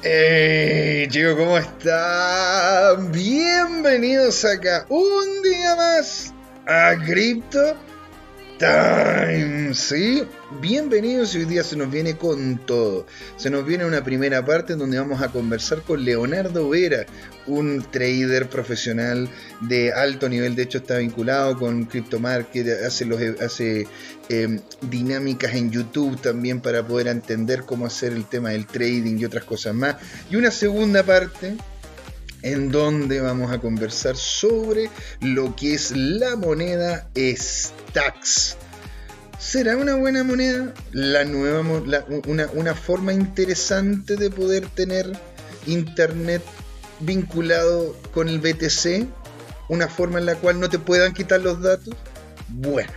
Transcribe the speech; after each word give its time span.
Hey, 0.00 1.08
chicos, 1.08 1.34
¿cómo 1.36 1.58
están? 1.58 3.10
Bienvenidos 3.10 4.44
acá 4.44 4.86
un 4.88 5.42
día 5.42 5.74
más 5.74 6.32
a 6.68 6.94
Crypto 7.04 7.74
Time, 8.58 9.72
¿sí? 9.72 10.24
Bienvenidos 10.60 11.32
y 11.32 11.38
hoy 11.38 11.44
día 11.44 11.62
se 11.62 11.76
nos 11.76 11.92
viene 11.92 12.16
con 12.16 12.58
todo. 12.66 13.06
Se 13.36 13.50
nos 13.50 13.64
viene 13.64 13.84
una 13.84 14.02
primera 14.02 14.44
parte 14.44 14.74
donde 14.74 14.98
vamos 14.98 15.22
a 15.22 15.28
conversar 15.28 15.82
con 15.82 16.04
Leonardo 16.04 16.68
Vera, 16.68 17.06
un 17.46 17.86
trader 17.88 18.48
profesional 18.48 19.28
de 19.60 19.92
alto 19.92 20.28
nivel. 20.28 20.56
De 20.56 20.64
hecho, 20.64 20.78
está 20.78 20.98
vinculado 20.98 21.56
con 21.56 21.84
Crypto 21.84 22.18
Market, 22.18 22.84
hace, 22.84 23.04
los, 23.04 23.20
hace 23.40 23.86
em, 24.28 24.58
dinámicas 24.90 25.54
en 25.54 25.70
YouTube 25.70 26.20
también 26.20 26.60
para 26.60 26.84
poder 26.84 27.06
entender 27.06 27.62
cómo 27.62 27.86
hacer 27.86 28.12
el 28.12 28.24
tema 28.24 28.50
del 28.50 28.66
trading 28.66 29.18
y 29.18 29.24
otras 29.24 29.44
cosas 29.44 29.72
más. 29.72 29.96
Y 30.30 30.34
una 30.34 30.50
segunda 30.50 31.04
parte 31.04 31.54
en 32.42 32.70
donde 32.70 33.20
vamos 33.20 33.50
a 33.52 33.58
conversar 33.58 34.16
sobre 34.16 34.90
lo 35.20 35.54
que 35.56 35.74
es 35.74 35.92
la 35.92 36.36
moneda 36.36 37.08
Stacks. 37.16 38.56
¿Será 39.38 39.76
una 39.76 39.94
buena 39.94 40.24
moneda? 40.24 40.74
La 40.92 41.24
nueva, 41.24 41.60
una, 42.26 42.48
una 42.54 42.74
forma 42.74 43.12
interesante 43.12 44.16
de 44.16 44.30
poder 44.30 44.66
tener 44.68 45.12
internet 45.66 46.42
vinculado 47.00 47.96
con 48.12 48.28
el 48.28 48.40
BTC, 48.40 49.06
una 49.68 49.88
forma 49.88 50.18
en 50.18 50.26
la 50.26 50.34
cual 50.34 50.58
no 50.58 50.68
te 50.68 50.78
puedan 50.78 51.14
quitar 51.14 51.40
los 51.40 51.62
datos. 51.62 51.94
Bueno, 52.48 52.90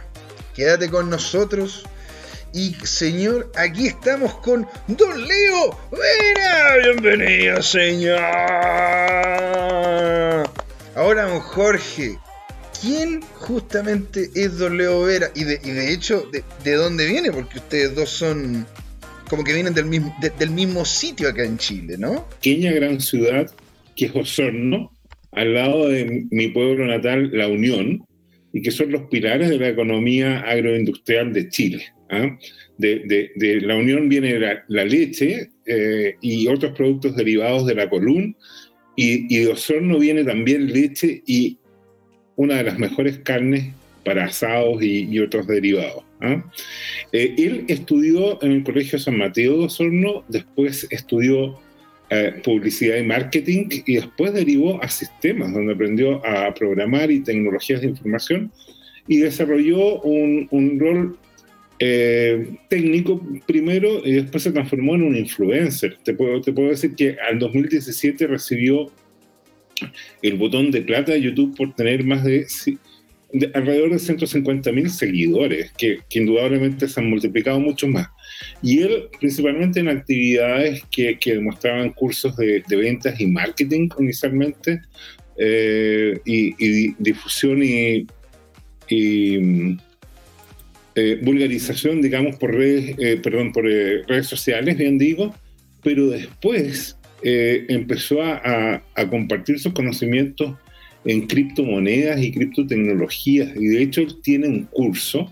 quédate 0.56 0.90
con 0.90 1.10
nosotros 1.10 1.86
y 2.54 2.74
señor, 2.84 3.52
aquí 3.56 3.88
estamos 3.88 4.34
con 4.36 4.68
Don 4.88 5.28
Leo 5.28 5.78
Vera. 5.92 6.78
Bienvenido, 6.84 7.62
señor. 7.62 8.20
Ahora, 10.96 11.24
don 11.24 11.40
Jorge, 11.40 12.18
¿quién 12.82 13.22
justamente 13.36 14.30
es 14.36 14.58
Don 14.58 14.78
Leo 14.78 15.04
Vera? 15.04 15.32
Y 15.34 15.46
de, 15.46 15.94
hecho, 15.94 16.30
de, 16.64 16.74
dónde 16.74 17.08
viene? 17.08 17.32
Porque 17.32 17.60
ustedes 17.60 17.96
dos 17.96 18.10
son 18.10 18.66
como 19.30 19.46
que 19.46 19.54
vienen 19.54 19.74
del 19.74 19.86
mismo, 19.86 20.14
del 20.38 20.50
mismo 20.50 20.84
sitio 20.84 21.30
acá 21.30 21.46
en 21.46 21.58
Chile, 21.58 21.96
¿no? 21.98 22.28
Pequeña 22.42 22.74
gran 22.74 23.00
ciudad 23.00 23.50
que 23.96 24.08
es 24.08 24.16
Osorno, 24.16 24.92
al 25.32 25.54
lado 25.54 25.88
de 25.88 26.28
mi 26.30 26.50
pueblo 26.50 26.86
natal, 26.86 27.30
La 27.32 27.48
Unión, 27.48 28.06
y 28.52 28.62
que 28.62 28.72
son 28.72 28.92
los 28.92 29.04
pilares 29.04 29.50
de 29.50 29.58
la 29.58 29.70
economía 29.70 30.42
agroindustrial 30.42 31.32
de 31.32 31.48
Chile. 31.48 31.94
¿Ah? 32.12 32.38
De, 32.78 33.60
la 33.62 33.76
unión 33.76 34.10
viene 34.10 34.40
la, 34.40 34.86
leche 34.86 35.50
eh, 35.66 36.16
y 36.22 36.48
otros 36.48 36.74
productos 36.74 37.16
derivados 37.16 37.66
de 37.66 37.76
la 37.76 37.90
columna, 37.90 38.36
y, 38.96 39.40
de 39.40 39.52
Osorno 39.52 40.00
viene 40.00 40.24
también 40.24 40.72
leche 40.72 41.24
y 41.26 41.58
una 42.36 42.58
de 42.58 42.64
las 42.64 42.78
mejores 42.78 43.20
carnes 43.20 43.74
para 44.04 44.26
asados 44.26 44.82
y, 44.84 45.18
otros 45.20 45.48
derivados. 45.48 46.04
¿ah? 46.22 46.44
Eh, 47.12 47.36
él 47.38 47.66
estudió 47.68 48.42
en 48.44 48.52
el 48.52 48.64
Colegio 48.64 49.00
San 49.00 49.18
Mateo 49.18 49.60
de 49.60 49.66
Osorno, 49.66 50.24
después 50.28 50.88
estudió 50.90 51.60
eh, 52.10 52.42
publicidad 52.44 52.98
y 52.98 53.04
marketing 53.04 53.68
y 53.86 53.96
después 53.96 54.34
derivó 54.34 54.84
a 54.84 54.90
sistemas, 54.90 55.54
donde 55.54 55.74
aprendió 55.74 56.26
a 56.26 56.54
programar 56.54 57.10
y 57.10 57.22
tecnologías 57.22 57.82
de 57.82 57.88
información 57.88 58.52
y 59.08 59.18
desarrolló 59.18 60.02
un, 60.02 60.48
un 60.52 60.80
rol 60.80 61.18
eh, 61.84 62.48
técnico 62.68 63.20
primero 63.48 64.06
y 64.06 64.12
después 64.12 64.44
se 64.44 64.52
transformó 64.52 64.94
en 64.94 65.02
un 65.02 65.16
influencer. 65.16 65.98
Te 66.04 66.14
puedo, 66.14 66.40
decir 66.70 66.94
que 66.94 67.18
al 67.28 67.40
2017 67.40 68.28
recibió 68.28 68.92
el 70.22 70.36
botón 70.36 70.70
de 70.70 70.84
plata 70.84 71.14
de 71.14 71.22
YouTube 71.24 71.58
por 71.58 71.74
tener 71.74 72.04
más 72.04 72.24
de, 72.24 72.46
alrededor 73.56 73.90
de 73.94 73.98
150 73.98 74.72
mil 74.72 74.92
seguidores, 74.92 75.72
que, 75.72 75.98
indudablemente 76.12 76.88
se 76.88 77.00
han 77.00 77.10
multiplicado 77.10 77.60
mucho 77.60 77.88
más. 77.88 78.10
Y 78.62 78.84
él, 78.84 79.06
principalmente 79.20 79.80
en 79.80 79.90
actividades 79.90 80.84
que, 80.92 81.18
que 81.18 81.34
demostraban 81.34 81.90
cursos 81.94 82.38
de, 82.38 82.64
ventas 82.70 83.20
y 83.20 83.26
marketing 83.26 83.90
inicialmente, 83.98 84.82
eh, 85.36 86.14
y, 86.26 86.94
difusión 87.00 87.64
y, 87.64 88.06
y 88.88 89.78
eh, 90.96 91.20
vulgarización, 91.22 92.02
digamos, 92.02 92.36
por 92.36 92.54
redes, 92.54 92.96
eh, 93.00 93.20
perdón, 93.22 93.54
por 93.54 93.70
eh, 93.70 94.04
redes 94.08 94.28
sociales, 94.28 94.78
bien 94.78 94.98
digo, 94.98 95.34
pero 95.84 96.08
después 96.08 96.98
empezó 97.24 98.24
a, 98.24 98.82
compartir 99.10 99.60
sus 99.60 99.74
conocimientos 99.74 100.56
en 101.06 101.28
criptomonedas 101.28 102.20
y 102.20 102.32
criptotecnologías. 102.32 103.56
Y 103.56 103.68
de 103.68 103.84
hecho, 103.84 104.08
tiene 104.24 104.48
un 104.48 104.64
curso 104.66 105.32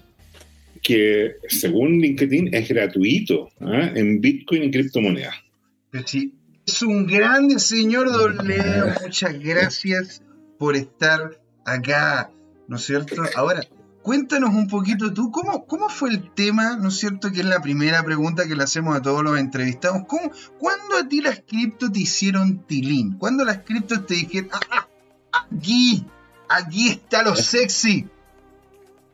que, 0.84 1.34
según 1.48 2.00
LinkedIn, 2.00 2.53
es 2.53 2.69
gratuito 2.69 3.50
¿ah? 3.62 3.92
en 3.96 4.22
Bitcoin 4.22 4.66
y 4.66 4.72
criptomonedas. 4.72 5.34
Es 6.68 6.84
un 6.84 7.08
grande 7.08 7.58
señor 7.59 8.12
Don 8.12 8.48
Leo. 8.48 8.94
Muchas 9.02 9.40
gracias 9.40 10.22
por 10.59 10.75
estar 10.75 11.42
acá, 11.66 12.30
¿no 12.68 12.75
es 12.75 12.84
cierto? 12.84 13.24
Ahora, 13.36 13.62
Cuéntanos 14.02 14.52
un 14.52 14.68
poquito 14.68 15.14
tú, 15.14 15.32
¿cómo, 15.32 15.66
¿cómo 15.66 15.90
fue 15.90 16.10
el 16.10 16.32
tema, 16.32 16.78
no 16.78 16.88
es 16.88 16.96
cierto? 16.96 17.32
Que 17.32 17.42
es 17.42 17.46
la 17.46 17.62
primera 17.62 18.02
pregunta 18.04 18.48
que 18.48 18.56
le 18.56 18.64
hacemos 18.64 18.96
a 18.96 19.02
todos 19.02 19.24
los 19.24 19.38
entrevistados. 19.38 20.04
¿Cómo, 20.08 20.32
¿Cuándo 20.58 20.96
a 20.96 21.08
ti 21.08 21.22
las 21.22 21.42
criptos 21.42 21.92
te 21.92 22.00
hicieron 22.00 22.60
tilín? 22.66 23.18
¿Cuándo 23.18 23.44
las 23.44 23.60
criptos 23.60 24.06
te 24.06 24.16
dijeron, 24.16 24.50
ah, 24.54 24.88
ah, 25.32 25.48
aquí, 25.52 26.06
aquí 26.48 26.90
está 26.90 27.24
lo 27.24 27.36
sexy? 27.36 28.08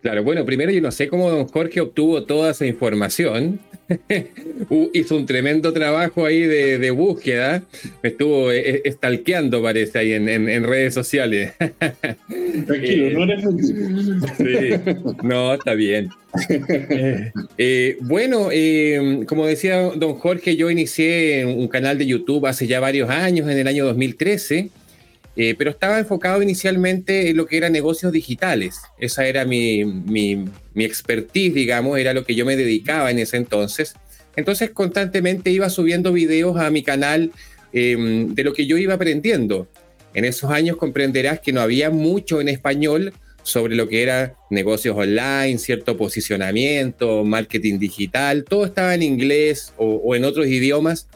Claro, 0.01 0.23
bueno, 0.23 0.45
primero 0.45 0.71
yo 0.71 0.81
no 0.81 0.91
sé 0.91 1.07
cómo 1.07 1.31
don 1.31 1.47
Jorge 1.47 1.81
obtuvo 1.81 2.23
toda 2.25 2.51
esa 2.51 2.67
información. 2.67 3.59
Hizo 4.93 5.17
un 5.17 5.25
tremendo 5.25 5.73
trabajo 5.73 6.25
ahí 6.25 6.41
de, 6.41 6.91
búsqueda. 6.91 7.63
Me 8.01 8.09
estuvo 8.09 8.51
estalqueando, 8.51 9.61
parece, 9.61 9.99
ahí 9.99 10.13
en, 10.13 10.63
redes 10.63 10.93
sociales. 10.93 11.53
Tranquilo, 12.65 13.25
no 13.25 13.31
eres 13.31 13.43
sí, 14.37 14.93
No, 15.23 15.53
está 15.53 15.73
bien. 15.73 16.09
Eh, 17.57 17.97
bueno, 18.01 18.49
eh, 18.51 19.23
como 19.27 19.47
decía 19.47 19.81
don 19.95 20.15
Jorge, 20.15 20.57
yo 20.57 20.69
inicié 20.69 21.45
un 21.45 21.69
canal 21.69 21.97
de 21.97 22.05
YouTube 22.05 22.45
hace 22.45 22.67
ya 22.67 22.81
varios 22.81 23.09
años, 23.09 23.49
en 23.49 23.57
el 23.57 23.67
año 23.67 23.85
2013 23.85 24.69
eh, 25.37 25.53
pero 25.57 25.71
estaba 25.71 25.99
enfocado 25.99 26.41
inicialmente 26.41 27.29
en 27.29 27.37
lo 27.37 27.45
que 27.45 27.57
eran 27.57 27.73
negocios 27.73 28.11
digitales. 28.11 28.79
Esa 28.97 29.25
era 29.25 29.43
mi, 29.43 29.83
mi, 29.83 30.45
expertise, 30.75 31.53
digamos, 31.53 31.99
era 31.99 32.13
lo 32.13 32.23
que 32.23 32.35
yo 32.35 32.45
me 32.45 32.55
dedicaba 32.55 33.11
en 33.11 33.19
ese 33.19 33.37
entonces. 33.37 33.95
Entonces 34.37 34.71
constantemente 34.71 35.49
iba 35.49 35.69
subiendo 35.69 36.13
videos 36.13 36.57
a 36.57 36.69
mi 36.69 36.83
canal 36.83 37.31
em, 37.73 38.33
de 38.33 38.43
lo 38.43 38.53
que 38.53 38.65
yo 38.65 38.77
iba 38.77 38.93
aprendiendo. 38.93 39.67
En 40.13 40.23
esos 40.23 40.51
años 40.51 40.77
comprenderás 40.77 41.41
que 41.41 41.51
no 41.51 41.59
había 41.59 41.89
mucho 41.89 42.39
en 42.39 42.47
español 42.47 43.13
sobre 43.43 43.75
lo 43.75 43.89
que 43.89 44.03
era 44.03 44.35
negocios 44.49 44.95
online, 44.97 45.57
cierto 45.57 45.97
posicionamiento, 45.97 47.25
marketing 47.25 47.77
digital, 47.77 48.45
todo 48.45 48.65
estaba 48.65 48.95
en 48.95 49.03
inglés 49.03 49.73
o 49.77 50.15
en 50.15 50.23
otros 50.23 50.47
idiomas. 50.47 51.07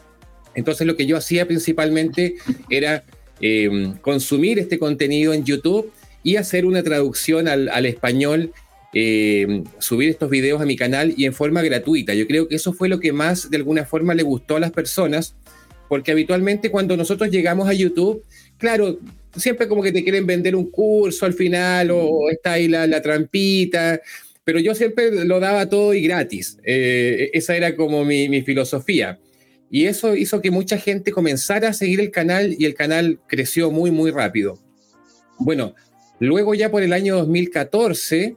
Entonces 0.54 0.86
lo 0.86 0.96
que 0.96 1.06
yo 1.06 1.16
hacía 1.16 1.46
principalmente 1.46 2.34
era 2.68 3.04
Em, 3.40 3.94
consumir 3.98 4.58
este 4.58 4.78
contenido 4.78 5.32
en 5.32 5.44
YouTube 5.44 5.90
y 6.22 6.36
hacer 6.36 6.66
una 6.66 6.82
traducción 6.82 7.48
al, 7.48 7.86
español, 7.86 8.52
em, 8.92 9.64
subir 9.78 10.10
estos 10.10 10.28
videos 10.28 10.60
a 10.60 10.66
mi 10.66 10.76
canal 10.76 11.14
y 11.16 11.24
en 11.24 11.32
forma 11.32 11.62
gratuita. 11.62 12.12
Yo 12.12 12.26
creo 12.26 12.48
que 12.48 12.56
eso 12.56 12.74
fue 12.74 12.90
lo 12.90 13.00
que 13.00 13.12
más 13.12 13.50
de 13.50 13.56
alguna 13.56 13.86
forma 13.86 14.14
le 14.14 14.22
gustó 14.22 14.56
a 14.56 14.60
las 14.60 14.72
personas, 14.72 15.34
porque 15.88 16.12
habitualmente 16.12 16.70
cuando 16.70 16.96
nosotros 16.98 17.30
llegamos 17.30 17.66
a 17.66 17.72
YouTube, 17.72 18.22
claro, 18.58 18.98
siempre 19.34 19.68
como 19.68 19.82
que 19.82 19.92
te 19.92 20.02
quieren 20.02 20.26
vender 20.26 20.54
un 20.54 20.70
curso 20.70 21.24
al 21.24 21.32
final 21.32 21.90
o, 21.92 22.28
está 22.30 22.52
ahí 22.52 22.68
la, 22.68 23.00
trampita, 23.00 24.02
pero 24.44 24.58
yo 24.58 24.74
siempre 24.74 25.24
lo 25.24 25.40
daba 25.40 25.66
todo 25.66 25.94
y 25.94 26.02
gratis. 26.02 26.58
Eh, 26.64 27.30
esa 27.32 27.56
era 27.56 27.74
como 27.74 28.04
mi 28.04 28.42
filosofía. 28.42 29.18
Y 29.70 29.86
eso 29.86 30.16
hizo 30.16 30.40
que 30.42 30.50
mucha 30.50 30.78
gente 30.78 31.12
comenzara 31.12 31.68
a 31.68 31.72
seguir 31.72 32.00
el 32.00 32.10
canal 32.10 32.56
y 32.58 32.64
el 32.64 32.74
canal 32.74 33.20
creció 33.28 33.70
muy, 33.70 33.90
muy 33.90 34.10
rápido. 34.10 34.58
Bueno, 35.38 35.74
luego 36.18 36.54
ya 36.54 36.70
por 36.70 36.82
el 36.82 36.92
año 36.92 37.16
2014 37.16 38.36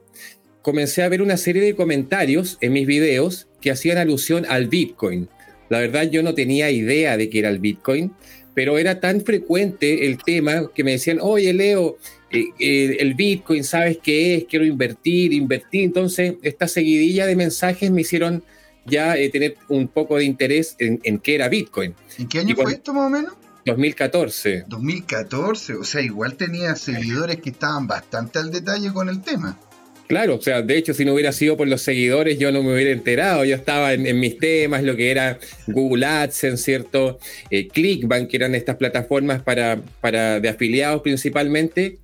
comencé 0.62 1.02
a 1.02 1.08
ver 1.08 1.20
una 1.20 1.36
serie 1.36 1.60
de 1.60 1.74
comentarios 1.74 2.56
en 2.60 2.72
mis 2.72 2.86
videos 2.86 3.48
que 3.60 3.70
hacían 3.70 3.98
alusión 3.98 4.46
al 4.48 4.68
Bitcoin. 4.68 5.28
La 5.68 5.80
verdad 5.80 6.08
yo 6.08 6.22
no 6.22 6.34
tenía 6.34 6.70
idea 6.70 7.16
de 7.16 7.28
qué 7.28 7.40
era 7.40 7.50
el 7.50 7.58
Bitcoin, 7.58 8.12
pero 8.54 8.78
era 8.78 9.00
tan 9.00 9.20
frecuente 9.22 10.06
el 10.06 10.22
tema 10.22 10.70
que 10.74 10.84
me 10.84 10.92
decían, 10.92 11.18
oye 11.20 11.52
Leo, 11.52 11.98
eh, 12.30 12.46
eh, 12.58 12.96
el 13.00 13.14
Bitcoin, 13.14 13.64
¿sabes 13.64 13.98
qué 14.02 14.36
es? 14.36 14.44
Quiero 14.44 14.64
invertir, 14.64 15.32
invertir. 15.32 15.84
Entonces, 15.84 16.34
esta 16.42 16.68
seguidilla 16.68 17.26
de 17.26 17.36
mensajes 17.36 17.90
me 17.90 18.02
hicieron 18.02 18.44
ya 18.86 19.16
eh, 19.16 19.28
tener 19.30 19.56
un 19.68 19.88
poco 19.88 20.16
de 20.16 20.24
interés 20.24 20.76
en, 20.78 21.18
qué 21.18 21.34
era 21.34 21.48
Bitcoin. 21.48 21.94
¿En 22.18 22.28
qué 22.28 22.40
año 22.40 22.54
fue 22.54 22.72
esto 22.72 22.92
más 22.92 23.06
o 23.06 23.10
menos? 23.10 23.34
2014. 23.64 24.64
2014, 24.68 25.74
o 25.74 25.84
sea, 25.84 26.02
igual 26.02 26.36
tenía 26.36 26.76
seguidores 26.76 27.40
que 27.40 27.50
estaban 27.50 27.86
bastante 27.86 28.38
al 28.38 28.50
detalle 28.50 28.92
con 28.92 29.08
el 29.08 29.22
tema. 29.22 29.58
Claro, 30.06 30.36
o 30.36 30.40
sea, 30.40 30.60
de 30.60 30.76
hecho, 30.76 30.92
si 30.92 31.04
no 31.06 31.14
hubiera 31.14 31.32
sido 31.32 31.56
por 31.56 31.66
los 31.66 31.80
seguidores, 31.80 32.38
yo 32.38 32.52
no 32.52 32.62
me 32.62 32.74
hubiera 32.74 32.90
enterado. 32.90 33.44
Yo 33.44 33.56
estaba 33.56 33.94
en, 33.94 34.20
mis 34.20 34.38
temas, 34.38 34.82
lo 34.82 34.96
que 34.96 35.10
era 35.10 35.38
Google 35.66 36.04
AdSense, 36.04 36.62
¿cierto? 36.62 37.18
Eh, 37.48 37.68
Clickbank, 37.68 38.28
que 38.28 38.36
eran 38.36 38.54
estas 38.54 38.76
plataformas 38.76 39.42
para, 39.42 39.80
para, 40.02 40.40
de 40.40 40.48
afiliados 40.50 41.00
principalmente. 41.00 41.98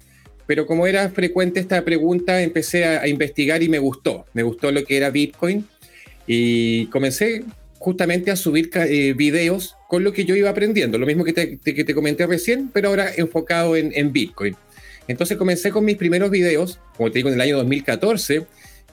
Pero 0.46 0.66
como 0.66 0.86
era 0.86 1.10
frecuente 1.10 1.60
esta 1.60 1.84
pregunta, 1.84 2.42
empecé 2.42 2.84
a, 2.84 3.06
investigar 3.06 3.62
y 3.62 3.68
me 3.68 3.78
gustó. 3.78 4.24
Me 4.32 4.42
gustó 4.42 4.72
lo 4.72 4.82
que 4.84 4.96
era 4.96 5.10
Bitcoin. 5.10 5.66
Y 6.32 6.86
comencé 6.86 7.42
justamente 7.80 8.30
a 8.30 8.36
subir 8.36 8.70
eh, 8.74 9.14
videos 9.14 9.74
con 9.88 10.04
lo 10.04 10.12
que 10.12 10.24
yo 10.24 10.36
iba 10.36 10.48
aprendiendo. 10.48 10.96
Lo 10.96 11.04
mismo 11.04 11.24
que 11.24 11.32
te, 11.32 11.58
que 11.58 11.82
te 11.82 11.92
comenté 11.92 12.24
recién, 12.24 12.70
pero 12.72 12.90
ahora 12.90 13.10
enfocado 13.16 13.74
en, 13.74 13.90
en 13.96 14.12
Bitcoin. 14.12 14.54
Entonces 15.08 15.36
comencé 15.36 15.72
con 15.72 15.84
mis 15.84 15.96
primeros 15.96 16.30
videos, 16.30 16.78
como 16.96 17.10
te 17.10 17.18
digo, 17.18 17.30
en 17.30 17.34
el 17.34 17.40
año 17.40 17.56
2014. 17.56 18.46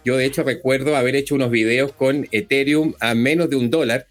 Yo 0.04 0.18
de 0.18 0.25
hecho 0.25 0.42
recuerdo 0.42 0.95
haber 0.95 1.16
hecho 1.16 1.36
unos 1.36 1.51
videos 1.51 1.92
con 1.92 2.28
Ethereum 2.31 2.95
a 3.00 3.13
menos 3.13 3.51
de 3.51 3.56
un 3.56 3.69
dólar. 3.69 4.07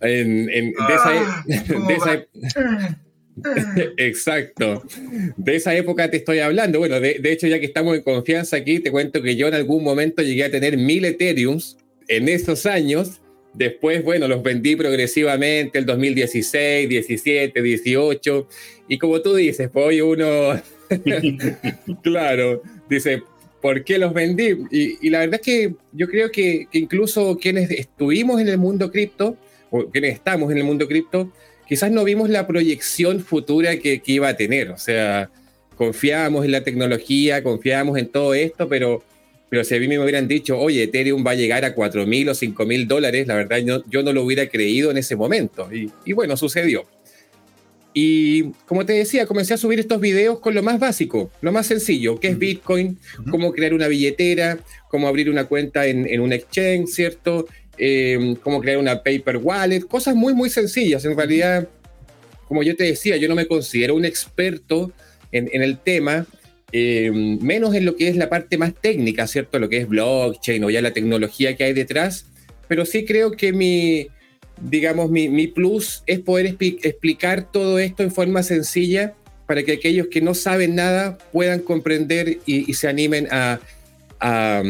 En, 0.00 0.46
de 0.46 0.72
esa, 0.72 2.26
ah, 2.56 2.96
Exacto. 3.96 4.82
De 5.36 5.56
esa 5.56 5.74
época 5.74 6.10
te 6.10 6.18
estoy 6.18 6.38
hablando. 6.38 6.78
Bueno, 6.78 7.00
de, 7.00 7.20
hecho, 7.24 7.46
ya 7.46 7.58
que 7.58 7.66
estamos 7.66 7.96
en 7.96 8.02
confianza 8.02 8.56
aquí, 8.56 8.80
te 8.80 8.90
cuento 8.90 9.22
que 9.22 9.36
yo 9.36 9.48
en 9.48 9.54
algún 9.54 9.84
momento 9.84 10.22
llegué 10.22 10.44
a 10.44 10.50
tener 10.50 10.76
mil 10.76 11.04
Ethereums 11.04 11.76
en 12.08 12.28
esos 12.28 12.66
años. 12.66 13.20
Después, 13.52 14.02
bueno, 14.04 14.28
los 14.28 14.42
vendí 14.42 14.76
progresivamente 14.76 15.78
el 15.78 15.86
2016, 15.86 16.88
17, 16.88 17.62
18. 17.62 18.48
Y 18.88 18.98
como 18.98 19.20
tú 19.20 19.34
dices, 19.34 19.70
pues 19.72 19.86
hoy 19.86 20.00
uno, 20.00 20.60
claro, 22.02 22.62
dice, 22.88 23.22
¿por 23.60 23.82
qué 23.84 23.98
los 23.98 24.12
vendí? 24.12 24.56
Y, 24.70 25.10
la 25.10 25.20
verdad 25.20 25.40
es 25.40 25.46
que 25.46 25.74
yo 25.92 26.06
creo 26.08 26.30
que, 26.30 26.68
incluso 26.72 27.38
quienes 27.38 27.70
estuvimos 27.70 28.40
en 28.40 28.48
el 28.48 28.58
mundo 28.58 28.90
cripto, 28.90 29.36
o 29.70 29.90
quienes 29.90 30.14
estamos 30.14 30.52
en 30.52 30.58
el 30.58 30.64
mundo 30.64 30.86
cripto, 30.86 31.32
quizás 31.68 31.90
no 31.90 32.04
vimos 32.04 32.30
la 32.30 32.46
proyección 32.46 33.20
futura 33.20 33.78
que, 33.78 34.02
iba 34.06 34.28
a 34.28 34.36
tener. 34.36 34.70
O 34.70 34.78
sea, 34.78 35.30
confiábamos 35.76 36.44
en 36.44 36.52
la 36.52 36.62
tecnología, 36.62 37.42
confiábamos 37.42 37.98
en 37.98 38.08
todo 38.08 38.34
esto, 38.34 38.68
pero, 38.68 39.02
pero 39.48 39.64
si 39.64 39.74
a 39.74 39.80
mí 39.80 39.88
me 39.88 39.98
hubieran 39.98 40.28
dicho, 40.28 40.58
oye, 40.58 40.84
Ethereum 40.84 41.24
va 41.26 41.32
a 41.32 41.36
llegar 41.36 41.64
a 41.64 41.74
4 41.74 42.06
mil 42.06 42.28
o 42.28 42.34
5 42.34 42.66
mil 42.66 42.88
dólares, 42.88 43.26
la 43.26 43.34
verdad 43.34 43.58
yo, 43.58 43.82
yo, 43.88 44.02
no 44.02 44.12
lo 44.12 44.22
hubiera 44.22 44.48
creído 44.48 44.90
en 44.90 44.98
ese 44.98 45.16
momento. 45.16 45.68
Y, 45.72 45.90
y 46.04 46.12
bueno, 46.12 46.36
sucedió. 46.36 46.86
Y 47.98 48.50
como 48.66 48.84
te 48.84 48.92
decía, 48.92 49.24
comencé 49.24 49.54
a 49.54 49.56
subir 49.56 49.80
estos 49.80 50.02
videos 50.02 50.38
con 50.40 50.54
lo 50.54 50.62
más 50.62 50.78
básico, 50.78 51.30
lo 51.40 51.50
más 51.50 51.66
sencillo, 51.66 52.20
que 52.20 52.28
es 52.28 52.38
Bitcoin, 52.38 52.98
cómo 53.30 53.52
crear 53.52 53.72
una 53.72 53.88
billetera, 53.88 54.58
cómo 54.90 55.08
abrir 55.08 55.30
una 55.30 55.46
cuenta 55.46 55.86
en, 55.86 56.20
un 56.20 56.34
exchange, 56.34 56.90
¿cierto? 56.90 57.46
Eh, 57.78 58.36
cómo 58.42 58.60
crear 58.60 58.78
una 58.78 59.02
paper 59.02 59.38
wallet, 59.38 59.82
cosas 59.82 60.14
muy, 60.14 60.34
muy 60.34 60.50
sencillas. 60.50 61.04
En 61.04 61.16
realidad, 61.16 61.68
como 62.48 62.62
yo 62.62 62.76
te 62.76 62.84
decía, 62.84 63.16
yo 63.16 63.28
no 63.28 63.34
me 63.34 63.46
considero 63.46 63.94
un 63.94 64.04
experto 64.04 64.92
en, 65.32 65.62
el 65.62 65.78
tema, 65.78 66.26
eh, 66.72 67.10
menos 67.12 67.74
en 67.74 67.84
lo 67.84 67.96
que 67.96 68.08
es 68.08 68.16
la 68.16 68.30
parte 68.30 68.56
más 68.56 68.72
técnica, 68.74 69.26
¿cierto? 69.26 69.58
Lo 69.58 69.68
que 69.68 69.78
es 69.78 69.88
blockchain 69.88 70.64
o 70.64 70.70
ya 70.70 70.80
la 70.80 70.92
tecnología 70.92 71.56
que 71.56 71.64
hay 71.64 71.72
detrás, 71.74 72.26
pero 72.68 72.86
sí 72.86 73.04
creo 73.04 73.32
que 73.32 73.52
mi, 73.52 74.08
digamos, 74.60 75.10
mi, 75.10 75.46
plus 75.48 76.02
es 76.06 76.20
poder 76.20 76.56
explicar 76.60 77.50
todo 77.50 77.78
esto 77.78 78.02
en 78.02 78.10
forma 78.10 78.42
sencilla 78.42 79.14
para 79.46 79.62
que 79.62 79.72
aquellos 79.72 80.08
que 80.08 80.20
no 80.20 80.34
saben 80.34 80.74
nada 80.74 81.18
puedan 81.32 81.60
comprender 81.60 82.38
y, 82.46 82.72
se 82.74 82.88
animen 82.88 83.28
a, 83.30 83.60
a, 84.20 84.62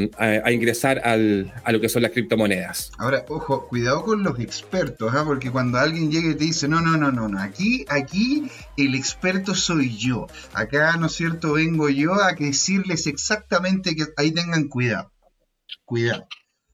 ingresar 0.50 1.00
al, 1.04 1.52
a 1.64 1.72
lo 1.72 1.80
que 1.80 1.88
son 1.88 2.02
las 2.02 2.12
criptomonedas. 2.12 2.92
Ahora, 2.98 3.24
ojo, 3.28 3.68
cuidado 3.68 4.04
con 4.04 4.22
los 4.22 4.38
expertos, 4.40 5.14
¿ah? 5.14 5.24
porque 5.24 5.50
cuando 5.50 5.78
alguien 5.78 6.10
llega 6.10 6.30
y 6.30 6.34
te 6.34 6.44
dice, 6.44 6.68
no, 6.68 6.80
no, 6.80 6.96
no, 6.96 7.12
no, 7.12 7.28
no, 7.28 7.40
aquí, 7.40 7.84
aquí 7.88 8.48
el 8.76 8.94
experto 8.94 9.54
soy 9.54 9.96
yo, 9.96 10.26
acá, 10.54 10.96
¿no 10.96 11.06
es 11.06 11.12
cierto?, 11.12 11.54
vengo 11.54 11.88
yo 11.88 12.14
a 12.14 12.32
decirles 12.32 13.06
exactamente 13.06 13.94
que 13.94 14.06
ahí 14.16 14.32
tengan 14.32 14.68
cuidado, 14.68 15.12
cuidado. 15.84 16.26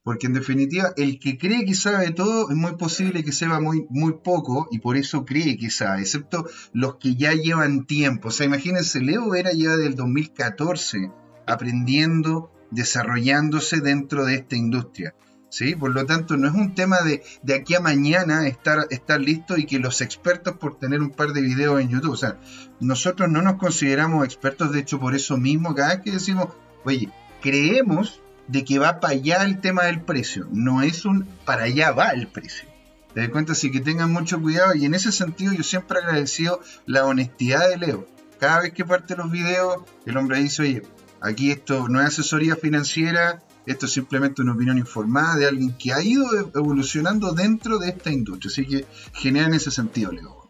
Porque 0.05 0.27
en 0.27 0.33
definitiva, 0.33 0.93
el 0.97 1.21
que 1.21 1.39
cree 1.39 1.65
que 1.65 1.75
sabe 1.75 2.11
todo 2.11 2.51
es 2.51 2.57
muy 2.57 2.73
posible 2.73 3.23
que 3.23 3.31
sepa 3.31 3.61
muy, 3.61 3.87
muy 3.89 4.15
poco 4.15 4.67
y 4.73 4.81
por 4.81 4.97
eso 4.97 5.25
cree 5.25 5.57
que 5.57 5.71
sabe, 5.71 6.01
excepto 6.01 6.45
los 6.73 6.97
que 6.97 7.15
ya 7.15 7.35
llevan 7.35 7.87
tiempo. 7.87 8.29
O 8.29 8.31
sea, 8.33 8.47
imagínense, 8.47 9.01
Leo 9.01 9.37
era 9.37 9.53
ya 9.53 9.77
del 9.77 9.95
2014 9.95 11.13
aprendiendo, 11.47 12.51
desarrollándose 12.73 13.81
dentro 13.81 14.25
de 14.25 14.35
esta 14.35 14.57
industria. 14.57 15.15
¿sí? 15.53 15.77
Por 15.77 15.93
lo 15.93 16.05
tanto, 16.07 16.37
no 16.37 16.49
es 16.49 16.55
un 16.55 16.75
tema 16.75 17.03
de, 17.03 17.23
de 17.43 17.55
aquí 17.55 17.75
a 17.75 17.81
mañana 17.81 18.49
estar, 18.49 18.87
estar 18.91 19.21
listo 19.21 19.57
y 19.57 19.67
que 19.67 19.79
los 19.79 20.01
expertos 20.01 20.57
por 20.57 20.79
tener 20.79 21.01
un 21.01 21.11
par 21.11 21.33
de 21.33 21.43
videos 21.43 21.81
en 21.81 21.91
YouTube. 21.91 22.13
O 22.13 22.17
sea, 22.17 22.39
nosotros 22.81 23.31
no 23.31 23.43
nos 23.43 23.57
consideramos 23.57 24.25
expertos, 24.25 24.73
de 24.73 24.81
hecho, 24.81 24.99
por 24.99 25.15
eso 25.15 25.37
mismo, 25.37 25.75
cada 25.75 25.95
vez 25.95 26.01
que 26.03 26.11
decimos, 26.11 26.49
oye, 26.85 27.11
creemos 27.41 28.21
de 28.49 28.65
que 28.65 28.79
va 28.79 28.99
para 28.99 29.13
allá 29.15 29.45
el 29.45 29.61
tema 29.61 29.85
del 29.85 30.01
precio. 30.01 30.49
No 30.51 30.83
es 30.83 31.05
un 31.05 31.27
para 31.45 31.65
allá 31.65 31.93
va 31.93 32.09
el 32.09 32.29
precio. 32.29 32.69
Te 33.15 33.21
das 33.21 33.29
cuenta, 33.29 33.53
así 33.53 33.71
que 33.71 33.81
tengan 33.81 34.11
mucho 34.11 34.41
cuidado. 34.41 34.75
Y 34.75 34.87
en 34.87 34.95
ese 34.95 35.13
sentido, 35.13 35.53
yo 35.53 35.63
siempre 35.63 35.99
agradecido 35.99 36.61
la 36.87 37.05
honestidad 37.05 37.69
de 37.69 37.77
Leo. 37.77 38.07
Cada 38.41 38.61
vez 38.61 38.73
que 38.73 38.85
parte 38.85 39.17
los 39.17 39.31
videos, 39.31 39.83
el 40.07 40.17
hombre 40.17 40.39
dice: 40.39 40.63
Oye, 40.63 40.83
aquí 41.23 41.51
esto 41.51 41.89
no 41.89 42.01
es 42.01 42.09
asesoría 42.09 42.57
financiera, 42.57 43.43
esto 43.67 43.87
es 43.87 43.93
simplemente 43.93 44.43
una 44.43 44.53
opinión 44.53 44.79
informada 44.79 45.37
de 45.37 45.47
alguien 45.47 45.73
que 45.79 45.93
ha 45.93 46.03
ido 46.03 46.27
evolucionando 46.55 47.33
dentro 47.33 47.79
de 47.79 47.91
esta 47.91 48.11
industria. 48.11 48.51
Así 48.51 48.67
que 48.67 48.85
genera 49.15 49.47
en 49.47 49.55
ese 49.55 49.71
sentido, 49.71 50.13
Leo. 50.13 50.43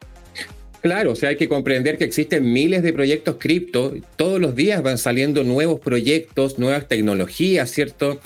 Claro, 0.81 1.13
o 1.13 1.15
sea, 1.15 1.29
hay 1.29 1.37
que 1.37 1.49
comprender 1.49 1.97
que 1.97 2.05
existen 2.05 2.53
miles 2.53 2.83
de 2.83 2.93
proyectos 2.93 3.37
cripto, 3.39 3.95
todos 4.17 4.41
los 4.41 4.57
días 4.57 4.83
van 4.83 4.99
saliendo 4.99 5.45
nuevos 5.45 5.79
proyectos, 5.79 6.59
nuevas 6.59 6.89
tecnologías, 6.89 7.71
¿cierto? 7.71 8.21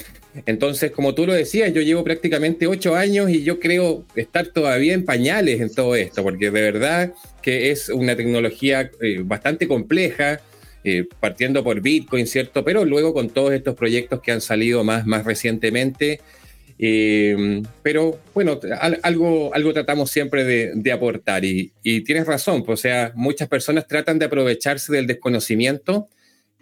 Entonces, 0.46 0.90
como 0.90 1.14
tú 1.14 1.26
lo 1.26 1.34
decías, 1.34 1.72
yo 1.74 1.82
llevo 1.82 2.02
prácticamente 2.02 2.66
ocho 2.66 2.96
años 2.96 3.30
y 3.30 3.42
yo 3.42 3.60
creo 3.60 4.04
estar 4.14 4.46
todavía 4.48 4.94
en 4.94 5.04
pañales 5.04 5.60
en 5.60 5.74
todo 5.74 5.96
esto, 5.96 6.22
porque 6.22 6.50
de 6.50 6.62
verdad 6.62 7.12
que 7.42 7.70
es 7.70 7.90
una 7.90 8.16
tecnología 8.16 8.90
eh, 9.02 9.20
bastante 9.22 9.68
compleja, 9.68 10.40
eh, 10.88 11.04
partiendo 11.18 11.64
por 11.64 11.80
Bitcoin, 11.80 12.28
¿cierto? 12.28 12.64
Pero 12.64 12.84
luego 12.84 13.12
con 13.12 13.28
todos 13.28 13.52
estos 13.52 13.74
proyectos 13.74 14.20
que 14.20 14.30
han 14.30 14.40
salido 14.40 14.84
más, 14.84 15.04
más 15.04 15.24
recientemente, 15.24 16.20
eh, 16.78 17.60
pero 17.82 18.20
bueno, 18.32 18.60
algo, 19.02 19.52
algo 19.52 19.72
tratamos 19.72 20.12
siempre 20.12 20.44
de, 20.44 20.92
aportar 20.92 21.44
y, 21.44 21.72
tienes 22.04 22.24
razón, 22.24 22.62
pues, 22.62 22.78
o 22.78 22.82
sea, 22.82 23.10
muchas 23.16 23.48
personas 23.48 23.88
tratan 23.88 24.20
de 24.20 24.26
aprovecharse 24.26 24.92
del 24.92 25.08
desconocimiento 25.08 26.08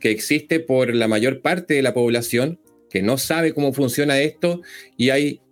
que 0.00 0.10
existe 0.10 0.58
por 0.58 0.94
la 0.94 1.06
mayor 1.06 1.42
parte 1.42 1.74
de 1.74 1.82
la 1.82 1.92
población 1.92 2.58
que 2.88 3.02
no 3.02 3.18
sabe 3.18 3.52
cómo 3.52 3.74
funciona 3.74 4.20
esto 4.20 4.62
y 4.96 5.10
hay 5.10 5.42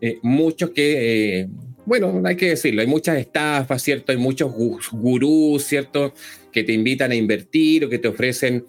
eh, 0.00 0.18
muchos 0.22 0.70
que, 0.70 1.48
bueno, 1.90 2.22
hay 2.24 2.36
que 2.36 2.50
decirlo, 2.50 2.82
hay 2.82 2.86
muchas 2.86 3.18
estafas, 3.18 3.82
¿cierto? 3.82 4.12
Hay 4.12 4.18
muchos 4.18 4.52
gurús, 4.92 5.64
¿cierto? 5.64 6.14
Que 6.52 6.62
te 6.62 6.72
invitan 6.72 7.10
a 7.10 7.16
invertir 7.16 7.84
o 7.84 7.88
que 7.88 7.98
te 7.98 8.06
ofrecen 8.06 8.64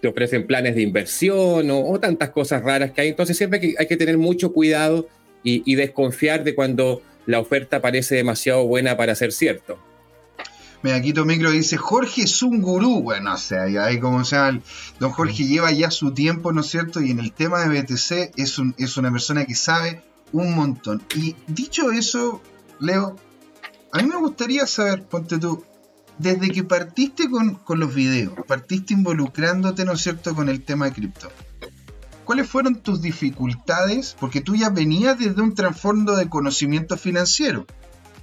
te 0.00 0.08
ofrecen 0.08 0.46
planes 0.46 0.74
de 0.76 0.80
inversión 0.80 1.68
o, 1.70 2.00
tantas 2.00 2.30
cosas 2.30 2.62
raras 2.62 2.92
que 2.92 3.02
hay. 3.02 3.08
Entonces 3.08 3.36
siempre 3.36 3.60
hay 3.60 3.68
que, 3.68 3.74
hay 3.78 3.86
que 3.86 3.98
tener 3.98 4.16
mucho 4.16 4.54
cuidado 4.54 5.08
y, 5.42 5.74
desconfiar 5.74 6.42
de 6.42 6.54
cuando 6.54 7.02
la 7.26 7.38
oferta 7.38 7.82
parece 7.82 8.14
demasiado 8.14 8.66
buena 8.66 8.96
para 8.96 9.14
ser 9.14 9.30
cierto. 9.30 9.78
Mira, 10.82 10.96
aquí 10.96 11.12
Micro 11.12 11.50
dice, 11.50 11.76
Jorge 11.76 12.22
es 12.22 12.42
un 12.42 12.62
gurú. 12.62 13.02
Bueno, 13.02 13.34
o 13.34 13.36
sea, 13.36 13.64
ahí 13.84 14.00
como 14.00 14.24
sea, 14.24 14.58
don 14.98 15.10
Jorge 15.10 15.44
lleva 15.44 15.70
ya 15.70 15.90
su 15.90 16.14
tiempo, 16.14 16.50
¿no 16.50 16.62
es 16.62 16.68
cierto? 16.68 17.02
Y 17.02 17.10
en 17.10 17.20
el 17.20 17.32
tema 17.32 17.62
de 17.62 17.82
BTC 17.82 18.32
es, 18.38 18.58
un, 18.58 18.74
es 18.78 18.96
una 18.96 19.12
persona 19.12 19.44
que 19.44 19.54
sabe 19.54 20.00
un 20.32 20.54
montón. 20.54 21.02
Y 21.14 21.36
dicho 21.46 21.90
eso, 21.90 22.42
Leo, 22.80 23.16
a 23.92 24.02
mí 24.02 24.08
me 24.08 24.16
gustaría 24.16 24.66
saber, 24.66 25.04
ponte 25.04 25.38
tú, 25.38 25.64
desde 26.18 26.50
que 26.50 26.64
partiste 26.64 27.28
con, 27.30 27.60
los 27.78 27.94
videos, 27.94 28.34
partiste 28.46 28.94
involucrándote, 28.94 29.84
¿no 29.84 29.92
es 29.92 30.00
cierto?, 30.00 30.34
con 30.34 30.48
el 30.48 30.62
tema 30.62 30.86
de 30.86 30.92
cripto. 30.92 31.30
¿Cuáles 32.24 32.48
fueron 32.48 32.76
tus 32.76 33.00
dificultades? 33.00 34.16
Porque 34.18 34.40
tú 34.40 34.56
ya 34.56 34.70
venías 34.70 35.18
desde 35.18 35.42
un 35.42 35.54
trasfondo 35.54 36.16
de 36.16 36.28
conocimiento 36.28 36.96
financiero. 36.96 37.66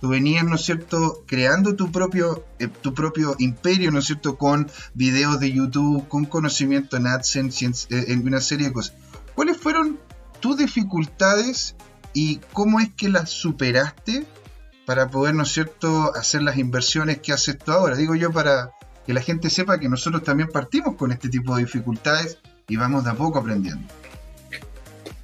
Tú 0.01 0.09
venías, 0.09 0.43
¿no 0.43 0.55
es 0.55 0.65
cierto?, 0.65 1.23
creando 1.25 1.75
tu 1.75 1.91
propio, 1.91 2.45
eh, 2.59 2.67
tu 2.67 2.93
propio 2.93 3.35
imperio, 3.39 3.91
¿no 3.91 3.99
es 3.99 4.05
cierto?, 4.05 4.37
con 4.37 4.69
videos 4.93 5.39
de 5.39 5.53
YouTube, 5.53 6.07
con 6.09 6.25
conocimiento 6.25 6.97
en 6.97 7.07
AdSense, 7.07 7.65
en, 7.65 7.73
eh, 7.89 8.05
en 8.09 8.27
una 8.27 8.41
serie 8.41 8.67
de 8.67 8.73
cosas. 8.73 8.95
¿Cuáles 9.35 9.57
fueron 9.57 9.99
tus 10.41 10.57
dificultades 10.57 11.75
y 12.13 12.39
cómo 12.53 12.79
es 12.79 12.89
que 12.95 13.09
las 13.09 13.29
superaste 13.29 14.23
para 14.85 15.09
poder, 15.09 15.33
¿no 15.33 15.43
es 15.43 15.49
cierto?, 15.49 16.13
hacer 16.15 16.41
las 16.41 16.57
inversiones 16.57 17.19
que 17.19 17.31
haces 17.31 17.57
tú 17.57 17.71
ahora. 17.71 17.95
Digo 17.95 18.15
yo 18.15 18.31
para 18.31 18.71
que 19.05 19.13
la 19.13 19.21
gente 19.21 19.49
sepa 19.49 19.79
que 19.79 19.89
nosotros 19.89 20.23
también 20.23 20.49
partimos 20.49 20.95
con 20.95 21.11
este 21.11 21.29
tipo 21.29 21.55
de 21.55 21.63
dificultades 21.63 22.37
y 22.67 22.75
vamos 22.75 23.03
de 23.03 23.11
a 23.11 23.13
poco 23.13 23.39
aprendiendo. 23.39 23.87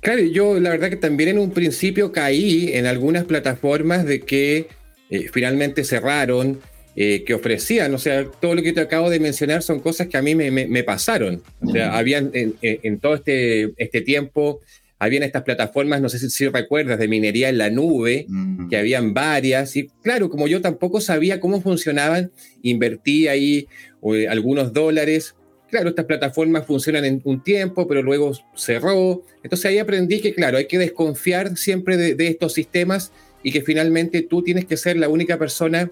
Claro, 0.01 0.21
yo 0.21 0.59
la 0.59 0.69
verdad 0.69 0.89
que 0.89 0.95
también 0.95 1.29
en 1.29 1.39
un 1.39 1.51
principio 1.51 2.11
caí 2.11 2.71
en 2.73 2.85
algunas 2.85 3.25
plataformas 3.25 4.05
de 4.05 4.21
que 4.21 4.69
eh, 5.09 5.29
finalmente 5.31 5.83
cerraron, 5.83 6.59
eh, 6.95 7.23
que 7.25 7.33
ofrecían, 7.33 7.93
o 7.93 7.97
sea, 7.97 8.25
todo 8.25 8.55
lo 8.55 8.61
que 8.61 8.73
te 8.73 8.81
acabo 8.81 9.09
de 9.09 9.19
mencionar 9.19 9.61
son 9.61 9.79
cosas 9.79 10.07
que 10.07 10.17
a 10.17 10.21
mí 10.21 10.35
me, 10.35 10.83
pasaron. 10.83 11.41
O 11.61 11.71
sea, 11.71 11.97
habían 11.97 12.31
en, 12.33 12.99
todo 12.99 13.15
este, 13.15 13.73
este 13.77 14.01
tiempo, 14.01 14.61
habían 14.99 15.23
estas 15.23 15.43
plataformas, 15.43 16.01
no 16.01 16.09
sé 16.09 16.19
si, 16.29 16.47
recuerdas, 16.47 16.99
de 16.99 17.07
minería 17.07 17.49
en 17.49 17.57
la 17.57 17.69
nube, 17.69 18.27
que 18.69 18.77
habían 18.77 19.13
varias, 19.13 19.75
y 19.75 19.89
claro, 20.03 20.29
como 20.29 20.47
yo 20.47 20.61
tampoco 20.61 21.01
sabía 21.01 21.39
cómo 21.39 21.61
funcionaban, 21.61 22.31
invertí 22.61 23.27
ahí 23.27 23.67
eh, 24.13 24.27
algunos 24.27 24.73
dólares. 24.73 25.35
Claro, 25.69 25.89
estas 25.89 26.05
plataformas 26.05 26.65
funcionan 26.65 27.05
en 27.05 27.21
un 27.23 27.43
tiempo, 27.43 27.87
pero 27.87 28.01
luego 28.01 28.33
cerró. 28.55 29.23
Entonces 29.43 29.65
ahí 29.67 29.77
aprendí 29.77 30.19
que, 30.19 30.33
claro, 30.33 30.57
hay 30.57 30.65
que 30.65 30.79
desconfiar 30.79 31.55
siempre 31.55 31.95
de 31.95 32.27
estos 32.27 32.53
sistemas 32.53 33.11
y 33.43 33.51
que 33.51 33.61
finalmente 33.61 34.21
tú 34.21 34.43
tienes 34.43 34.65
que 34.65 34.77
ser 34.77 34.97
la 34.97 35.09
única 35.09 35.37
persona 35.37 35.89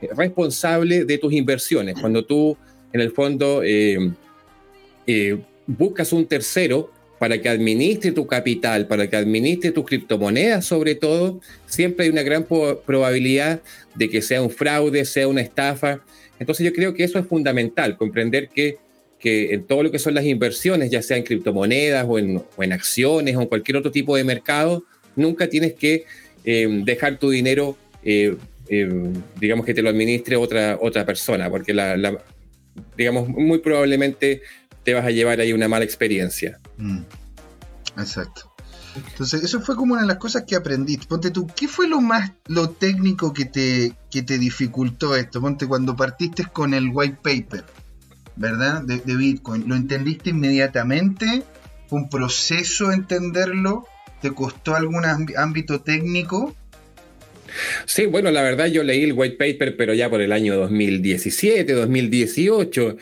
eh, 0.00 0.08
responsable 0.16 1.04
de 1.04 1.18
tus 1.18 1.32
inversiones. 1.32 1.98
Cuando 2.00 2.24
tú, 2.24 2.56
en 2.92 3.00
el 3.00 3.12
fondo, 3.12 3.62
eh, 3.62 4.12
eh, 5.06 5.38
buscas 5.66 6.12
un 6.12 6.26
tercero 6.26 6.90
para 7.20 7.38
que 7.38 7.50
administre 7.50 8.12
tu 8.12 8.26
capital, 8.26 8.86
para 8.86 9.06
que 9.06 9.14
administre 9.14 9.72
tus 9.72 9.84
criptomonedas 9.84 10.64
sobre 10.64 10.94
todo, 10.94 11.38
siempre 11.66 12.06
hay 12.06 12.10
una 12.10 12.22
gran 12.22 12.46
probabilidad 12.46 13.60
de 13.94 14.08
que 14.08 14.22
sea 14.22 14.40
un 14.40 14.48
fraude, 14.48 15.04
sea 15.04 15.28
una 15.28 15.42
estafa. 15.42 16.00
Entonces 16.38 16.64
yo 16.64 16.72
creo 16.72 16.94
que 16.94 17.04
eso 17.04 17.18
es 17.18 17.26
fundamental, 17.26 17.98
comprender 17.98 18.48
que, 18.48 18.78
que 19.18 19.52
en 19.52 19.64
todo 19.64 19.82
lo 19.82 19.90
que 19.90 19.98
son 19.98 20.14
las 20.14 20.24
inversiones, 20.24 20.90
ya 20.90 21.02
sea 21.02 21.18
en 21.18 21.24
criptomonedas 21.24 22.06
o 22.08 22.18
en, 22.18 22.42
o 22.56 22.62
en 22.62 22.72
acciones 22.72 23.36
o 23.36 23.42
en 23.42 23.48
cualquier 23.48 23.76
otro 23.76 23.90
tipo 23.90 24.16
de 24.16 24.24
mercado, 24.24 24.82
nunca 25.14 25.46
tienes 25.46 25.74
que 25.74 26.06
eh, 26.46 26.68
dejar 26.84 27.18
tu 27.18 27.28
dinero, 27.28 27.76
eh, 28.02 28.34
eh, 28.70 28.88
digamos 29.38 29.66
que 29.66 29.74
te 29.74 29.82
lo 29.82 29.90
administre 29.90 30.36
otra, 30.36 30.78
otra 30.80 31.04
persona, 31.04 31.50
porque 31.50 31.74
la, 31.74 32.18
digamos, 32.96 33.28
muy 33.28 33.58
probablemente 33.58 34.40
te 34.84 34.94
vas 34.94 35.04
a 35.04 35.10
llevar 35.10 35.38
ahí 35.40 35.52
una 35.52 35.68
mala 35.68 35.84
experiencia. 35.84 36.58
Mm. 36.80 37.02
Exacto. 37.98 38.52
Entonces, 38.96 39.44
eso 39.44 39.60
fue 39.60 39.76
como 39.76 39.92
una 39.92 40.02
de 40.02 40.08
las 40.08 40.16
cosas 40.16 40.44
que 40.46 40.56
aprendiste. 40.56 41.06
Ponte 41.06 41.30
tú, 41.30 41.46
¿qué 41.54 41.68
fue 41.68 41.86
lo 41.86 42.00
más, 42.00 42.32
lo 42.46 42.70
técnico 42.70 43.32
que 43.32 43.44
te, 43.44 43.94
que 44.10 44.22
te 44.22 44.38
dificultó 44.38 45.14
esto? 45.14 45.40
Ponte 45.40 45.66
cuando 45.66 45.94
partiste 45.94 46.44
con 46.46 46.74
el 46.74 46.90
white 46.92 47.18
paper, 47.22 47.64
¿verdad? 48.36 48.82
De, 48.82 48.98
de 48.98 49.16
Bitcoin. 49.16 49.68
¿Lo 49.68 49.76
entendiste 49.76 50.30
inmediatamente? 50.30 51.44
¿Fue 51.88 52.00
un 52.00 52.08
proceso 52.08 52.90
entenderlo? 52.90 53.86
¿Te 54.20 54.32
costó 54.32 54.74
algún 54.74 55.04
ámbito 55.04 55.80
técnico? 55.80 56.54
Sí, 57.86 58.06
bueno, 58.06 58.30
la 58.30 58.42
verdad 58.42 58.66
yo 58.66 58.82
leí 58.82 59.02
el 59.02 59.12
white 59.12 59.36
paper, 59.36 59.76
pero 59.76 59.94
ya 59.94 60.08
por 60.08 60.20
el 60.20 60.32
año 60.32 60.56
2017, 60.56 61.72
2018, 61.72 62.96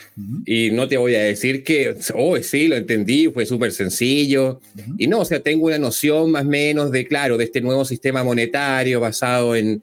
y 0.46 0.70
no 0.70 0.88
te 0.88 0.96
voy 0.96 1.14
a 1.14 1.22
decir 1.22 1.62
que, 1.64 1.96
oh, 2.14 2.36
sí, 2.38 2.68
lo 2.68 2.76
entendí, 2.76 3.28
fue 3.28 3.46
súper 3.46 3.72
sencillo, 3.72 4.60
y 4.96 5.06
no, 5.06 5.20
o 5.20 5.24
sea, 5.24 5.40
tengo 5.40 5.66
una 5.66 5.78
noción 5.78 6.30
más 6.30 6.44
o 6.44 6.48
menos 6.48 6.90
de, 6.90 7.06
claro, 7.06 7.36
de 7.36 7.44
este 7.44 7.60
nuevo 7.60 7.84
sistema 7.84 8.24
monetario 8.24 9.00
basado 9.00 9.54
en, 9.56 9.82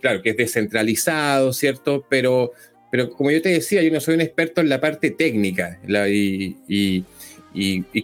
claro, 0.00 0.22
que 0.22 0.30
es 0.30 0.36
descentralizado, 0.36 1.52
¿cierto? 1.52 2.04
Pero, 2.08 2.52
pero 2.90 3.10
como 3.10 3.30
yo 3.30 3.42
te 3.42 3.50
decía, 3.50 3.82
yo 3.82 3.90
no 3.90 4.00
soy 4.00 4.14
un 4.14 4.20
experto 4.20 4.60
en 4.60 4.68
la 4.68 4.80
parte 4.80 5.10
técnica, 5.10 5.80
y 6.08 6.56
y, 6.68 7.04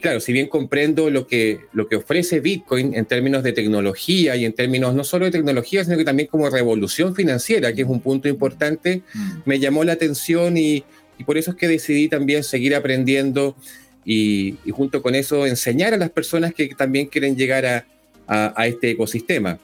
claro, 0.00 0.20
si 0.20 0.32
bien 0.32 0.48
comprendo 0.48 1.10
lo 1.10 1.26
que, 1.26 1.66
lo 1.72 1.86
que 1.86 1.96
ofrece 1.96 2.40
Bitcoin 2.40 2.94
en 2.94 3.04
términos 3.04 3.42
de 3.42 3.52
tecnología 3.52 4.34
y 4.36 4.46
en 4.46 4.54
términos 4.54 4.94
no 4.94 5.04
solo 5.04 5.26
de 5.26 5.30
tecnología, 5.30 5.84
sino 5.84 5.96
que 5.98 6.04
también 6.04 6.28
como 6.28 6.48
revolución 6.48 7.14
financiera, 7.14 7.72
que 7.74 7.82
es 7.82 7.88
un 7.88 8.00
punto 8.00 8.28
importante, 8.28 9.02
mm. 9.12 9.30
me 9.44 9.58
llamó 9.58 9.84
la 9.84 9.92
atención 9.92 10.56
y, 10.56 10.84
por 11.26 11.38
eso 11.38 11.52
es 11.52 11.56
que 11.56 11.68
decidí 11.68 12.08
también 12.08 12.42
seguir 12.42 12.74
aprendiendo 12.74 13.54
y, 14.04 14.56
junto 14.72 15.02
con 15.02 15.14
eso 15.14 15.46
enseñar 15.46 15.94
a 15.94 15.96
las 15.96 16.10
personas 16.10 16.52
que 16.52 16.68
también 16.74 17.06
quieren 17.06 17.36
llegar 17.36 17.64
a, 17.64 17.84
a, 18.26 18.66
este 18.66 18.90
ecosistema. 18.90 19.58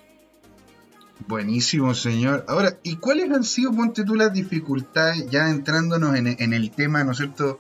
Buenísimo, 1.27 1.95
señor. 1.95 2.45
Ahora, 2.47 2.79
¿y 2.85 2.97
cuáles 2.97 3.33
han 3.33 3.43
sido, 3.43 3.73
ponte 3.73 4.05
tú, 4.05 4.15
las 4.15 4.33
dificultades, 4.33 5.29
ya 5.31 5.51
entrándonos 5.51 6.15
en, 6.15 6.37
en 6.39 6.53
el 6.53 6.71
tema, 6.71 7.03
¿no 7.03 7.11
es 7.11 7.19
cierto?, 7.19 7.59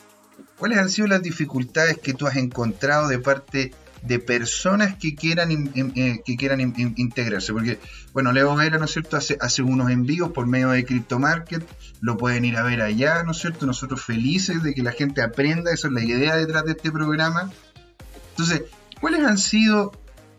¿Cuáles 0.58 0.78
han 0.78 0.90
sido 0.90 1.06
las 1.06 1.22
dificultades 1.22 1.98
que 1.98 2.14
tú 2.14 2.26
has 2.26 2.36
encontrado 2.36 3.08
de 3.08 3.18
parte 3.20 3.72
de 4.02 4.18
personas 4.18 4.96
que 4.96 5.14
quieran, 5.14 5.50
eh, 5.74 6.20
que 6.24 6.36
quieran 6.36 6.60
integrarse? 6.96 7.52
Porque, 7.52 7.78
bueno, 8.12 8.32
Leo 8.32 8.56
Vera, 8.56 8.78
¿no 8.78 8.86
es 8.86 8.92
cierto?, 8.92 9.16
hace, 9.16 9.38
hace 9.40 9.62
unos 9.62 9.90
envíos 9.90 10.32
por 10.32 10.46
medio 10.46 10.70
de 10.70 10.84
CryptoMarket, 10.84 11.64
lo 12.00 12.16
pueden 12.16 12.44
ir 12.44 12.56
a 12.56 12.64
ver 12.64 12.82
allá, 12.82 13.22
¿no 13.22 13.30
es 13.30 13.38
cierto? 13.38 13.66
Nosotros 13.66 14.02
felices 14.02 14.62
de 14.62 14.74
que 14.74 14.82
la 14.82 14.92
gente 14.92 15.22
aprenda, 15.22 15.72
esa 15.72 15.88
es 15.88 15.94
la 15.94 16.02
idea 16.04 16.36
detrás 16.36 16.64
de 16.64 16.72
este 16.72 16.90
programa. 16.90 17.52
Entonces, 18.30 18.62
¿cuáles 19.00 19.24
han 19.24 19.38
sido 19.38 19.92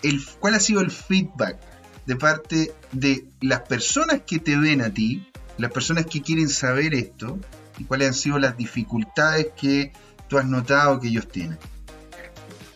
el, 0.04 0.22
¿cuál 0.40 0.56
ha 0.56 0.60
sido 0.60 0.82
el 0.82 0.92
feedback 0.92 1.58
de 2.06 2.16
parte 2.18 2.74
de 2.92 3.26
las 3.40 3.62
personas 3.62 4.22
que 4.26 4.40
te 4.40 4.58
ven 4.58 4.82
a 4.82 4.90
ti, 4.90 5.30
las 5.58 5.72
personas 5.72 6.08
que 6.08 6.22
quieren 6.22 6.50
saber 6.50 6.94
esto, 6.94 7.40
y 7.78 7.86
cuáles 7.86 8.10
han 8.10 8.14
sido 8.14 8.40
las 8.40 8.58
dificultades 8.58 9.48
que 9.60 9.94
tú 10.30 10.38
has 10.38 10.46
notado 10.46 11.00
que 11.00 11.10
ellos 11.10 11.28
tienen? 11.28 11.58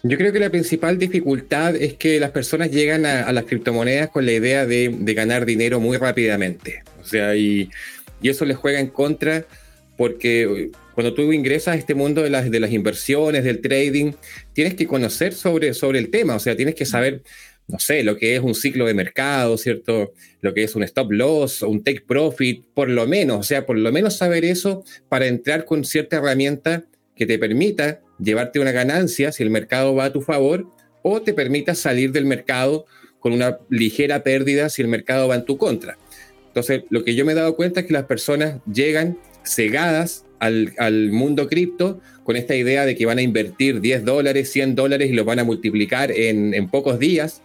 Yo 0.05 0.17
creo 0.17 0.33
que 0.33 0.39
la 0.39 0.49
principal 0.49 0.97
dificultad 0.97 1.77
es 1.77 1.93
que 1.93 2.19
las 2.19 2.31
personas 2.31 2.71
llegan 2.71 3.05
a, 3.05 3.31
las 3.31 3.45
criptomonedas 3.45 4.09
con 4.09 4.25
la 4.25 4.33
idea 4.33 4.65
de, 4.65 4.89
ganar 5.15 5.45
dinero 5.45 5.79
muy 5.79 5.95
rápidamente. 5.95 6.83
O 7.01 7.05
sea, 7.05 7.37
y, 7.37 7.69
eso 8.21 8.43
les 8.43 8.57
juega 8.57 8.79
en 8.79 8.87
contra 8.87 9.45
porque 9.97 10.71
cuando 10.93 11.13
tú 11.13 11.31
ingresas 11.31 11.75
a 11.75 11.77
este 11.77 11.93
mundo 11.93 12.21
de 12.21 12.29
las, 12.29 12.49
de 12.49 12.59
las 12.59 12.71
inversiones, 12.71 13.43
del 13.43 13.61
trading, 13.61 14.13
tienes 14.53 14.73
que 14.73 14.87
conocer 14.87 15.33
sobre, 15.33 15.73
sobre 15.73 15.99
el 15.99 16.09
tema. 16.09 16.35
O 16.35 16.39
sea, 16.39 16.55
tienes 16.55 16.75
que 16.75 16.85
saber 16.85 17.23
no 17.67 17.79
sé, 17.79 18.03
lo 18.03 18.17
que 18.17 18.35
es 18.35 18.41
un 18.41 18.55
ciclo 18.55 18.85
de 18.85 18.93
mercado, 18.93 19.57
¿cierto? 19.57 20.11
Lo 20.41 20.53
que 20.53 20.63
es 20.63 20.75
un 20.75 20.83
stop 20.83 21.11
loss, 21.11 21.61
un 21.61 21.81
take 21.83 22.01
profit, 22.01 22.65
por 22.73 22.89
lo 22.89 23.07
menos, 23.07 23.39
o 23.39 23.43
sea, 23.43 23.65
por 23.65 23.77
lo 23.77 23.91
menos 23.91 24.17
saber 24.17 24.43
eso 24.43 24.83
para 25.07 25.27
entrar 25.27 25.63
con 25.63 25.85
cierta 25.85 26.17
herramienta 26.17 26.83
que 27.15 27.25
te 27.25 27.37
permita 27.37 28.01
llevarte 28.19 28.59
una 28.59 28.71
ganancia 28.71 29.31
si 29.31 29.43
el 29.43 29.49
mercado 29.49 29.95
va 29.95 30.05
a 30.05 30.13
tu 30.13 30.21
favor 30.21 30.67
o 31.01 31.21
te 31.21 31.33
permita 31.33 31.75
salir 31.75 32.11
del 32.11 32.25
mercado 32.25 32.85
con 33.19 33.33
una 33.33 33.59
ligera 33.69 34.23
pérdida 34.23 34.69
si 34.69 34.81
el 34.81 34.87
mercado 34.87 35.27
va 35.27 35.35
en 35.35 35.45
tu 35.45 35.57
contra. 35.57 35.97
Entonces, 36.47 36.83
lo 36.89 37.03
que 37.03 37.15
yo 37.15 37.25
me 37.25 37.31
he 37.31 37.35
dado 37.35 37.55
cuenta 37.55 37.81
es 37.81 37.85
que 37.85 37.93
las 37.93 38.05
personas 38.05 38.59
llegan 38.71 39.17
cegadas 39.45 40.25
al, 40.39 41.11
mundo 41.11 41.47
cripto 41.47 42.01
con 42.23 42.35
esta 42.35 42.55
idea 42.55 42.85
de 42.85 42.95
que 42.95 43.05
van 43.05 43.17
a 43.17 43.21
invertir 43.21 43.79
10 43.79 44.03
dólares, 44.03 44.51
100 44.51 44.75
dólares 44.75 45.09
y 45.09 45.13
los 45.13 45.25
van 45.25 45.39
a 45.39 45.43
multiplicar 45.43 46.11
en, 46.11 46.53
en 46.53 46.69
pocos 46.69 46.99
días. 46.99 47.41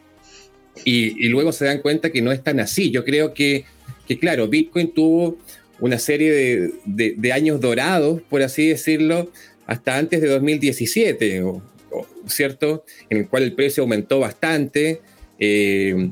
Y, 0.84 1.24
y, 1.24 1.28
luego 1.28 1.52
se 1.52 1.64
dan 1.64 1.80
cuenta 1.80 2.10
que 2.10 2.22
no 2.22 2.32
es 2.32 2.42
tan 2.42 2.60
así. 2.60 2.90
Yo 2.90 3.04
creo 3.04 3.34
que, 3.34 3.64
que 4.06 4.18
claro, 4.18 4.48
Bitcoin 4.48 4.92
tuvo 4.92 5.38
una 5.80 5.98
serie 5.98 6.32
de, 6.84 7.14
de 7.16 7.32
años 7.32 7.60
dorados, 7.60 8.20
por 8.28 8.42
así 8.42 8.68
decirlo, 8.68 9.30
hasta 9.68 9.98
antes 9.98 10.22
de 10.22 10.28
2017, 10.28 11.44
¿cierto? 12.26 12.84
En 13.10 13.18
el 13.18 13.28
cual 13.28 13.42
el 13.42 13.52
precio 13.52 13.82
aumentó 13.82 14.18
bastante. 14.18 15.02
Eh, 15.38 16.10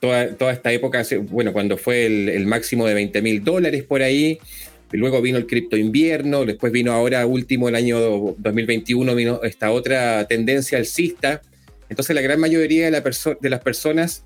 toda, 0.00 0.52
esta 0.52 0.72
época, 0.72 1.04
bueno, 1.28 1.52
cuando 1.52 1.76
fue 1.76 2.06
el, 2.06 2.46
máximo 2.46 2.86
de 2.86 2.94
20 2.94 3.20
mil 3.20 3.44
dólares 3.44 3.84
por 3.84 4.00
ahí, 4.00 4.38
luego 4.90 5.20
vino 5.20 5.36
el 5.36 5.46
cripto 5.46 5.76
invierno, 5.76 6.46
después 6.46 6.72
vino 6.72 6.92
ahora 6.92 7.26
último 7.26 7.68
el 7.68 7.74
año 7.74 8.00
2021, 8.38 9.14
vino 9.14 9.40
esta 9.42 9.70
otra 9.70 10.26
tendencia 10.26 10.78
alcista. 10.78 11.42
Entonces 11.90 12.16
la 12.16 12.22
gran 12.22 12.40
mayoría 12.40 12.90
de, 12.90 13.36
de 13.40 13.50
las 13.50 13.60
personas 13.60 14.24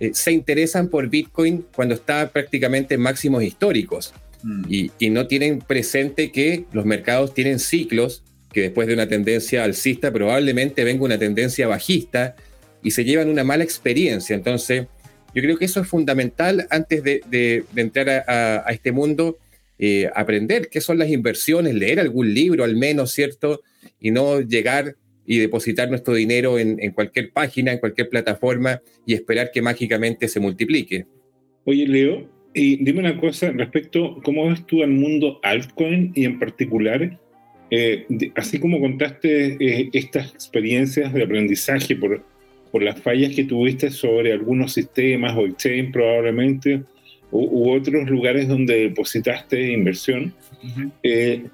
eh, 0.00 0.10
se 0.14 0.32
interesan 0.32 0.88
por 0.88 1.08
Bitcoin 1.08 1.64
cuando 1.76 1.94
está 1.94 2.28
prácticamente 2.30 2.94
en 2.94 3.02
máximos 3.02 3.44
históricos. 3.44 4.12
Mm. 4.42 4.62
Y, 4.68 5.10
no 5.10 5.26
tienen 5.26 5.58
presente 5.58 6.30
que 6.32 6.64
los 6.72 6.84
mercados 6.84 7.34
tienen 7.34 7.58
ciclos, 7.58 8.22
que 8.52 8.62
después 8.62 8.88
de 8.88 8.94
una 8.94 9.08
tendencia 9.08 9.64
alcista 9.64 10.12
probablemente 10.12 10.84
venga 10.84 11.04
una 11.04 11.18
tendencia 11.18 11.68
bajista 11.68 12.34
y 12.82 12.92
se 12.92 13.04
llevan 13.04 13.28
una 13.28 13.44
mala 13.44 13.64
experiencia. 13.64 14.34
Entonces, 14.34 14.86
yo 15.34 15.42
creo 15.42 15.56
que 15.56 15.66
eso 15.66 15.80
es 15.80 15.86
fundamental 15.86 16.66
antes 16.70 17.02
de, 17.04 17.64
entrar 17.76 18.24
a, 18.26 18.64
este 18.70 18.92
mundo, 18.92 19.38
eh, 19.78 20.10
aprender 20.14 20.68
qué 20.68 20.80
son 20.80 20.98
las 20.98 21.08
inversiones, 21.08 21.74
leer 21.74 22.00
algún 22.00 22.34
libro 22.34 22.64
al 22.64 22.76
menos, 22.76 23.12
¿cierto? 23.12 23.62
Y 24.00 24.10
no 24.10 24.40
llegar 24.40 24.96
y 25.30 25.38
depositar 25.38 25.88
nuestro 25.88 26.14
dinero 26.14 26.58
en, 26.58 26.90
cualquier 26.90 27.30
página, 27.32 27.72
en 27.72 27.78
cualquier 27.78 28.08
plataforma 28.08 28.82
y 29.06 29.14
esperar 29.14 29.52
que 29.52 29.62
mágicamente 29.62 30.26
se 30.26 30.40
multiplique. 30.40 31.06
Oye, 31.64 31.86
Leo, 31.86 32.28
y 32.54 32.82
dime 32.84 33.00
una 33.00 33.16
cosa 33.16 33.50
respecto, 33.50 34.20
¿cómo 34.22 34.48
ves 34.48 34.66
tú 34.66 34.82
al 34.82 34.90
mundo 34.90 35.38
altcoin 35.42 36.12
y 36.14 36.24
en 36.24 36.38
particular, 36.38 37.18
eh, 37.70 38.06
así 38.36 38.58
como 38.58 38.80
contaste 38.80 39.56
eh, 39.60 39.90
estas 39.92 40.32
experiencias 40.32 41.12
de 41.12 41.22
aprendizaje 41.22 41.94
por, 41.94 42.24
por 42.72 42.82
las 42.82 43.00
fallas 43.00 43.34
que 43.34 43.44
tuviste 43.44 43.90
sobre 43.90 44.32
algunos 44.32 44.72
sistemas 44.72 45.36
o 45.36 45.46
exchange 45.46 45.92
probablemente, 45.92 46.82
u, 47.30 47.70
otros 47.70 48.08
lugares 48.10 48.48
donde 48.48 48.88
depositaste 48.88 49.72
inversión, 49.72 50.34
eh, 51.02 51.44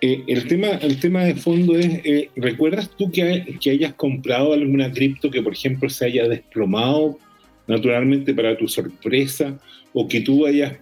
el, 0.00 0.46
tema, 0.46 0.68
el 0.80 1.00
tema 1.00 1.24
de 1.24 1.34
fondo 1.34 1.76
es, 1.76 2.00
eh, 2.04 2.30
¿recuerdas 2.36 2.90
tú 2.96 3.10
que, 3.10 3.58
que, 3.60 3.70
hayas 3.70 3.94
comprado 3.94 4.52
alguna 4.52 4.92
cripto 4.92 5.30
que, 5.30 5.42
por 5.42 5.52
ejemplo, 5.52 5.88
se 5.90 6.06
haya 6.06 6.28
desplomado 6.28 7.18
naturalmente 7.66 8.32
para 8.32 8.56
tu 8.56 8.68
sorpresa? 8.68 9.58
¿O 10.00 10.06
que 10.06 10.20
tú 10.20 10.46
hayas 10.46 10.74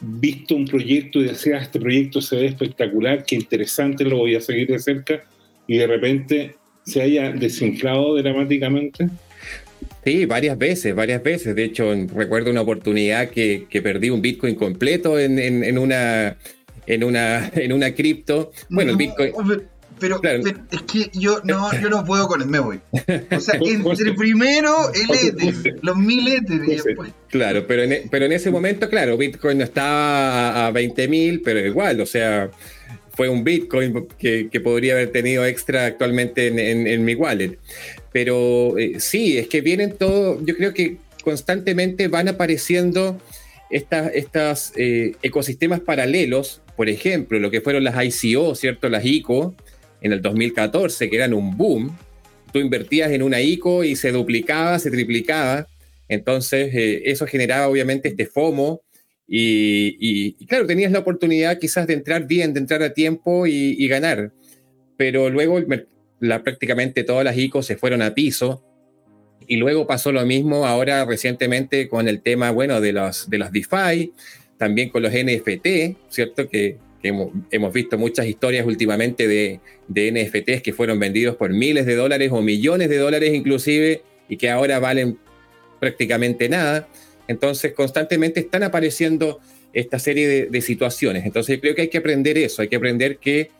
visto 0.00 0.56
un 0.56 0.66
proyecto 0.66 1.20
y 1.20 1.28
decías, 1.28 1.62
este 1.62 1.78
proyecto 1.78 2.20
se 2.20 2.34
ve 2.34 2.46
espectacular, 2.46 3.24
qué 3.24 3.36
interesante, 3.36 4.02
lo 4.02 4.18
voy 4.18 4.34
a 4.34 4.40
seguir 4.40 4.66
de 4.66 4.80
cerca, 4.80 5.22
y 5.68 5.76
de 5.78 5.86
repente 5.86 6.56
se 6.84 7.00
haya 7.00 7.30
desinflado 7.30 8.16
dramáticamente? 8.16 9.08
Sí, 10.04 10.26
varias 10.26 10.58
veces, 10.58 10.96
varias 10.96 11.22
veces. 11.22 11.54
De 11.54 11.62
hecho, 11.62 11.94
recuerdo 12.12 12.50
una 12.50 12.62
oportunidad 12.62 13.30
que, 13.30 13.66
que 13.70 13.82
perdí 13.82 14.10
un 14.10 14.20
Bitcoin 14.20 14.56
completo 14.56 15.20
en, 15.20 15.38
en, 15.38 15.62
en 15.62 15.78
una 15.78 16.36
en 16.88 17.04
una, 17.04 17.48
en 17.54 17.72
una 17.72 17.94
cripto. 17.94 18.50
Bueno, 18.68 18.90
el 18.90 18.96
Bitcoin. 18.96 19.32
Pero, 19.98 20.20
es 20.22 20.82
que 20.82 21.10
yo 21.14 21.40
no, 21.44 21.72
yo 21.80 21.88
no 21.88 22.04
puedo 22.04 22.28
con 22.28 22.42
el 22.42 22.48
me 22.48 22.58
voy. 22.58 22.80
O 23.30 23.40
sea, 23.40 23.54
entre 23.60 24.12
primero 24.12 24.92
el 24.92 25.28
Ether, 25.28 25.78
los 25.82 25.96
mil 25.96 26.28
Ether 26.28 26.60
y 26.64 26.74
después. 26.74 27.12
Claro, 27.28 27.66
pero 27.66 27.82
en, 27.82 27.92
e, 27.92 28.04
pero 28.10 28.26
en 28.26 28.32
ese 28.32 28.50
momento, 28.50 28.88
claro, 28.88 29.16
Bitcoin 29.16 29.58
no 29.58 29.64
estaba 29.64 30.66
a, 30.66 30.70
20 30.70 31.08
mil, 31.08 31.40
pero 31.40 31.60
igual, 31.60 32.00
o 32.00 32.06
sea, 32.06 32.50
fue 33.14 33.28
un 33.28 33.42
Bitcoin 33.42 34.06
que, 34.18 34.48
que 34.50 34.60
podría 34.60 34.94
haber 34.94 35.10
tenido 35.12 35.46
extra 35.46 35.86
actualmente 35.86 36.48
en, 36.48 36.86
en, 36.86 37.04
mi 37.04 37.14
wallet. 37.14 37.58
Pero 38.12 38.76
eh, 38.78 39.00
sí, 39.00 39.38
es 39.38 39.48
que 39.48 39.62
vienen 39.62 39.96
todos, 39.96 40.44
yo 40.44 40.56
creo 40.56 40.74
que 40.74 40.98
constantemente 41.22 42.08
van 42.08 42.28
apareciendo 42.28 43.18
estas, 43.70 44.10
estas 44.14 44.72
eh, 44.76 45.16
ecosistemas 45.22 45.80
paralelos 45.80 46.60
por 46.76 46.90
ejemplo, 46.90 47.38
lo 47.38 47.50
que 47.50 47.62
fueron 47.62 47.82
las 47.84 48.22
ICO, 48.22 48.54
¿cierto? 48.54 48.88
Las 48.88 49.04
ICO 49.04 49.54
en 50.00 50.12
el 50.12 50.22
2014, 50.22 51.10
que 51.10 51.16
eran 51.16 51.34
un 51.34 51.56
boom. 51.56 51.96
Tú 52.52 52.58
invertías 52.58 53.10
en 53.10 53.22
una 53.22 53.40
ICO 53.40 53.84
y 53.84 53.96
se 53.96 54.12
duplicaba, 54.12 54.78
se 54.78 54.90
triplicaba. 54.90 55.66
Entonces, 56.08 56.74
eh, 56.74 57.02
eso 57.06 57.26
generaba 57.26 57.68
obviamente 57.68 58.08
este 58.08 58.26
FOMO. 58.26 58.82
Y, 59.28 60.34
claro, 60.46 60.66
tenías 60.66 60.92
la 60.92 61.00
oportunidad 61.00 61.58
quizás 61.58 61.86
de 61.88 61.94
entrar 61.94 62.26
bien, 62.26 62.54
de 62.54 62.60
entrar 62.60 62.82
a 62.82 62.94
tiempo 62.94 63.46
y, 63.46 63.86
ganar. 63.88 64.32
Pero 64.96 65.28
luego 65.30 65.60
prácticamente 66.20 67.02
todas 67.02 67.24
las 67.24 67.36
ICO 67.36 67.62
se 67.62 67.76
fueron 67.76 68.02
a 68.02 68.14
piso. 68.14 68.62
Y 69.48 69.56
luego 69.56 69.86
pasó 69.86 70.12
lo 70.12 70.24
mismo 70.24 70.66
ahora 70.66 71.04
recientemente 71.04 71.88
con 71.88 72.08
el 72.08 72.22
tema, 72.22 72.50
bueno, 72.50 72.80
de, 72.80 72.92
los, 72.92 73.28
de 73.28 73.38
las 73.38 73.52
DeFi 73.52 74.12
también 74.56 74.88
con 74.88 75.02
los 75.02 75.12
NFT, 75.12 75.96
¿cierto? 76.08 76.48
Que, 76.48 76.78
hemos, 77.08 77.72
visto 77.72 77.98
muchas 77.98 78.26
historias 78.26 78.66
últimamente 78.66 79.26
de, 79.26 79.60
de, 79.88 80.12
NFTs 80.12 80.62
que 80.62 80.72
fueron 80.72 80.98
vendidos 80.98 81.36
por 81.36 81.52
miles 81.52 81.86
de 81.86 81.94
dólares 81.94 82.30
o 82.32 82.42
millones 82.42 82.88
de 82.88 82.98
dólares 82.98 83.34
inclusive 83.34 84.02
y 84.28 84.36
que 84.36 84.50
ahora 84.50 84.78
valen 84.78 85.18
prácticamente 85.80 86.48
nada. 86.48 86.88
Entonces 87.28 87.72
constantemente 87.72 88.40
están 88.40 88.62
apareciendo 88.62 89.40
esta 89.72 89.98
serie 89.98 90.48
de, 90.48 90.60
situaciones. 90.62 91.26
Entonces 91.26 91.60
creo 91.60 91.74
que 91.74 91.82
hay 91.82 91.88
que 91.88 91.98
aprender 91.98 92.38
eso, 92.38 92.62
hay 92.62 92.68
que 92.68 92.76
aprender 92.76 93.18
que, 93.18 93.50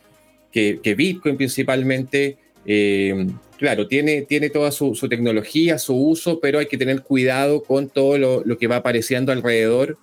que, 0.51 0.95
Bitcoin 0.95 1.37
principalmente, 1.37 2.37
eh, 2.65 3.27
claro, 3.57 3.87
tiene, 3.87 4.23
tiene 4.23 4.49
toda 4.49 4.71
su, 4.71 4.93
tecnología, 5.09 5.77
su 5.77 5.95
uso, 5.95 6.39
pero 6.39 6.59
hay 6.59 6.65
que 6.65 6.77
tener 6.77 7.03
cuidado 7.03 7.61
con 7.61 7.89
todo 7.89 8.17
lo, 8.17 8.43
lo 8.43 8.57
que 8.57 8.67
va 8.67 8.77
apareciendo 8.77 9.31
alrededor 9.31 9.97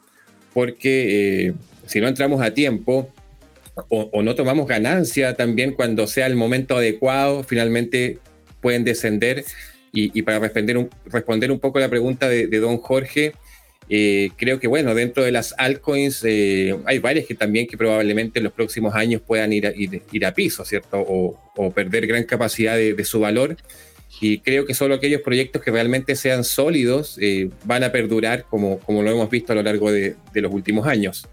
porque 0.54 1.48
eh, 1.48 1.54
si 1.86 2.00
no 2.00 2.08
entramos 2.08 2.40
a 2.40 2.54
tiempo 2.54 3.10
o, 3.88 4.22
no 4.22 4.34
tomamos 4.34 4.68
ganancia 4.68 5.34
también 5.34 5.72
cuando 5.72 6.06
sea 6.06 6.26
el 6.26 6.36
momento 6.36 6.76
adecuado, 6.76 7.42
finalmente 7.42 8.18
pueden 8.60 8.84
descender. 8.84 9.44
Y, 9.96 10.22
para 10.22 10.40
responder 10.40 10.76
un, 10.76 10.90
responder 11.06 11.52
un 11.52 11.60
poco 11.60 11.78
la 11.78 11.88
pregunta 11.88 12.28
de, 12.28 12.48
don 12.48 12.78
Jorge, 12.78 13.32
eh, 13.88 14.30
creo 14.36 14.58
que 14.58 14.66
bueno, 14.66 14.92
dentro 14.92 15.22
de 15.22 15.30
las 15.30 15.54
altcoins 15.56 16.24
eh, 16.24 16.74
hay 16.84 16.98
varias 16.98 17.26
que 17.26 17.36
también 17.36 17.68
que 17.68 17.76
probablemente 17.76 18.40
en 18.40 18.44
los 18.44 18.52
próximos 18.52 18.94
años 18.96 19.22
puedan 19.24 19.52
ir 19.52 19.68
a, 19.68 19.72
ir, 19.72 20.26
a 20.26 20.34
piso, 20.34 20.64
¿cierto? 20.64 20.98
O, 20.98 21.70
perder 21.70 22.08
gran 22.08 22.24
capacidad 22.24 22.76
de, 22.76 23.04
su 23.04 23.20
valor. 23.20 23.56
Y 24.20 24.38
creo 24.38 24.66
que 24.66 24.74
solo 24.74 24.96
aquellos 24.96 25.20
proyectos 25.20 25.62
que 25.62 25.70
realmente 25.70 26.16
sean 26.16 26.42
sólidos 26.42 27.16
eh, 27.20 27.50
van 27.64 27.84
a 27.84 27.92
perdurar 27.92 28.46
como, 28.50 28.80
como 28.80 29.02
lo 29.02 29.10
hemos 29.10 29.30
visto 29.30 29.52
a 29.52 29.56
lo 29.56 29.62
largo 29.62 29.92
de, 29.92 30.16
los 30.34 30.52
últimos 30.52 30.88
años. 30.88 31.28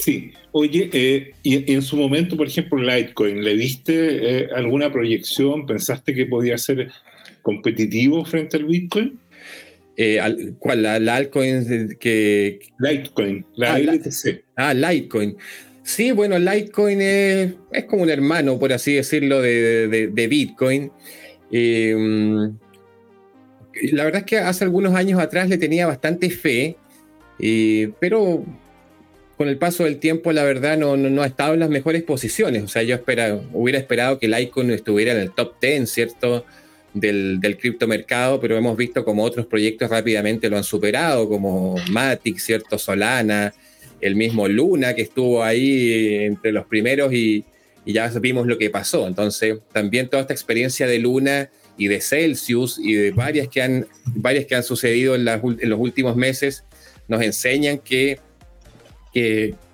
Sí, 0.00 0.32
oye, 0.52 0.90
eh, 0.92 1.32
y, 1.42 1.72
en 1.72 1.82
su 1.82 1.96
momento, 1.96 2.36
por 2.36 2.46
ejemplo, 2.46 2.78
Litecoin, 2.78 3.42
¿le 3.42 3.54
viste 3.54 4.42
eh, 4.42 4.48
alguna 4.54 4.92
proyección? 4.92 5.66
¿Pensaste 5.66 6.14
que 6.14 6.26
podía 6.26 6.56
ser 6.56 6.90
competitivo 7.42 8.24
frente 8.24 8.56
al 8.58 8.64
Bitcoin? 8.64 9.18
¿Cuál? 10.60 10.82
La, 10.82 11.16
altcoin 11.16 11.96
que... 11.98 12.60
Litecoin, 12.78 13.44
la 13.56 13.74
ah, 13.74 13.78
LTC. 13.80 14.44
Ah, 14.54 14.72
Litecoin. 14.72 15.36
Sí, 15.82 16.12
bueno, 16.12 16.38
Litecoin 16.38 17.00
es, 17.00 17.54
es, 17.72 17.84
como 17.84 18.04
un 18.04 18.10
hermano, 18.10 18.58
por 18.58 18.72
así 18.72 18.94
decirlo, 18.94 19.42
de, 19.42 19.88
de, 19.88 20.06
de 20.06 20.28
Bitcoin. 20.28 20.92
Em, 21.50 22.56
la 23.92 24.04
verdad 24.04 24.20
es 24.20 24.26
que 24.26 24.38
hace 24.38 24.64
algunos 24.64 24.94
años 24.94 25.18
atrás 25.20 25.48
le 25.48 25.58
tenía 25.58 25.86
bastante 25.86 26.30
fe, 26.30 26.76
eh, 27.40 27.90
pero 28.00 28.44
con 29.38 29.48
el 29.48 29.56
paso 29.56 29.84
del 29.84 29.98
tiempo, 29.98 30.32
la 30.32 30.42
verdad, 30.42 30.76
no, 30.76 30.96
no, 30.96 31.22
ha 31.22 31.26
estado 31.26 31.54
en 31.54 31.60
las 31.60 31.70
mejores 31.70 32.02
posiciones. 32.02 32.64
O 32.64 32.68
sea, 32.68 32.82
yo 32.82 32.96
espera, 32.96 33.40
hubiera 33.52 33.78
esperado 33.78 34.18
que 34.18 34.26
el 34.26 34.38
Icon 34.38 34.72
estuviera 34.72 35.12
en 35.12 35.18
el 35.18 35.30
top 35.30 35.54
10, 35.60 35.88
¿cierto? 35.88 36.44
Del, 36.92 37.38
del 37.40 37.56
criptomercado, 37.56 38.40
pero 38.40 38.56
hemos 38.56 38.76
visto 38.76 39.04
como 39.04 39.22
otros 39.22 39.46
proyectos 39.46 39.90
rápidamente 39.90 40.50
lo 40.50 40.56
han 40.56 40.64
superado, 40.64 41.28
como 41.28 41.76
Matic, 41.88 42.38
¿cierto? 42.38 42.78
Solana, 42.78 43.54
el 44.00 44.16
mismo 44.16 44.48
Luna, 44.48 44.94
que 44.94 45.02
estuvo 45.02 45.44
ahí 45.44 46.24
entre 46.24 46.50
los 46.50 46.66
primeros 46.66 47.12
y, 47.12 47.44
ya 47.86 48.08
vimos 48.20 48.46
lo 48.46 48.58
que 48.58 48.68
pasó. 48.68 49.06
Entonces, 49.06 49.60
también 49.72 50.08
toda 50.08 50.22
esta 50.22 50.34
experiencia 50.34 50.86
de 50.86 50.98
Luna 50.98 51.48
y 51.78 51.86
de 51.86 52.00
Celsius 52.00 52.78
y 52.78 52.94
de 52.94 53.12
varias 53.12 53.48
que 53.48 53.62
han, 53.62 53.86
varias 54.04 54.44
que 54.44 54.56
han 54.56 54.64
sucedido 54.64 55.14
en, 55.14 55.24
los 55.24 55.78
últimos 55.80 56.16
meses 56.16 56.64
nos 57.06 57.22
enseñan 57.22 57.78
que, 57.78 58.18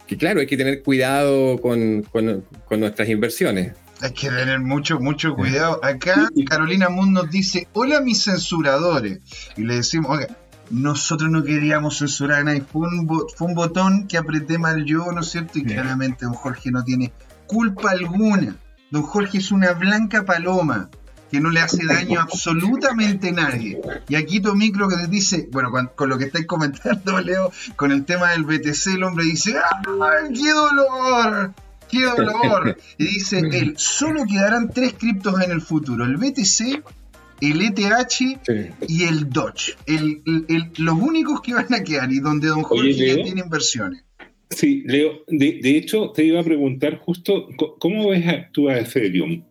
que, 0.06 0.16
claro, 0.16 0.40
hay 0.40 0.46
que 0.46 0.56
tener 0.56 0.82
cuidado 0.82 1.60
con, 1.60 2.02
con, 2.02 2.44
nuestras 2.80 3.08
inversiones. 3.08 3.72
Hay 4.00 4.12
que 4.12 4.28
tener 4.28 4.60
mucho, 4.60 4.98
mucho 4.98 5.34
cuidado. 5.34 5.80
Acá 5.82 6.28
Carolina 6.48 6.88
Moon 6.88 7.12
nos 7.12 7.30
dice, 7.30 7.68
hola 7.72 8.00
mis 8.00 8.24
censuradores. 8.24 9.20
Y 9.56 9.62
le 9.62 9.76
decimos, 9.76 10.10
oiga, 10.10 10.36
nosotros 10.70 11.30
no 11.30 11.44
queríamos 11.44 11.98
censurar 11.98 12.40
a 12.40 12.44
nadie. 12.44 12.62
Fue 12.62 12.88
un, 12.88 13.08
fue 13.34 13.46
un 13.46 13.54
botón 13.54 14.06
que 14.08 14.18
apreté 14.18 14.58
mal 14.58 14.84
yo, 14.84 15.10
¿no 15.12 15.20
es 15.20 15.28
cierto? 15.28 15.58
Y 15.58 15.64
claramente 15.64 16.24
don 16.26 16.34
Jorge 16.34 16.70
no 16.70 16.84
tiene 16.84 17.12
culpa 17.46 17.92
alguna. 17.92 18.56
Don 18.90 19.02
Jorge 19.02 19.38
es 19.38 19.50
una 19.52 19.72
blanca 19.72 20.24
paloma 20.24 20.90
que 21.34 21.40
no 21.40 21.50
le 21.50 21.58
hace 21.58 21.84
daño 21.84 22.20
a 22.20 22.22
absolutamente 22.22 23.32
nadie. 23.32 23.80
Y 24.08 24.14
aquí 24.14 24.38
tu 24.38 24.54
micro 24.54 24.88
que 24.88 24.94
te 24.94 25.08
dice, 25.08 25.48
bueno, 25.50 25.72
con, 25.72 26.08
lo 26.08 26.16
que 26.16 26.26
estáis 26.26 26.46
comentando, 26.46 27.20
Leo, 27.24 27.50
con 27.74 27.90
el 27.90 28.04
tema 28.04 28.30
del 28.30 28.44
BTC, 28.44 28.94
el 28.94 29.02
hombre 29.02 29.24
dice, 29.24 29.54
¡ay, 29.56 30.32
qué 30.32 30.50
dolor! 30.52 31.52
¡Qué 31.90 32.04
dolor! 32.04 32.78
Y 32.98 33.04
dice 33.04 33.38
él, 33.52 33.74
solo 33.76 34.26
quedarán 34.26 34.70
tres 34.72 34.94
criptos 34.94 35.42
en 35.42 35.50
el 35.50 35.60
futuro, 35.60 36.04
el 36.04 36.18
BTC, 36.18 36.84
el 37.40 37.60
ETH 37.62 38.20
y 38.86 39.02
el 39.02 39.28
Dodge. 39.28 39.76
los 40.76 40.94
únicos 40.94 41.40
que 41.40 41.54
van 41.54 41.74
a 41.74 41.82
quedar 41.82 42.12
y 42.12 42.20
donde 42.20 42.46
Don 42.46 42.62
Jorge 42.62 42.94
ya 42.94 43.24
tiene 43.24 43.40
inversiones. 43.40 44.04
Sí, 44.50 44.84
Leo, 44.86 45.24
de, 45.26 45.58
hecho 45.76 46.12
te 46.14 46.24
iba 46.24 46.38
a 46.38 46.44
preguntar 46.44 47.00
justo, 47.00 47.48
¿cómo 47.80 48.10
ves 48.10 48.24
tú 48.52 48.68
a 48.68 48.78
Ethereum? 48.78 49.42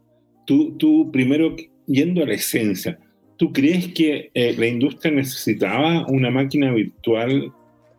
Tú, 0.45 0.77
tú 0.77 1.09
primero, 1.11 1.55
yendo 1.87 2.23
a 2.23 2.27
la 2.27 2.33
esencia, 2.33 2.97
¿tú 3.37 3.51
crees 3.51 3.89
que 3.89 4.29
eh, 4.33 4.55
la 4.57 4.67
industria 4.67 5.11
necesitaba 5.11 6.05
una 6.07 6.31
máquina 6.31 6.71
virtual, 6.71 7.51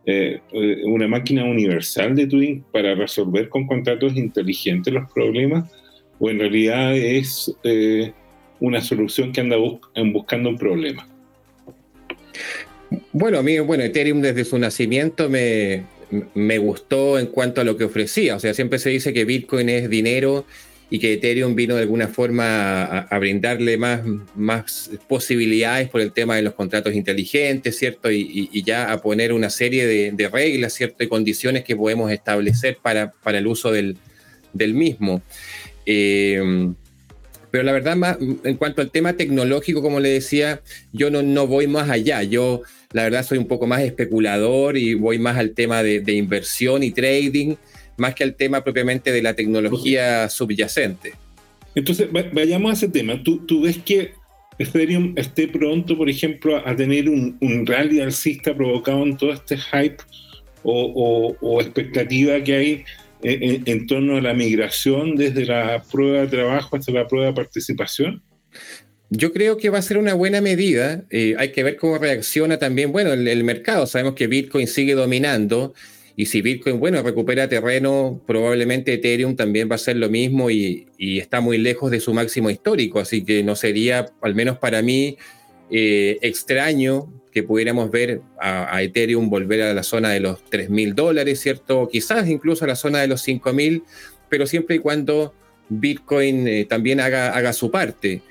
eh, 0.05 0.39
eh, 0.51 0.81
una 0.85 1.07
máquina 1.07 1.43
universal 1.45 2.15
de 2.15 2.27
Twin 2.27 2.63
para 2.71 2.95
resolver 2.95 3.49
con 3.49 3.67
contratos 3.67 4.15
inteligentes 4.15 4.93
los 4.93 5.11
problemas? 5.11 5.71
¿O 6.19 6.29
en 6.29 6.39
realidad 6.39 6.95
es 6.95 7.53
una 8.59 8.81
solución 8.81 9.31
que 9.31 9.41
anda 9.41 9.57
buscando 9.57 10.49
un 10.49 10.57
problema. 10.57 11.07
Bueno, 13.11 13.39
a 13.39 13.43
mí, 13.43 13.59
bueno, 13.59 13.83
Ethereum 13.83 14.21
desde 14.21 14.45
su 14.45 14.57
nacimiento 14.57 15.29
me, 15.29 15.83
me 16.33 16.57
gustó 16.57 17.19
en 17.19 17.27
cuanto 17.27 17.61
a 17.61 17.63
lo 17.63 17.77
que 17.77 17.83
ofrecía. 17.83 18.35
O 18.35 18.39
sea, 18.39 18.53
siempre 18.53 18.79
se 18.79 18.89
dice 18.89 19.13
que 19.13 19.25
Bitcoin 19.25 19.69
es 19.69 19.89
dinero 19.89 20.45
y 20.89 20.99
que 20.99 21.13
Ethereum 21.13 21.55
vino 21.55 21.75
de 21.75 21.81
alguna 21.81 22.07
forma 22.07 22.83
a, 22.83 23.19
brindarle 23.19 23.77
más, 23.77 24.01
más 24.35 24.91
posibilidades 25.07 25.89
por 25.89 26.01
el 26.01 26.11
tema 26.11 26.35
de 26.35 26.43
los 26.43 26.53
contratos 26.53 26.93
inteligentes, 26.93 27.77
¿cierto? 27.77 28.11
Y, 28.11 28.63
ya 28.63 28.91
a 28.91 29.01
poner 29.01 29.33
una 29.33 29.49
serie 29.49 29.87
de, 29.87 30.29
reglas, 30.29 30.73
¿cierto? 30.73 31.03
Y 31.03 31.07
condiciones 31.07 31.63
que 31.63 31.75
podemos 31.75 32.11
establecer 32.11 32.77
para, 32.81 33.11
para 33.11 33.39
el 33.39 33.47
uso 33.47 33.71
del, 33.71 33.97
mismo. 34.53 35.21
Eh, 35.85 36.73
pero 37.55 37.63
la 37.63 37.71
verdad, 37.71 37.95
más, 37.95 38.17
en 38.43 38.57
cuanto 38.57 38.81
al 38.81 38.91
tema 38.91 39.13
tecnológico, 39.13 39.81
como 39.81 39.99
le 39.99 40.09
decía, 40.09 40.61
yo 40.91 41.09
no, 41.09 41.23
no 41.23 41.47
voy 41.47 41.67
más 41.67 41.89
allá. 41.89 42.21
Yo, 42.21 42.61
la 42.91 43.03
verdad, 43.03 43.25
soy 43.25 43.37
un 43.37 43.47
poco 43.47 43.65
más 43.65 43.81
especulador 43.81 44.77
y 44.77 44.93
voy 44.93 45.19
más 45.19 45.37
al 45.37 45.51
tema 45.51 45.81
de, 45.81 46.01
de 46.01 46.13
inversión 46.13 46.83
y 46.83 46.91
trading 46.91 47.55
más 47.97 48.15
que 48.15 48.23
al 48.23 48.35
tema 48.35 48.63
propiamente 48.63 49.11
de 49.11 49.21
la 49.21 49.33
tecnología 49.33 50.29
subyacente. 50.29 51.13
Entonces, 51.75 52.07
vayamos 52.11 52.71
a 52.71 52.73
ese 52.73 52.87
tema. 52.87 53.21
¿Tú, 53.21 53.45
tú 53.45 53.61
ves 53.61 53.77
que 53.77 54.13
Ethereum 54.57 55.13
esté 55.17 55.47
pronto, 55.47 55.97
por 55.97 56.09
ejemplo, 56.09 56.61
a 56.65 56.75
tener 56.75 57.09
un, 57.09 57.65
rally 57.65 57.99
alcista 57.99 58.55
provocado 58.55 59.03
en 59.03 59.17
todo 59.17 59.33
este 59.33 59.57
hype 59.57 59.97
o, 60.63 61.61
expectativa 61.61 62.41
que 62.43 62.55
hay 62.55 62.83
en, 63.21 63.87
torno 63.87 64.17
a 64.17 64.21
la 64.21 64.33
migración 64.33 65.15
desde 65.15 65.45
la 65.45 65.83
prueba 65.91 66.21
de 66.21 66.27
trabajo 66.27 66.75
hasta 66.75 66.91
la 66.91 67.07
prueba 67.07 67.27
de 67.27 67.33
participación? 67.33 68.21
Yo 69.09 69.31
creo 69.33 69.57
que 69.57 69.69
va 69.69 69.77
a 69.77 69.81
ser 69.81 69.97
una 69.97 70.13
buena 70.13 70.41
medida. 70.41 71.03
Eh, 71.09 71.35
hay 71.37 71.51
que 71.51 71.63
ver 71.63 71.77
cómo 71.77 71.97
reacciona 71.97 72.57
también, 72.57 72.91
bueno, 72.91 73.13
el, 73.13 73.43
mercado. 73.43 73.85
Sabemos 73.85 74.15
que 74.15 74.27
Bitcoin 74.27 74.67
sigue 74.67 74.95
dominando 74.95 75.73
y 76.17 76.27
si 76.27 76.41
Bitcoin, 76.41 76.79
bueno, 76.79 77.01
recupera 77.03 77.49
terreno, 77.49 78.21
probablemente 78.25 78.93
Ethereum 78.93 79.35
también 79.35 79.67
va 79.69 79.73
a 79.73 79.75
hacer 79.75 79.97
lo 79.97 80.09
mismo 80.09 80.49
y, 80.49 80.87
está 80.97 81.41
muy 81.41 81.57
lejos 81.57 81.91
de 81.91 81.99
su 81.99 82.13
máximo 82.13 82.49
histórico. 82.49 82.99
Así 82.99 83.25
que 83.25 83.43
no 83.43 83.55
sería, 83.55 84.05
al 84.21 84.33
menos 84.33 84.57
para 84.57 84.81
mí, 84.81 85.17
eh, 85.69 86.17
extraño 86.21 87.11
que 87.33 87.43
pudiéramos 87.43 87.91
ver 87.91 88.21
a, 88.39 88.81
Ethereum 88.81 89.29
volver 89.29 89.61
a 89.63 89.73
la 89.73 89.83
zona 89.83 90.11
de 90.11 90.21
los 90.21 90.41
3 90.45 90.69
mil 90.69 90.95
dólares, 90.95 91.41
¿cierto? 91.41 91.89
quizás 91.91 92.29
incluso 92.29 92.63
a 92.63 92.69
la 92.69 92.77
zona 92.77 93.01
de 93.01 93.07
los 93.07 93.21
5 93.21 93.51
mil, 93.51 93.83
pero 94.29 94.47
siempre 94.47 94.77
y 94.77 94.79
cuando 94.79 95.33
Bitcoin 95.67 96.47
eh, 96.47 96.63
también 96.63 97.01
haga, 97.01 97.35
haga 97.35 97.51
su 97.51 97.71
parte. 97.71 98.21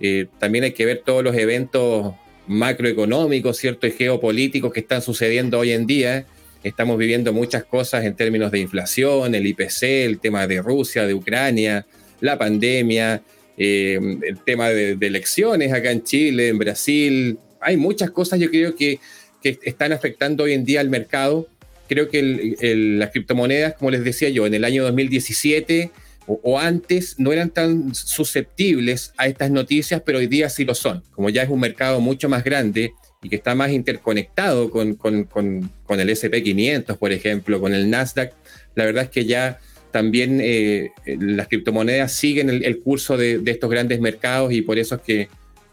Eh, 0.00 0.28
también 0.38 0.64
hay 0.64 0.72
que 0.72 0.86
ver 0.86 1.02
todos 1.04 1.22
los 1.22 1.36
eventos 1.36 2.14
macroeconómicos, 2.46 3.58
¿cierto? 3.58 3.86
Y 3.86 3.90
geopolíticos 3.90 4.72
que 4.72 4.80
están 4.80 5.02
sucediendo 5.02 5.58
hoy 5.58 5.72
en 5.72 5.86
día 5.86 6.26
Estamos 6.64 6.96
viviendo 6.96 7.34
muchas 7.34 7.64
cosas 7.64 8.06
en 8.06 8.16
términos 8.16 8.50
de 8.50 8.58
inflación, 8.58 9.34
el 9.34 9.46
IPC, 9.46 9.82
el 9.82 10.18
tema 10.18 10.46
de 10.46 10.62
Rusia, 10.62 11.06
de 11.06 11.12
Ucrania, 11.12 11.84
la 12.20 12.38
pandemia, 12.38 13.22
eh, 13.58 14.00
el 14.22 14.38
tema 14.38 14.70
de, 14.70 14.92
elecciones 14.98 15.74
acá 15.74 15.90
en 15.90 16.02
Chile, 16.04 16.48
en 16.48 16.56
Brasil. 16.56 17.38
Hay 17.60 17.76
muchas 17.76 18.10
cosas 18.10 18.40
yo 18.40 18.50
creo 18.50 18.74
que, 18.74 18.98
están 19.42 19.92
afectando 19.92 20.44
hoy 20.44 20.54
en 20.54 20.64
día 20.64 20.80
al 20.80 20.88
mercado. 20.88 21.46
Creo 21.86 22.08
que 22.08 22.56
las 22.98 23.10
criptomonedas, 23.10 23.74
como 23.74 23.90
les 23.90 24.02
decía 24.02 24.30
yo, 24.30 24.46
en 24.46 24.54
el 24.54 24.64
año 24.64 24.84
2017 24.84 25.90
o, 26.26 26.40
o, 26.42 26.58
antes 26.58 27.16
no 27.18 27.30
eran 27.30 27.50
tan 27.50 27.94
susceptibles 27.94 29.12
a 29.18 29.26
estas 29.26 29.50
noticias, 29.50 30.00
pero 30.02 30.16
hoy 30.16 30.28
día 30.28 30.48
sí 30.48 30.64
lo 30.64 30.74
son. 30.74 31.02
Como 31.10 31.28
ya 31.28 31.42
es 31.42 31.50
un 31.50 31.60
mercado 31.60 32.00
mucho 32.00 32.30
más 32.30 32.42
grande, 32.42 32.94
y 33.24 33.30
que 33.30 33.36
está 33.36 33.54
más 33.54 33.70
interconectado 33.70 34.70
con, 34.70 34.94
con, 34.94 35.24
con, 35.24 36.00
el 36.00 36.10
SP500, 36.10 36.98
por 36.98 37.10
ejemplo, 37.10 37.58
con 37.58 37.72
el 37.72 37.88
Nasdaq, 37.88 38.34
la 38.74 38.84
verdad 38.84 39.04
es 39.04 39.10
que 39.10 39.24
ya 39.24 39.58
también 39.90 40.40
eh, 40.42 40.90
las 41.06 41.48
criptomonedas 41.48 42.12
siguen 42.12 42.50
el, 42.50 42.80
curso 42.80 43.16
de, 43.16 43.42
estos 43.46 43.70
grandes 43.70 43.98
mercados 44.00 44.52
y 44.52 44.60
por 44.60 44.78
eso 44.78 44.96
es 44.96 45.00
que 45.00 45.28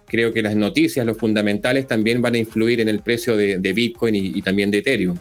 creo 0.08 0.32
que 0.32 0.42
las 0.42 0.56
noticias, 0.56 1.06
los 1.06 1.18
fundamentales, 1.18 1.88
también 1.88 2.22
van 2.22 2.36
a 2.36 2.38
influir 2.38 2.80
en 2.80 2.88
el 2.88 3.00
precio 3.02 3.36
de, 3.36 3.74
Bitcoin 3.74 4.16
y, 4.16 4.42
también 4.42 4.72
de 4.72 4.78
Ethereum. 4.78 5.18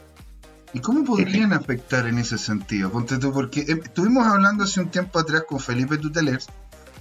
¿Y 0.72 0.78
cómo 0.78 1.04
podrían 1.04 1.52
afectar 1.52 2.06
en 2.06 2.18
ese 2.18 2.38
sentido? 2.38 2.92
Ponte 2.92 3.16
porque 3.18 3.62
eh, 3.62 3.80
estuvimos 3.82 4.24
hablando 4.24 4.62
hace 4.62 4.80
un 4.80 4.88
tiempo 4.88 5.18
atrás 5.18 5.42
con 5.48 5.58
Felipe 5.58 5.98
Tutelers 5.98 6.46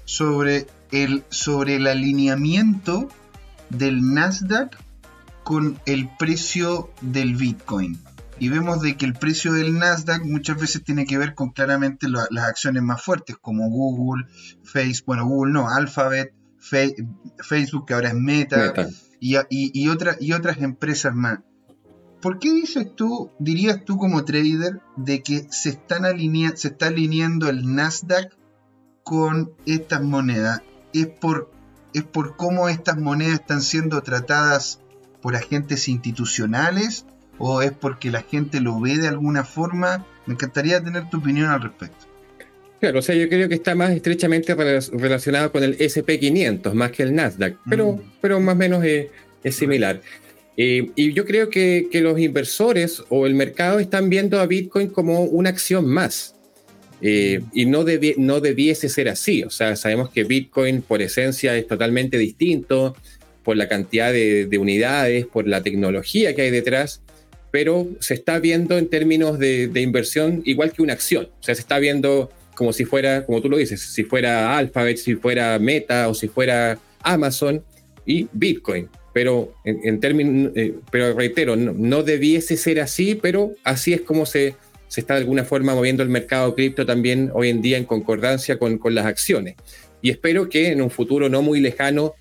sobre 0.05 0.65
el, 0.91 1.23
sobre 1.29 1.75
el 1.75 1.85
alineamiento 1.85 3.09
del 3.69 4.13
Nasdaq 4.13 4.75
con 5.49 5.81
el 5.88 6.07
precio 6.15 6.91
del 7.01 7.35
Bitcoin. 7.35 7.99
Y 8.38 8.49
vemos 8.49 8.83
de 8.83 8.95
que 8.97 9.07
el 9.07 9.13
precio 9.13 9.51
del 9.51 9.79
Nasdaq 9.79 10.23
muchas 10.23 10.62
veces 10.62 10.83
tiene 10.83 11.07
que 11.07 11.17
ver 11.17 11.33
con 11.33 11.49
claramente 11.49 12.07
las 12.07 12.45
acciones 12.45 12.83
más 12.83 13.01
fuertes 13.01 13.35
como 13.41 13.67
Google, 13.67 14.27
Facebook, 14.63 15.07
bueno, 15.07 15.25
Google 15.25 15.53
no, 15.53 15.67
Alphabet, 15.67 16.35
Facebook 16.59 17.88
que 17.88 17.95
ahora 17.95 18.09
es 18.09 18.13
Meta, 18.13 18.75
Y, 19.19 19.38
y, 19.38 19.39
y 19.49 19.89
otras 20.33 20.57
empresas 20.59 21.15
más. 21.15 21.39
¿Por 22.21 22.38
qué 22.38 22.53
dices 22.53 22.95
tú, 22.95 23.31
dirías 23.39 23.83
tú 23.83 23.97
como 23.97 24.25
trader, 24.25 24.81
de 24.97 25.23
que 25.23 25.47
se, 25.49 25.69
están 25.69 26.03
se 26.57 26.67
está 26.67 26.85
alineando 26.85 27.49
el 27.49 27.73
Nasdaq 27.73 28.38
con 29.03 29.53
estas 29.65 30.03
monedas? 30.03 30.62
¿Es 30.93 31.07
por, 31.07 31.49
¿Es 31.95 32.03
por 32.03 32.35
cómo 32.35 32.69
estas 32.69 32.99
monedas 32.99 33.39
están 33.39 33.63
siendo 33.63 34.03
tratadas 34.03 34.79
por 35.21 35.36
agentes 35.36 35.88
institucionales 35.88 37.05
o 37.38 37.62
es 37.62 37.71
porque 37.71 38.12
la 38.12 38.21
gente 38.21 38.60
lo 38.62 38.79
ve 38.79 38.97
de 38.97 39.08
alguna 39.08 39.43
forma? 39.43 40.05
Me 40.25 40.34
encantaría 40.34 40.84
tener 40.84 41.10
tu 41.10 41.17
opinión 41.17 41.49
al 41.49 41.62
respecto. 41.62 42.05
Claro, 42.79 42.99
o 42.99 43.01
sea, 43.01 43.15
yo 43.15 43.27
creo 43.27 43.49
que 43.49 43.55
está 43.55 43.75
más 43.75 43.91
estrechamente 43.91 44.55
relacionado 44.55 45.51
con 45.51 45.63
el 45.63 45.77
SP500 45.77 46.73
más 46.73 46.91
que 46.91 47.03
el 47.03 47.13
Nasdaq, 47.13 47.58
pero, 47.69 47.93
mm. 47.93 48.01
pero 48.21 48.39
más 48.39 48.55
o 48.55 48.58
menos 48.58 48.84
es, 48.86 49.55
similar. 49.55 50.01
Eh, 50.55 50.91
y 50.95 51.13
yo 51.13 51.25
creo 51.25 51.49
que, 51.49 51.88
que, 51.91 52.01
los 52.01 52.19
inversores 52.19 53.03
o 53.10 53.25
el 53.25 53.34
mercado 53.34 53.79
están 53.79 54.10
viendo 54.10 54.39
a 54.39 54.45
Bitcoin 54.45 54.89
como 54.89 55.23
una 55.23 55.49
acción 55.49 55.88
más. 55.88 56.36
Eh, 57.01 57.41
y 57.53 57.65
no, 57.65 57.86
no 58.17 58.39
debiese 58.41 58.89
ser 58.89 59.10
así. 59.10 59.43
O 59.43 59.49
sea, 59.49 59.75
sabemos 59.75 60.10
que 60.10 60.23
Bitcoin 60.23 60.82
por 60.82 61.01
esencia 61.01 61.55
es 61.55 61.67
totalmente 61.67 62.17
distinto, 62.17 62.95
por 63.49 63.57
la 63.57 63.67
cantidad 63.67 64.13
de, 64.13 64.57
unidades, 64.59 65.25
por 65.25 65.47
la 65.47 65.63
tecnología 65.63 66.35
que 66.35 66.43
hay 66.43 66.51
detrás, 66.51 67.01
pero 67.49 67.88
se 67.99 68.13
está 68.13 68.38
viendo 68.38 68.77
en 68.77 68.88
términos 68.88 69.39
de, 69.39 69.71
inversión 69.73 70.43
igual 70.45 70.71
que 70.71 70.83
una 70.83 70.93
acción. 70.93 71.29
O 71.39 71.43
sea, 71.43 71.55
se 71.55 71.62
está 71.62 71.79
viendo 71.79 72.31
como 72.53 72.73
si 72.73 72.85
fuera, 72.85 73.25
como 73.25 73.41
tú 73.41 73.49
lo 73.49 73.57
dices, 73.57 73.81
si 73.81 74.03
fuera 74.03 74.55
Alphabet, 74.55 74.97
si 74.97 75.15
fuera 75.15 75.57
Meta 75.57 76.09
o 76.09 76.13
si 76.13 76.27
fuera 76.27 76.77
Amazon 77.01 77.63
y 78.05 78.27
Bitcoin. 78.33 78.88
Pero 79.15 79.51
en, 79.65 79.99
términos, 79.99 80.51
eh, 80.55 80.75
pero 80.91 81.15
reitero, 81.15 81.55
no, 81.55 82.03
debiese 82.03 82.55
ser 82.55 82.79
así, 82.79 83.15
pero 83.15 83.53
así 83.63 83.93
es 83.93 84.01
como 84.01 84.27
se, 84.27 84.53
se 84.89 85.01
está 85.01 85.15
de 85.15 85.21
alguna 85.21 85.43
forma 85.43 85.73
moviendo 85.73 86.03
el 86.03 86.09
mercado 86.09 86.53
cripto 86.53 86.85
también 86.85 87.31
hoy 87.33 87.49
en 87.49 87.63
día 87.63 87.79
en 87.79 87.85
concordancia 87.85 88.59
con, 88.59 88.77
con 88.77 88.93
las 88.93 89.07
acciones. 89.07 89.55
Y 90.03 90.12
espero 90.12 90.49
que 90.49 90.67
en 90.67 90.83
un 90.83 90.91
futuro 90.91 91.29
no 91.29 91.41
muy 91.41 91.59
lejano 91.59 92.13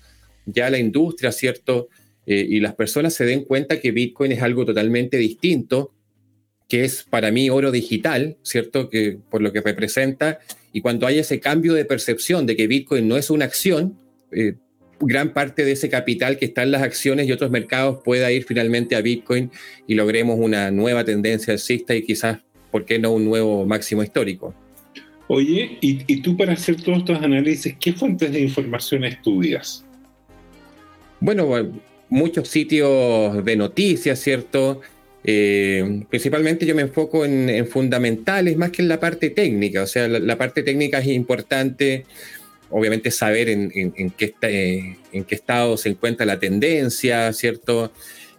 ya 0.45 0.69
la 0.69 0.79
industria, 0.79 1.31
¿cierto? 1.31 1.89
Eh, 2.25 2.45
y 2.47 2.59
las 2.59 2.75
personas 2.75 3.13
se 3.13 3.25
den 3.25 3.43
cuenta 3.43 3.79
que 3.79 3.91
Bitcoin 3.91 4.31
es 4.31 4.41
algo 4.41 4.65
totalmente 4.65 5.17
distinto, 5.17 5.93
que 6.67 6.83
es 6.83 7.03
para 7.03 7.31
mí 7.31 7.49
oro 7.49 7.71
digital, 7.71 8.37
¿cierto? 8.43 8.89
Que 8.89 9.17
por 9.29 9.41
lo 9.41 9.51
que 9.51 9.61
representa. 9.61 10.39
Y 10.71 10.81
cuando 10.81 11.07
hay 11.07 11.17
ese 11.17 11.39
cambio 11.39 11.73
de 11.73 11.85
percepción 11.85 12.45
de 12.45 12.55
que 12.55 12.67
Bitcoin 12.67 13.07
no 13.07 13.17
es 13.17 13.31
una 13.31 13.45
acción, 13.45 13.97
eh, 14.31 14.53
gran 15.01 15.33
parte 15.33 15.65
de 15.65 15.71
ese 15.71 15.89
capital 15.89 16.37
que 16.37 16.45
está 16.45 16.63
en 16.63 16.71
las 16.71 16.83
acciones 16.83 17.27
y 17.27 17.31
otros 17.31 17.49
mercados 17.49 18.01
pueda 18.03 18.31
ir 18.31 18.43
finalmente 18.43 18.95
a 18.95 19.01
Bitcoin 19.01 19.49
y 19.87 19.95
logremos 19.95 20.37
una 20.39 20.71
nueva 20.71 21.03
tendencia 21.03 21.53
alcista 21.53 21.95
y 21.95 22.03
quizás, 22.03 22.39
¿por 22.69 22.85
qué 22.85 22.99
no 22.99 23.11
un 23.11 23.25
nuevo 23.25 23.65
máximo 23.65 24.03
histórico? 24.03 24.53
Oye, 25.27 25.77
y, 25.81 26.03
y 26.05 26.21
tú 26.21 26.35
para 26.35 26.53
hacer 26.53 26.75
todos 26.81 26.99
estos 26.99 27.21
análisis, 27.21 27.75
¿qué 27.79 27.93
fuentes 27.93 28.31
de 28.31 28.41
información 28.41 29.03
estudias? 29.03 29.85
Bueno, 31.19 31.71
muchos 32.09 32.47
sitios 32.47 33.43
de 33.43 33.55
noticias, 33.55 34.19
¿cierto? 34.19 34.81
Eh, 35.23 36.05
principalmente 36.09 36.65
yo 36.65 36.73
me 36.75 36.81
enfoco 36.83 37.25
en, 37.25 37.67
fundamentales 37.67 38.55
más 38.55 38.71
que 38.71 38.81
en 38.81 38.87
la 38.87 38.99
parte 38.99 39.29
técnica. 39.29 39.83
O 39.83 39.87
sea, 39.87 40.07
la, 40.07 40.37
parte 40.37 40.63
técnica 40.63 40.99
es 40.99 41.07
importante, 41.07 42.05
obviamente, 42.69 43.11
saber 43.11 43.49
en, 43.49 43.69
qué, 44.17 44.33
eh, 44.41 44.97
en 45.11 45.23
qué 45.25 45.35
estado 45.35 45.77
se 45.77 45.89
encuentra 45.89 46.25
la 46.25 46.39
tendencia, 46.39 47.31
¿cierto? 47.33 47.91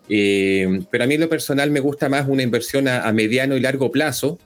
Eh, 0.09 0.81
pero 0.90 1.05
a 1.05 1.07
mí 1.07 1.14
en 1.14 1.21
lo 1.21 1.29
personal 1.29 1.71
me 1.71 1.81
gusta 1.81 2.09
más 2.09 2.29
una 2.29 2.43
inversión 2.43 2.88
a, 2.88 3.12
mediano 3.12 3.57
y 3.57 3.61
largo 3.61 3.93
plazo, 3.93 4.38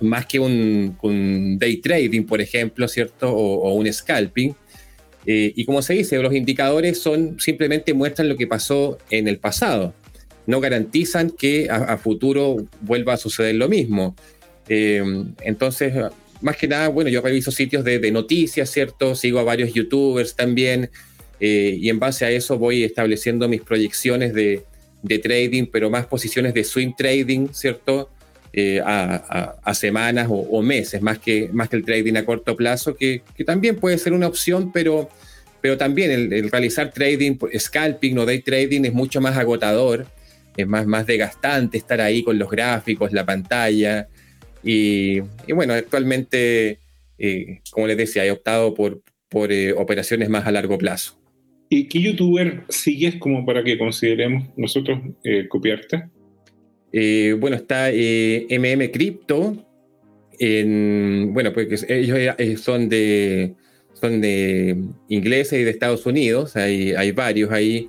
más 0.00 0.26
que 0.26 0.38
un, 0.38 1.58
day 1.58 1.78
trading, 1.78 2.22
por 2.22 2.40
ejemplo, 2.40 2.86
¿cierto? 2.86 3.30
O, 3.30 3.68
o 3.68 3.74
un 3.74 3.92
scalping. 3.92 4.54
Eh, 5.26 5.52
y 5.54 5.64
como 5.64 5.82
se 5.82 5.94
dice, 5.94 6.18
los 6.18 6.34
indicadores 6.34 7.00
son 7.00 7.38
simplemente 7.38 7.92
muestran 7.94 8.28
lo 8.28 8.36
que 8.36 8.46
pasó 8.46 8.98
en 9.10 9.28
el 9.28 9.38
pasado. 9.38 9.94
No 10.46 10.60
garantizan 10.60 11.30
que 11.30 11.68
a, 11.70 11.96
futuro 11.98 12.56
vuelva 12.80 13.14
a 13.14 13.16
suceder 13.18 13.54
lo 13.56 13.68
mismo. 13.68 14.16
Eh, 14.68 15.02
entonces, 15.42 15.92
más 16.40 16.56
que 16.56 16.68
nada, 16.68 16.88
bueno, 16.88 17.10
yo 17.10 17.20
reviso 17.20 17.50
sitios 17.50 17.84
de, 17.84 18.10
noticias, 18.10 18.70
¿cierto? 18.70 19.14
Sigo 19.14 19.38
a 19.38 19.42
varios 19.42 19.72
youtubers 19.72 20.34
también. 20.34 20.90
Eh, 21.40 21.76
y 21.80 21.88
en 21.88 21.98
base 21.98 22.24
a 22.24 22.30
eso 22.30 22.58
voy 22.58 22.84
estableciendo 22.84 23.48
mis 23.48 23.62
proyecciones 23.62 24.34
de, 24.34 24.64
trading, 25.22 25.66
pero 25.70 25.90
más 25.90 26.06
posiciones 26.06 26.54
de 26.54 26.64
swing 26.64 26.92
trading, 26.96 27.48
¿cierto? 27.52 28.10
A, 28.84 29.74
semanas 29.74 30.26
o, 30.30 30.62
meses, 30.62 31.00
más 31.02 31.18
que, 31.18 31.48
más 31.52 31.68
que 31.68 31.76
el 31.76 31.84
trading 31.84 32.16
a 32.16 32.24
corto 32.24 32.56
plazo, 32.56 32.96
que, 32.96 33.22
también 33.46 33.76
puede 33.76 33.98
ser 33.98 34.12
una 34.12 34.26
opción, 34.26 34.72
pero 34.72 35.08
pero 35.60 35.76
también 35.76 36.10
el, 36.32 36.50
realizar 36.50 36.92
trading, 36.92 37.36
scalping 37.58 38.16
o 38.18 38.24
day 38.24 38.40
trading 38.40 38.84
es 38.84 38.92
mucho 38.92 39.20
más 39.20 39.36
agotador, 39.36 40.06
es 40.56 40.66
más, 40.66 40.86
más 40.86 41.06
desgastante 41.06 41.78
estar 41.78 42.00
ahí 42.00 42.22
con 42.22 42.38
los 42.38 42.50
gráficos, 42.50 43.12
la 43.12 43.24
pantalla. 43.24 44.08
Y, 44.62 45.20
bueno, 45.52 45.74
actualmente, 45.74 46.78
eh, 47.18 47.60
como 47.70 47.86
les 47.86 47.96
decía, 47.96 48.24
he 48.24 48.30
optado 48.30 48.74
por, 48.74 49.02
por 49.28 49.52
eh, 49.52 49.72
operaciones 49.72 50.28
más 50.28 50.46
a 50.46 50.52
largo 50.52 50.78
plazo. 50.78 51.18
¿Y 51.70 51.88
qué 51.88 52.00
youtuber 52.00 52.64
sigues 52.68 53.16
como 53.16 53.44
para 53.44 53.62
que 53.62 53.76
consideremos 53.76 54.48
nosotros 54.56 55.00
eh, 56.92 57.36
bueno, 57.38 57.56
está 57.56 57.90
MM 57.90 58.90
Crypto. 58.90 59.56
bueno, 60.40 61.52
pues 61.52 61.86
ellos 61.88 62.60
son 62.60 62.88
de 62.88 63.54
son 64.00 64.20
de 64.20 64.76
ingleses 65.08 65.60
y 65.60 65.64
de 65.64 65.70
Estados 65.70 66.06
Unidos, 66.06 66.56
hay, 66.56 66.92
hay 66.92 67.12
varios 67.12 67.50
ahí. 67.50 67.88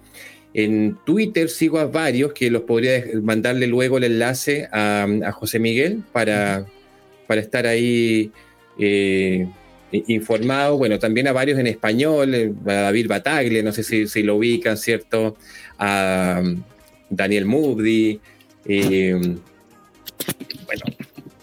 En 0.53 0.97
Twitter 1.05 1.49
sigo 1.49 1.77
a 1.77 1.85
varios 1.85 2.33
que 2.33 2.49
los 2.49 2.63
podría 2.63 3.03
mandarle 3.21 3.67
luego 3.67 3.97
el 3.97 4.05
enlace 4.05 4.67
a, 4.71 5.07
José 5.33 5.59
Miguel 5.59 6.01
para, 6.11 6.65
para 7.27 7.39
estar 7.41 7.67
ahí 7.67 8.31
eh, 8.79 9.47
informado. 9.91 10.77
Bueno, 10.77 10.97
también 10.97 11.27
a 11.27 11.33
varios 11.33 11.59
en 11.59 11.67
español, 11.67 12.33
eh, 12.33 12.51
a 12.65 12.73
David 12.73 13.07
Bataglia, 13.07 13.61
no 13.61 13.71
sé 13.71 13.83
si, 13.83 14.07
si 14.07 14.23
lo 14.23 14.37
ubican, 14.37 14.77
¿cierto? 14.77 15.37
A 15.77 16.41
um, 16.41 16.63
Daniel 17.09 17.45
Moody. 17.45 18.19
Eh, 18.69 19.19
bueno, 20.65 20.83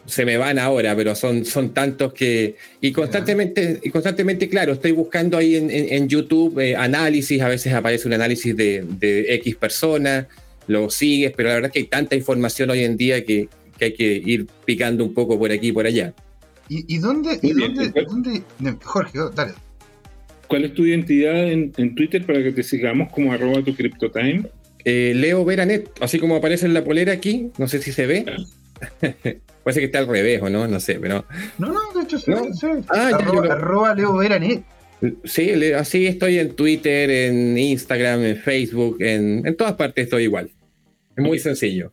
se 0.07 0.25
me 0.25 0.39
van 0.39 0.59
ahora, 0.59 0.95
pero 0.95 1.15
son, 1.15 1.45
son 1.45 1.75
tantos 1.75 2.13
que... 2.13 2.57
Y 2.81 2.93
constantemente, 2.93 3.81
y 3.83 3.91
constantemente 3.91 4.49
claro, 4.49 4.73
estoy 4.73 4.93
buscando 4.93 5.37
ahí 5.37 5.57
en, 5.57 6.09
YouTube 6.09 6.61
eh, 6.61 6.77
análisis, 6.77 7.43
a 7.43 7.49
veces 7.49 7.73
aparece 7.73 8.07
un 8.07 8.15
análisis 8.15 8.57
de, 8.57 9.27
X 9.35 9.57
personas, 9.57 10.27
lo 10.69 10.89
sigues, 10.89 11.33
pero 11.37 11.49
la 11.49 11.57
verdad 11.57 11.71
es 11.71 11.73
que 11.73 11.79
hay 11.81 11.87
tanta 11.87 12.15
información 12.15 12.71
hoy 12.71 12.85
en 12.85 12.97
día 12.97 13.25
que, 13.25 13.49
hay 13.81 13.93
que 13.93 14.23
ir 14.25 14.47
picando 14.65 15.05
un 15.05 15.13
poco 15.13 15.39
por 15.39 15.51
aquí 15.51 15.69
y 15.69 15.73
por 15.73 15.87
allá. 15.87 16.15
¿Y, 16.69 16.99
dónde, 16.99 17.39
y 17.43 17.53
dónde, 17.53 18.43
Jorge, 18.83 19.19
dale. 19.35 19.53
¿Cuál 20.49 20.65
es 20.65 20.75
tu 20.75 20.85
identidad 20.85 21.51
en, 21.51 21.95
Twitter 21.95 22.25
para 22.25 22.43
que 22.43 22.53
te 22.53 22.63
sigamos 22.63 23.13
como 23.13 23.33
arroba 23.33 23.63
tu 23.63 23.75
CryptoTime? 23.75 24.49
Eh, 24.89 25.15
Leo 25.17 25.45
Veranet, 25.45 25.91
así 26.01 26.21
como 26.21 26.37
aparece 26.37 26.65
en 26.65 26.73
la 26.73 26.85
polera 26.85 27.13
aquí, 27.13 27.51
no 27.59 27.67
sé 27.67 27.83
si 27.83 27.91
se 27.91 28.07
ve. 28.07 28.25
Parece 29.65 29.81
que 29.81 29.87
está 29.87 29.99
al 29.99 30.07
revés, 30.07 30.41
¿o 30.41 30.49
no? 30.49 30.69
No 30.69 30.79
sé, 30.79 31.01
pero. 31.01 31.25
No, 31.59 31.73
no, 31.73 31.81
de 31.93 32.05
hecho 32.05 32.21
sí. 32.21 32.31
Ah, 32.91 33.11
arroba, 33.51 33.97
Leo 33.97 34.17
Veranet. 34.17 34.63
Sí, 35.25 35.51
así 35.73 36.07
estoy 36.07 36.39
en 36.39 36.55
Twitter, 36.55 37.11
en 37.11 37.59
Instagram, 37.59 38.23
en 38.23 38.37
Facebook, 38.37 38.99
en, 39.01 39.45
en 39.45 39.57
todas 39.57 39.75
partes 39.75 40.05
estoy 40.05 40.23
igual. 40.23 40.53
Es 41.17 41.25
muy 41.25 41.41
sencillo. 41.41 41.93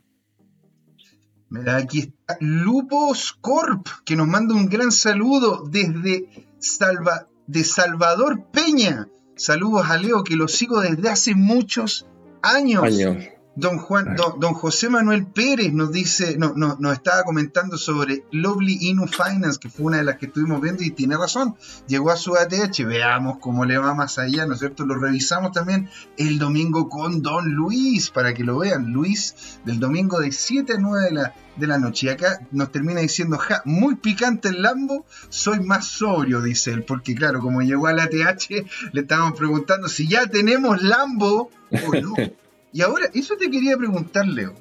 Mira, 1.50 1.78
aquí 1.78 1.98
está 1.98 2.36
Lupos 2.38 3.32
Corp, 3.40 3.88
que 4.04 4.14
nos 4.14 4.28
manda 4.28 4.54
un 4.54 4.68
gran 4.68 4.92
saludo 4.92 5.64
desde 5.68 6.28
Salva, 6.60 7.26
de 7.48 7.64
Salvador 7.64 8.44
Peña. 8.52 9.08
Saludos 9.34 9.90
a 9.90 9.98
Leo, 9.98 10.22
que 10.22 10.36
lo 10.36 10.46
sigo 10.46 10.80
desde 10.80 11.08
hace 11.08 11.34
muchos 11.34 12.06
años. 12.44 12.82
años. 12.82 13.16
Don 13.56 13.78
Juan, 13.78 14.16
don, 14.16 14.54
José 14.54 14.88
Manuel 14.88 15.26
Pérez 15.26 15.72
nos 15.72 15.92
dice, 15.92 16.36
no, 16.36 16.54
no, 16.56 16.76
nos 16.80 16.94
estaba 16.94 17.22
comentando 17.22 17.78
sobre 17.78 18.24
Lovely 18.32 18.78
Inu 18.88 19.06
Finance, 19.06 19.60
que 19.60 19.70
fue 19.70 19.86
una 19.86 19.98
de 19.98 20.04
las 20.04 20.16
que 20.16 20.26
estuvimos 20.26 20.60
viendo 20.60 20.82
y 20.82 20.90
tiene 20.90 21.16
razón. 21.16 21.54
Llegó 21.86 22.10
a 22.10 22.16
su 22.16 22.34
ATH, 22.34 22.84
veamos 22.84 23.38
cómo 23.38 23.64
le 23.64 23.78
va 23.78 23.94
más 23.94 24.18
allá, 24.18 24.44
¿no 24.46 24.54
es 24.54 24.58
cierto? 24.58 24.84
Lo 24.84 24.96
revisamos 24.96 25.52
también 25.52 25.88
el 26.16 26.40
domingo 26.40 26.88
con 26.88 27.22
Don 27.22 27.48
Luis, 27.54 28.10
para 28.10 28.34
que 28.34 28.42
lo 28.42 28.58
vean. 28.58 28.92
Luis, 28.92 29.60
del 29.64 29.78
domingo 29.78 30.18
de 30.18 30.32
7 30.32 30.72
a 30.72 30.78
9 30.80 31.04
de 31.04 31.12
la, 31.12 31.34
de 31.56 31.66
la 31.66 31.78
noche. 31.78 32.06
Y 32.06 32.10
acá 32.10 32.40
nos 32.50 32.72
termina 32.72 33.00
diciendo, 33.00 33.38
ja, 33.38 33.62
muy 33.64 33.96
picante 33.96 34.48
el 34.48 34.62
Lambo, 34.62 35.06
soy 35.28 35.60
más 35.60 35.86
sobrio, 35.86 36.40
dice 36.40 36.72
él. 36.72 36.84
Porque 36.84 37.14
claro, 37.14 37.40
como 37.40 37.62
llegó 37.62 37.86
al 37.86 38.00
ATH, 38.00 38.50
le 38.92 39.00
estábamos 39.00 39.38
preguntando 39.38 39.88
si 39.88 40.08
ya 40.08 40.26
tenemos 40.26 40.82
Lambo 40.82 41.50
o 41.70 41.94
no. 42.00 42.14
Y 42.74 42.82
ahora, 42.82 43.08
eso 43.14 43.36
te 43.36 43.52
quería 43.52 43.76
preguntar, 43.76 44.26
Leo. 44.26 44.52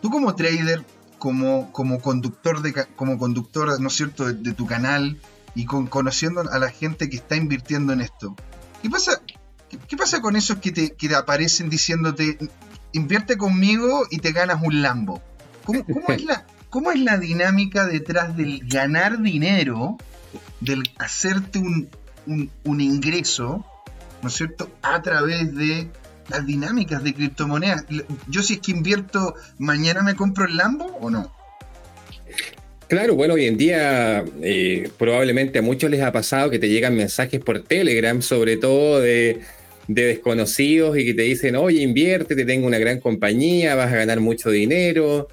Tú 0.00 0.08
como 0.08 0.36
trader, 0.36 0.84
como, 1.18 1.72
como 1.72 2.00
conductor, 2.00 2.62
de, 2.62 2.72
como 2.94 3.18
conductor, 3.18 3.80
¿no 3.80 3.88
es 3.88 3.94
cierto?, 3.94 4.32
de, 4.32 4.52
tu 4.52 4.64
canal 4.64 5.18
y 5.56 5.64
con, 5.64 5.88
conociendo 5.88 6.42
a 6.42 6.58
la 6.60 6.70
gente 6.70 7.10
que 7.10 7.16
está 7.16 7.34
invirtiendo 7.34 7.92
en 7.92 8.02
esto, 8.02 8.36
¿qué 8.82 8.88
pasa, 8.88 9.20
qué, 9.68 9.96
pasa 9.96 10.20
con 10.20 10.36
esos 10.36 10.58
que 10.58 10.70
te, 10.70 10.94
que 10.94 11.08
te 11.08 11.16
aparecen 11.16 11.70
diciéndote, 11.70 12.38
invierte 12.94 13.36
conmigo 13.36 14.06
y 14.10 14.18
te 14.18 14.32
ganas 14.32 14.62
un 14.62 14.82
Lambo? 14.82 15.22
¿Cómo, 15.64 16.90
es, 16.90 17.00
la, 17.00 17.18
dinámica 17.18 17.86
detrás 17.86 18.36
del 18.36 18.66
ganar 18.66 19.22
dinero, 19.22 19.96
del 20.60 20.82
hacerte 20.98 21.60
un 21.60 22.80
ingreso, 22.80 23.64
¿no 24.22 24.28
es 24.28 24.34
cierto?, 24.34 24.70
a 24.82 25.00
través 25.02 25.54
de 25.54 25.88
las 26.28 26.46
dinámicas 26.46 27.02
de 27.02 27.14
criptomonedas. 27.14 27.84
Yo 28.28 28.42
si 28.42 28.54
es 28.54 28.60
que 28.60 28.72
invierto, 28.72 29.34
mañana 29.58 30.02
me 30.02 30.14
compro 30.14 30.46
el 30.46 30.56
Lambo 30.56 30.86
o 31.00 31.10
no. 31.10 31.32
Claro, 32.88 33.14
bueno, 33.14 33.34
hoy 33.34 33.46
en 33.46 33.56
día 33.56 34.24
eh, 34.42 34.90
probablemente 34.98 35.58
a 35.58 35.62
muchos 35.62 35.90
les 35.90 36.02
ha 36.02 36.12
pasado 36.12 36.50
que 36.50 36.58
te 36.58 36.68
llegan 36.68 36.94
mensajes 36.94 37.40
por 37.40 37.62
Telegram, 37.62 38.20
sobre 38.20 38.56
todo 38.56 39.00
de, 39.00 39.40
desconocidos 39.88 40.98
y 40.98 41.04
que 41.04 41.14
te 41.14 41.22
dicen, 41.22 41.56
oye, 41.56 41.82
invierte, 41.82 42.34
te 42.34 42.44
tengo 42.44 42.66
una 42.66 42.78
gran 42.78 43.00
compañía, 43.00 43.74
vas 43.74 43.92
a 43.92 43.96
ganar 43.96 44.20
mucho 44.20 44.50
dinero. 44.50 45.28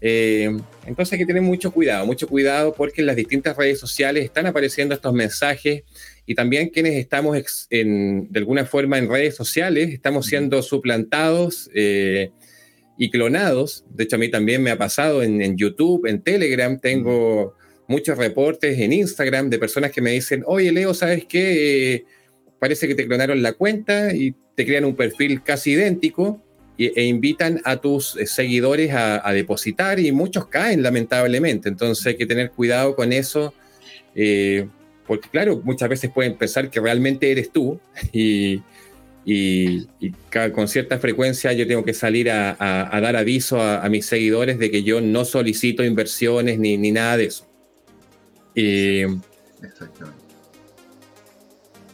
Eh, 0.00 0.50
entonces 0.86 1.14
hay 1.14 1.18
que 1.18 1.26
tener 1.26 1.42
mucho 1.42 1.72
cuidado, 1.72 2.06
mucho 2.06 2.28
cuidado 2.28 2.74
porque 2.74 3.00
en 3.00 3.06
las 3.06 3.16
distintas 3.16 3.56
redes 3.56 3.80
sociales 3.80 4.24
están 4.24 4.46
apareciendo 4.46 4.94
estos 4.94 5.12
mensajes 5.14 5.82
y 6.26 6.34
también 6.34 6.68
quienes 6.68 6.94
estamos 6.94 7.36
de 7.70 8.28
alguna 8.34 8.66
forma 8.66 8.98
en 8.98 9.08
redes 9.08 9.36
sociales, 9.36 9.90
estamos 9.90 10.26
siendo 10.26 10.62
suplantados 10.62 11.70
eh, 11.74 12.30
y 12.98 13.10
clonados. 13.10 13.84
De 13.90 14.04
hecho, 14.04 14.16
a 14.16 14.18
mí 14.18 14.30
también 14.30 14.62
me 14.62 14.70
ha 14.70 14.78
pasado 14.78 15.22
en, 15.22 15.56
YouTube, 15.56 16.06
en 16.06 16.22
Telegram, 16.22 16.78
tengo 16.78 17.54
muchos 17.88 18.18
reportes 18.18 18.78
en 18.78 18.92
Instagram 18.92 19.48
de 19.48 19.58
personas 19.58 19.92
que 19.92 20.02
me 20.02 20.12
dicen, 20.12 20.42
oye 20.46 20.72
Leo, 20.72 20.92
¿sabes 20.94 21.24
qué? 21.26 21.94
Eh, 21.94 22.04
parece 22.66 22.88
que 22.88 22.96
te 22.96 23.06
clonaron 23.06 23.44
la 23.44 23.52
cuenta 23.52 24.12
y 24.12 24.34
te 24.56 24.66
crean 24.66 24.84
un 24.84 24.96
perfil 24.96 25.40
casi 25.44 25.70
idéntico 25.70 26.42
e 26.76 27.04
invitan 27.04 27.62
a 27.64 27.76
tus 27.76 28.16
eh, 28.16 28.26
seguidores 28.26 28.92
a, 28.92 29.32
depositar 29.32 30.00
y 30.00 30.10
muchos 30.10 30.48
caen 30.48 30.82
lamentablemente. 30.82 31.68
Entonces 31.68 32.04
hay 32.06 32.16
que 32.16 32.26
tener 32.26 32.50
cuidado 32.50 32.96
con 32.96 33.12
eso 33.12 33.54
porque 35.06 35.28
claro, 35.28 35.60
muchas 35.62 35.88
veces 35.88 36.10
pueden 36.10 36.34
pensar 36.34 36.70
que 36.70 36.80
realmente 36.80 37.30
eres 37.30 37.50
tú 37.52 37.78
y, 38.12 38.60
con 40.54 40.66
cierta 40.66 40.98
frecuencia 40.98 41.52
yo 41.52 41.66
tengo 41.68 41.84
que 41.84 41.94
salir 41.94 42.30
a, 42.30 42.56
dar 43.00 43.14
aviso 43.14 43.62
a, 43.62 43.88
mis 43.88 44.06
seguidores 44.06 44.58
de 44.58 44.72
que 44.72 44.82
yo 44.82 45.00
no 45.00 45.24
solicito 45.24 45.84
inversiones 45.84 46.58
ni, 46.58 46.90
nada 46.90 47.16
de 47.16 47.24
eso. 47.26 47.46
Exactamente. 49.62 50.15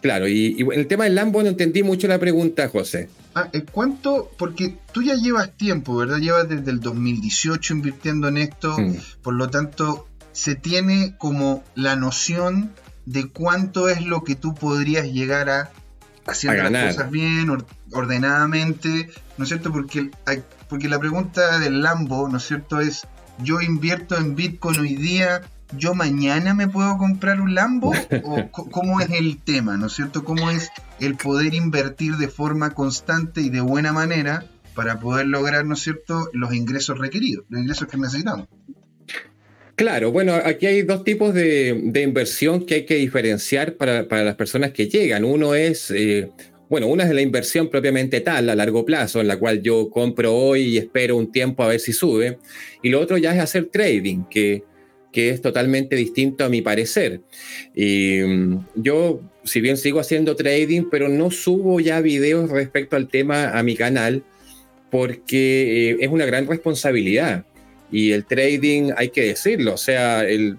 Claro, 0.02 0.26
y, 0.26 0.66
el 0.74 0.86
tema 0.88 1.04
del 1.04 1.14
Lambo 1.14 1.42
no 1.42 1.48
entendí 1.48 1.82
mucho 1.84 2.08
la 2.08 2.18
pregunta, 2.18 2.68
José. 2.68 3.08
Ah, 3.34 3.48
¿Cuánto? 3.70 4.30
Porque 4.36 4.76
tú 4.92 5.02
ya 5.02 5.14
llevas 5.14 5.56
tiempo, 5.56 5.96
¿verdad? 5.96 6.18
Llevas 6.18 6.48
desde 6.48 6.70
el 6.70 6.80
2018 6.80 7.72
invirtiendo 7.72 8.28
en 8.28 8.36
esto, 8.36 8.76
mm. 8.76 8.96
por 9.22 9.34
lo 9.34 9.48
tanto, 9.48 10.08
se 10.32 10.56
tiene 10.56 11.14
como 11.18 11.62
la 11.76 11.94
noción 11.94 12.72
de 13.06 13.28
cuánto 13.28 13.88
es 13.88 14.04
lo 14.04 14.24
que 14.24 14.34
tú 14.34 14.54
podrías 14.54 15.06
llegar 15.06 15.48
a 15.48 15.70
haciendo 16.26 16.68
las 16.70 16.94
cosas 16.94 17.10
bien, 17.10 17.48
ordenadamente, 17.92 19.10
¿no 19.36 19.44
es 19.44 19.48
cierto? 19.48 19.72
Porque, 19.72 20.10
porque 20.68 20.88
la 20.88 20.98
pregunta 20.98 21.58
del 21.58 21.82
Lambo, 21.82 22.28
¿no 22.28 22.38
es 22.38 22.44
cierto? 22.44 22.80
Es, 22.80 23.06
yo 23.38 23.60
invierto 23.60 24.16
en 24.16 24.34
Bitcoin 24.34 24.80
hoy 24.80 24.96
día, 24.96 25.42
yo 25.76 25.94
mañana 25.94 26.54
me 26.54 26.68
puedo 26.68 26.96
comprar 26.98 27.40
un 27.40 27.54
Lambo? 27.54 27.92
¿O 28.24 28.50
cómo 28.50 29.00
es 29.00 29.10
el 29.10 29.38
tema, 29.38 29.76
¿no 29.76 29.86
es 29.86 29.92
cierto? 29.94 30.24
¿Cómo 30.24 30.50
es 30.50 30.70
el 31.00 31.16
poder 31.16 31.54
invertir 31.54 32.16
de 32.16 32.28
forma 32.28 32.70
constante 32.70 33.40
y 33.40 33.50
de 33.50 33.60
buena 33.60 33.92
manera 33.92 34.46
para 34.74 35.00
poder 35.00 35.26
lograr, 35.26 35.64
¿no 35.64 35.74
es 35.74 35.80
cierto?, 35.80 36.28
los 36.32 36.54
ingresos 36.54 36.98
requeridos, 36.98 37.44
los 37.48 37.60
ingresos 37.60 37.88
que 37.88 37.96
necesitamos. 37.96 38.48
Claro, 39.74 40.12
bueno, 40.12 40.34
aquí 40.34 40.66
hay 40.66 40.82
dos 40.82 41.02
tipos 41.02 41.34
de, 41.34 41.92
inversión 42.02 42.66
que 42.66 42.74
hay 42.74 42.86
que 42.86 42.96
diferenciar 42.96 43.74
para, 43.74 44.04
las 44.22 44.34
personas 44.36 44.72
que 44.72 44.86
llegan. 44.86 45.24
Uno 45.24 45.54
es, 45.54 45.90
eh, 45.90 46.30
bueno, 46.68 46.86
una 46.86 47.04
es 47.04 47.10
la 47.10 47.22
inversión 47.22 47.68
propiamente 47.68 48.20
tal, 48.20 48.50
a 48.50 48.54
largo 48.54 48.84
plazo, 48.84 49.20
en 49.20 49.28
la 49.28 49.38
cual 49.38 49.62
yo 49.62 49.90
compro 49.90 50.34
hoy 50.34 50.62
y 50.62 50.78
espero 50.78 51.16
un 51.16 51.32
tiempo 51.32 51.62
a 51.62 51.68
ver 51.68 51.80
si 51.80 51.92
sube. 51.92 52.38
Y 52.82 52.90
lo 52.90 53.00
otro 53.00 53.16
ya 53.16 53.34
es 53.34 53.40
hacer 53.40 53.66
trading, 53.66 54.24
que, 54.30 54.62
que 55.12 55.30
es 55.30 55.42
totalmente 55.42 55.94
distinto 55.94 56.44
a 56.44 56.48
mi 56.48 56.62
parecer. 56.62 57.20
Y 57.74 58.20
mm, 58.20 58.66
yo, 58.76 59.20
si 59.44 59.60
bien 59.60 59.76
sigo 59.76 60.00
haciendo 60.00 60.34
trading, 60.34 60.84
pero 60.90 61.08
no 61.08 61.30
subo 61.30 61.78
ya 61.80 62.00
videos 62.00 62.50
respecto 62.50 62.96
al 62.96 63.08
tema 63.08 63.50
a 63.50 63.62
mi 63.62 63.76
canal, 63.76 64.24
porque 64.90 65.90
eh, 65.90 65.96
es 66.00 66.08
una 66.08 66.26
gran 66.26 66.46
responsabilidad. 66.46 67.44
Y 67.90 68.12
el 68.12 68.24
trading, 68.24 68.90
hay 68.96 69.10
que 69.10 69.22
decirlo, 69.22 69.74
o 69.74 69.78
sea, 69.78 70.24
el, 70.24 70.56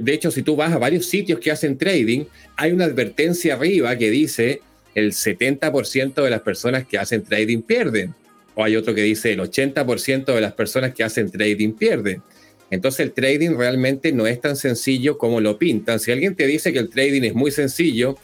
de 0.00 0.12
hecho, 0.12 0.30
si 0.30 0.42
tú 0.42 0.54
vas 0.54 0.72
a 0.72 0.78
varios 0.78 1.06
sitios 1.06 1.40
que 1.40 1.50
hacen 1.50 1.76
trading, 1.76 2.24
hay 2.56 2.72
una 2.72 2.84
advertencia 2.84 3.54
arriba 3.54 3.96
que 3.96 4.10
dice 4.10 4.60
el 4.94 5.12
70% 5.12 6.22
de 6.22 6.30
las 6.30 6.42
personas 6.42 6.86
que 6.86 6.98
hacen 6.98 7.22
trading 7.22 7.62
pierden. 7.62 8.14
O 8.54 8.62
hay 8.62 8.76
otro 8.76 8.94
que 8.94 9.02
dice 9.02 9.32
el 9.32 9.40
80% 9.40 10.26
de 10.26 10.40
las 10.40 10.52
personas 10.52 10.94
que 10.94 11.02
hacen 11.02 11.30
trading 11.30 11.72
pierden. 11.72 12.22
Entonces 12.72 13.00
el 13.00 13.12
trading 13.12 13.50
realmente 13.50 14.12
no 14.12 14.26
es 14.26 14.40
tan 14.40 14.56
sencillo 14.56 15.18
como 15.18 15.42
lo 15.42 15.58
pintan. 15.58 16.00
Si 16.00 16.10
alguien 16.10 16.34
te 16.34 16.46
dice 16.46 16.72
que 16.72 16.78
el 16.78 16.88
trading 16.88 17.20
es 17.22 17.34
muy 17.34 17.50
sencillo 17.50 18.16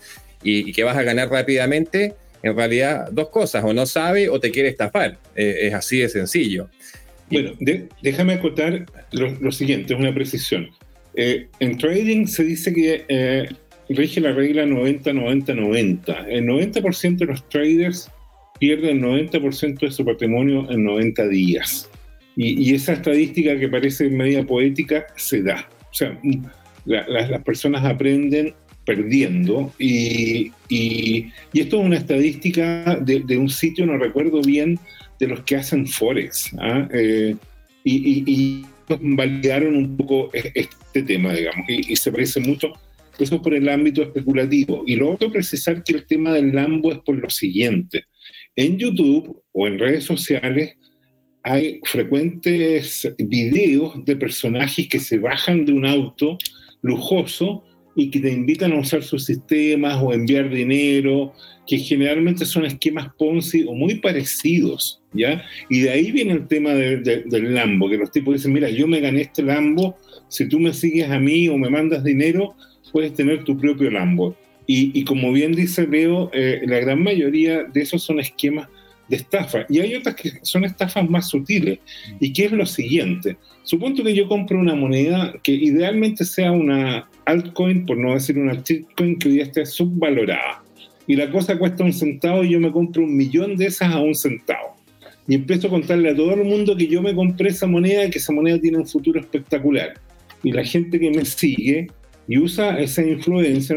y 0.43 0.73
que 0.73 0.85
vas 0.85 0.97
a 0.97 1.03
ganar 1.03 1.29
rápidamente, 1.29 2.15
en 2.43 2.57
realidad 2.57 3.11
dos 3.13 3.29
cosas, 3.29 3.63
o 3.63 3.75
no 3.75 3.85
sabe 3.85 4.31
o 4.31 4.41
te 4.41 4.51
quiere 4.51 4.71
estafar. 4.71 5.19
Eh, 5.37 5.67
es 5.67 5.75
así 5.75 5.99
de 5.99 6.09
sencillo. 6.09 6.71
Bueno, 7.31 7.53
déjame 8.01 8.33
acotar 8.33 8.87
lo, 9.13 9.53
siguiente, 9.53 9.93
es 9.93 10.01
una 10.01 10.15
precisión. 10.15 10.71
Eh, 11.15 11.49
en 11.61 11.77
trading 11.77 12.25
se 12.27 12.43
dice 12.45 12.73
que 12.73 13.05
eh, 13.07 13.51
rige 13.91 14.19
la 14.23 14.33
regla 14.33 14.65
90-90-90. 14.65 16.27
El 16.27 16.45
90% 16.47 17.17
de 17.19 17.27
los 17.27 17.47
traders 17.51 18.11
pierden 18.59 19.05
el 19.05 19.31
90% 19.31 19.81
de 19.81 19.91
su 19.91 20.07
patrimonio 20.07 20.71
en 20.71 20.85
90 20.85 21.29
días. 21.29 21.88
Y, 22.41 22.73
esa 22.73 22.93
estadística 22.93 23.59
que 23.59 23.69
parece 23.69 24.09
media 24.09 24.47
poética 24.47 25.07
se 25.17 25.43
da. 25.43 25.69
O 25.91 25.95
sea, 25.95 26.17
las 26.87 27.43
personas 27.43 27.85
aprenden 27.85 28.55
perdiendo. 28.87 29.75
Y, 29.77 30.53
y, 30.69 31.33
esto 31.53 31.81
es 31.81 31.87
una 31.87 31.97
estadística 31.97 32.97
de, 33.03 33.37
un 33.37 33.51
sitio, 33.51 33.87
no 33.87 33.99
recuerdo 33.99 34.41
bien, 34.41 34.79
de 35.19 35.27
los 35.27 35.41
que 35.43 35.57
hacen 35.57 35.89
Forex. 35.89 36.53
¿ah? 36.61 36.89
Eh, 36.95 37.35
y, 37.83 38.25
y, 38.25 38.67
validaron 39.01 39.75
un 39.77 39.97
poco 39.97 40.31
e, 40.33 40.53
este 40.55 41.03
tema, 41.03 41.35
digamos, 41.35 41.69
y, 41.69 41.97
se 41.97 42.13
parece 42.13 42.39
mucho. 42.39 42.73
Eso 43.19 43.43
por 43.43 43.53
el 43.53 43.69
ámbito 43.69 44.01
especulativo. 44.03 44.85
Y 44.87 44.95
lo 44.95 45.11
otro, 45.11 45.33
precisar 45.33 45.83
que 45.83 45.93
el 45.93 46.07
tema 46.07 46.33
del 46.33 46.55
Lambo 46.55 46.93
es 46.93 46.99
por 46.99 47.17
lo 47.17 47.29
siguiente. 47.29 48.05
En 48.55 48.79
YouTube 48.79 49.43
o 49.51 49.67
en 49.67 49.81
redes 49.81 50.05
sociales 50.05 50.78
hay 51.49 51.81
frecuentes 51.85 53.09
videos 53.19 54.05
de 54.05 54.17
personajes 54.17 54.87
que 54.89 55.01
se 55.01 55.19
bajan 55.19 55.65
de 55.65 55.73
un 55.73 55.87
auto 55.87 56.37
lujoso 56.83 57.65
y 57.97 58.11
que 58.11 58.21
te 58.21 58.31
invitan 58.31 58.73
a 58.73 58.81
usar 58.81 59.03
sus 59.03 59.25
sistemas 59.25 59.99
o 60.01 60.13
enviar 60.13 60.51
dinero, 60.51 61.33
que 61.67 61.79
generalmente 61.79 62.45
son 62.45 62.65
esquemas 62.65 63.09
Ponzi 63.19 63.65
o 63.67 63.75
muy 63.75 63.97
parecidos, 63.97 65.03
¿ya? 65.13 65.43
Y 65.69 65.81
de 65.81 65.91
ahí 65.91 66.13
viene 66.13 66.35
el 66.35 66.47
tema 66.47 66.75
del 66.75 67.55
Lambo, 67.55 67.91
que 67.91 67.97
los 67.97 68.11
tipos 68.11 68.35
dicen, 68.35 68.53
mira, 68.53 68.71
yo 68.71 68.87
me 68.87 69.01
gané 69.01 69.23
este 69.23 69.43
Lambo, 69.43 69.97
si 70.29 70.49
tú 70.49 70.61
me 70.61 70.73
sigues 70.73 71.11
a 71.11 71.19
mí 71.19 71.49
o 71.49 71.59
me 71.59 71.71
mandas 71.71 72.05
dinero, 72.05 72.55
puedes 72.93 73.15
tener 73.15 73.43
tu 73.45 73.57
propio 73.59 73.91
Lambo. 73.91 74.37
Y, 74.71 75.03
como 75.05 75.33
bien 75.33 75.53
dice 75.53 75.87
Leo, 75.87 76.31
eh, 76.35 76.61
la 76.67 76.79
gran 76.79 77.03
mayoría 77.03 77.65
de 77.65 77.81
esos 77.81 78.03
son 78.03 78.21
esquemas 78.21 78.69
de 79.09 79.17
estafa. 79.17 79.67
Y 79.69 79.81
hay 79.81 79.95
otras 79.95 80.15
que 80.15 80.33
son 80.43 80.65
estafas 80.65 81.09
más 81.09 81.29
sutiles. 81.29 81.79
¿Y 82.21 82.33
qué 82.33 82.47
es 82.47 82.53
lo 82.53 82.67
siguiente? 82.67 83.37
Supongo 83.63 84.05
que 84.05 84.15
yo 84.15 84.29
compro 84.29 84.59
una 84.59 84.75
moneda 84.75 85.35
que 85.43 85.53
idealmente 85.53 86.25
sea 86.25 86.53
una 86.53 87.09
altcoin, 87.25 87.87
por 87.87 87.97
no 87.97 88.15
decir 88.15 88.39
una 88.39 88.55
shitcoin, 88.55 89.19
que 89.19 89.29
hoy 89.29 89.35
día 89.35 89.45
esté 89.45 89.67
subvalorada. 89.67 90.63
Y 91.07 91.17
la 91.17 91.31
cosa 91.31 91.59
cuesta 91.59 91.85
un 91.85 91.93
centavo 91.93 92.45
y 92.45 92.51
yo 92.51 92.61
me 92.61 92.71
compro 92.71 93.03
un 93.03 93.17
millón 93.17 93.57
de 93.57 93.67
esas 93.67 93.93
a 93.93 94.01
un 94.01 94.15
centavo. 94.15 94.77
Y 95.27 95.35
empiezo 95.35 95.67
a 95.67 95.71
contarle 95.71 96.11
a 96.11 96.17
todo 96.17 96.35
el 96.35 96.45
mundo 96.45 96.77
que 96.77 96.87
yo 96.87 97.03
me 97.03 97.15
compré 97.15 97.51
esa 97.51 97.67
moneda 97.67 98.05
y 98.05 98.11
que 98.11 98.19
esa 98.19 98.33
moneda 98.33 98.59
tiene 98.61 98.79
un 98.79 98.87
futuro 98.87 99.21
espectacular. 99.21 99.95
Y 100.43 100.53
la 100.53 100.65
gente 100.65 100.99
que 100.99 101.11
me 101.11 101.25
sigue 101.25 101.89
y 102.29 102.39
usa 102.39 102.79
esa 102.79 103.03
influencia, 103.03 103.77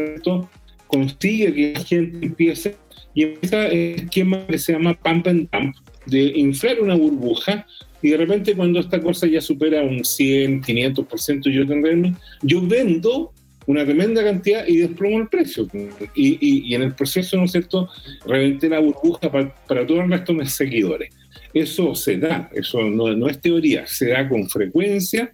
consigue 0.86 1.52
que 1.54 1.72
la 1.72 1.84
gente 1.84 2.26
empiece 2.26 2.76
y 3.14 3.24
empieza 3.24 3.66
el 3.66 3.94
esquema 4.00 4.46
que 4.46 4.58
se 4.58 4.72
llama 4.72 4.94
pump 4.94 5.26
and 5.26 5.48
dump, 5.50 5.76
de 6.06 6.32
inflar 6.36 6.80
una 6.80 6.94
burbuja 6.94 7.66
y 8.02 8.10
de 8.10 8.16
repente 8.16 8.54
cuando 8.54 8.80
esta 8.80 9.00
cosa 9.00 9.26
ya 9.26 9.40
supera 9.40 9.82
un 9.82 10.04
100, 10.04 10.62
500% 10.62 11.50
yo 11.50 11.66
tendré, 11.66 12.12
yo 12.42 12.60
vendo 12.66 13.32
una 13.66 13.84
tremenda 13.84 14.24
cantidad 14.24 14.66
y 14.66 14.78
desplomo 14.78 15.20
el 15.20 15.28
precio. 15.28 15.68
Y, 16.14 16.68
y, 16.68 16.74
en 16.74 16.82
el 16.82 16.94
proceso, 16.94 17.36
¿no 17.36 17.44
es 17.44 17.52
cierto?, 17.52 17.88
reventé 18.26 18.68
la 18.68 18.80
burbuja 18.80 19.30
para, 19.30 19.54
para 19.66 19.86
todo 19.86 20.00
el 20.00 20.10
resto 20.10 20.32
de 20.32 20.40
mis 20.40 20.52
seguidores. 20.52 21.14
Eso 21.54 21.94
se 21.94 22.18
da, 22.18 22.50
eso 22.52 22.82
no, 22.82 23.14
no 23.14 23.28
es 23.28 23.40
teoría, 23.40 23.86
se 23.86 24.08
da 24.08 24.28
con 24.28 24.48
frecuencia 24.48 25.32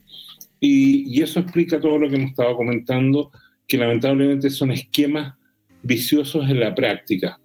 y, 0.60 1.16
y, 1.16 1.22
eso 1.22 1.40
explica 1.40 1.80
todo 1.80 1.98
lo 1.98 2.08
que 2.08 2.16
hemos 2.16 2.30
estado 2.30 2.56
comentando, 2.56 3.30
que 3.66 3.78
lamentablemente 3.78 4.50
son 4.50 4.72
esquemas 4.72 5.34
viciosos 5.82 6.50
en 6.50 6.60
la 6.60 6.74
práctica. 6.74 7.38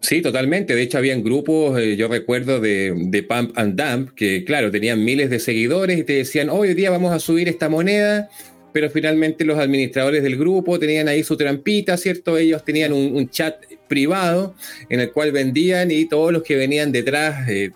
Sí, 0.00 0.22
totalmente. 0.22 0.74
De 0.74 0.82
hecho, 0.82 0.98
habían 0.98 1.22
grupos, 1.22 1.78
eh, 1.78 1.96
yo 1.96 2.08
recuerdo, 2.08 2.60
de, 2.60 2.94
de, 2.96 3.22
Pump 3.24 3.58
and 3.58 3.80
Dump, 3.80 4.14
que 4.14 4.44
claro, 4.44 4.70
tenían 4.70 5.04
miles 5.04 5.28
de 5.28 5.40
seguidores 5.40 5.98
y 5.98 6.04
te 6.04 6.14
decían, 6.14 6.50
hoy 6.50 6.74
día 6.74 6.90
vamos 6.90 7.12
a 7.12 7.18
subir 7.18 7.48
esta 7.48 7.68
moneda, 7.68 8.28
pero 8.72 8.90
finalmente 8.90 9.44
los 9.44 9.58
administradores 9.58 10.22
del 10.22 10.36
grupo 10.36 10.78
tenían 10.78 11.08
ahí 11.08 11.24
su 11.24 11.36
trampita, 11.36 11.96
¿cierto? 11.96 12.38
Ellos 12.38 12.64
tenían 12.64 12.92
un, 12.92 13.28
chat 13.28 13.56
privado 13.88 14.54
en 14.88 15.00
el 15.00 15.10
cual 15.12 15.32
vendían 15.32 15.90
y 15.90 16.04
todos 16.04 16.32
los 16.32 16.42
que 16.42 16.56
venían 16.56 16.92
detrás, 16.92 17.48
eh, 17.48 17.72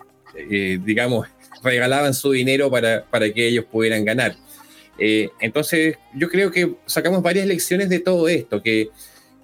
eh, 0.49 0.79
digamos, 0.83 1.27
regalaban 1.61 2.13
su 2.13 2.31
dinero 2.31 2.71
para, 2.71 3.05
para 3.05 3.31
que 3.33 3.47
ellos 3.47 3.65
pudieran 3.65 4.05
ganar. 4.05 4.35
entonces, 4.97 5.97
yo 6.15 6.29
creo 6.29 6.51
que 6.51 6.75
sacamos 6.85 7.21
varias 7.21 7.47
lecciones 7.47 7.89
de 7.89 7.99
todo 7.99 8.29
esto, 8.29 8.61
que 8.61 8.89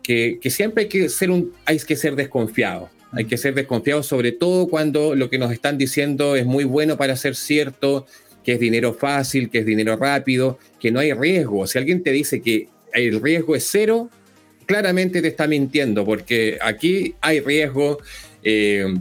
que, 0.04 0.40
siempre 0.50 0.84
hay 0.84 0.90
que 0.90 1.10
ser 1.10 1.32
un, 1.32 1.54
hay 1.66 1.80
que 1.80 1.96
ser 1.96 2.16
desconfiado. 2.16 2.90
Hay 3.12 3.26
que 3.26 3.38
ser 3.38 3.56
desconfiado 3.56 4.04
sobre 4.04 4.32
todo 4.32 4.68
cuando 4.68 5.16
lo 5.16 5.30
que 5.30 5.40
nos 5.40 5.52
están 5.52 5.78
diciendo 5.78 6.36
es 6.36 6.46
muy 6.46 6.64
bueno 6.64 6.96
para 6.98 7.16
ser 7.16 7.36
cierto, 7.36 8.06
que 8.44 8.54
es 8.54 8.60
dinero 8.60 8.94
fácil, 8.94 9.50
que 9.50 9.60
es 9.60 9.66
dinero 9.66 9.96
rápido, 9.96 10.60
que 10.80 10.92
no 10.92 11.00
hay 11.00 11.14
riesgo. 11.14 11.66
Si 11.66 11.78
alguien 11.78 12.04
te 12.04 12.12
dice 12.12 12.42
que 12.42 12.70
el 12.94 13.22
riesgo 13.22 13.56
es 13.56 13.68
cero, 13.70 14.10
claramente 14.66 15.22
te 15.22 15.28
está 15.28 15.48
mintiendo, 15.48 16.06
porque 16.06 16.60
aquí 16.62 17.16
hay 17.22 17.40
riesgo. 17.40 17.98
Eh, 18.44 18.94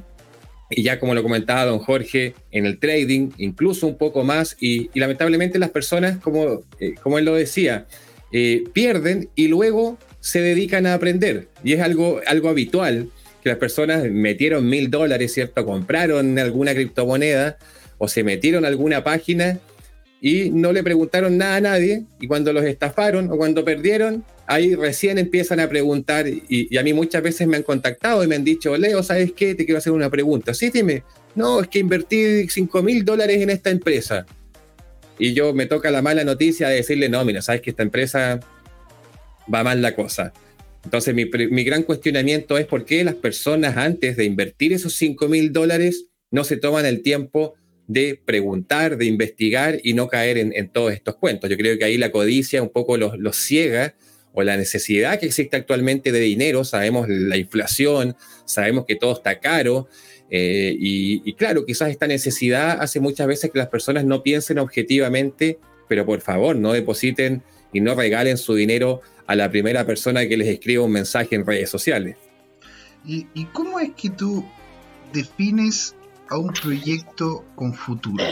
y 0.71 0.83
ya 0.83 1.01
como 1.01 1.15
lo 1.15 1.23
comentaba 1.23 1.65
don 1.65 1.79
Jorge, 1.79 2.35
en 2.51 2.67
el 2.67 2.79
trading, 2.79 3.31
incluso 3.39 3.87
un 3.87 3.97
poco 3.97 4.25
más, 4.25 4.57
y, 4.61 4.91
lamentablemente 4.99 5.59
las 5.59 5.71
personas, 5.71 6.19
como, 6.19 6.63
eh, 6.79 6.95
como 7.03 7.19
él 7.19 7.25
lo 7.25 7.35
decía, 7.35 7.87
eh, 8.33 8.65
pierden 8.73 9.31
y 9.35 9.49
luego 9.49 9.99
se 10.29 10.43
dedican 10.43 10.87
a 10.87 10.95
aprender. 10.95 11.49
Y 11.65 11.73
es 11.73 11.81
algo, 11.81 12.21
algo 12.27 12.51
habitual 12.51 13.09
que 13.43 13.49
las 13.49 13.59
personas 13.59 14.05
metieron 14.05 14.69
mil 14.69 14.91
dólares, 14.91 15.33
¿cierto? 15.33 15.65
Compraron 15.65 16.39
alguna 16.39 16.75
criptomoneda 16.75 17.57
o 17.97 18.09
se 18.09 18.23
metieron 18.23 18.65
a 18.65 18.69
alguna 18.69 19.03
página 19.03 19.59
y 20.21 20.51
no 20.51 20.73
le 20.73 20.83
preguntaron 20.83 21.39
nada 21.39 21.57
a 21.57 21.61
nadie. 21.61 22.05
Y 22.21 22.27
cuando 22.27 22.53
los 22.53 22.65
estafaron 22.65 23.31
o 23.31 23.39
cuando 23.39 23.65
perdieron, 23.65 24.23
ahí 24.47 24.75
recién 24.75 25.17
empiezan 25.17 25.61
a 25.61 25.69
preguntar. 25.69 26.27
Y, 26.29 26.77
a 26.77 26.83
mí 26.83 26.93
muchas 26.93 27.23
veces 27.23 27.49
me 27.49 27.57
han 27.57 27.63
contactado 27.63 28.23
y 28.23 28.27
me 28.27 28.35
han 28.35 28.45
dicho, 28.45 28.77
Leo, 28.77 29.03
¿sabes 29.03 29.33
qué? 29.33 29.55
Te 29.55 29.65
quiero 29.65 29.79
hacer 29.79 29.93
una 29.93 30.11
pregunta. 30.11 30.53
Sí, 30.53 30.69
dime. 30.69 31.05
No, 31.35 31.61
es 31.61 31.69
que 31.69 31.79
invertí 31.79 32.49
5 32.49 32.83
mil 32.83 33.05
dólares 33.05 33.41
en 33.41 33.49
esta 33.49 33.71
empresa. 33.71 34.27
Y 35.19 35.33
yo 35.33 35.55
me 35.55 35.67
toca 35.67 35.91
la 35.91 36.03
mala 36.03 36.23
noticia 36.23 36.69
de 36.69 36.77
decirle, 36.77 37.09
no, 37.09 37.25
mira, 37.25 37.41
sabes 37.41 37.61
que 37.61 37.71
esta 37.71 37.83
empresa 37.83 38.41
va 39.53 39.65
mal 39.65 39.83
la 39.83 39.95
cosa. 39.95 40.33
Entonces, 40.85 41.15
mi, 41.15 41.65
gran 41.65 41.83
cuestionamiento 41.83 42.57
es 42.57 42.67
por 42.67 42.85
qué 42.85 43.05
las 43.05 43.15
personas 43.15 43.77
antes 43.77 44.17
de 44.17 44.25
invertir 44.25 44.73
esos 44.73 44.95
5 44.95 45.29
mil 45.29 45.53
dólares 45.53 46.07
no 46.31 46.45
se 46.45 46.57
toman 46.57 46.87
el 46.87 47.03
tiempo 47.03 47.55
de 47.87 48.21
preguntar, 48.25 48.97
de 48.97 49.07
investigar 49.07 49.81
y 49.83 49.95
no 49.95 50.09
caer 50.09 50.39
en, 50.39 50.69
todos 50.71 50.93
estos 50.93 51.17
cuentos. 51.17 51.51
Yo 51.51 51.57
creo 51.57 51.77
que 51.79 51.85
ahí 51.85 51.97
la 51.97 52.11
codicia 52.11 52.63
un 52.63 52.69
poco 52.69 52.97
los, 52.97 53.37
ciega 53.37 53.97
o 54.33 54.43
la 54.43 54.57
necesidad 54.57 55.19
que 55.19 55.27
existe 55.27 55.57
actualmente 55.57 56.13
de 56.13 56.21
dinero. 56.21 56.65
Sabemos 56.65 57.09
la 57.09 57.37
inflación, 57.37 58.15
sabemos 58.45 58.85
que 58.87 58.95
todo 58.95 59.13
está 59.13 59.41
caro. 59.41 59.89
Eh, 60.31 60.77
y, 60.79 61.33
claro, 61.35 61.65
quizás 61.65 61.91
esta 61.91 62.07
necesidad 62.07 62.81
hace 62.81 63.01
muchas 63.01 63.27
veces 63.27 63.51
que 63.51 63.59
las 63.59 63.69
personas 63.69 64.05
no 64.05 64.23
piensen 64.23 64.59
objetivamente, 64.59 65.59
pero 65.89 66.05
por 66.05 66.21
favor, 66.21 66.57
no 66.57 66.73
depositen 66.73 67.43
y 67.73 67.81
no 67.81 67.95
regalen 67.95 68.39
su 68.39 68.55
dinero 68.55 69.03
a 69.27 69.37
la 69.37 69.51
primera 69.51 69.85
persona 69.85 70.27
que 70.27 70.37
les 70.37 70.49
escriba 70.49 70.85
un 70.85 70.93
mensaje 70.93 71.35
en 71.35 71.47
redes 71.47 71.71
sociales. 71.71 72.17
¿Y, 73.05 73.25
cómo 73.53 73.81
es 73.81 73.93
que 73.93 74.11
tú 74.11 74.45
defines 75.13 75.95
a 76.29 76.37
un 76.37 76.53
proyecto 76.53 77.45
con 77.55 77.73
futuro? 77.75 78.25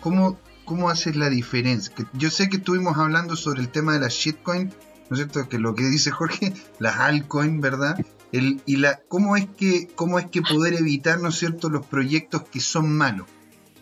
¿Cómo, 0.00 0.38
cómo 0.64 0.90
haces 0.90 1.16
la 1.16 1.30
diferencia? 1.30 1.94
yo 2.14 2.30
sé 2.30 2.48
que 2.48 2.58
estuvimos 2.58 2.98
hablando 2.98 3.36
sobre 3.36 3.60
el 3.60 3.68
tema 3.68 3.94
de 3.94 4.00
la 4.00 4.08
shitcoin, 4.08 4.68
¿no 5.08 5.16
es 5.16 5.18
cierto? 5.18 5.48
Que 5.48 5.58
lo 5.58 5.74
que 5.74 5.84
dice 5.84 6.10
Jorge, 6.10 6.52
las 6.78 6.96
altcoin, 6.96 7.60
¿verdad? 7.60 8.04
Y 8.32 8.76
la, 8.76 9.00
¿cómo, 9.08 9.36
es 9.36 9.46
que, 9.46 9.88
¿Cómo 9.94 10.18
es 10.18 10.26
que 10.26 10.40
poder 10.40 10.74
evitar, 10.74 11.20
¿no 11.20 11.28
es 11.28 11.36
cierto?, 11.36 11.68
los 11.68 11.84
proyectos 11.86 12.42
que 12.44 12.60
son 12.60 12.90
malos. 12.96 13.26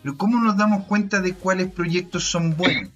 Pero 0.03 0.17
¿cómo 0.17 0.41
nos 0.41 0.57
damos 0.57 0.85
cuenta 0.85 1.21
de 1.21 1.33
cuáles 1.33 1.71
proyectos 1.71 2.25
son 2.25 2.57
buenos? 2.57 2.89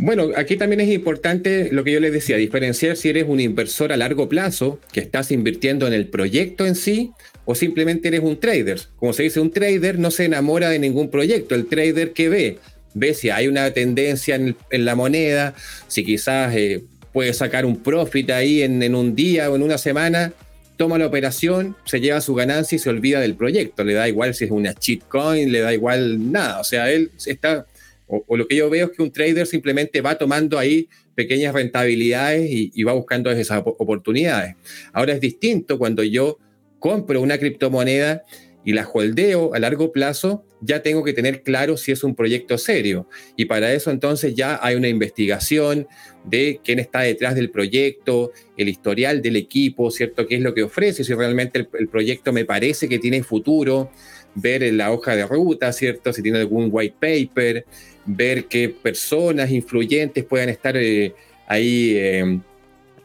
Bueno, 0.00 0.30
aquí 0.36 0.56
también 0.56 0.80
es 0.80 0.88
importante 0.90 1.70
lo 1.72 1.82
que 1.82 1.90
yo 1.90 1.98
les 1.98 2.12
decía, 2.12 2.36
diferenciar 2.36 2.96
si 2.96 3.08
eres 3.08 3.24
un 3.26 3.40
inversor 3.40 3.92
a 3.92 3.96
largo 3.96 4.28
plazo, 4.28 4.78
que 4.92 5.00
estás 5.00 5.32
invirtiendo 5.32 5.88
en 5.88 5.92
el 5.92 6.06
proyecto 6.06 6.66
en 6.66 6.76
sí, 6.76 7.10
o 7.44 7.56
simplemente 7.56 8.06
eres 8.06 8.20
un 8.20 8.38
trader. 8.38 8.80
Como 8.96 9.12
se 9.12 9.24
dice, 9.24 9.40
un 9.40 9.50
trader 9.50 9.98
no 9.98 10.12
se 10.12 10.26
enamora 10.26 10.70
de 10.70 10.78
ningún 10.78 11.10
proyecto. 11.10 11.56
El 11.56 11.66
trader 11.66 12.12
que 12.12 12.28
ve, 12.28 12.58
ve 12.94 13.12
si 13.12 13.30
hay 13.30 13.48
una 13.48 13.72
tendencia 13.72 14.36
en, 14.36 14.56
la 14.70 14.94
moneda, 14.94 15.54
si 15.88 16.04
quizás 16.04 16.54
eh, 16.54 16.84
puede 17.12 17.32
sacar 17.32 17.66
un 17.66 17.82
profit 17.82 18.30
ahí 18.30 18.62
en, 18.62 18.80
en 18.84 18.94
un 18.94 19.16
día 19.16 19.50
o 19.50 19.56
en 19.56 19.62
una 19.62 19.78
semana, 19.78 20.32
toma 20.76 20.96
la 20.96 21.06
operación, 21.06 21.74
se 21.84 22.00
lleva 22.00 22.20
su 22.20 22.36
ganancia 22.36 22.76
y 22.76 22.78
se 22.78 22.88
olvida 22.88 23.18
del 23.18 23.34
proyecto. 23.34 23.82
Le 23.82 23.94
da 23.94 24.08
igual 24.08 24.32
si 24.34 24.44
es 24.44 24.52
una 24.52 24.74
cheat 24.74 25.02
coin, 25.08 25.50
le 25.50 25.58
da 25.58 25.74
igual 25.74 26.30
nada. 26.30 26.60
O 26.60 26.64
sea, 26.64 26.88
él 26.92 27.10
está 27.26 27.66
o, 28.08 28.36
lo 28.36 28.48
que 28.48 28.56
yo 28.56 28.70
veo 28.70 28.86
es 28.86 28.96
que 28.96 29.02
un 29.02 29.12
trader 29.12 29.46
simplemente 29.46 30.00
va 30.00 30.16
tomando 30.16 30.58
ahí 30.58 30.88
pequeñas 31.14 31.52
rentabilidades 31.52 32.48
y, 32.50 32.82
va 32.82 32.92
buscando 32.94 33.30
esas 33.30 33.62
oportunidades. 33.64 34.56
Ahora 34.92 35.12
es 35.12 35.20
distinto 35.20 35.78
cuando 35.78 36.02
yo 36.02 36.38
compro 36.78 37.20
una 37.20 37.38
criptomoneda 37.38 38.24
y 38.68 38.74
la 38.74 38.86
holdeo 38.86 39.54
a 39.54 39.58
largo 39.58 39.92
plazo, 39.92 40.44
ya 40.60 40.82
tengo 40.82 41.02
que 41.02 41.14
tener 41.14 41.42
claro 41.42 41.78
si 41.78 41.90
es 41.90 42.04
un 42.04 42.14
proyecto 42.14 42.58
serio. 42.58 43.08
Y 43.34 43.46
para 43.46 43.72
eso 43.72 43.90
entonces 43.90 44.34
ya 44.34 44.60
hay 44.62 44.74
una 44.74 44.88
investigación 44.88 45.88
de 46.26 46.60
quién 46.62 46.78
está 46.78 47.00
detrás 47.00 47.34
del 47.34 47.48
proyecto, 47.48 48.30
el 48.58 48.68
historial 48.68 49.22
del 49.22 49.36
equipo, 49.36 49.90
¿cierto? 49.90 50.26
¿Qué 50.26 50.34
es 50.34 50.42
lo 50.42 50.52
que 50.52 50.64
ofrece? 50.64 51.02
Si 51.02 51.14
realmente 51.14 51.66
el, 51.78 51.88
proyecto 51.88 52.30
me 52.30 52.44
parece 52.44 52.90
que 52.90 52.98
tiene 52.98 53.22
futuro, 53.22 53.90
ver 54.34 54.70
la 54.74 54.92
hoja 54.92 55.16
de 55.16 55.24
ruta, 55.26 55.72
¿cierto? 55.72 56.12
Si 56.12 56.20
tiene 56.20 56.36
algún 56.36 56.68
white 56.70 56.96
paper, 57.00 57.64
ver 58.04 58.48
qué 58.48 58.68
personas 58.68 59.50
influyentes 59.50 60.24
puedan 60.24 60.50
estar 60.50 60.76
eh, 60.76 61.14
ahí 61.46 61.94
eh, 61.96 62.38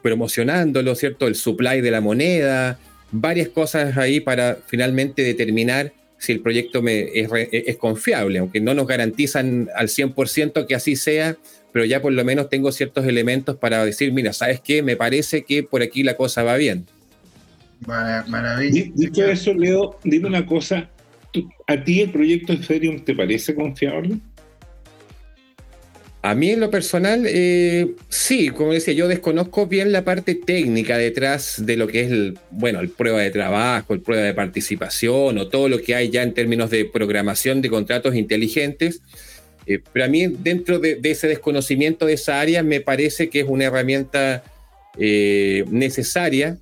promocionándolo, 0.02 0.94
¿cierto? 0.94 1.26
El 1.26 1.36
supply 1.36 1.80
de 1.80 1.92
la 1.92 2.02
moneda, 2.02 2.78
varias 3.14 3.48
cosas 3.50 3.96
ahí 3.98 4.20
para 4.20 4.58
finalmente 4.66 5.22
determinar 5.22 5.94
si 6.18 6.32
el 6.32 6.42
proyecto 6.42 6.82
me, 6.82 7.10
es, 7.14 7.78
confiable, 7.78 8.40
aunque 8.40 8.60
no 8.60 8.74
nos 8.74 8.88
garantizan 8.88 9.70
al 9.76 9.88
100% 9.88 10.66
que 10.66 10.76
así 10.76 10.96
sea, 10.96 11.38
pero 11.72 11.86
ya 11.86 12.02
por 12.02 12.14
lo 12.14 12.24
menos 12.24 12.50
tengo 12.50 12.72
ciertos 12.72 13.06
elementos 13.06 13.58
para 13.58 13.84
decir, 13.86 14.14
mira, 14.14 14.32
¿sabes 14.32 14.62
qué? 14.62 14.82
Me 14.82 14.96
parece 14.96 15.44
que 15.44 15.64
por 15.64 15.82
aquí 15.82 16.02
la 16.02 16.16
cosa 16.16 16.44
va 16.44 16.56
bien. 16.56 16.86
Maravilla. 17.86 18.86
Dicho 18.96 19.26
eso, 19.26 19.54
Leo, 19.54 20.00
dime 20.04 20.28
una 20.28 20.46
cosa, 20.46 20.90
¿a 21.68 21.84
ti 21.84 22.02
el 22.02 22.10
proyecto 22.10 22.54
Ethereum 22.54 23.04
te 23.04 23.14
parece 23.14 23.54
confiable? 23.54 24.18
A 26.26 26.36
mí 26.36 26.52
en 26.52 26.62
lo 26.62 26.72
personal, 26.72 27.26
eh, 27.28 27.96
sí, 28.08 28.48
como 28.48 28.72
decía, 28.72 28.94
yo 28.94 29.10
desconozco 29.10 29.68
bien 29.68 29.92
la 29.92 30.06
parte 30.06 30.36
técnica 30.36 30.98
detrás 30.98 31.66
de 31.66 31.76
lo 31.76 31.86
que 31.86 32.00
es 32.00 32.12
el, 32.12 32.40
bueno, 32.50 32.80
el 32.80 32.88
prueba 32.88 33.20
de 33.20 33.30
trabajo, 33.30 33.94
el 33.94 34.00
prueba 34.00 34.24
de 34.24 34.34
participación 34.34 35.38
o 35.38 35.50
todo 35.50 35.68
lo 35.68 35.82
que 35.82 35.96
hay 35.96 36.12
ya 36.12 36.24
en 36.24 36.34
términos 36.34 36.70
de 36.70 36.86
programación 36.86 37.62
de 37.62 37.70
contratos 37.70 38.16
inteligentes. 38.16 39.02
Eh, 39.68 39.82
pero 39.92 40.06
a 40.06 40.08
mí 40.08 40.28
dentro 40.28 40.80
de, 40.80 40.98
ese 41.04 41.28
desconocimiento 41.28 42.06
de 42.06 42.14
esa 42.14 42.40
área 42.40 42.64
me 42.64 42.80
parece 42.80 43.30
que 43.30 43.42
es 43.42 43.46
una 43.46 43.66
herramienta 43.66 44.46
eh, 44.98 45.66
necesaria 45.72 46.58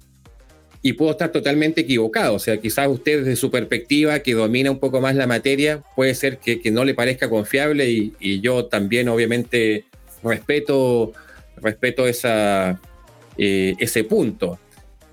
y 0.82 0.94
puedo 0.94 1.12
estar 1.12 1.32
totalmente 1.32 1.82
equivocado. 1.82 2.36
O 2.36 2.40
sea, 2.40 2.58
quizás 2.58 2.88
usted 2.88 3.20
desde 3.20 3.36
su 3.36 3.52
perspectiva, 3.52 4.20
que 4.20 4.34
domina 4.34 4.72
un 4.72 4.80
poco 4.80 5.00
más 5.00 5.16
la 5.16 5.28
materia, 5.28 5.84
puede 5.96 6.16
ser 6.16 6.40
que, 6.40 6.60
no 6.72 6.84
le 6.84 6.94
parezca 6.94 7.30
confiable 7.30 7.90
y, 7.90 8.42
yo 8.42 8.66
también 8.66 9.10
obviamente 9.10 9.86
respeto, 10.24 11.14
respeto 11.58 12.08
esa, 12.08 12.80
eh, 13.38 13.76
ese 13.80 14.04
punto. 14.04 14.60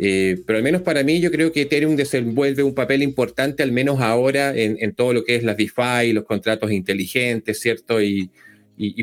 Eh, 0.00 0.38
pero 0.46 0.58
al 0.58 0.62
menos 0.62 0.82
para 0.82 1.02
mí 1.02 1.20
yo 1.20 1.30
creo 1.30 1.50
que 1.50 1.62
Ethereum 1.62 1.96
desenvuelve 1.96 2.62
un 2.62 2.74
papel 2.74 3.02
importante, 3.02 3.62
al 3.62 3.72
menos 3.72 4.00
ahora, 4.00 4.56
en, 4.56 4.94
todo 4.94 5.12
lo 5.12 5.24
que 5.24 5.34
es 5.34 5.42
las 5.42 5.56
DeFi, 5.56 6.12
los 6.12 6.24
contratos 6.24 6.70
inteligentes, 6.70 7.60
¿cierto? 7.60 8.00
Y, 8.00 8.30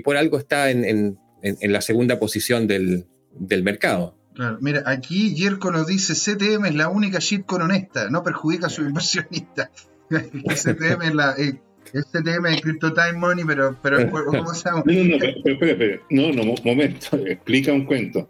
por 0.03 0.17
algo 0.17 0.39
está 0.39 0.71
en, 0.71 1.17
la 1.43 1.81
segunda 1.81 2.17
posición 2.17 2.65
del 2.65 3.63
mercado. 3.63 4.15
Claro, 4.35 4.57
mira, 4.59 4.83
aquí 4.85 5.33
Yerko 5.33 5.71
nos 5.71 5.87
dice 5.87 6.13
CTM 6.13 6.65
es 6.65 6.75
la 6.75 6.89
única 6.89 7.19
shitcoin 7.19 7.63
honesta, 7.63 8.09
no 8.09 8.21
perjudica 8.21 8.67
a 8.67 8.69
su 8.69 8.81
inversionista. 8.81 9.71
CTM 10.09 11.01
es 11.03 11.15
la... 11.15 11.35
Eh, 11.37 11.59
CTM 11.85 12.47
es 12.47 12.61
Crypto 12.61 12.93
Time 12.93 13.13
Money, 13.13 13.45
pero, 13.45 13.77
pero 13.81 14.09
¿cómo 14.09 14.53
se 14.53 14.69
llama? 14.69 14.83
No, 14.85 15.03
no, 15.03 15.17
pero, 15.17 15.71
espera. 15.71 16.01
No, 16.09 16.33
no, 16.33 16.53
momento, 16.63 17.15
explica 17.25 17.71
un 17.71 17.85
cuento. 17.85 18.27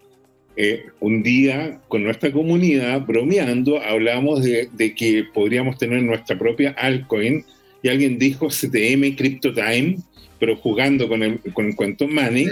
Eh, 0.56 0.86
un 1.00 1.24
día 1.24 1.82
con 1.88 2.04
nuestra 2.04 2.32
comunidad, 2.32 3.02
bromeando, 3.02 3.82
hablamos 3.82 4.44
de, 4.44 4.70
de, 4.72 4.94
que 4.94 5.26
podríamos 5.34 5.78
tener 5.78 6.04
nuestra 6.04 6.38
propia 6.38 6.72
altcoin 6.78 7.44
y 7.82 7.90
alguien 7.90 8.20
dijo 8.20 8.48
CTM 8.48 9.16
Crypto 9.16 9.54
Time 9.54 9.98
pero 10.40 10.56
jugando 10.58 11.08
con 11.08 11.24
el, 11.24 11.40
con 11.54 11.66
el 11.68 11.76
cuento 11.76 12.08
money. 12.08 12.50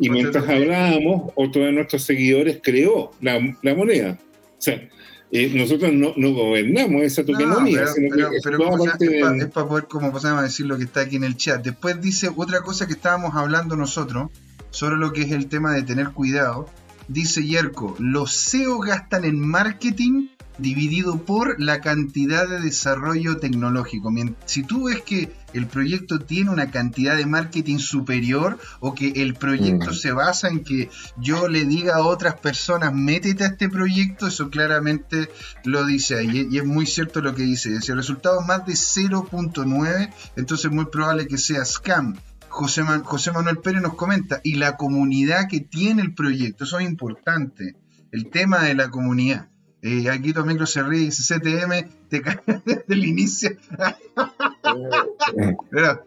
y 0.00 0.10
mientras 0.10 0.48
hablábamos, 0.48 1.32
otro 1.34 1.64
de 1.64 1.72
nuestros 1.72 2.02
seguidores 2.02 2.60
creó 2.62 3.12
la, 3.20 3.38
la 3.62 3.74
moneda. 3.74 4.18
O 4.58 4.62
sea, 4.62 4.88
eh, 5.32 5.52
nosotros 5.54 5.92
no, 5.92 6.12
no, 6.16 6.32
gobernamos 6.32 7.02
esa 7.02 7.24
tokenía, 7.24 7.84
pero, 8.04 8.32
es, 8.32 9.46
para 9.48 9.66
poder, 9.66 9.86
como 9.86 10.12
pasamos 10.12 10.40
a 10.40 10.42
decir 10.44 10.66
lo 10.66 10.78
que 10.78 10.84
está 10.84 11.00
aquí 11.00 11.16
en 11.16 11.24
el 11.24 11.36
chat. 11.36 11.64
Después 11.64 12.00
dice 12.00 12.30
otra 12.34 12.60
cosa 12.60 12.86
que 12.86 12.92
estábamos 12.92 13.34
hablando 13.34 13.76
nosotros 13.76 14.30
sobre 14.70 14.96
lo 14.96 15.12
que 15.12 15.22
es 15.22 15.32
el 15.32 15.48
tema 15.48 15.72
de 15.72 15.82
tener 15.82 16.10
cuidado. 16.10 16.68
Dice 17.08 17.44
Yerko, 17.44 17.96
los 17.98 18.50
CEO 18.50 18.78
gastan 18.78 19.24
en 19.24 19.40
marketing 19.40 20.28
dividido 20.58 21.24
por 21.24 21.60
la 21.60 21.80
cantidad 21.80 22.48
de 22.48 22.60
desarrollo 22.60 23.38
tecnológico. 23.38 24.12
Si 24.46 24.62
tú 24.62 24.84
ves 24.84 25.02
que 25.02 25.32
el 25.52 25.66
proyecto 25.66 26.18
tiene 26.18 26.50
una 26.50 26.70
cantidad 26.70 27.16
de 27.16 27.26
marketing 27.26 27.78
superior 27.78 28.58
o 28.80 28.94
que 28.94 29.08
el 29.16 29.34
proyecto 29.34 29.90
mm. 29.90 29.94
se 29.94 30.12
basa 30.12 30.48
en 30.48 30.64
que 30.64 30.90
yo 31.18 31.48
le 31.48 31.64
diga 31.64 31.96
a 31.96 32.06
otras 32.06 32.38
personas, 32.38 32.92
métete 32.94 33.44
a 33.44 33.48
este 33.48 33.68
proyecto, 33.68 34.26
eso 34.26 34.50
claramente 34.50 35.30
lo 35.64 35.84
dice 35.86 36.16
ahí. 36.16 36.48
Y 36.50 36.58
es 36.58 36.64
muy 36.64 36.86
cierto 36.86 37.20
lo 37.20 37.34
que 37.34 37.42
dice. 37.42 37.80
Si 37.80 37.90
el 37.90 37.98
resultado 37.98 38.40
es 38.40 38.46
más 38.46 38.66
de 38.66 38.74
0.9, 38.74 40.10
entonces 40.36 40.66
es 40.66 40.72
muy 40.72 40.86
probable 40.86 41.26
que 41.26 41.38
sea 41.38 41.64
scam. 41.64 42.16
José, 42.48 42.82
José 43.04 43.32
Manuel 43.32 43.58
Pérez 43.58 43.82
nos 43.82 43.94
comenta, 43.94 44.40
y 44.42 44.54
la 44.54 44.76
comunidad 44.76 45.48
que 45.48 45.60
tiene 45.60 46.00
el 46.02 46.14
proyecto, 46.14 46.64
eso 46.64 46.78
es 46.78 46.88
importante, 46.88 47.76
el 48.12 48.30
tema 48.30 48.62
de 48.62 48.74
la 48.74 48.88
comunidad. 48.88 49.48
Y 49.82 50.08
aquí 50.08 50.32
tu 50.32 50.44
micro 50.44 50.66
se 50.66 50.82
ríe 50.82 51.02
y 51.02 51.04
dice 51.06 51.38
CTM, 51.38 51.88
te 52.08 52.22
cae 52.22 52.40
desde 52.64 52.84
el 52.88 53.04
inicio. 53.04 53.50
pero, 55.70 56.06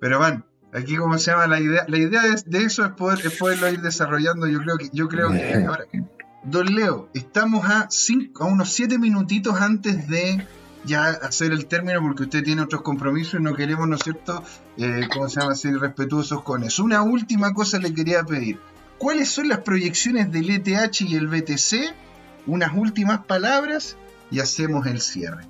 pero 0.00 0.20
man, 0.20 0.44
aquí 0.72 0.96
como 0.96 1.18
se 1.18 1.30
llama 1.30 1.46
la 1.46 1.60
idea, 1.60 1.84
la 1.86 1.98
idea 1.98 2.22
de, 2.22 2.64
eso 2.64 2.84
es 2.84 2.92
poder 2.92 3.20
poderlo 3.38 3.68
ir 3.68 3.80
desarrollando. 3.80 4.46
Yo 4.46 4.60
creo 4.60 4.78
que, 4.78 4.90
yo 4.92 5.08
creo 5.08 5.30
que 5.30 5.54
ahora, 5.68 5.84
Don 6.42 6.74
Leo, 6.74 7.08
estamos 7.14 7.64
a 7.66 7.88
cinco, 7.90 8.44
a 8.44 8.46
unos 8.46 8.72
siete 8.72 8.98
minutitos 8.98 9.60
antes 9.60 10.08
de 10.08 10.44
ya 10.84 11.08
hacer 11.08 11.52
el 11.52 11.66
término 11.66 12.00
porque 12.00 12.22
usted 12.22 12.42
tiene 12.42 12.62
otros 12.62 12.82
compromisos 12.82 13.38
y 13.38 13.42
no 13.42 13.54
queremos, 13.54 13.86
¿no 13.86 13.96
es 13.96 14.02
cierto?, 14.02 14.42
eh, 14.78 15.08
¿cómo 15.12 15.28
se 15.28 15.40
llama?, 15.40 15.54
ser 15.54 15.78
respetuosos 15.78 16.42
con 16.42 16.64
eso. 16.64 16.82
Una 16.82 17.02
última 17.02 17.52
cosa 17.52 17.78
le 17.78 17.92
quería 17.92 18.24
pedir. 18.24 18.58
¿Cuáles 18.98 19.28
son 19.28 19.48
las 19.48 19.58
proyecciones 19.58 20.32
del 20.32 20.50
ETH 20.50 21.02
y 21.02 21.16
el 21.16 21.28
BTC 21.28 21.94
unas 22.46 22.76
últimas 22.76 23.24
palabras 23.26 23.96
y 24.30 24.40
hacemos 24.40 24.86
el 24.86 25.00
cierre. 25.00 25.44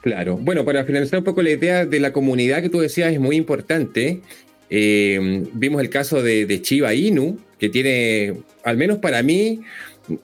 Claro. 0.00 0.36
Bueno, 0.36 0.64
para 0.64 0.84
finalizar 0.84 1.18
un 1.18 1.24
poco 1.24 1.42
la 1.42 1.50
idea 1.50 1.86
de 1.86 2.00
la 2.00 2.12
comunidad 2.12 2.60
que 2.60 2.68
tú 2.68 2.80
decías 2.80 3.12
es 3.12 3.20
muy 3.20 3.36
importante. 3.36 4.20
Eh, 4.68 5.44
vimos 5.52 5.80
el 5.80 5.90
caso 5.90 6.22
de, 6.22 6.46
de 6.46 6.62
Chiba 6.62 6.94
Inu, 6.94 7.38
que 7.58 7.68
tiene, 7.68 8.42
al 8.64 8.76
menos 8.76 8.98
para 8.98 9.22
mí, 9.22 9.60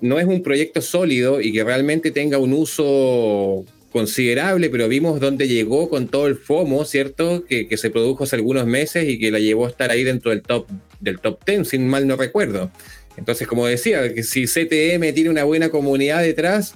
no 0.00 0.18
es 0.18 0.26
un 0.26 0.42
proyecto 0.42 0.80
sólido 0.80 1.40
y 1.40 1.52
que 1.52 1.62
realmente 1.62 2.10
tenga 2.10 2.38
un 2.38 2.52
uso 2.52 3.64
considerable, 3.92 4.68
pero 4.70 4.88
vimos 4.88 5.20
dónde 5.20 5.48
llegó 5.48 5.88
con 5.88 6.08
todo 6.08 6.26
el 6.26 6.36
FOMO, 6.36 6.84
¿cierto? 6.84 7.44
Que, 7.44 7.74
se 7.76 7.90
produjo 7.90 8.24
hace 8.24 8.36
algunos 8.36 8.66
meses 8.66 9.08
y 9.08 9.18
que 9.18 9.30
la 9.30 9.38
llevó 9.38 9.66
a 9.66 9.70
estar 9.70 9.90
ahí 9.90 10.04
dentro 10.04 10.30
del 10.30 10.42
top, 10.42 10.66
del 11.00 11.20
top 11.20 11.44
10, 11.44 11.68
sin 11.68 11.88
mal 11.88 12.06
no 12.06 12.16
recuerdo. 12.16 12.70
Entonces, 13.18 13.46
como 13.46 13.66
decía, 13.66 14.14
que 14.14 14.22
si 14.22 14.46
CTM 14.46 15.12
tiene 15.12 15.30
una 15.30 15.44
buena 15.44 15.68
comunidad 15.68 16.22
detrás, 16.22 16.74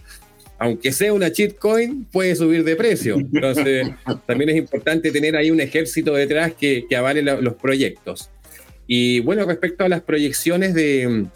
aunque 0.58 0.92
sea 0.92 1.12
una 1.12 1.30
coin, 1.58 2.04
puede 2.04 2.36
subir 2.36 2.62
de 2.64 2.76
precio. 2.76 3.16
Entonces, 3.16 3.88
también 4.26 4.50
es 4.50 4.56
importante 4.56 5.10
tener 5.10 5.36
ahí 5.36 5.50
un 5.50 5.60
ejército 5.60 6.14
detrás 6.14 6.52
que, 6.52 6.84
que 6.88 6.96
avale 6.96 7.22
los 7.22 7.54
proyectos. 7.54 8.30
Y 8.86 9.20
bueno, 9.20 9.44
respecto 9.44 9.84
a 9.84 9.88
las 9.88 10.02
proyecciones 10.02 10.74
de, 10.74 11.26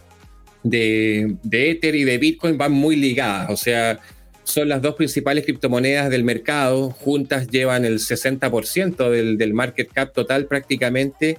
de, 0.63 1.37
de, 1.43 1.71
Ether 1.71 1.95
y 1.95 2.05
de 2.05 2.19
Bitcoin, 2.19 2.59
van 2.59 2.73
muy 2.73 2.97
ligadas. 2.97 3.51
O 3.51 3.57
sea, 3.57 4.01
son 4.45 4.69
las 4.69 4.83
dos 4.83 4.95
principales 4.95 5.45
criptomonedas 5.45 6.11
del 6.11 6.23
mercado. 6.23 6.91
Juntas 6.91 7.49
llevan 7.49 7.85
el 7.85 7.99
60% 7.99 9.11
del, 9.11 9.39
del 9.39 9.55
market 9.55 9.91
cap 9.93 10.13
total 10.13 10.47
prácticamente. 10.47 11.39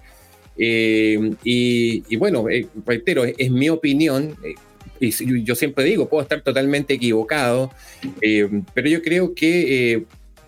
Eh, 0.58 1.32
y, 1.44 2.16
bueno, 2.18 2.50
eh, 2.50 2.68
reitero, 2.86 3.24
es, 3.26 3.52
mi 3.52 3.70
opinión. 3.70 4.36
Eh, 4.44 4.56
y 5.00 5.44
yo 5.44 5.56
siempre 5.56 5.84
digo, 5.84 6.10
puedo 6.10 6.24
estar 6.24 6.42
totalmente 6.42 6.96
equivocado, 6.96 7.72
pero 8.20 8.90
yo 8.90 9.04
creo 9.04 9.36
que 9.36 10.06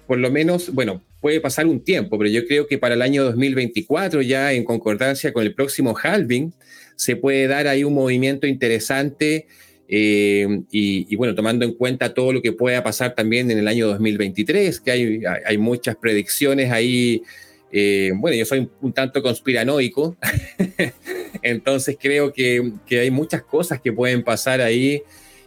por 0.07 0.17
lo 0.17 0.31
menos, 0.31 0.73
bueno, 0.73 1.03
puede 1.21 1.39
pasar 1.39 1.67
un 1.67 1.81
tiempo, 1.81 2.17
pero 2.17 2.31
yo 2.31 2.47
creo 2.47 2.65
que 2.65 2.79
para 2.79 2.95
el 2.95 3.03
año 3.03 3.23
2024, 3.25 4.23
ya 4.23 4.53
en 4.53 4.63
concordancia 4.63 5.31
con 5.33 5.43
el 5.43 5.53
próximo 5.53 5.95
halving, 5.95 6.51
se 6.95 7.15
puede 7.15 7.45
dar 7.45 7.67
ahí 7.67 7.83
un 7.83 7.93
movimiento 7.93 8.47
interesante 8.47 9.45
eh, 9.87 10.61
y, 10.71 11.15
bueno, 11.15 11.33
tomando 11.33 11.65
en 11.65 11.73
cuenta 11.73 12.13
todo 12.13 12.31
lo 12.31 12.41
que 12.41 12.53
pueda 12.53 12.83
pasar 12.83 13.15
también 13.15 13.49
en 13.49 13.57
el 13.57 13.67
año 13.67 13.87
2023, 13.87 14.79
que 14.79 14.91
hay, 14.91 15.21
hay 15.45 15.57
muchas 15.57 15.95
predicciones 15.95 16.71
ahí. 16.71 17.23
Eh, 17.71 18.11
bueno, 18.15 18.35
yo 18.35 18.45
soy 18.45 18.69
un, 18.81 18.93
tanto 18.93 19.21
conspiranoico, 19.21 20.17
entonces 21.41 21.97
creo 21.99 22.33
que, 22.33 22.73
que, 22.85 22.99
hay 23.01 23.11
muchas 23.11 23.43
cosas 23.43 23.79
que 23.79 23.93
pueden 23.93 24.23
pasar 24.23 24.59
ahí 24.61 25.03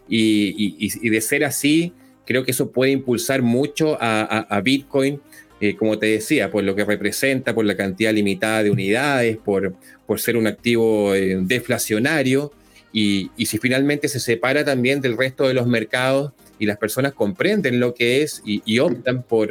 y, 0.09 1.09
de 1.11 1.21
ser 1.21 1.45
así, 1.45 1.93
creo 2.25 2.45
que 2.45 2.53
eso 2.53 2.71
puede 2.71 2.93
impulsar 2.93 3.43
mucho 3.43 3.97
a, 4.01 4.61
Bitcoin 4.63 5.21
eh, 5.61 5.77
como 5.77 5.97
te 5.97 6.07
decía, 6.07 6.51
por 6.51 6.65
lo 6.65 6.75
que 6.75 6.85
representa, 6.85 7.55
por 7.55 7.65
la 7.65 7.77
cantidad 7.77 8.13
limitada 8.13 8.65
de 8.65 8.71
unidades, 8.73 9.37
por, 9.37 9.77
por 10.07 10.21
ser 10.21 10.37
un 10.37 10.49
activo 10.49 11.15
eh, 11.15 11.39
deflacionario, 11.41 12.53
y, 12.93 13.31
si 13.47 13.59
finalmente 13.59 14.09
se 14.09 14.21
separa 14.21 14.65
también 14.65 15.01
del 15.01 15.17
resto 15.17 15.49
de 15.49 15.55
los 15.55 15.67
mercados 15.67 16.33
y 16.59 16.67
las 16.67 16.79
personas 16.79 17.13
comprenden 17.13 17.81
lo 17.81 17.95
que 17.95 18.23
es 18.23 18.43
y, 18.45 18.79
optan 18.81 19.23
por, 19.23 19.49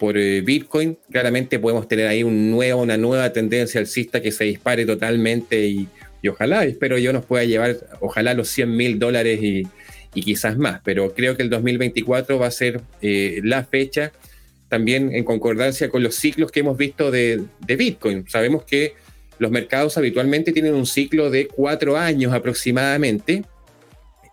por 0.00 0.14
Bitcoin, 0.14 0.98
claramente 1.12 1.58
podemos 1.58 1.86
tener 1.86 2.08
ahí 2.08 2.22
una 2.22 2.96
nueva 2.96 3.32
tendencia 3.32 3.80
alcista 3.80 4.20
que 4.20 4.32
se 4.32 4.44
dispare 4.44 4.86
totalmente 4.86 5.66
y, 5.66 5.88
ojalá, 6.26 6.64
espero 6.64 6.98
yo 6.98 7.12
nos 7.12 7.26
pueda 7.26 7.44
llevar, 7.44 7.76
ojalá 8.00 8.34
los 8.34 8.48
100 8.48 8.76
mil 8.76 8.98
dólares 8.98 9.40
y, 9.42 9.64
quizás 10.12 10.56
más, 10.56 10.80
pero 10.82 11.14
creo 11.14 11.36
que 11.36 11.42
el 11.42 11.50
2024 11.50 12.38
va 12.38 12.46
a 12.46 12.50
ser 12.50 12.80
la 13.00 13.62
fecha 13.64 14.12
también 14.70 15.12
en 15.14 15.24
concordancia 15.24 15.90
con 15.90 16.02
los 16.02 16.14
ciclos 16.14 16.50
que 16.50 16.60
hemos 16.60 16.78
visto 16.78 17.10
de, 17.10 17.44
Bitcoin. 17.66 18.24
Sabemos 18.28 18.62
que 18.62 18.94
los 19.38 19.50
mercados 19.50 19.98
habitualmente 19.98 20.52
tienen 20.52 20.74
un 20.74 20.86
ciclo 20.86 21.28
de 21.28 21.48
cuatro 21.48 21.98
años 21.98 22.32
aproximadamente, 22.32 23.42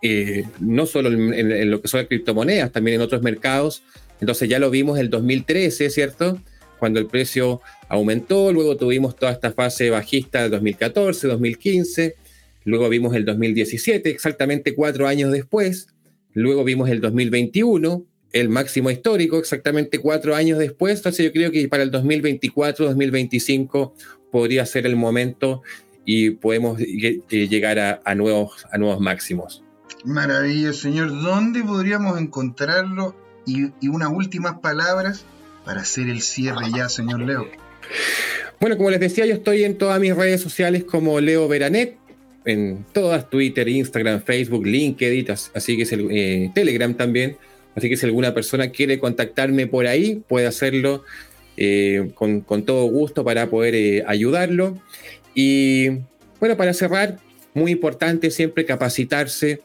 eh, 0.00 0.44
no 0.60 0.86
solo 0.86 1.08
en, 1.10 1.70
lo 1.70 1.82
que 1.82 1.88
son 1.88 1.98
las 1.98 2.06
criptomonedas, 2.06 2.70
también 2.70 2.94
en 2.94 3.00
otros 3.00 3.20
mercados. 3.20 3.82
Entonces 4.20 4.48
ya 4.48 4.58
lo 4.58 4.70
vimos 4.70 4.98
el 4.98 5.10
2013, 5.10 5.90
¿cierto? 5.90 6.40
Cuando 6.78 7.00
el 7.00 7.06
precio 7.06 7.60
aumentó, 7.88 8.52
luego 8.52 8.76
tuvimos 8.76 9.16
toda 9.16 9.32
esta 9.32 9.52
fase 9.52 9.90
bajista 9.90 10.42
de 10.42 10.48
2014, 10.50 11.26
2015, 11.28 12.14
luego 12.64 12.88
vimos 12.88 13.14
el 13.16 13.24
2017, 13.24 14.10
exactamente 14.10 14.74
cuatro 14.74 15.08
años 15.08 15.32
después, 15.32 15.88
luego 16.34 16.64
vimos 16.64 16.88
el 16.88 17.00
2021, 17.00 18.04
el 18.32 18.48
máximo 18.48 18.90
histórico, 18.90 19.38
exactamente 19.38 19.98
cuatro 19.98 20.34
años 20.34 20.58
después. 20.58 20.98
Entonces 20.98 21.24
yo 21.24 21.32
creo 21.32 21.50
que 21.50 21.66
para 21.68 21.82
el 21.82 21.90
2024, 21.90 22.86
2025 22.86 23.94
podría 24.30 24.66
ser 24.66 24.86
el 24.86 24.96
momento 24.96 25.62
y 26.04 26.30
podemos 26.30 26.80
eh, 26.80 27.20
llegar 27.28 27.78
a, 27.78 28.14
nuevos, 28.14 28.66
a 28.70 28.78
nuevos 28.78 29.00
máximos. 29.00 29.62
Maravilloso, 30.04 30.80
señor. 30.80 31.10
¿Dónde 31.22 31.62
podríamos 31.62 32.18
encontrarlo? 32.18 33.14
Y, 33.48 33.72
y 33.80 33.88
unas 33.88 34.10
últimas 34.10 34.58
palabras 34.60 35.24
para 35.64 35.80
hacer 35.80 36.08
el 36.08 36.20
cierre 36.20 36.70
ya, 36.74 36.88
señor 36.88 37.20
Leo. 37.20 37.48
Bueno, 38.60 38.76
como 38.76 38.90
les 38.90 39.00
decía, 39.00 39.24
yo 39.26 39.34
estoy 39.34 39.64
en 39.64 39.78
todas 39.78 40.00
mis 40.00 40.14
redes 40.16 40.40
sociales 40.40 40.84
como 40.84 41.20
Leo 41.20 41.46
Veranet, 41.46 41.96
en 42.44 42.84
todas, 42.92 43.28
Twitter, 43.30 43.68
Instagram, 43.68 44.22
Facebook, 44.22 44.66
LinkedIn, 44.66 45.26
así 45.54 45.76
que 45.76 45.82
es 45.82 45.92
el 45.92 46.08
eh, 46.10 46.50
Telegram 46.54 46.94
también. 46.94 47.36
Así 47.76 47.88
que 47.88 47.96
si 47.96 48.06
alguna 48.06 48.34
persona 48.34 48.70
quiere 48.70 48.98
contactarme 48.98 49.66
por 49.66 49.86
ahí, 49.86 50.22
puede 50.26 50.46
hacerlo 50.46 51.04
eh, 51.56 52.10
con, 52.14 52.42
todo 52.64 52.86
gusto 52.86 53.24
para 53.24 53.48
poder 53.48 53.74
eh, 53.74 54.04
ayudarlo. 54.06 54.78
Y 55.34 55.90
bueno, 56.40 56.56
para 56.56 56.74
cerrar, 56.74 57.18
muy 57.54 57.70
importante 57.70 58.30
siempre 58.30 58.64
capacitarse 58.64 59.60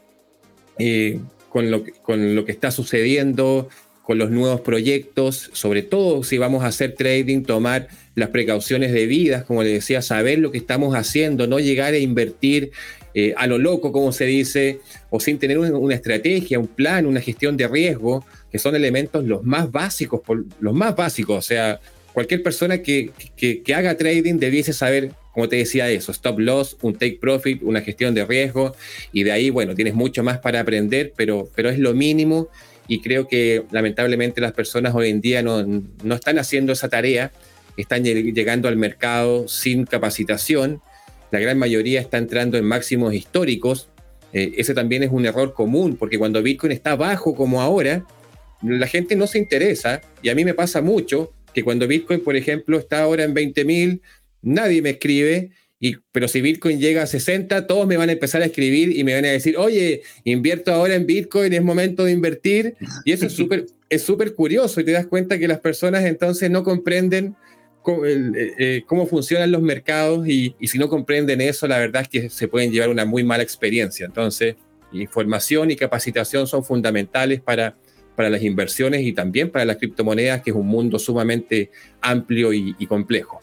con, 1.54 1.70
lo, 1.70 1.84
con 2.02 2.34
lo 2.34 2.46
que 2.46 2.52
está 2.52 2.72
sucediendo, 2.72 3.70
con 4.02 4.18
los 4.18 4.32
nuevos 4.32 4.62
proyectos, 4.62 5.52
sobre 5.54 5.84
todo 5.84 6.24
si 6.24 6.40
vamos 6.40 6.64
a 6.64 6.68
hacer 6.68 6.96
trading, 6.96 7.44
tomar 7.44 7.90
las 8.16 8.30
precauciones 8.30 8.92
debidas, 8.92 9.44
como 9.44 9.62
les 9.62 9.74
decía, 9.74 10.02
saber 10.02 10.40
lo 10.40 10.52
que 10.52 10.58
estamos 10.58 10.96
haciendo, 10.96 11.46
no 11.46 11.60
llegar 11.60 11.94
a 11.94 12.00
invertir 12.00 12.72
eh, 13.14 13.36
a 13.38 13.46
lo 13.46 13.60
loco, 13.60 13.92
como 13.92 14.12
se 14.12 14.26
dice, 14.26 14.80
o 15.12 15.20
sin 15.20 15.38
tener 15.38 15.60
una, 15.60 15.94
estrategia, 15.94 16.58
un 16.58 16.66
plan, 16.66 17.06
una 17.06 17.22
gestión 17.22 17.56
de 17.56 17.68
riesgo, 17.68 18.26
que 18.52 18.58
son 18.58 18.76
elementos 18.76 19.24
los 19.24 19.44
más 19.44 19.72
básicos, 19.72 20.22
los 20.60 20.74
más 20.74 20.96
básicos. 20.96 21.38
O 21.38 21.42
sea, 21.44 21.80
cualquier 22.14 22.44
persona 22.44 22.82
que, 22.82 23.12
que, 23.36 23.74
haga 23.74 23.98
trading 23.98 24.36
debiese 24.36 24.74
saber, 24.74 25.12
como 25.34 25.50
te 25.50 25.58
decía, 25.58 25.90
eso, 25.90 26.12
stop 26.12 26.40
loss, 26.40 26.78
un 26.82 26.94
take 26.94 27.18
profit, 27.20 27.62
una 27.64 27.82
gestión 27.82 28.14
de 28.14 28.26
riesgo, 28.26 28.76
y 29.12 29.24
de 29.24 29.32
ahí, 29.32 29.50
bueno, 29.50 29.76
tienes 29.76 29.94
mucho 29.94 30.24
más 30.24 30.40
para 30.40 30.60
aprender, 30.60 31.14
pero, 31.16 31.50
pero 31.56 31.70
es 31.70 31.80
lo 31.80 31.94
mínimo. 31.94 32.50
Y 32.88 33.00
creo 33.00 33.28
que 33.28 33.64
lamentablemente 33.72 34.42
las 34.42 34.52
personas 34.52 34.94
hoy 34.94 35.10
en 35.10 35.22
día 35.22 35.42
no, 35.42 35.64
no 35.64 36.16
están 36.16 36.38
haciendo 36.38 36.74
esa 36.74 36.90
tarea, 36.90 37.32
están 37.78 38.04
llegando 38.04 38.68
al 38.68 38.76
mercado 38.76 39.48
sin 39.48 39.86
capacitación 39.86 40.82
la 41.34 41.40
gran 41.40 41.58
mayoría 41.58 42.00
está 42.00 42.20
entrando 42.20 42.60
en 42.60 42.66
máximos 42.66 43.12
históricos. 43.16 43.90
Eh, 44.34 44.54
ese 44.58 44.76
también 44.76 45.02
es 45.02 45.10
un 45.12 45.26
error 45.26 45.56
común, 45.56 45.98
porque 45.98 46.20
cuando 46.20 46.44
Bitcoin 46.44 46.72
está 46.72 46.96
bajo 46.96 47.34
como 47.34 47.60
ahora, 47.60 48.06
la 48.62 48.86
gente 48.86 49.16
no 49.16 49.26
se 49.26 49.40
interesa, 49.40 50.02
y 50.22 50.30
a 50.30 50.36
mí 50.36 50.46
me 50.46 50.54
pasa 50.54 50.84
mucho 50.84 51.34
que 51.54 51.64
cuando 51.64 51.88
Bitcoin, 51.88 52.22
por 52.22 52.36
ejemplo, 52.36 52.78
está 52.78 53.02
ahora 53.02 53.24
en 53.24 53.34
20.000, 53.34 54.02
nadie 54.42 54.82
me 54.82 54.92
escribe, 54.92 55.52
y, 55.80 55.98
pero 56.12 56.28
si 56.28 56.42
Bitcoin 56.42 56.80
llega 56.80 57.04
a 57.04 57.08
60, 57.08 57.68
todos 57.68 57.86
me 57.88 57.98
van 57.98 58.10
a 58.10 58.14
empezar 58.14 58.42
a 58.42 58.46
escribir 58.46 58.98
y 58.98 59.04
me 59.04 59.14
van 59.14 59.26
a 59.26 59.30
decir, 59.30 59.58
oye, 59.58 60.02
invierto 60.24 60.74
ahora 60.74 60.96
en 60.96 61.06
Bitcoin, 61.06 61.52
es 61.54 61.62
momento 61.62 62.06
de 62.06 62.12
invertir, 62.12 62.76
y 63.06 63.12
eso 63.12 63.26
es 63.26 63.34
súper 63.34 63.66
es 63.90 64.02
súper 64.02 64.34
curioso, 64.34 64.82
y 64.82 64.86
te 64.86 64.92
das 64.92 65.06
cuenta 65.06 65.38
que 65.38 65.48
las 65.48 65.60
personas 65.60 66.04
entonces 66.06 66.50
no 66.50 66.64
comprenden 66.64 67.36
eh, 68.06 68.54
eh, 68.58 68.84
cómo, 68.88 69.06
funcionan 69.06 69.52
los 69.52 69.62
mercados 69.62 70.28
y, 70.28 70.56
si 70.62 70.78
no 70.78 70.88
comprenden 70.88 71.42
eso, 71.42 71.68
la 71.68 71.78
verdad 71.78 72.04
es 72.04 72.08
que 72.08 72.30
se 72.30 72.48
pueden 72.48 72.72
llevar 72.72 72.90
una 72.90 73.06
muy 73.06 73.24
mala 73.24 73.44
experiencia. 73.44 74.06
Entonces, 74.06 74.56
información 74.94 75.70
y 75.70 75.76
capacitación 75.76 76.48
son 76.48 76.64
fundamentales 76.64 77.42
para, 77.42 77.76
para 78.16 78.30
las 78.30 78.44
inversiones 78.44 79.02
y 79.02 79.14
también 79.14 79.50
para 79.50 79.66
las 79.66 79.78
criptomonedas, 79.78 80.42
que 80.42 80.52
es 80.52 80.56
un 80.56 80.68
mundo 80.68 81.00
sumamente 81.00 81.72
amplio 82.02 82.54
y, 82.54 82.86
complejo. 82.88 83.42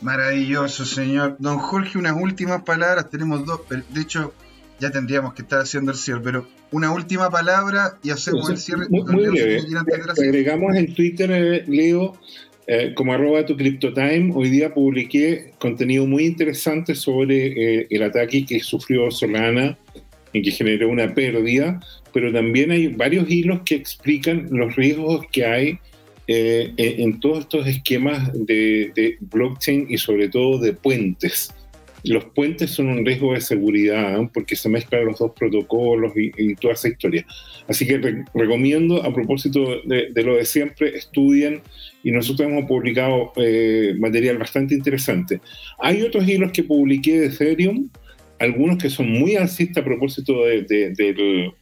Maravilloso, 0.00 0.84
señor. 0.84 1.36
Don 1.38 1.58
Jorge, 1.58 1.98
unas 1.98 2.14
últimas 2.20 2.62
palabras. 2.62 3.08
Tenemos 3.10 3.44
dos, 3.44 3.60
de 3.68 4.00
hecho, 4.00 4.34
ya 4.80 4.90
tendríamos 4.90 5.34
que 5.34 5.42
estar 5.42 5.60
haciendo 5.60 5.92
el 5.92 5.96
cierre, 5.96 6.20
pero 6.24 6.46
una 6.72 6.90
última 6.90 7.30
palabra 7.30 7.98
y 8.02 8.10
hacemos 8.10 8.50
el 8.50 8.58
cierre. 8.58 8.86
Muy, 8.88 9.02
breve. 9.02 9.62
Agregamos 10.18 10.74
en 10.74 10.94
Twitter, 10.94 11.30
eh, 11.30 11.64
Leo, 11.68 12.16
eh, 12.66 12.92
como 12.94 13.12
arroba 13.12 13.44
tu 13.44 13.56
CryptoTime, 13.56 14.32
hoy 14.34 14.48
día 14.48 14.72
publiqué 14.72 15.52
contenido 15.58 16.06
muy 16.06 16.24
interesante 16.24 16.94
sobre 16.94 17.80
eh, 17.80 17.86
el 17.90 18.02
ataque 18.02 18.46
que 18.46 18.60
sufrió 18.60 19.10
Solana 19.10 19.76
en 20.32 20.42
que 20.42 20.50
generó 20.50 20.88
una 20.88 21.14
pérdida, 21.14 21.80
pero 22.12 22.32
también 22.32 22.70
hay 22.70 22.88
varios 22.88 23.28
hilos 23.30 23.60
que 23.64 23.74
explican 23.74 24.48
los 24.50 24.76
riesgos 24.76 25.24
que 25.30 25.44
hay 25.44 25.78
eh, 26.28 26.72
en, 26.76 27.18
todos 27.18 27.40
estos 27.40 27.66
esquemas 27.66 28.30
de, 28.32 29.16
blockchain 29.20 29.86
y 29.88 29.98
sobre 29.98 30.28
todo 30.28 30.58
de 30.58 30.72
puentes. 30.72 31.52
Los 32.04 32.24
puentes 32.26 32.70
son 32.70 32.88
un 32.88 33.04
riesgo 33.04 33.32
de 33.32 33.40
seguridad 33.40 34.20
¿eh? 34.20 34.28
porque 34.32 34.56
se 34.56 34.68
mezclan 34.68 35.04
los 35.04 35.18
dos 35.18 35.32
protocolos 35.32 36.12
y, 36.16 36.54
toda 36.56 36.74
esa 36.74 36.88
historia. 36.88 37.26
Así 37.68 37.86
que 37.86 38.24
recomiendo, 38.34 39.02
a 39.04 39.12
propósito 39.12 39.80
de, 39.84 40.10
lo 40.22 40.36
de 40.36 40.44
siempre, 40.44 40.96
estudien 40.96 41.60
y 42.02 42.10
nosotros 42.10 42.48
hemos 42.48 42.64
publicado 42.66 43.32
eh, 43.36 43.94
material 43.98 44.38
bastante 44.38 44.74
interesante. 44.74 45.40
Hay 45.78 46.02
otros 46.02 46.28
hilos 46.28 46.52
que 46.52 46.64
publiqué 46.64 47.20
de 47.20 47.26
Ethereum, 47.26 47.88
algunos 48.42 48.78
que 48.78 48.90
son 48.90 49.08
muy 49.08 49.36
alcistas 49.36 49.82
a 49.82 49.84
propósito 49.84 50.44
de, 50.44 50.62
de, 50.62 51.52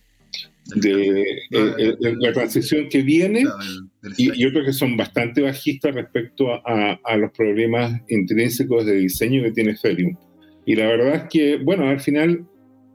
la 2.21 2.33
transición 2.33 2.89
que 2.89 3.03
viene 3.03 3.45
y, 4.17 4.45
otros 4.47 4.65
que 4.65 4.73
son 4.73 4.97
bastante 4.97 5.43
bajistas 5.43 5.95
respecto 5.95 6.47
a, 6.65 7.17
los 7.19 7.31
problemas 7.33 8.01
intrínsecos 8.09 8.87
de 8.87 8.97
diseño 8.97 9.43
que 9.43 9.53
tiene 9.53 9.73
Ethereum. 9.73 10.17
Y 10.65 10.75
la 10.75 10.87
verdad 10.87 11.15
es 11.17 11.23
que, 11.31 11.57
bueno, 11.59 11.89
al 11.89 12.01
final 12.01 12.47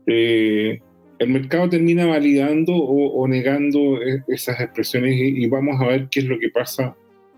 eh, 0.07 0.79
el 1.19 1.29
mercado 1.29 1.69
termina 1.69 2.07
validando 2.07 2.73
o, 2.75 3.27
negando 3.27 4.01
e, 4.01 4.23
esas 4.29 4.59
expresiones 4.61 5.13
y, 5.15 5.47
vamos 5.47 5.79
a 5.79 5.87
ver 5.87 6.07
qué 6.09 6.21
es 6.21 6.25
lo 6.25 6.39
que 6.39 6.49
pasa 6.49 6.95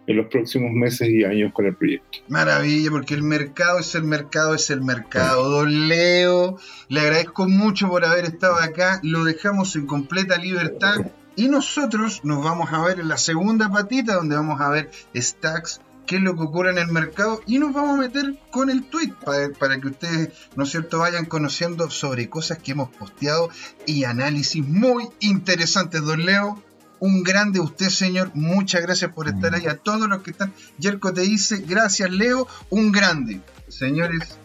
en 0.07 0.17
los 0.17 0.27
próximos 0.27 0.71
meses 0.71 1.09
y 1.09 1.23
años 1.25 1.51
con 1.53 1.65
el 1.65 1.75
proyecto. 1.75 2.19
Maravilla, 2.29 2.89
porque 2.89 3.13
el 3.13 3.23
mercado 3.23 3.79
es 3.79 3.93
el 3.93 4.03
mercado, 4.03 4.55
es 4.55 4.69
el 4.69 4.81
mercado. 4.81 5.49
Don 5.49 5.89
Leo, 5.89 6.57
le 6.87 7.01
agradezco 7.01 7.47
mucho 7.47 7.89
por 7.89 8.05
haber 8.05 8.25
estado 8.25 8.55
acá, 8.55 8.99
lo 9.03 9.25
dejamos 9.25 9.75
en 9.75 9.85
completa 9.85 10.37
libertad 10.37 10.95
y 11.35 11.49
nosotros 11.49 12.21
nos 12.23 12.43
vamos 12.43 12.71
a 12.71 12.81
ver 12.83 12.99
en 12.99 13.09
la 13.09 13.17
segunda 13.17 13.69
patita 13.69 14.15
donde 14.15 14.35
vamos 14.35 14.59
a 14.61 14.69
ver 14.69 14.89
stacks 15.15 15.81
qué 16.07 16.15
es 16.15 16.21
lo 16.21 16.35
que 16.35 16.43
ocurre 16.43 16.71
en 16.71 16.77
el 16.77 16.87
mercado 16.87 17.41
y 17.45 17.59
nos 17.59 17.73
vamos 17.73 17.95
a 17.95 18.01
meter 18.01 18.39
con 18.49 18.69
el 18.69 18.85
tweet 18.85 19.13
para, 19.59 19.79
que 19.79 19.87
ustedes, 19.87 20.29
¿no 20.55 20.63
es 20.63 20.71
cierto?, 20.71 20.99
vayan 20.99 21.25
conociendo 21.25 21.89
sobre 21.89 22.29
cosas 22.29 22.57
que 22.59 22.71
hemos 22.71 22.89
posteado 22.89 23.49
y 23.85 24.05
análisis 24.05 24.65
muy 24.65 25.09
interesantes. 25.19 26.01
Don 26.01 26.25
Leo, 26.25 26.63
un 26.99 27.23
grande 27.23 27.59
usted, 27.59 27.89
señor. 27.89 28.31
Muchas 28.33 28.81
gracias 28.81 29.11
por 29.11 29.27
estar 29.27 29.53
ahí. 29.53 29.65
A 29.67 29.75
todos 29.77 30.07
los 30.07 30.21
que 30.21 30.31
están. 30.31 30.53
Yerko 30.77 31.13
te 31.13 31.21
dice, 31.21 31.63
gracias, 31.67 32.09
Leo, 32.11 32.47
un 32.69 32.91
grande. 32.91 33.41
Señores, 33.67 34.37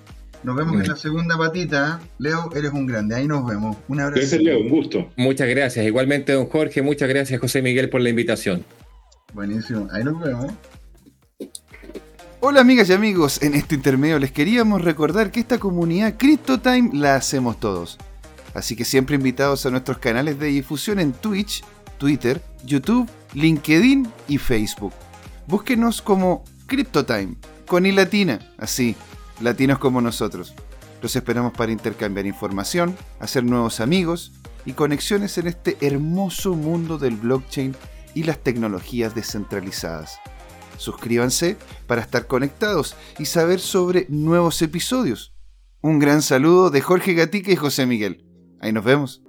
nos 0.42 0.56
vemos 0.56 0.80
en 0.80 0.88
la 0.88 0.96
segunda 0.96 1.36
patita. 1.38 2.00
¿eh? 2.02 2.06
Leo, 2.18 2.50
eres 2.54 2.72
un 2.72 2.86
grande. 2.86 3.14
Ahí 3.14 3.26
nos 3.26 3.46
vemos. 3.46 3.76
Un 3.88 4.00
abrazo. 4.00 4.20
Gracias, 4.20 4.42
Leo. 4.42 4.60
Un 4.60 4.68
gusto. 4.68 5.10
Muchas 5.16 5.48
gracias. 5.48 5.86
Igualmente, 5.86 6.32
don 6.32 6.46
Jorge. 6.46 6.82
Muchas 6.82 7.08
gracias, 7.08 7.40
José 7.40 7.62
Miguel, 7.62 7.90
por 7.90 8.00
la 8.00 8.10
invitación. 8.10 8.64
Buenísimo. 9.32 9.88
Ahí 9.92 10.04
nos 10.04 10.20
vemos. 10.20 10.52
Hola 12.44 12.60
amigas 12.60 12.90
y 12.90 12.92
amigos, 12.92 13.40
en 13.40 13.54
este 13.54 13.76
intermedio 13.76 14.18
les 14.18 14.32
queríamos 14.32 14.82
recordar 14.82 15.30
que 15.30 15.38
esta 15.38 15.58
comunidad 15.58 16.16
CryptoTime 16.18 16.90
la 16.92 17.14
hacemos 17.14 17.60
todos. 17.60 17.98
Así 18.52 18.74
que 18.74 18.84
siempre 18.84 19.14
invitados 19.14 19.64
a 19.64 19.70
nuestros 19.70 19.98
canales 19.98 20.40
de 20.40 20.46
difusión 20.46 20.98
en 20.98 21.12
Twitch, 21.12 21.62
Twitter, 22.02 22.42
YouTube, 22.64 23.08
LinkedIn 23.32 24.10
y 24.26 24.36
Facebook. 24.36 24.92
Búsquenos 25.46 26.02
como 26.02 26.42
CryptoTime, 26.66 27.36
con 27.64 27.86
y 27.86 27.92
latina, 27.92 28.40
así, 28.58 28.96
latinos 29.40 29.78
como 29.78 30.00
nosotros. 30.00 30.52
Los 31.00 31.14
esperamos 31.14 31.52
para 31.52 31.70
intercambiar 31.70 32.26
información, 32.26 32.96
hacer 33.20 33.44
nuevos 33.44 33.78
amigos 33.78 34.32
y 34.66 34.72
conexiones 34.72 35.38
en 35.38 35.46
este 35.46 35.76
hermoso 35.80 36.56
mundo 36.56 36.98
del 36.98 37.14
blockchain 37.14 37.76
y 38.16 38.24
las 38.24 38.40
tecnologías 38.40 39.14
descentralizadas. 39.14 40.18
Suscríbanse 40.78 41.56
para 41.86 42.00
estar 42.00 42.26
conectados 42.26 42.96
y 43.20 43.26
saber 43.26 43.60
sobre 43.60 44.06
nuevos 44.08 44.60
episodios. 44.60 45.36
Un 45.80 46.00
gran 46.00 46.22
saludo 46.22 46.70
de 46.70 46.80
Jorge 46.80 47.14
Gatica 47.14 47.52
y 47.52 47.56
José 47.56 47.86
Miguel. 47.86 48.26
Ahí 48.60 48.72
nos 48.72 48.82
vemos. 48.82 49.22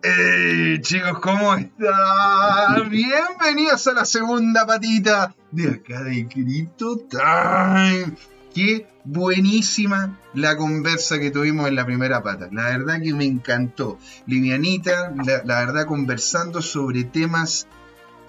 ¡Hey 0.00 0.80
chicos! 0.80 1.18
¿Cómo 1.20 1.54
están? 1.54 2.88
Bienvenidos 2.88 3.86
a 3.88 3.92
la 3.92 4.04
segunda 4.06 4.66
patita 4.66 5.34
de 5.50 5.68
acá 5.70 6.02
de 6.02 6.26
Crypto 6.28 6.98
Time. 7.10 8.16
Qué 8.54 8.86
buenísima 9.04 10.18
la 10.34 10.56
conversa 10.56 11.18
que 11.18 11.30
tuvimos 11.30 11.68
en 11.68 11.74
la 11.74 11.84
primera 11.84 12.22
pata. 12.22 12.48
La 12.52 12.64
verdad 12.64 13.02
que 13.02 13.12
me 13.12 13.26
encantó. 13.26 13.98
Livianita, 14.26 15.12
la 15.44 15.60
verdad 15.60 15.86
conversando 15.86 16.62
sobre 16.62 17.04
temas 17.04 17.66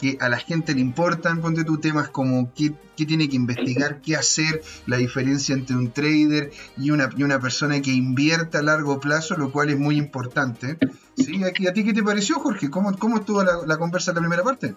que 0.03 0.17
a 0.19 0.27
la 0.27 0.37
gente 0.37 0.75
le 0.75 0.81
importan, 0.81 1.39
ponte 1.39 1.63
tú 1.63 1.77
temas 1.77 2.09
como 2.09 2.51
qué, 2.53 2.73
tiene 3.05 3.29
que 3.29 3.37
investigar, 3.37 4.01
qué 4.01 4.17
hacer, 4.17 4.61
la 4.85 4.97
diferencia 4.97 5.55
entre 5.55 5.77
un 5.77 5.93
trader 5.93 6.51
y 6.77 6.91
una, 6.91 7.09
y 7.17 7.23
una 7.23 7.39
persona 7.39 7.81
que 7.81 7.91
invierta 7.91 8.59
a 8.59 8.63
largo 8.63 8.99
plazo, 8.99 9.37
lo 9.37 9.49
cual 9.53 9.69
es 9.69 9.79
muy 9.79 9.97
importante. 9.97 10.75
¿Sí? 11.15 11.41
¿A, 11.45 11.53
ti 11.53 11.85
qué 11.85 11.93
te 11.93 12.03
pareció, 12.03 12.35
Jorge? 12.35 12.69
¿Cómo, 12.69 12.97
cómo 12.97 13.19
estuvo 13.19 13.43
la, 13.43 13.77
conversa 13.77 14.11
en 14.11 14.15
la 14.15 14.21
primera 14.21 14.43
parte? 14.43 14.73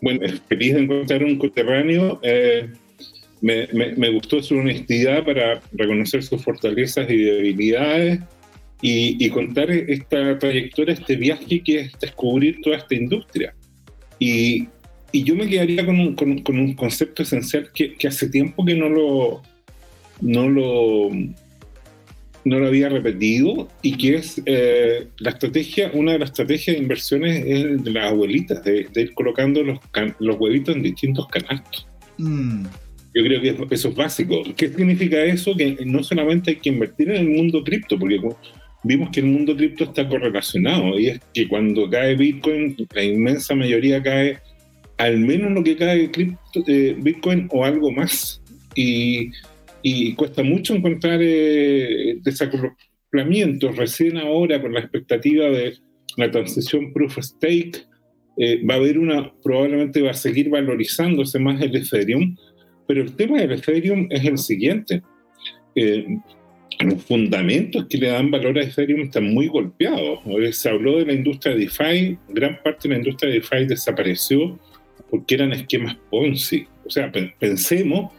Bueno, 0.00 0.20
feliz 0.48 0.72
de 0.72 0.80
encontrar 0.80 1.22
un 1.22 1.36
coterráneo. 1.36 2.18
Eh, 2.22 2.72
me, 3.42 3.68
me, 3.74 4.10
gustó 4.10 4.42
su 4.42 4.56
honestidad 4.56 5.22
para 5.22 5.60
reconocer 5.72 6.22
sus 6.22 6.42
fortalezas 6.42 7.10
y 7.10 7.18
debilidades 7.18 8.20
y, 8.80 9.22
y 9.22 9.28
contar 9.28 9.70
esta 9.70 10.38
trayectoria, 10.38 10.94
este 10.94 11.16
viaje 11.16 11.62
que 11.62 11.80
es 11.80 11.92
descubrir 12.00 12.62
toda 12.62 12.78
esta 12.78 12.94
industria 12.94 13.54
y, 14.18 14.68
yo 15.12 15.36
me 15.36 15.46
quedaría 15.46 15.86
con 15.86 16.00
un, 16.00 16.14
con, 16.14 16.58
un 16.58 16.74
concepto 16.74 17.22
esencial 17.22 17.70
que, 17.72 17.96
hace 18.08 18.28
tiempo 18.28 18.64
que 18.64 18.74
no 18.74 18.88
lo, 18.88 19.42
no 20.20 20.48
lo, 20.48 21.10
no 22.44 22.58
lo 22.58 22.66
había 22.66 22.88
repetido 22.88 23.68
y 23.80 23.96
que 23.96 24.16
es 24.16 24.42
eh, 24.44 25.06
la 25.18 25.30
estrategia, 25.30 25.92
una 25.94 26.12
de 26.12 26.18
las 26.18 26.30
estrategias 26.30 26.76
de 26.76 26.82
inversiones 26.82 27.44
es 27.46 27.84
de 27.84 27.90
las 27.92 28.10
abuelitas, 28.10 28.64
de, 28.64 28.88
ir 28.92 29.14
colocando 29.14 29.62
los, 29.62 29.78
los 30.18 30.36
huevitos 30.36 30.74
en 30.74 30.82
distintos 30.82 31.28
canastos. 31.28 31.86
Mm. 32.18 32.64
Yo 33.14 33.22
creo 33.22 33.68
que 33.68 33.74
eso 33.74 33.90
es 33.90 33.94
básico. 33.94 34.42
¿Qué 34.56 34.68
significa 34.68 35.22
eso? 35.22 35.54
Que 35.56 35.76
no 35.86 36.02
solamente 36.02 36.50
hay 36.50 36.56
que 36.56 36.70
invertir 36.70 37.10
en 37.10 37.16
el 37.18 37.28
mundo 37.28 37.62
cripto, 37.62 37.96
porque 37.96 38.18
vimos 38.84 39.10
que 39.10 39.20
el 39.20 39.26
mundo 39.26 39.56
cripto 39.56 39.84
está 39.84 40.08
correlacionado 40.08 40.98
y 40.98 41.08
es 41.08 41.20
que 41.32 41.48
cuando 41.48 41.88
cae 41.90 42.14
Bitcoin, 42.14 42.76
la 42.94 43.02
inmensa 43.02 43.54
mayoría 43.54 44.02
cae 44.02 44.38
al 44.98 45.18
menos 45.18 45.52
lo 45.52 45.64
que 45.64 45.76
cae 45.76 46.10
eh, 46.66 46.96
Bitcoin 46.98 47.48
o 47.50 47.64
algo 47.64 47.90
más. 47.90 48.40
Y, 48.76 49.32
cuesta 50.14 50.42
mucho 50.42 50.74
encontrar 50.74 51.20
eh, 51.22 52.16
desacoplamientos. 52.22 53.76
Recién 53.76 54.16
ahora, 54.16 54.60
con 54.60 54.72
la 54.72 54.80
expectativa 54.80 55.46
de 55.46 55.74
la 56.16 56.30
transición 56.30 56.92
proof 56.92 57.18
of 57.18 57.24
stake, 57.24 57.86
eh, 58.36 58.64
va 58.64 58.74
a 58.74 58.76
haber 58.78 58.98
una, 58.98 59.32
probablemente 59.42 60.02
va 60.02 60.10
a 60.10 60.14
seguir 60.14 60.48
valorizándose 60.48 61.38
más 61.38 61.60
el 61.60 61.76
Ethereum, 61.76 62.34
pero 62.86 63.02
el 63.02 63.14
tema 63.14 63.40
del 63.40 63.52
Ethereum 63.52 64.08
es 64.10 64.24
el 64.24 64.38
siguiente. 64.38 65.02
Eh, 65.76 66.06
los 66.80 67.02
fundamentos 67.04 67.86
que 67.88 67.98
le 67.98 68.08
dan 68.08 68.30
valor 68.30 68.58
a 68.58 68.62
Ethereum 68.62 69.02
están 69.02 69.32
muy 69.32 69.48
golpeados. 69.48 70.20
Se 70.52 70.68
habló 70.68 70.98
de 70.98 71.06
la 71.06 71.12
industria 71.12 71.54
de 71.54 71.60
DeFi, 71.60 72.18
gran 72.28 72.58
parte 72.62 72.88
de 72.88 72.94
la 72.94 73.00
industria 73.00 73.30
de 73.30 73.40
DeFi 73.40 73.66
desapareció 73.66 74.58
porque 75.10 75.34
eran 75.34 75.52
esquemas 75.52 75.96
Ponzi. 76.10 76.66
O 76.84 76.90
sea, 76.90 77.10
pensemos 77.38 78.12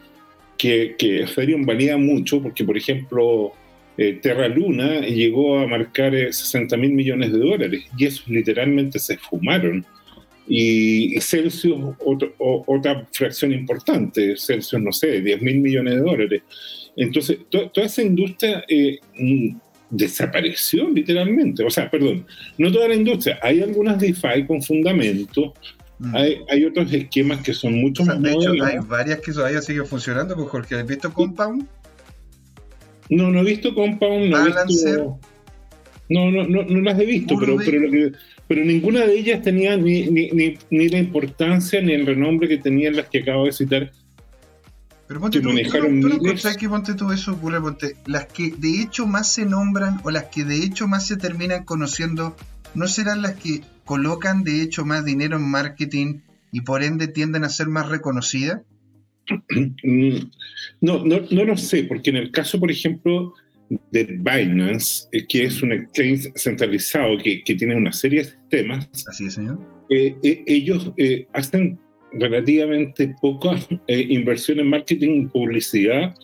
que, 0.57 0.95
que 0.97 1.23
Ethereum 1.23 1.65
valía 1.65 1.97
mucho 1.97 2.41
porque, 2.41 2.63
por 2.63 2.77
ejemplo, 2.77 3.53
eh, 3.97 4.19
Terra 4.21 4.47
Luna 4.47 5.01
llegó 5.01 5.59
a 5.59 5.67
marcar 5.67 6.13
60 6.13 6.75
eh, 6.75 6.79
mil 6.79 6.91
millones 6.91 7.31
de 7.31 7.39
dólares 7.39 7.85
y 7.97 8.05
esos 8.05 8.27
literalmente 8.27 8.99
se 8.99 9.17
fumaron. 9.17 9.85
Y 10.47 11.19
Celsius, 11.21 11.95
otra 12.37 13.07
fracción 13.11 13.51
importante, 13.51 14.37
Celsius, 14.37 14.81
no 14.81 14.91
sé, 14.91 15.21
10 15.21 15.41
mil 15.41 15.59
millones 15.59 15.95
de 15.95 16.01
dólares. 16.01 16.41
Entonces, 16.95 17.39
toda 17.49 17.85
esa 17.85 18.01
industria 18.01 18.63
eh, 18.69 18.99
mm, 19.17 19.57
desapareció 19.89 20.89
literalmente. 20.89 21.63
O 21.63 21.69
sea, 21.69 21.89
perdón, 21.89 22.25
no 22.57 22.71
toda 22.71 22.87
la 22.87 22.95
industria. 22.95 23.39
Hay 23.41 23.61
algunas 23.61 23.99
DeFi 23.99 24.45
con 24.47 24.61
fundamento, 24.61 25.53
mm. 25.99 26.15
hay, 26.15 26.65
otros 26.65 26.91
esquemas 26.93 27.41
que 27.41 27.53
son 27.53 27.79
mucho 27.79 28.03
más 28.05 28.21
de 28.21 28.33
hecho, 28.33 28.51
hay 28.63 28.77
varias 28.87 29.19
que 29.19 29.31
todavía 29.31 29.61
siguen 29.61 29.85
funcionando, 29.85 30.35
pues 30.35 30.47
Jorge, 30.49 30.75
¿has 30.75 30.87
visto 30.87 31.11
Compound? 31.13 31.67
No, 33.09 33.29
no 33.29 33.41
he 33.41 33.43
visto 33.43 33.73
Compound, 33.73 34.29
no 34.29 34.47
he 34.47 34.65
visto... 34.65 35.19
No, 36.07 36.29
no, 36.29 36.47
no, 36.47 36.61
no, 36.61 36.81
las 36.81 36.99
he 36.99 37.05
visto, 37.05 37.35
pero, 37.39 37.57
pero, 38.47 38.63
ninguna 38.63 39.07
de 39.07 39.17
ellas 39.17 39.41
tenía 39.41 39.75
ni, 39.75 40.03
ni, 40.03 40.29
ni, 40.29 40.55
ni, 40.69 40.87
la 40.87 40.99
importancia 40.99 41.81
ni 41.81 41.93
el 41.93 42.05
renombre 42.05 42.47
que 42.47 42.59
tenían 42.59 42.95
las 42.95 43.09
que 43.09 43.21
acabo 43.21 43.45
de 43.45 43.51
citar 43.51 43.91
Pero 45.07 45.19
ponte 45.19 45.39
tú, 45.39 45.49
manejaron 45.49 46.01
tú, 46.01 46.09
que 46.59 46.69
ponte 46.69 46.93
todo 46.95 47.13
eso 47.13 47.33
ocurre? 47.33 47.61
Ponte, 47.61 47.95
las 48.05 48.25
que 48.25 48.51
de 48.51 48.81
hecho 48.81 49.05
más 49.05 49.31
se 49.31 49.45
nombran 49.45 49.99
o 50.03 50.11
las 50.11 50.25
que 50.25 50.43
de 50.43 50.57
hecho 50.57 50.87
más 50.87 51.07
se 51.07 51.17
terminan 51.17 51.63
conociendo, 51.63 52.35
¿no 52.73 52.87
serán 52.87 53.21
las 53.21 53.35
que 53.35 53.61
colocan 53.83 54.43
de 54.43 54.61
hecho 54.61 54.83
más 54.83 55.05
dinero 55.05 55.37
en 55.37 55.49
marketing 55.49 56.21
y 56.51 56.61
por 56.61 56.83
ende 56.83 57.07
tienden 57.07 57.43
a 57.43 57.49
ser 57.49 57.67
más 57.67 57.89
reconocidas? 57.89 58.61
No, 60.81 61.03
no, 61.05 61.21
no 61.31 61.43
lo 61.43 61.57
sé, 61.57 61.83
porque 61.83 62.09
en 62.09 62.17
el 62.17 62.31
caso, 62.31 62.59
por 62.59 62.71
ejemplo, 62.71 63.33
de 63.91 64.03
Binance, 64.03 65.07
eh, 65.11 65.25
que 65.27 65.45
es 65.45 65.61
un 65.61 65.71
exchange 65.71 66.31
centralizado 66.35 67.17
que, 67.17 67.43
que 67.43 67.55
tiene 67.55 67.75
una 67.75 67.91
serie 67.91 68.23
de 68.23 68.31
sistemas. 68.31 68.89
Así 69.07 69.25
es, 69.25 69.33
señor. 69.33 69.59
Eh, 69.89 70.15
eh, 70.23 70.43
ellos 70.47 70.91
hacen 71.33 71.79
relativamente 72.19 73.15
poca 73.21 73.51
inversión 73.87 74.59
en 74.59 74.69
marketing 74.69 75.21
y 75.21 75.25
publicidad 75.27 76.15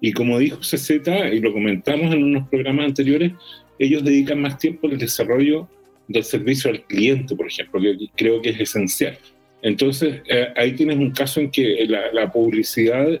y 0.00 0.12
como 0.12 0.38
dijo 0.38 0.58
CZ, 0.60 0.90
y 1.32 1.40
lo 1.40 1.52
comentamos 1.52 2.14
en 2.14 2.24
unos 2.24 2.48
programas 2.48 2.86
anteriores, 2.86 3.32
ellos 3.78 4.04
dedican 4.04 4.40
más 4.40 4.58
tiempo 4.58 4.86
al 4.88 4.98
desarrollo 4.98 5.68
del 6.08 6.24
servicio 6.24 6.70
al 6.70 6.82
cliente, 6.84 7.34
por 7.34 7.46
ejemplo, 7.46 7.80
que 7.80 7.96
creo 8.16 8.40
que 8.40 8.50
es 8.50 8.60
esencial. 8.60 9.18
Entonces, 9.62 10.22
ahí 10.56 10.72
tienes 10.72 10.96
un 10.96 11.10
caso 11.10 11.40
en 11.40 11.50
que 11.50 11.86
la, 11.88 12.30
publicidad 12.30 13.20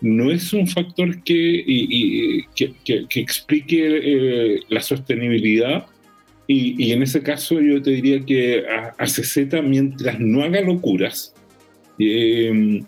no 0.00 0.30
es 0.30 0.52
un 0.52 0.66
factor 0.66 1.22
que, 1.22 2.44
que, 2.54 3.20
explique 3.20 4.00
eh, 4.02 4.60
la 4.68 4.80
sostenibilidad. 4.80 5.86
Y, 6.48 6.92
en 6.92 7.02
ese 7.02 7.22
caso 7.22 7.60
yo 7.60 7.82
te 7.82 7.90
diría 7.90 8.24
que 8.24 8.64
a, 8.68 9.04
CZ, 9.04 9.62
mientras 9.64 10.20
no 10.20 10.44
haga 10.44 10.60
locuras, 10.60 11.34
eh, 11.98 12.82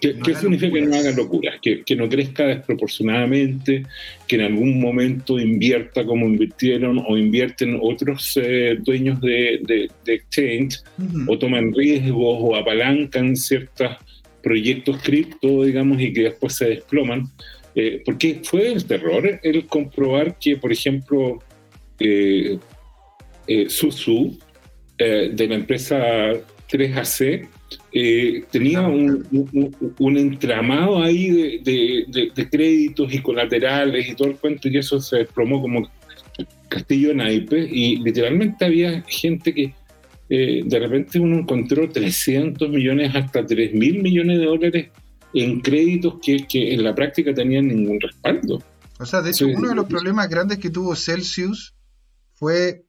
¿qué, 0.00 0.34
significa 0.34 0.72
que 0.72 0.82
no 0.82 0.96
haga 0.96 1.12
locuras? 1.12 1.54
Que, 1.62 1.96
no 1.96 2.08
crezca 2.08 2.46
desproporcionadamente, 2.46 3.84
que 4.26 4.36
en 4.36 4.42
algún 4.42 4.80
momento 4.80 5.38
invierta 5.38 6.04
como 6.04 6.26
invirtieron 6.26 7.02
o 7.06 7.16
invierten 7.16 7.78
otros 7.80 8.36
eh, 8.42 8.76
dueños 8.80 9.20
de, 9.20 9.88
exchange, 10.06 10.80
o 11.28 11.38
toman 11.38 11.72
riesgos 11.72 12.38
o 12.40 12.56
apalancan 12.56 13.36
ciertas 13.36 13.98
proyectos 14.42 15.00
cripto, 15.02 15.64
digamos, 15.64 16.00
y 16.00 16.12
que 16.12 16.24
después 16.24 16.54
se 16.54 16.66
desploman. 16.66 17.28
Eh, 17.76 18.02
porque 18.04 18.40
fue 18.44 18.72
el 18.72 18.84
terror 18.84 19.40
el 19.42 19.66
comprobar 19.66 20.38
que, 20.38 20.56
por 20.56 20.70
ejemplo, 20.70 21.42
eh, 21.98 22.58
eh 23.46 23.66
Susu, 23.68 24.38
eh, 24.98 25.30
de 25.32 25.48
la 25.48 25.54
empresa 25.56 25.98
3AC, 26.70 27.48
tenía 28.50 28.82
un, 28.82 30.18
entramado 30.18 31.02
ahí 31.02 31.60
de, 31.62 32.30
de, 32.34 32.50
créditos 32.50 33.12
y 33.12 33.18
colaterales 33.20 34.08
y 34.08 34.14
todo 34.14 34.28
el 34.28 34.36
cuento, 34.36 34.68
y 34.68 34.78
eso 34.78 35.00
se 35.00 35.18
desplomó 35.18 35.60
como 35.60 35.88
castillo 36.68 37.08
de 37.08 37.14
naipes, 37.14 37.68
y 37.70 37.96
literalmente 37.96 38.64
había 38.64 39.02
gente 39.02 39.54
que 39.54 39.74
eh, 40.28 40.62
de 40.64 40.78
repente 40.78 41.20
uno 41.20 41.38
encontró 41.38 41.88
300 41.88 42.68
millones 42.70 43.14
hasta 43.14 43.44
3 43.44 43.74
mil 43.74 44.02
millones 44.02 44.38
de 44.38 44.46
dólares 44.46 44.88
en 45.34 45.60
créditos 45.60 46.14
que, 46.22 46.46
en 46.72 46.82
la 46.82 46.94
práctica 46.94 47.34
tenían 47.34 47.68
ningún 47.68 48.00
respaldo. 48.00 48.62
O 48.98 49.06
sea, 49.06 49.20
de 49.20 49.30
hecho, 49.30 49.46
uno 49.48 49.68
de 49.68 49.74
los 49.74 49.86
problemas 49.86 50.28
grandes 50.28 50.58
que 50.58 50.70
tuvo 50.70 50.96
Celsius 50.96 51.74
fue 52.34 52.84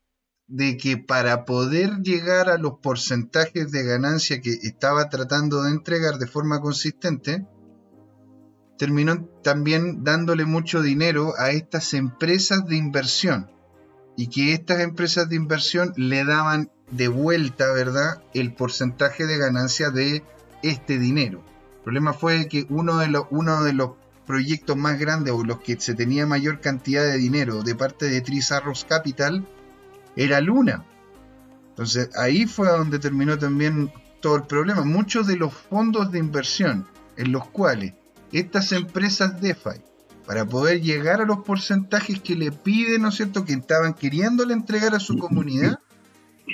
de 0.47 0.77
que 0.77 0.97
para 0.97 1.45
poder 1.45 2.01
llegar 2.01 2.49
a 2.49 2.57
los 2.57 2.79
porcentajes 2.79 3.71
de 3.71 3.83
ganancia 3.83 4.41
que 4.41 4.51
estaba 4.51 5.09
tratando 5.09 5.63
de 5.63 5.71
entregar 5.71 6.17
de 6.19 6.27
forma 6.27 6.61
consistente, 6.61 7.45
terminó 8.77 9.25
también 9.43 10.03
dándole 10.03 10.45
mucho 10.45 10.81
dinero 10.81 11.33
a 11.37 11.51
estas 11.51 11.93
empresas 11.93 12.65
de 12.67 12.75
inversión 12.75 13.51
y 14.17 14.27
que 14.27 14.53
estas 14.53 14.81
empresas 14.81 15.29
de 15.29 15.35
inversión 15.35 15.93
le 15.95 16.23
daban 16.25 16.71
de 16.91 17.07
vuelta, 17.07 17.71
¿verdad?, 17.71 18.21
el 18.33 18.53
porcentaje 18.53 19.25
de 19.25 19.37
ganancia 19.37 19.89
de 19.89 20.23
este 20.61 20.99
dinero. 20.99 21.43
El 21.77 21.83
problema 21.83 22.13
fue 22.13 22.47
que 22.47 22.65
uno 22.69 22.97
de 22.97 23.07
los, 23.07 23.25
uno 23.31 23.63
de 23.63 23.73
los 23.73 23.91
proyectos 24.25 24.77
más 24.77 24.99
grandes 24.99 25.33
o 25.33 25.43
los 25.43 25.59
que 25.61 25.79
se 25.79 25.95
tenía 25.95 26.25
mayor 26.25 26.59
cantidad 26.59 27.03
de 27.03 27.17
dinero 27.17 27.63
de 27.63 27.75
parte 27.75 28.09
de 28.09 28.21
Trisarros 28.21 28.85
Capital 28.85 29.47
era 30.15 30.41
Luna. 30.41 30.85
Entonces 31.69 32.09
ahí 32.15 32.45
fue 32.45 32.69
donde 32.69 32.99
terminó 32.99 33.37
también 33.37 33.91
todo 34.21 34.37
el 34.37 34.43
problema. 34.43 34.83
Muchos 34.83 35.27
de 35.27 35.35
los 35.35 35.53
fondos 35.53 36.11
de 36.11 36.19
inversión 36.19 36.87
en 37.17 37.31
los 37.31 37.47
cuales 37.49 37.93
estas 38.31 38.71
empresas 38.71 39.39
DeFi, 39.39 39.81
para 40.25 40.45
poder 40.45 40.81
llegar 40.81 41.21
a 41.21 41.25
los 41.25 41.39
porcentajes 41.39 42.21
que 42.21 42.35
le 42.35 42.51
piden, 42.51 43.03
¿no 43.03 43.09
es 43.09 43.15
cierto?, 43.15 43.45
que 43.45 43.53
estaban 43.53 43.93
queriéndole 43.93 44.53
entregar 44.53 44.95
a 44.95 44.99
su 44.99 45.17
comunidad, 45.17 45.79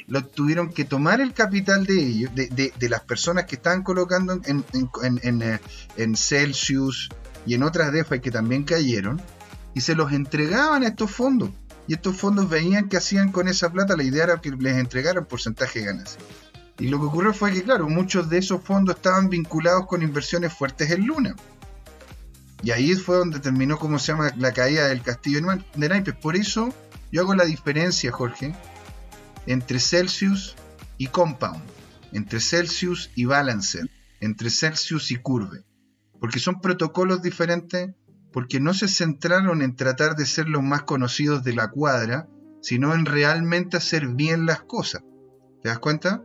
lo 0.07 0.25
tuvieron 0.25 0.71
que 0.71 0.85
tomar 0.85 1.21
el 1.21 1.33
capital 1.33 1.85
de 1.85 2.03
ellos, 2.03 2.31
de, 2.35 2.89
las 2.89 3.01
personas 3.01 3.45
que 3.45 3.55
estaban 3.55 3.83
colocando 3.83 4.33
en, 4.33 4.63
en, 5.23 5.41
eh, 5.41 5.59
en, 5.97 6.15
Celsius 6.15 7.09
y 7.45 7.53
en 7.55 7.63
otras 7.63 7.91
DeFi 7.91 8.19
que 8.19 8.31
también 8.31 8.63
cayeron, 8.63 9.21
y 9.73 9.81
se 9.81 9.95
los 9.95 10.11
entregaban 10.11 10.83
a 10.83 10.87
estos 10.87 11.11
fondos. 11.11 11.49
Y 11.91 11.95
estos 11.95 12.15
fondos 12.15 12.47
veían 12.47 12.87
que 12.87 12.95
hacían 12.95 13.33
con 13.33 13.49
esa 13.49 13.69
plata, 13.69 13.97
la 13.97 14.03
idea 14.03 14.23
era 14.23 14.39
que 14.39 14.49
les 14.51 14.77
entregaran 14.77 15.25
porcentaje 15.25 15.79
de 15.79 15.87
ganancia. 15.87 16.21
Y 16.79 16.87
lo 16.87 16.97
que 17.01 17.07
ocurrió 17.07 17.33
fue 17.33 17.51
que, 17.51 17.63
claro, 17.63 17.89
muchos 17.89 18.29
de 18.29 18.37
esos 18.37 18.63
fondos 18.63 18.95
estaban 18.95 19.27
vinculados 19.27 19.87
con 19.87 20.01
inversiones 20.01 20.53
fuertes 20.53 20.89
en 20.89 21.05
Luna. 21.05 21.35
Y 22.63 22.71
ahí 22.71 22.95
fue 22.95 23.17
donde 23.17 23.41
terminó, 23.41 23.77
como 23.77 23.99
se 23.99 24.13
llama, 24.13 24.31
la 24.37 24.53
caída 24.53 24.87
del 24.87 25.01
castillo 25.01 25.41
de 25.75 25.89
naipes. 25.89 26.15
Por 26.15 26.37
eso 26.37 26.73
yo 27.11 27.23
hago 27.23 27.35
la 27.35 27.43
diferencia, 27.43 28.09
Jorge, 28.13 28.55
entre 29.45 29.77
Celsius 29.81 30.55
y 30.97 31.07
Compound, 31.07 31.61
entre 32.13 32.39
Celsius 32.39 33.11
y 33.15 33.25
Balancer, 33.25 33.89
entre 34.21 34.49
Celsius 34.49 35.11
y 35.11 35.17
Curve, 35.17 35.65
porque 36.21 36.39
son 36.39 36.61
protocolos 36.61 37.21
diferentes, 37.21 37.89
porque 38.31 38.59
no 38.59 38.73
se 38.73 38.87
centraron 38.87 39.61
en 39.61 39.75
tratar 39.75 40.15
de 40.15 40.25
ser 40.25 40.47
los 40.47 40.63
más 40.63 40.83
conocidos 40.83 41.43
de 41.43 41.53
la 41.53 41.69
cuadra, 41.69 42.27
sino 42.61 42.93
en 42.93 43.05
realmente 43.05 43.77
hacer 43.77 44.07
bien 44.07 44.45
las 44.45 44.61
cosas. 44.61 45.03
¿Te 45.61 45.69
das 45.69 45.79
cuenta? 45.79 46.23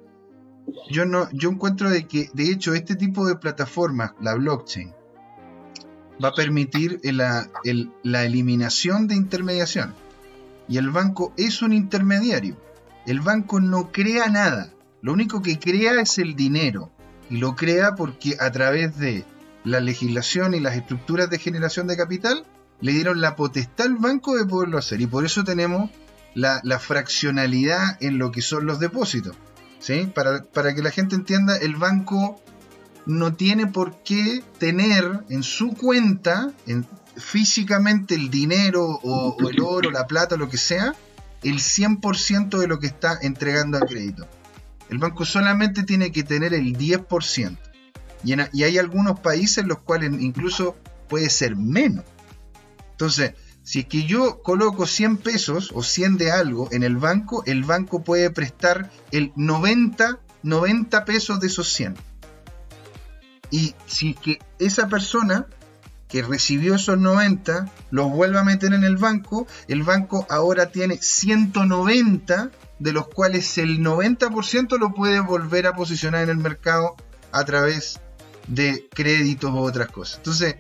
Yo 0.90 1.04
no, 1.04 1.28
yo 1.32 1.50
encuentro 1.50 1.90
de 1.90 2.06
que, 2.06 2.30
de 2.32 2.50
hecho, 2.50 2.74
este 2.74 2.96
tipo 2.96 3.26
de 3.26 3.36
plataformas, 3.36 4.12
la 4.20 4.34
blockchain, 4.34 4.92
va 6.22 6.28
a 6.28 6.34
permitir 6.34 7.00
la, 7.02 7.50
la 8.02 8.24
eliminación 8.24 9.06
de 9.06 9.14
intermediación. 9.14 9.94
Y 10.68 10.78
el 10.78 10.90
banco 10.90 11.32
es 11.36 11.62
un 11.62 11.72
intermediario. 11.72 12.56
El 13.06 13.20
banco 13.20 13.60
no 13.60 13.92
crea 13.92 14.28
nada. 14.28 14.72
Lo 15.00 15.12
único 15.12 15.42
que 15.42 15.58
crea 15.58 16.00
es 16.00 16.18
el 16.18 16.34
dinero. 16.34 16.90
Y 17.30 17.36
lo 17.36 17.54
crea 17.54 17.94
porque 17.94 18.36
a 18.40 18.50
través 18.50 18.98
de 18.98 19.24
la 19.66 19.80
legislación 19.80 20.54
y 20.54 20.60
las 20.60 20.76
estructuras 20.76 21.28
de 21.28 21.40
generación 21.40 21.88
de 21.88 21.96
capital 21.96 22.46
le 22.80 22.92
dieron 22.92 23.20
la 23.20 23.34
potestad 23.34 23.86
al 23.86 23.96
banco 23.96 24.36
de 24.36 24.46
poderlo 24.46 24.78
hacer. 24.78 25.00
Y 25.00 25.08
por 25.08 25.24
eso 25.26 25.42
tenemos 25.42 25.90
la, 26.34 26.60
fraccionalidad 26.78 28.00
en 28.00 28.18
lo 28.18 28.30
que 28.30 28.42
son 28.42 28.64
los 28.64 28.78
depósitos. 28.78 29.34
¿sí? 29.80 30.10
Para, 30.14 30.74
que 30.74 30.82
la 30.82 30.90
gente 30.92 31.16
entienda, 31.16 31.56
el 31.56 31.74
banco 31.74 32.40
no 33.06 33.34
tiene 33.34 33.66
por 33.66 34.02
qué 34.04 34.42
tener 34.58 35.24
en 35.30 35.42
su 35.42 35.74
cuenta 35.74 36.52
físicamente 37.16 38.14
el 38.14 38.30
dinero 38.30 38.84
o, 38.84 39.36
o, 39.36 39.48
el 39.48 39.60
oro, 39.60 39.90
la 39.90 40.06
plata, 40.06 40.36
lo 40.36 40.48
que 40.48 40.58
sea, 40.58 40.94
el 41.42 41.56
100% 41.56 42.56
de 42.56 42.68
lo 42.68 42.78
que 42.78 42.86
está 42.86 43.18
entregando 43.20 43.78
a 43.78 43.80
crédito. 43.80 44.28
El 44.90 44.98
banco 44.98 45.24
solamente 45.24 45.82
tiene 45.82 46.12
que 46.12 46.22
tener 46.22 46.54
el 46.54 46.76
10%. 46.76 47.58
Y, 48.26 48.34
y 48.52 48.64
hay 48.64 48.78
algunos 48.78 49.20
países 49.20 49.58
en 49.58 49.68
los 49.68 49.78
cuales 49.78 50.12
incluso 50.20 50.76
puede 51.08 51.30
ser 51.30 51.56
menos. 51.56 52.04
Entonces, 52.90 53.32
si 53.62 53.80
es 53.80 53.86
que 53.86 54.04
yo 54.04 54.42
coloco 54.42 54.86
100 54.86 55.16
pesos 55.16 55.72
o 55.74 55.82
100 55.82 56.18
de 56.18 56.30
algo 56.30 56.68
en 56.70 56.82
el 56.84 56.96
banco, 56.96 57.42
el 57.46 57.64
banco 57.64 58.04
puede 58.04 58.30
prestar 58.30 58.90
el 59.10 59.32
90, 59.34 60.20
90 60.44 61.04
pesos 61.04 61.40
de 61.40 61.48
esos 61.48 61.72
100. 61.72 61.96
Y 63.50 63.74
si 63.86 64.10
es 64.10 64.16
que 64.20 64.38
esa 64.58 64.88
persona 64.88 65.46
que 66.08 66.22
recibió 66.22 66.76
esos 66.76 66.98
90 66.98 67.68
los 67.90 68.10
vuelve 68.10 68.38
a 68.38 68.44
meter 68.44 68.72
en 68.72 68.84
el 68.84 68.96
banco, 68.96 69.46
el 69.66 69.82
banco 69.82 70.26
ahora 70.30 70.70
tiene 70.70 70.98
190, 70.98 72.50
de 72.78 72.92
los 72.92 73.08
cuales 73.08 73.58
el 73.58 73.80
90% 73.80 74.78
lo 74.78 74.94
puede 74.94 75.18
volver 75.20 75.66
a 75.66 75.74
posicionar 75.74 76.22
en 76.22 76.30
el 76.30 76.36
mercado 76.36 76.94
a 77.32 77.44
través 77.44 78.00
de 78.46 78.88
créditos 78.92 79.52
u 79.52 79.58
otras 79.58 79.88
cosas. 79.88 80.18
Entonces, 80.18 80.56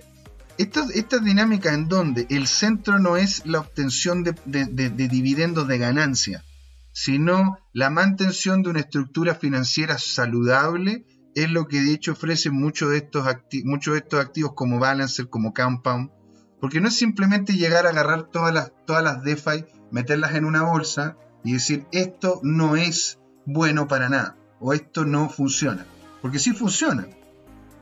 estas 0.58 0.90
esta 0.90 1.18
dinámicas 1.18 1.74
en 1.74 1.88
donde 1.88 2.26
el 2.30 2.46
centro 2.46 2.98
no 2.98 3.16
es 3.16 3.44
la 3.46 3.60
obtención 3.60 4.22
de, 4.22 4.34
de 4.44 5.08
dividendos 5.08 5.68
de 5.68 5.78
ganancia, 5.78 6.44
sino 6.92 7.58
la 7.74 7.90
mantención 7.90 8.62
de 8.62 8.70
una 8.70 8.80
estructura 8.80 9.34
financiera 9.34 9.98
saludable 9.98 11.04
es 11.36 11.50
lo 11.50 11.68
que 11.68 11.82
de 11.82 11.92
hecho 11.92 12.12
ofrece 12.12 12.50
muchos 12.50 12.90
de 12.90 12.96
estos, 12.96 13.26
muchos 13.64 13.92
de 13.92 14.00
estos 14.00 14.20
activos 14.20 14.52
como 14.54 14.78
Balancer, 14.78 15.28
como 15.28 15.52
Compound, 15.52 16.10
porque 16.58 16.80
no 16.80 16.88
es 16.88 16.96
simplemente 16.96 17.52
llegar 17.52 17.86
a 17.86 17.90
agarrar 17.90 18.30
todas 18.30 18.54
las, 18.54 18.72
todas 18.86 19.04
las 19.04 19.22
DeFi, 19.22 19.66
meterlas 19.90 20.34
en 20.34 20.46
una 20.46 20.62
bolsa 20.62 21.18
y 21.44 21.52
decir 21.52 21.86
esto 21.92 22.40
no 22.42 22.76
es 22.76 23.18
bueno 23.44 23.86
para 23.86 24.08
nada 24.08 24.38
o 24.58 24.72
esto 24.72 25.04
no 25.04 25.28
funciona, 25.28 25.84
porque 26.22 26.38
sí 26.38 26.52
funciona. 26.52 27.06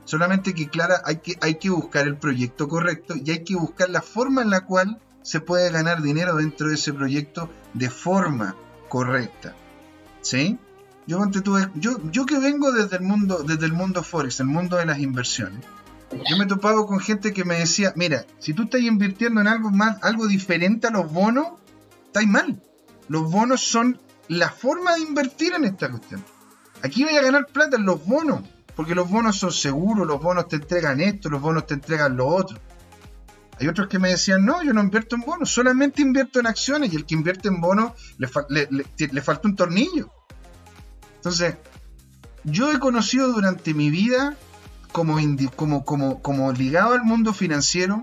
Solamente 0.05 0.53
que, 0.53 0.69
Clara, 0.69 1.01
hay 1.03 1.17
que, 1.17 1.37
hay 1.41 1.55
que 1.55 1.69
buscar 1.69 2.07
el 2.07 2.17
proyecto 2.17 2.67
correcto 2.67 3.15
y 3.15 3.31
hay 3.31 3.43
que 3.43 3.55
buscar 3.55 3.89
la 3.89 4.01
forma 4.01 4.41
en 4.41 4.51
la 4.51 4.61
cual 4.61 4.99
se 5.23 5.41
puede 5.41 5.71
ganar 5.71 6.01
dinero 6.01 6.35
dentro 6.35 6.69
de 6.69 6.75
ese 6.75 6.93
proyecto 6.93 7.49
de 7.73 7.89
forma 7.89 8.55
correcta. 8.87 9.55
¿Sí? 10.21 10.57
Yo, 11.07 11.19
yo, 11.75 12.11
yo 12.11 12.25
que 12.25 12.39
vengo 12.39 12.71
desde 12.71 12.97
el 12.97 13.03
mundo, 13.03 13.43
desde 13.43 13.65
el 13.65 13.73
mundo 13.73 14.03
Forex, 14.03 14.39
el 14.39 14.47
mundo 14.47 14.77
de 14.77 14.85
las 14.85 14.99
inversiones, 14.99 15.63
yo 16.29 16.37
me 16.37 16.45
he 16.45 16.47
topado 16.47 16.85
con 16.85 16.99
gente 16.99 17.33
que 17.33 17.43
me 17.43 17.59
decía, 17.59 17.93
mira, 17.95 18.25
si 18.39 18.53
tú 18.53 18.63
estás 18.63 18.81
invirtiendo 18.81 19.41
en 19.41 19.47
algo 19.47 19.71
más, 19.71 20.01
algo 20.03 20.27
diferente 20.27 20.87
a 20.87 20.91
los 20.91 21.11
bonos, 21.11 21.47
estáis 22.07 22.27
mal. 22.27 22.61
Los 23.07 23.29
bonos 23.29 23.61
son 23.61 23.99
la 24.27 24.49
forma 24.49 24.95
de 24.95 25.01
invertir 25.01 25.53
en 25.53 25.65
esta 25.65 25.89
cuestión. 25.89 26.23
Aquí 26.81 27.03
voy 27.03 27.15
a 27.15 27.21
ganar 27.21 27.47
plata 27.47 27.77
en 27.77 27.85
los 27.85 28.05
bonos, 28.05 28.41
porque 28.75 28.95
los 28.95 29.09
bonos 29.09 29.37
son 29.37 29.51
seguros, 29.51 30.05
los 30.05 30.21
bonos 30.21 30.47
te 30.47 30.57
entregan 30.57 30.99
esto, 30.99 31.29
los 31.29 31.41
bonos 31.41 31.65
te 31.65 31.75
entregan 31.75 32.17
lo 32.17 32.27
otro. 32.27 32.59
Hay 33.59 33.67
otros 33.67 33.87
que 33.87 33.99
me 33.99 34.09
decían, 34.09 34.45
no, 34.45 34.61
yo 34.63 34.73
no 34.73 34.81
invierto 34.81 35.15
en 35.15 35.21
bonos, 35.21 35.49
solamente 35.49 36.01
invierto 36.01 36.39
en 36.39 36.47
acciones 36.47 36.91
y 36.91 36.97
el 36.97 37.05
que 37.05 37.15
invierte 37.15 37.47
en 37.47 37.61
bonos 37.61 37.93
le, 38.17 39.21
falta 39.21 39.47
un 39.47 39.55
tornillo. 39.55 40.11
Entonces, 41.15 41.55
yo 42.43 42.71
he 42.71 42.79
conocido 42.79 43.31
durante 43.31 43.73
mi 43.73 43.89
vida, 43.89 44.35
como, 44.91 45.85
como 45.85 46.51
ligado 46.51 46.93
al 46.93 47.03
mundo 47.03 47.33
financiero, 47.33 48.01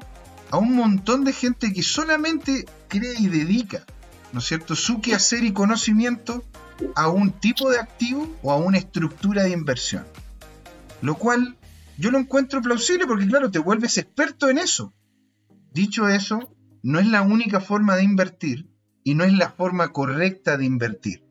a 0.50 0.56
un 0.56 0.74
montón 0.74 1.24
de 1.24 1.32
gente 1.32 1.72
que 1.72 1.82
solamente 1.82 2.66
cree 2.88 3.14
y 3.18 3.28
dedica, 3.28 3.84
¿no 4.32 4.40
es 4.40 4.46
cierto?, 4.46 4.74
su 4.74 5.00
quehacer 5.00 5.44
y 5.44 5.52
conocimiento 5.52 6.42
a 6.94 7.08
un 7.08 7.32
tipo 7.32 7.70
de 7.70 7.78
activo 7.78 8.28
o 8.42 8.52
a 8.52 8.56
una 8.56 8.78
estructura 8.78 9.44
de 9.44 9.50
inversión. 9.50 10.04
Lo 11.02 11.16
cual 11.16 11.58
yo 11.98 12.10
lo 12.10 12.18
encuentro 12.18 12.62
plausible 12.62 13.06
porque, 13.06 13.26
claro, 13.26 13.50
te 13.50 13.58
vuelves 13.58 13.98
experto 13.98 14.48
en 14.48 14.58
eso. 14.58 14.94
Dicho 15.72 16.08
eso, 16.08 16.56
no 16.82 16.98
es 16.98 17.06
la 17.06 17.22
única 17.22 17.60
forma 17.60 17.96
de 17.96 18.04
invertir 18.04 18.70
y 19.04 19.14
no 19.14 19.24
es 19.24 19.32
la 19.32 19.50
forma 19.50 19.88
correcta 19.88 20.56
de 20.56 20.64
invertir. 20.64 21.24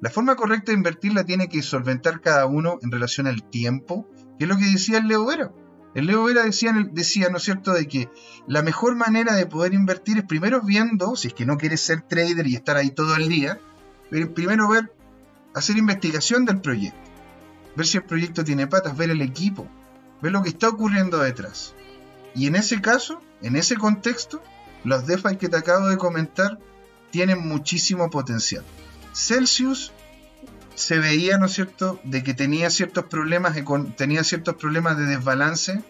La 0.00 0.10
forma 0.10 0.34
correcta 0.34 0.72
de 0.72 0.78
invertir 0.78 1.14
la 1.14 1.24
tiene 1.24 1.48
que 1.48 1.62
solventar 1.62 2.20
cada 2.20 2.46
uno 2.46 2.78
en 2.82 2.90
relación 2.90 3.28
al 3.28 3.48
tiempo, 3.48 4.08
que 4.38 4.44
es 4.44 4.48
lo 4.48 4.56
que 4.56 4.64
decía 4.64 4.98
el 4.98 5.06
Leo 5.06 5.24
Vera. 5.24 5.52
El 5.94 6.06
Leo 6.06 6.24
Vera 6.24 6.42
decía, 6.42 6.74
decía, 6.90 7.28
¿no 7.30 7.36
es 7.36 7.44
cierto?, 7.44 7.72
de 7.72 7.86
que 7.86 8.08
la 8.48 8.62
mejor 8.62 8.96
manera 8.96 9.34
de 9.34 9.46
poder 9.46 9.74
invertir 9.74 10.18
es 10.18 10.24
primero 10.24 10.62
viendo, 10.62 11.14
si 11.14 11.28
es 11.28 11.34
que 11.34 11.46
no 11.46 11.58
quieres 11.58 11.82
ser 11.82 12.02
trader 12.02 12.46
y 12.46 12.56
estar 12.56 12.76
ahí 12.76 12.90
todo 12.90 13.14
el 13.14 13.28
día, 13.28 13.60
primero 14.34 14.68
ver, 14.68 14.92
hacer 15.54 15.76
investigación 15.76 16.44
del 16.46 16.60
proyecto, 16.60 17.01
ver 17.76 17.86
si 17.86 17.98
el 17.98 18.04
proyecto 18.04 18.44
tiene 18.44 18.66
patas, 18.66 18.96
ver 18.96 19.10
el 19.10 19.22
equipo, 19.22 19.68
ver 20.20 20.32
lo 20.32 20.42
que 20.42 20.50
está 20.50 20.68
ocurriendo 20.68 21.18
detrás. 21.18 21.74
Y 22.34 22.46
en 22.46 22.56
ese 22.56 22.80
caso, 22.80 23.20
en 23.42 23.56
ese 23.56 23.76
contexto, 23.76 24.42
los 24.84 25.06
DeFi 25.06 25.36
que 25.36 25.48
te 25.48 25.56
acabo 25.56 25.88
de 25.88 25.96
comentar 25.96 26.58
tienen 27.10 27.46
muchísimo 27.46 28.10
potencial. 28.10 28.64
Celsius 29.12 29.92
se 30.74 30.98
veía, 30.98 31.38
¿no 31.38 31.46
es 31.46 31.52
cierto?, 31.52 32.00
de 32.04 32.22
que 32.22 32.34
tenía 32.34 32.70
ciertos 32.70 33.04
problemas, 33.04 33.56
tenía 33.96 34.24
ciertos 34.24 34.54
problemas 34.56 34.96
de 34.96 35.04
desbalance, 35.04 35.82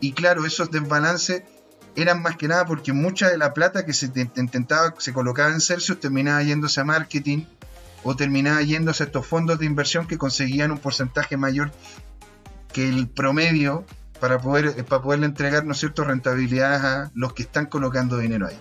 y 0.00 0.12
claro, 0.12 0.46
esos 0.46 0.70
desbalances 0.70 1.42
eran 1.94 2.22
más 2.22 2.36
que 2.36 2.48
nada 2.48 2.64
porque 2.64 2.92
mucha 2.92 3.28
de 3.28 3.36
la 3.36 3.52
plata 3.52 3.84
que 3.84 3.92
se 3.92 4.10
intentaba, 4.36 4.94
se 4.98 5.12
colocaba 5.12 5.52
en 5.52 5.60
Celsius 5.60 6.00
terminaba 6.00 6.42
yéndose 6.42 6.80
a 6.80 6.84
marketing 6.84 7.44
o 8.04 8.16
terminaba 8.16 8.62
yéndose 8.62 9.04
a 9.04 9.06
estos 9.06 9.26
fondos 9.26 9.58
de 9.58 9.66
inversión 9.66 10.06
que 10.06 10.18
conseguían 10.18 10.70
un 10.70 10.78
porcentaje 10.78 11.36
mayor 11.36 11.72
que 12.72 12.88
el 12.88 13.08
promedio 13.08 13.84
para 14.20 14.38
poder 14.38 14.84
para 14.84 15.02
poderle 15.02 15.26
entregar 15.26 15.64
¿no 15.64 15.72
es 15.72 15.78
cierto? 15.78 16.04
rentabilidades 16.04 16.82
a 16.82 17.10
los 17.14 17.32
que 17.32 17.42
están 17.42 17.66
colocando 17.66 18.18
dinero 18.18 18.46
ahí. 18.46 18.58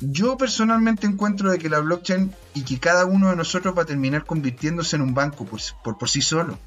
Yo 0.00 0.36
personalmente 0.36 1.06
encuentro 1.06 1.50
de 1.50 1.58
que 1.58 1.68
la 1.68 1.80
blockchain 1.80 2.32
y 2.54 2.62
que 2.62 2.78
cada 2.78 3.04
uno 3.04 3.30
de 3.30 3.36
nosotros 3.36 3.76
va 3.76 3.82
a 3.82 3.86
terminar 3.86 4.24
convirtiéndose 4.24 4.96
en 4.96 5.02
un 5.02 5.14
banco 5.14 5.44
por, 5.44 5.60
por, 5.98 6.08
sí 6.08 6.22
solo. 6.22 6.58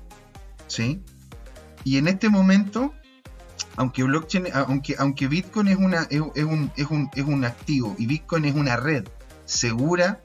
¿Sí? 0.68 1.02
Y 1.84 1.98
en 1.98 2.08
este 2.08 2.30
momento, 2.30 2.94
aunque 3.76 4.04
blockchain, 4.04 4.48
aunque, 4.54 4.96
aunque 5.00 5.28
Bitcoin 5.28 5.68
es, 5.68 5.78
una, 5.78 6.04
es, 6.10 6.22
un, 6.22 6.72
es, 6.76 6.86
un, 6.86 7.10
es 7.16 7.26
un 7.26 7.44
activo 7.44 7.96
y 7.98 8.06
Bitcoin 8.06 8.46
es 8.46 8.56
una 8.56 8.78
red 8.78 9.06
segura, 9.46 10.22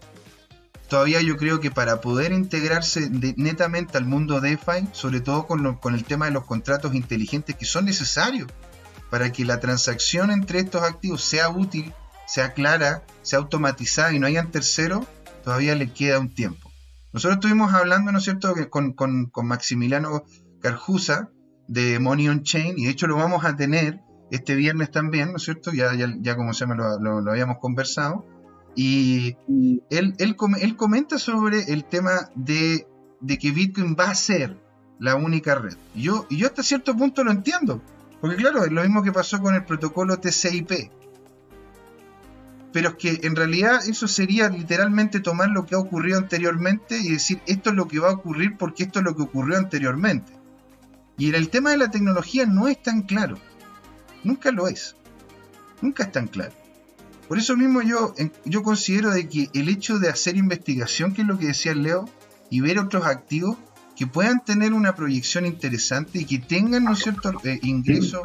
todavía 0.89 1.21
yo 1.23 1.37
creo 1.37 1.61
que 1.61 1.71
para 1.71 2.01
poder 2.01 2.33
integrarse 2.33 3.11
netamente 3.37 3.99
al 3.99 4.07
mundo 4.07 4.41
DeFi, 4.41 4.89
sobre 4.93 5.21
todo 5.21 5.47
con, 5.47 5.95
el 5.95 6.05
tema 6.05 6.27
de 6.27 6.33
los 6.33 6.45
contratos 6.45 6.95
inteligentes 6.95 7.57
que 7.57 7.65
son 7.65 7.85
necesarios 7.85 8.49
para 9.11 9.33
que 9.33 9.45
la 9.45 9.61
transacción 9.61 10.31
entre 10.31 10.61
estos 10.61 10.83
activos 10.83 11.23
sea 11.23 11.49
útil 11.49 11.93
sea 12.29 12.53
clara, 12.53 13.03
sea 13.23 13.39
automatizada 13.39 14.13
y 14.13 14.19
no 14.19 14.27
hayan 14.27 14.51
tercero, 14.51 15.07
todavía 15.43 15.75
le 15.75 15.91
queda 15.91 16.19
un 16.19 16.35
tiempo. 16.35 16.71
Nosotros 17.13 17.37
estuvimos 17.37 17.73
hablando, 17.73 18.13
¿no 18.13 18.19
es 18.19 18.25
cierto?, 18.25 18.55
con, 18.69 18.93
con, 18.93 19.31
Maximiliano 19.47 20.25
Carjusa 20.61 21.31
de 21.69 21.99
Money 21.99 22.29
on 22.29 22.43
Chain, 22.43 22.79
y 22.79 22.85
de 22.85 22.91
hecho 22.91 23.07
lo 23.07 23.17
vamos 23.17 23.47
a 23.47 23.57
tener 23.57 24.03
este 24.31 24.57
viernes 24.57 24.91
también, 24.91 25.31
¿no 25.31 25.39
es 25.39 25.43
cierto? 25.45 25.73
Ya, 25.73 25.93
ya, 25.95 26.37
como 26.37 26.53
se 26.53 26.67
llama, 26.67 26.99
lo, 27.01 27.31
habíamos 27.31 27.57
conversado. 27.61 28.27
Y 28.75 29.37
él, 29.91 30.15
él, 30.19 30.37
él, 30.61 30.77
comenta 30.77 31.19
sobre 31.19 31.73
el 31.73 31.85
tema 31.85 32.31
de, 32.35 32.87
de, 33.21 33.39
que 33.39 33.51
Bitcoin 33.51 33.97
va 33.99 34.11
a 34.11 34.15
ser 34.15 34.57
la 35.01 35.17
única 35.17 35.57
red. 35.57 35.77
yo, 35.95 36.27
y 36.29 36.39
yo 36.39 36.47
hasta 36.47 36.63
cierto 36.63 36.97
punto 36.97 37.25
lo 37.25 37.33
entiendo, 37.33 37.83
porque 38.21 38.37
claro, 38.37 38.65
es 38.65 38.71
lo 38.71 38.83
mismo 38.83 39.03
que 39.03 39.13
pasó 39.13 39.41
con 39.41 39.55
el 39.55 39.65
protocolo 39.65 40.19
TCP 40.19 40.91
pero 42.73 42.91
es 42.91 42.95
que 42.97 43.21
en 43.27 43.35
realidad 43.35 43.81
eso 43.89 44.07
sería 44.07 44.49
literalmente 44.49 45.21
tomar 45.21 45.49
lo 45.49 45.67
que 45.67 45.75
ha 45.75 45.79
ocurrido 45.79 46.19
anteriormente 46.19 46.99
y 46.99 47.11
decir 47.11 47.41
esto 47.47 47.71
es 47.71 47.77
lo 47.77 47.89
que 47.89 47.99
va 47.99 48.11
a 48.11 48.15
ocurrir 48.15 48.57
porque 48.57 48.85
esto 48.85 48.99
es 48.99 49.05
lo 49.05 49.17
que 49.17 49.23
ocurrió 49.23 49.57
anteriormente. 49.57 50.33
Y 51.17 51.31
en 51.31 51.35
el 51.35 51.49
tema 51.49 51.71
de 51.71 51.79
la 51.79 51.91
tecnología 51.91 52.47
no 52.47 52.69
es 52.69 52.81
tan 52.81 53.03
claro. 53.03 53.39
Nunca 54.23 54.53
lo 54.53 54.69
es. 54.69 54.95
Nunca 55.81 56.05
es 56.05 56.13
tan 56.13 56.29
claro. 56.29 56.53
Por 57.29 57.39
eso 57.39 57.57
mismo 57.57 57.83
yo, 57.83 58.15
yo 58.45 58.63
considero 58.63 59.11
de 59.11 59.29
que 59.29 59.51
el 59.53 59.69
hecho 59.69 59.99
de 59.99 60.09
hacer 60.09 60.37
investigación, 60.37 61.13
que 61.13 61.23
es 61.23 61.29
lo 61.29 61.39
que 61.39 61.49
decía 61.49 61.75
Leo, 61.75 62.09
y 62.51 62.61
ver 62.61 62.79
otros 62.79 63.05
activos 63.05 63.59
que 63.95 64.07
puedan 64.07 64.43
tener 64.45 64.73
una 64.73 64.95
proyección 64.95 65.45
interesante 65.45 66.21
y 66.21 66.25
que 66.25 66.39
tengan, 66.39 66.85
¿no 66.85 66.93
es 66.93 67.01
cierto?, 67.01 67.33
eh, 67.45 67.59
ingresos, 67.63 68.23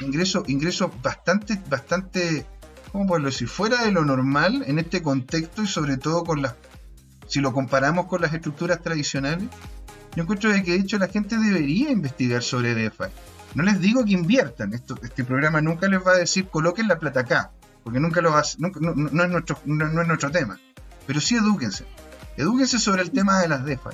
ingresos, 0.00 0.48
ingresos 0.48 0.90
bastante, 1.02 1.60
bastante 1.68 2.46
¿cómo 2.92 3.06
puedo 3.06 3.26
decir? 3.26 3.48
Fuera 3.48 3.84
de 3.84 3.92
lo 3.92 4.04
normal 4.04 4.64
en 4.66 4.78
este 4.78 5.02
contexto 5.02 5.62
y 5.62 5.66
sobre 5.66 5.98
todo 5.98 6.24
con 6.24 6.40
las, 6.40 6.54
si 7.26 7.40
lo 7.40 7.52
comparamos 7.52 8.06
con 8.06 8.22
las 8.22 8.32
estructuras 8.32 8.80
tradicionales, 8.80 9.48
yo 10.14 10.22
encuentro 10.22 10.50
que 10.50 10.62
de 10.62 10.76
hecho 10.76 10.98
la 10.98 11.08
gente 11.08 11.36
debería 11.36 11.90
investigar 11.90 12.42
sobre 12.42 12.74
DeFi. 12.74 13.04
No 13.54 13.62
les 13.62 13.80
digo 13.80 14.04
que 14.04 14.12
inviertan, 14.12 14.72
esto, 14.72 14.96
este 15.02 15.24
programa 15.24 15.60
nunca 15.60 15.88
les 15.88 16.00
va 16.00 16.12
a 16.12 16.16
decir 16.16 16.48
coloquen 16.48 16.88
la 16.88 16.98
plata 16.98 17.20
acá, 17.20 17.52
porque 17.86 18.00
nunca 18.00 18.20
lo 18.20 18.32
va 18.32 18.42
no, 18.58 18.66
es 18.66 19.30
nuestro, 19.30 19.60
no, 19.64 20.02
es 20.02 20.08
nuestro 20.08 20.32
tema, 20.32 20.58
pero 21.06 21.20
sí 21.20 21.36
edúquense. 21.36 21.84
Edúquense 22.36 22.80
sobre 22.80 23.02
el 23.02 23.12
tema 23.12 23.40
de 23.40 23.46
las 23.46 23.64
DeFi, 23.64 23.90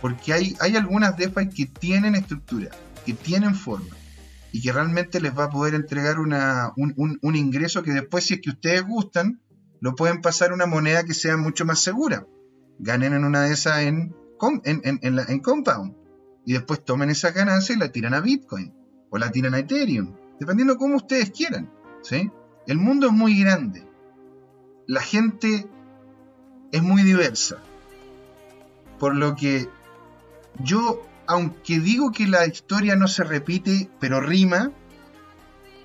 porque 0.00 0.32
hay, 0.32 0.56
hay 0.58 0.74
algunas 0.74 1.14
DeFi 1.14 1.50
que 1.50 1.66
tienen 1.66 2.14
estructura, 2.14 2.70
que 3.04 3.12
tienen 3.12 3.54
forma, 3.54 3.94
y 4.52 4.62
que 4.62 4.72
realmente 4.72 5.20
les 5.20 5.38
va 5.38 5.44
a 5.44 5.50
poder 5.50 5.74
entregar 5.74 6.18
una, 6.18 6.72
un, 6.76 7.36
ingreso 7.36 7.82
que 7.82 7.92
después, 7.92 8.24
si 8.24 8.34
es 8.34 8.40
que 8.40 8.48
ustedes 8.48 8.86
gustan, 8.86 9.42
lo 9.82 9.94
pueden 9.94 10.22
pasar 10.22 10.52
a 10.52 10.54
una 10.54 10.64
moneda 10.64 11.04
que 11.04 11.12
sea 11.12 11.36
mucho 11.36 11.66
más 11.66 11.80
segura. 11.80 12.26
Ganen 12.78 13.12
en 13.12 13.26
una 13.26 13.42
de 13.42 13.52
esas 13.52 13.80
en, 13.82 14.16
en, 14.64 15.00
en, 15.02 15.40
Compound. 15.40 15.94
Y 16.46 16.54
después 16.54 16.82
tomen 16.82 17.10
esa 17.10 17.32
ganancia 17.32 17.74
y 17.74 17.78
la 17.78 17.92
tiran 17.92 18.14
a 18.14 18.20
Bitcoin. 18.20 18.72
O 19.10 19.18
la 19.18 19.30
tiran 19.30 19.52
a 19.52 19.58
Ethereum. 19.58 20.16
Dependiendo 20.40 20.78
cómo 20.78 20.96
ustedes 20.96 21.30
quieran. 21.30 21.70
¿sí? 22.02 22.30
El 22.66 22.78
mundo 22.78 23.08
es 23.08 23.12
muy 23.12 23.38
grande. 23.40 23.86
La 24.86 25.00
gente 25.00 25.66
es 26.72 26.82
muy 26.82 27.02
diversa. 27.02 27.58
Por 28.98 29.16
lo 29.16 29.34
que 29.34 29.68
yo 30.60 31.02
aunque 31.26 31.80
digo 31.80 32.12
que 32.12 32.26
la 32.26 32.46
historia 32.46 32.96
no 32.96 33.08
se 33.08 33.24
repite, 33.24 33.88
pero 34.00 34.20
rima, 34.20 34.70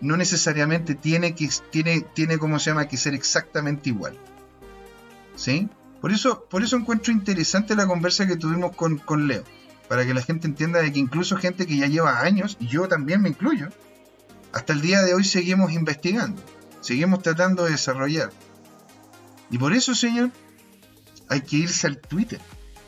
no 0.01 0.17
necesariamente 0.17 0.95
tiene 0.95 1.35
que, 1.35 1.49
tiene, 1.71 2.01
tiene 2.01 2.37
como 2.37 2.59
se 2.59 2.71
llama, 2.71 2.87
que 2.87 2.97
ser 2.97 3.13
exactamente 3.13 3.89
igual. 3.89 4.17
¿Sí? 5.35 5.69
Por 6.01 6.11
eso, 6.11 6.45
por 6.49 6.63
eso 6.63 6.75
encuentro 6.75 7.13
interesante 7.13 7.75
la 7.75 7.87
conversa 7.87 8.27
que 8.27 8.37
tuvimos 8.37 8.75
con, 8.75 9.27
Leo. 9.27 9.43
para 9.87 10.05
que 10.05 10.13
la 10.13 10.21
gente 10.21 10.47
entienda 10.47 10.81
de 10.81 10.91
que 10.91 10.99
incluso 10.99 11.35
gente 11.37 11.65
que 11.65 11.77
ya 11.77 11.87
lleva 11.87 12.21
años, 12.21 12.57
y 12.59 12.67
yo 12.67 12.87
también 12.87 13.21
me 13.21 13.29
incluyo, 13.29 13.69
hasta 14.51 14.73
el 14.73 14.81
día 14.81 15.01
de 15.01 15.13
hoy 15.13 15.23
seguimos 15.23 15.71
investigando, 15.71 16.41
seguimos 16.81 17.21
tratando 17.21 17.65
de 17.65 17.71
desarrollar. 17.71 18.31
Y 19.51 19.57
por 19.57 19.73
eso, 19.73 19.95
señor, 19.95 20.31
hay 21.27 21.41
que 21.41 21.57
irse 21.57 21.87
al 21.87 21.99
Twitter 21.99 22.39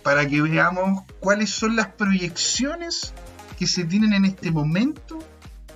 para 0.04 0.28
que 0.28 0.42
veamos 0.42 1.04
cuáles 1.20 1.50
son 1.50 1.76
las 1.76 1.88
proyecciones 1.88 3.14
que 3.58 3.68
se 3.68 3.86
tienen 3.86 4.14
en 4.14 4.26
este 4.26 4.52
momento 4.52 5.20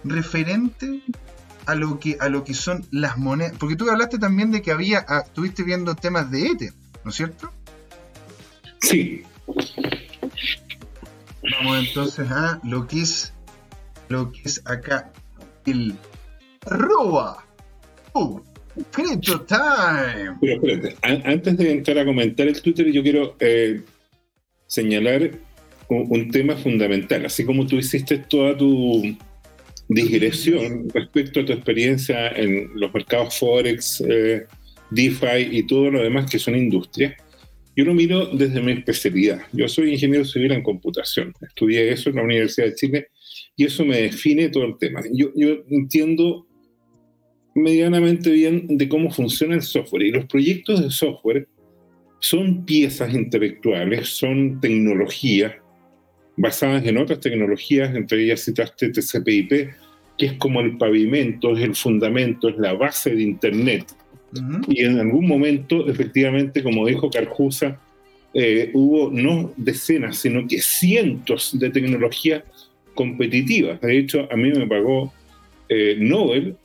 referente 0.04 1.04
a 1.66 1.76
lo 1.76 2.00
que 2.00 2.18
a 2.20 2.30
lo 2.30 2.44
que 2.44 2.54
son 2.54 2.86
las 2.92 3.18
monedas. 3.18 3.54
Porque 3.60 3.76
tú 3.76 3.90
hablaste 3.90 4.18
también 4.18 4.52
de 4.52 4.62
que 4.62 4.72
había, 4.72 5.06
ah, 5.08 5.24
estuviste 5.26 5.64
viendo 5.64 5.96
temas 5.96 6.32
de 6.32 6.48
Ether, 6.48 6.74
¿no 7.04 7.10
es 7.12 7.16
cierto? 7.16 7.52
Sí. 8.82 9.24
Vamos 11.52 11.88
entonces 11.88 12.30
a 12.32 12.60
lo 12.64 12.88
que 12.88 13.02
es 13.02 13.34
lo 14.10 14.32
que 14.32 14.42
es 14.44 14.62
acá 14.66 15.12
el 15.66 15.98
ROA. 16.66 17.45
Oh, 18.18 18.42
Crypto 18.92 19.42
Time. 19.42 20.38
Pero 20.40 20.54
espérate, 20.54 20.96
antes 21.02 21.58
de 21.58 21.72
entrar 21.72 21.98
a 21.98 22.06
comentar 22.06 22.48
el 22.48 22.62
Twitter, 22.62 22.90
yo 22.90 23.04
quiero 23.04 23.36
eh, 23.42 23.82
señalar 24.68 25.32
un, 25.90 26.32
tema 26.32 26.56
fundamental. 26.56 27.26
Así 27.26 27.44
como 27.44 27.68
tú 27.68 27.76
hiciste 27.76 28.20
toda 28.20 28.56
tu 28.56 29.18
digresión 29.90 30.88
respecto 30.94 31.42
a 31.42 31.46
tu 31.46 31.52
experiencia 31.52 32.30
en 32.30 32.70
los 32.76 32.94
mercados 32.94 33.38
Forex, 33.38 34.02
eh, 34.08 34.46
DeFi 34.92 35.50
y 35.52 35.68
todo 35.68 35.92
lo 35.92 36.02
demás 36.02 36.32
que 36.32 36.40
son 36.40 36.56
industrias, 36.56 37.16
yo 37.76 37.84
lo 37.84 37.94
miro 37.94 38.28
desde 38.28 38.62
mi 38.62 38.72
especialidad. 38.72 39.42
Yo 39.52 39.68
soy 39.68 39.92
ingeniero 39.92 40.24
civil 40.24 40.54
en 40.54 40.64
computación. 40.64 41.34
Estudié 41.42 41.92
eso 41.92 42.12
en 42.12 42.16
la 42.16 42.24
Universidad 42.24 42.68
de 42.68 42.76
Chile 42.76 43.08
y 43.58 43.66
eso 43.66 43.84
me 43.84 44.04
define 44.04 44.48
todo 44.48 44.64
el 44.64 44.78
tema. 44.78 45.02
Yo, 45.12 45.32
yo 45.36 45.58
entiendo 45.70 46.48
medianamente 47.56 48.30
bien 48.30 48.66
de 48.68 48.88
cómo 48.90 49.10
funciona 49.10 49.56
el 49.56 49.62
software 49.62 50.04
y 50.04 50.12
los 50.12 50.26
proyectos 50.26 50.84
de 50.84 50.92
software 50.92 51.48
son 52.20 52.66
piezas 52.66 53.14
intelectuales, 53.14 54.10
son 54.10 54.60
tecnologías 54.60 55.54
basadas 56.38 56.86
en 56.86 56.98
otras 56.98 57.22
tecnologías, 57.22 57.96
entre 57.96 58.24
ellas 58.24 58.44
citaste 58.44 58.90
TCP/IP, 58.90 59.70
que 60.18 60.26
es 60.26 60.34
como 60.34 60.60
el 60.60 60.78
pavimento, 60.78 61.56
es 61.56 61.64
el 61.64 61.76
fundamento, 61.76 62.50
es 62.50 62.58
la 62.58 62.74
base 62.74 63.16
de 63.16 63.24
Internet. 63.24 63.86
Y 64.68 64.84
en 64.84 65.00
algún 65.00 65.28
momento, 65.28 65.88
efectivamente, 65.88 66.62
como 66.62 66.86
dijo 66.86 67.10
Carjusa, 67.10 67.80
eh, 68.34 68.70
hubo 68.74 69.10
no 69.10 69.54
decenas, 69.56 70.18
sino 70.18 70.46
que 70.46 70.62
cientos 70.62 71.58
de 71.58 71.70
tecnologías 71.70 72.44
competitivas. 72.96 73.80
De 73.80 73.98
hecho, 73.98 74.28
a 74.30 74.36
mí 74.36 74.52
me 74.52 74.68
pagó 74.68 75.14
eh, 75.70 75.96
Nobel 75.98 76.58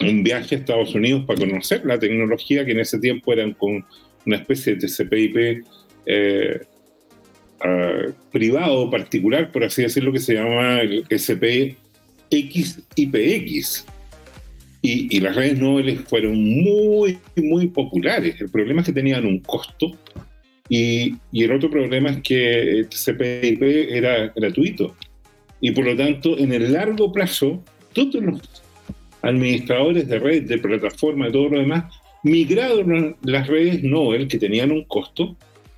un 0.00 0.22
viaje 0.22 0.54
a 0.54 0.58
Estados 0.58 0.94
Unidos 0.94 1.24
para 1.26 1.40
conocer 1.40 1.84
la 1.84 1.98
tecnología 1.98 2.64
que 2.64 2.70
en 2.72 2.80
ese 2.80 2.98
tiempo 2.98 3.32
eran 3.32 3.52
con 3.52 3.84
una 4.26 4.36
especie 4.36 4.74
de 4.74 4.80
TCP/IP 4.80 5.64
eh, 6.06 6.60
uh, 7.64 8.12
privado 8.30 8.90
particular, 8.90 9.50
por 9.50 9.64
así 9.64 9.82
decirlo, 9.82 10.12
que 10.12 10.20
se 10.20 10.34
llama 10.34 10.82
SPX-IPX. 10.82 11.84
Y, 14.80 15.16
y, 15.16 15.20
las 15.20 15.34
redes 15.34 15.58
nobles 15.58 16.00
fueron 16.02 16.36
muy, 16.40 17.18
muy 17.36 17.66
populares. 17.66 18.40
El 18.40 18.48
problema 18.48 18.82
es 18.82 18.86
que 18.86 18.92
tenían 18.92 19.26
un 19.26 19.40
costo 19.40 19.90
y, 20.68 21.16
y 21.32 21.42
el 21.42 21.50
otro 21.52 21.68
problema 21.68 22.10
es 22.10 22.18
que 22.22 22.86
TCP/IP 22.88 23.90
era 23.90 24.28
gratuito. 24.36 24.94
Y 25.60 25.72
por 25.72 25.84
lo 25.84 25.96
tanto, 25.96 26.38
en 26.38 26.52
el 26.52 26.72
largo 26.72 27.12
plazo, 27.12 27.60
todos 27.92 28.22
los 28.22 28.40
administradores 29.22 30.08
de 30.08 30.18
red, 30.18 30.42
de 30.44 30.58
plataforma 30.58 31.28
y 31.28 31.32
todo 31.32 31.48
lo 31.48 31.58
demás, 31.58 31.84
migraron 32.22 33.16
las 33.22 33.46
redes 33.46 33.82
Nobel, 33.82 34.28
que 34.28 34.38
tenían 34.38 34.70
un 34.70 34.84
costo, 34.84 35.36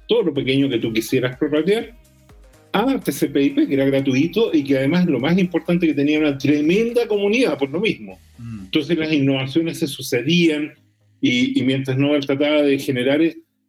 todo 0.09 0.22
lo 0.22 0.34
pequeño 0.34 0.68
que 0.68 0.78
tú 0.78 0.93
quisieras 0.93 1.36
prorratear, 1.36 1.95
a 2.72 3.01
TCP/IP, 3.01 3.66
que 3.66 3.74
era 3.74 3.84
gratuito 3.84 4.51
y 4.53 4.62
que 4.62 4.78
además 4.78 5.07
lo 5.07 5.18
más 5.18 5.36
importante 5.38 5.86
que 5.86 5.95
tenía 5.95 6.20
una 6.20 6.38
tremenda 6.38 7.07
comunidad 7.09 7.59
por 7.59 7.70
lo 7.70 7.80
mismo. 7.80 8.18
Mm. 8.38 8.64
Entonces 8.64 8.97
las 8.97 9.12
innovaciones 9.12 9.78
se 9.78 9.88
sucedían 9.88 10.74
y, 11.20 11.62
mientras 11.64 11.99
Nobel 11.99 12.24
trataba 12.24 12.62
de 12.62 12.78
generar 12.78 13.20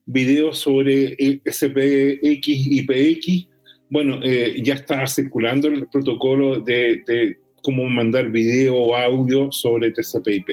videos 0.05 0.59
sobre 0.59 1.41
SPX, 1.45 2.47
IPX, 2.47 3.47
bueno, 3.89 4.22
eh, 4.24 4.61
ya 4.63 4.76
estaba 4.76 5.05
circulando 5.05 5.67
el 5.67 5.88
protocolo 5.88 6.61
de, 6.61 7.03
de 7.05 7.38
cómo 7.62 7.88
mandar 7.89 8.30
video 8.30 8.76
o 8.76 8.95
audio 8.95 9.51
sobre 9.51 9.91
TCP/IP. 9.91 10.49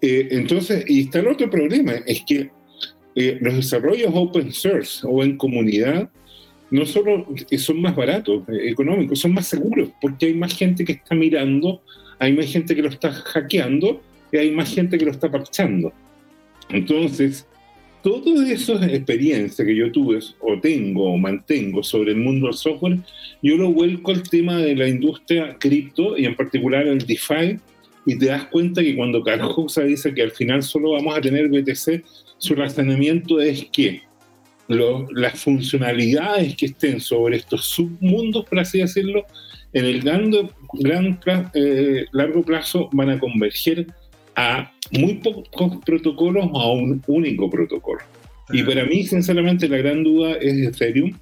Eh, 0.00 0.28
entonces, 0.30 0.84
y 0.88 1.02
está 1.02 1.20
el 1.20 1.28
otro 1.28 1.48
problema, 1.48 1.92
es 2.06 2.22
que 2.26 2.50
eh, 3.14 3.38
los 3.40 3.54
desarrollos 3.54 4.10
open 4.12 4.52
source 4.52 5.06
o 5.06 5.22
en 5.22 5.36
comunidad 5.36 6.10
no 6.70 6.86
solo 6.86 7.26
son 7.58 7.82
más 7.82 7.94
baratos, 7.94 8.48
eh, 8.48 8.70
económicos, 8.70 9.20
son 9.20 9.34
más 9.34 9.46
seguros, 9.46 9.90
porque 10.00 10.26
hay 10.26 10.34
más 10.34 10.56
gente 10.56 10.84
que 10.84 10.92
está 10.92 11.14
mirando, 11.14 11.82
hay 12.18 12.32
más 12.32 12.46
gente 12.46 12.74
que 12.74 12.82
lo 12.82 12.88
está 12.88 13.12
hackeando 13.12 14.00
y 14.32 14.38
hay 14.38 14.50
más 14.50 14.74
gente 14.74 14.96
que 14.96 15.04
lo 15.04 15.10
está 15.10 15.30
parchando. 15.30 15.92
Entonces, 16.70 17.46
todas 18.02 18.48
esas 18.48 18.82
experiencias 18.82 19.66
que 19.66 19.76
yo 19.76 19.90
tuve 19.92 20.18
o 20.40 20.60
tengo 20.60 21.12
o 21.12 21.16
mantengo 21.16 21.82
sobre 21.82 22.12
el 22.12 22.18
mundo 22.18 22.46
del 22.46 22.56
software, 22.56 22.98
yo 23.42 23.56
lo 23.56 23.72
vuelco 23.72 24.10
al 24.10 24.22
tema 24.22 24.58
de 24.58 24.74
la 24.74 24.88
industria 24.88 25.56
cripto 25.58 26.18
y 26.18 26.26
en 26.26 26.34
particular 26.34 26.86
el 26.86 26.98
DeFi, 26.98 27.58
y 28.04 28.18
te 28.18 28.26
das 28.26 28.46
cuenta 28.46 28.82
que 28.82 28.96
cuando 28.96 29.22
Carjosa 29.22 29.82
dice 29.82 30.12
que 30.12 30.22
al 30.22 30.32
final 30.32 30.62
solo 30.62 30.92
vamos 30.92 31.16
a 31.16 31.20
tener 31.20 31.48
BTC, 31.48 32.04
su 32.38 32.54
razonamiento 32.54 33.40
es 33.40 33.66
que 33.66 34.02
las 34.68 35.38
funcionalidades 35.40 36.56
que 36.56 36.66
estén 36.66 37.00
sobre 37.00 37.36
estos 37.36 37.66
submundos, 37.66 38.44
por 38.46 38.58
así 38.58 38.78
decirlo, 38.78 39.24
en 39.72 39.84
el 39.84 40.00
gran 40.00 40.30
eh, 41.54 42.06
largo 42.12 42.42
plazo 42.42 42.88
van 42.92 43.10
a 43.10 43.18
converger 43.18 43.86
a 44.34 44.71
muy 44.92 45.14
pocos 45.14 45.78
protocolos 45.84 46.44
a 46.54 46.70
un 46.70 47.02
único 47.06 47.50
protocolo. 47.50 48.00
Y 48.52 48.62
para 48.62 48.84
mí, 48.84 49.04
sinceramente, 49.04 49.68
la 49.68 49.78
gran 49.78 50.04
duda 50.04 50.34
es 50.34 50.58
Ethereum. 50.58 51.12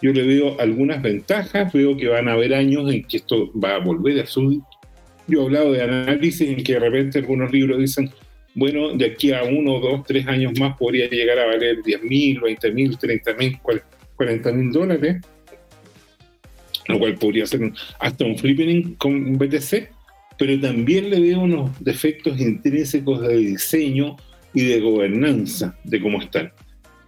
Yo 0.00 0.12
le 0.12 0.22
veo 0.22 0.58
algunas 0.60 1.02
ventajas, 1.02 1.72
veo 1.72 1.96
que 1.96 2.08
van 2.08 2.28
a 2.28 2.32
haber 2.32 2.54
años 2.54 2.90
en 2.92 3.02
que 3.04 3.18
esto 3.18 3.50
va 3.52 3.74
a 3.74 3.78
volver 3.78 4.20
a 4.20 4.26
subir. 4.26 4.60
Yo 5.26 5.42
he 5.42 5.44
hablado 5.44 5.72
de 5.72 5.82
análisis 5.82 6.48
en 6.48 6.62
que 6.62 6.74
de 6.74 6.80
repente 6.80 7.18
algunos 7.18 7.52
libros 7.52 7.78
dicen, 7.78 8.10
bueno, 8.54 8.92
de 8.96 9.06
aquí 9.06 9.32
a 9.32 9.42
uno, 9.42 9.80
dos, 9.80 10.04
tres 10.06 10.26
años 10.26 10.58
más 10.58 10.76
podría 10.78 11.08
llegar 11.08 11.38
a 11.38 11.46
valer 11.46 11.82
10 11.82 12.02
mil, 12.04 12.40
20 12.40 12.72
mil, 12.72 12.96
30 12.96 13.34
mil, 13.34 13.58
40 14.16 14.52
mil 14.52 14.72
dólares, 14.72 15.16
lo 16.86 16.98
cual 16.98 17.14
podría 17.16 17.44
ser 17.44 17.72
hasta 17.98 18.24
un 18.24 18.38
flipping 18.38 18.94
con 18.94 19.36
BTC 19.36 19.97
pero 20.38 20.58
también 20.60 21.10
le 21.10 21.20
veo 21.20 21.40
unos 21.40 21.70
defectos 21.82 22.40
intrínsecos 22.40 23.20
de 23.22 23.36
diseño 23.36 24.16
y 24.54 24.64
de 24.64 24.80
gobernanza 24.80 25.76
de 25.84 26.00
cómo 26.00 26.22
están. 26.22 26.52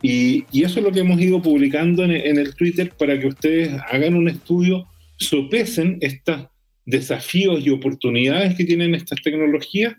Y, 0.02 0.44
eso 0.52 0.80
es 0.80 0.84
lo 0.84 0.92
que 0.92 1.00
hemos 1.00 1.20
ido 1.20 1.40
publicando 1.40 2.04
en, 2.04 2.38
el 2.38 2.54
Twitter 2.54 2.92
para 2.98 3.18
que 3.18 3.28
ustedes 3.28 3.72
hagan 3.90 4.14
un 4.14 4.28
estudio, 4.28 4.86
sopesen 5.16 5.98
estos 6.00 6.46
desafíos 6.86 7.64
y 7.64 7.70
oportunidades 7.70 8.56
que 8.56 8.64
tienen 8.64 8.94
estas 8.94 9.20
tecnologías, 9.22 9.94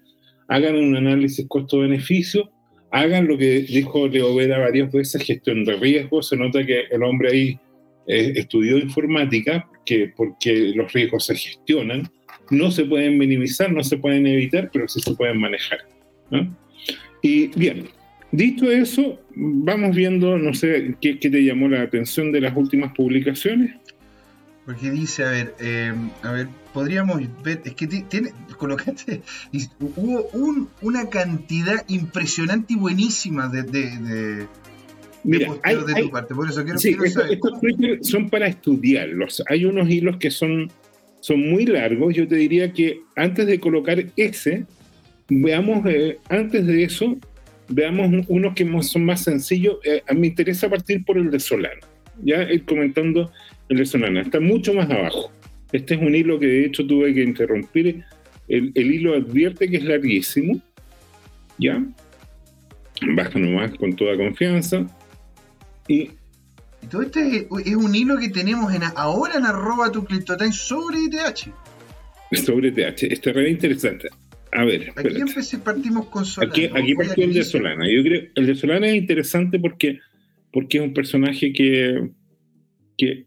hagan 0.48 0.76
un 0.76 0.96
análisis 0.96 1.46
costo-beneficio, 1.48 2.52
hagan 2.92 3.28
lo 3.28 3.38
que 3.38 3.62
dijo 3.62 4.08
Leo 4.08 4.36
Vera 4.36 4.60
varias 4.60 4.92
veces, 4.92 5.24
gestión 5.24 5.64
de 5.64 5.78
riesgos. 5.78 6.28
Se 6.30 6.36
nota 6.36 6.66
que 6.66 6.82
el 6.92 7.04
hombre 7.04 7.30
ahí 7.32 7.60
eh, 8.08 8.34
estudió 8.36 8.78
informática, 8.78 9.70
que, 9.86 10.12
porque 10.16 10.74
los 10.76 10.92
riesgos 10.92 11.28
se 11.28 11.36
gestionan 11.36 12.12
no 12.52 12.70
se 12.70 12.86
pueden 12.86 13.18
minimizar, 13.18 13.72
no 13.72 13.84
se 13.84 13.98
pueden 13.98 14.28
evitar, 14.28 14.70
pero 14.72 14.88
sí 14.88 15.00
se 15.02 15.16
pueden 15.16 15.40
manejar. 15.40 15.80
Y 17.22 17.48
bien, 17.48 17.88
dicho 18.32 18.70
eso, 18.70 19.20
vamos 19.36 19.96
viendo, 19.96 20.38
no 20.38 20.54
sé, 20.54 20.96
¿qué, 21.02 21.16
te 21.16 21.44
llamó 21.44 21.68
la 21.70 21.82
atención 21.82 22.32
de 22.32 22.42
las 22.42 22.56
últimas 22.56 22.94
publicaciones? 22.94 23.76
Porque 24.66 24.92
dice, 24.92 25.24
a 25.24 25.32
ver, 25.32 25.56
eh, 25.60 25.94
a 26.22 26.32
ver, 26.32 26.48
podríamos 26.74 27.22
ver, 27.44 27.62
es 27.66 27.74
que 27.74 27.88
tiene, 27.88 28.32
colocaste, 28.58 29.22
hubo 29.80 30.70
una 30.82 31.10
cantidad 31.10 31.84
impresionante 31.88 32.74
y 32.74 32.78
buenísima 32.78 33.48
de, 33.48 33.64
de, 33.64 34.48
Mira, 35.24 35.54
hay, 35.64 35.76
de 35.76 36.04
tu 36.04 36.10
parte, 36.10 36.34
por 36.34 36.50
eso 36.50 36.64
quiero, 36.64 36.80
sí, 36.80 36.98
Estos 37.30 37.60
son 38.02 38.30
para 38.30 38.48
estudiarlos. 38.48 39.44
Hay 39.50 39.66
unos 39.66 39.90
hilos 39.90 40.18
que 40.18 40.32
son 40.32 40.72
son 41.22 41.50
muy 41.50 41.66
largos. 41.66 42.14
Yo 42.14 42.28
te 42.28 42.36
diría 42.36 42.74
que 42.74 43.00
antes 43.16 43.48
de 43.48 43.60
colocar 43.60 44.04
ese, 44.18 44.66
veamos, 45.30 45.86
eh, 45.86 46.18
antes 46.30 46.68
de 46.68 46.84
eso, 46.84 47.18
veamos 47.70 48.26
unos 48.28 48.54
que 48.54 48.68
son 48.84 49.06
más 49.06 49.24
sencillos. 49.24 49.78
Eh, 49.86 50.02
me 50.14 50.28
interesa 50.28 50.70
partir 50.70 51.06
por 51.06 51.18
el 51.18 51.32
de 51.32 51.40
Solana. 51.40 51.80
Ya 52.24 52.44
ir 52.44 52.66
comentando 52.66 53.32
el 53.70 53.78
de 53.78 53.86
Solana, 53.86 54.22
está 54.22 54.40
mucho 54.40 54.74
más 54.74 54.90
abajo. 54.90 55.32
Este 55.72 55.94
es 55.94 56.02
un 56.02 56.14
hilo 56.14 56.38
que 56.38 56.48
de 56.48 56.66
hecho 56.66 56.86
tuve 56.86 57.14
que 57.14 57.24
interrumpir. 57.24 58.04
El, 58.48 58.74
hilo 58.76 59.16
advierte 59.16 59.70
que 59.70 59.78
es 59.78 59.86
larguísimo. 59.86 60.60
¿Ya? 61.58 61.82
Baja 63.16 63.40
nomás 63.40 63.74
con 63.76 63.96
toda 63.96 64.18
confianza. 64.18 64.86
Y 65.88 66.12
todo 66.90 67.02
este 67.04 67.48
es 67.66 67.76
un 67.76 67.96
hilo 67.96 68.18
que 68.18 68.30
tenemos 68.30 68.74
en, 68.74 68.82
ahora 68.96 69.36
en 69.38 69.46
arroba 69.46 69.92
tu 69.92 70.04
CryptoTime 70.04 70.52
sobre 70.52 70.98
ETH. 71.00 71.54
Sobre 72.44 72.70
ETH, 72.70 73.04
este 73.04 73.34
re 73.34 73.50
interesante. 73.50 74.10
A 74.54 74.66
ver, 74.66 74.92
aquí 74.96 75.22
empecé, 75.22 75.60
partimos 75.60 76.08
con 76.08 76.26
Solana. 76.26 76.52
Aquí, 76.52 76.66
aquí 76.66 76.94
partió 76.94 77.24
el 77.24 77.34
de 77.34 77.44
Solana. 77.44 77.86
Yo 77.90 78.04
creo 78.04 78.22
el 78.36 78.46
de 78.46 78.56
Solana 78.56 78.88
es 78.88 78.96
interesante 78.96 79.60
porque, 79.60 80.00
porque 80.52 80.78
es 80.80 80.84
un 80.84 80.94
personaje 80.94 81.54
que, 81.54 82.10
que, 82.98 83.26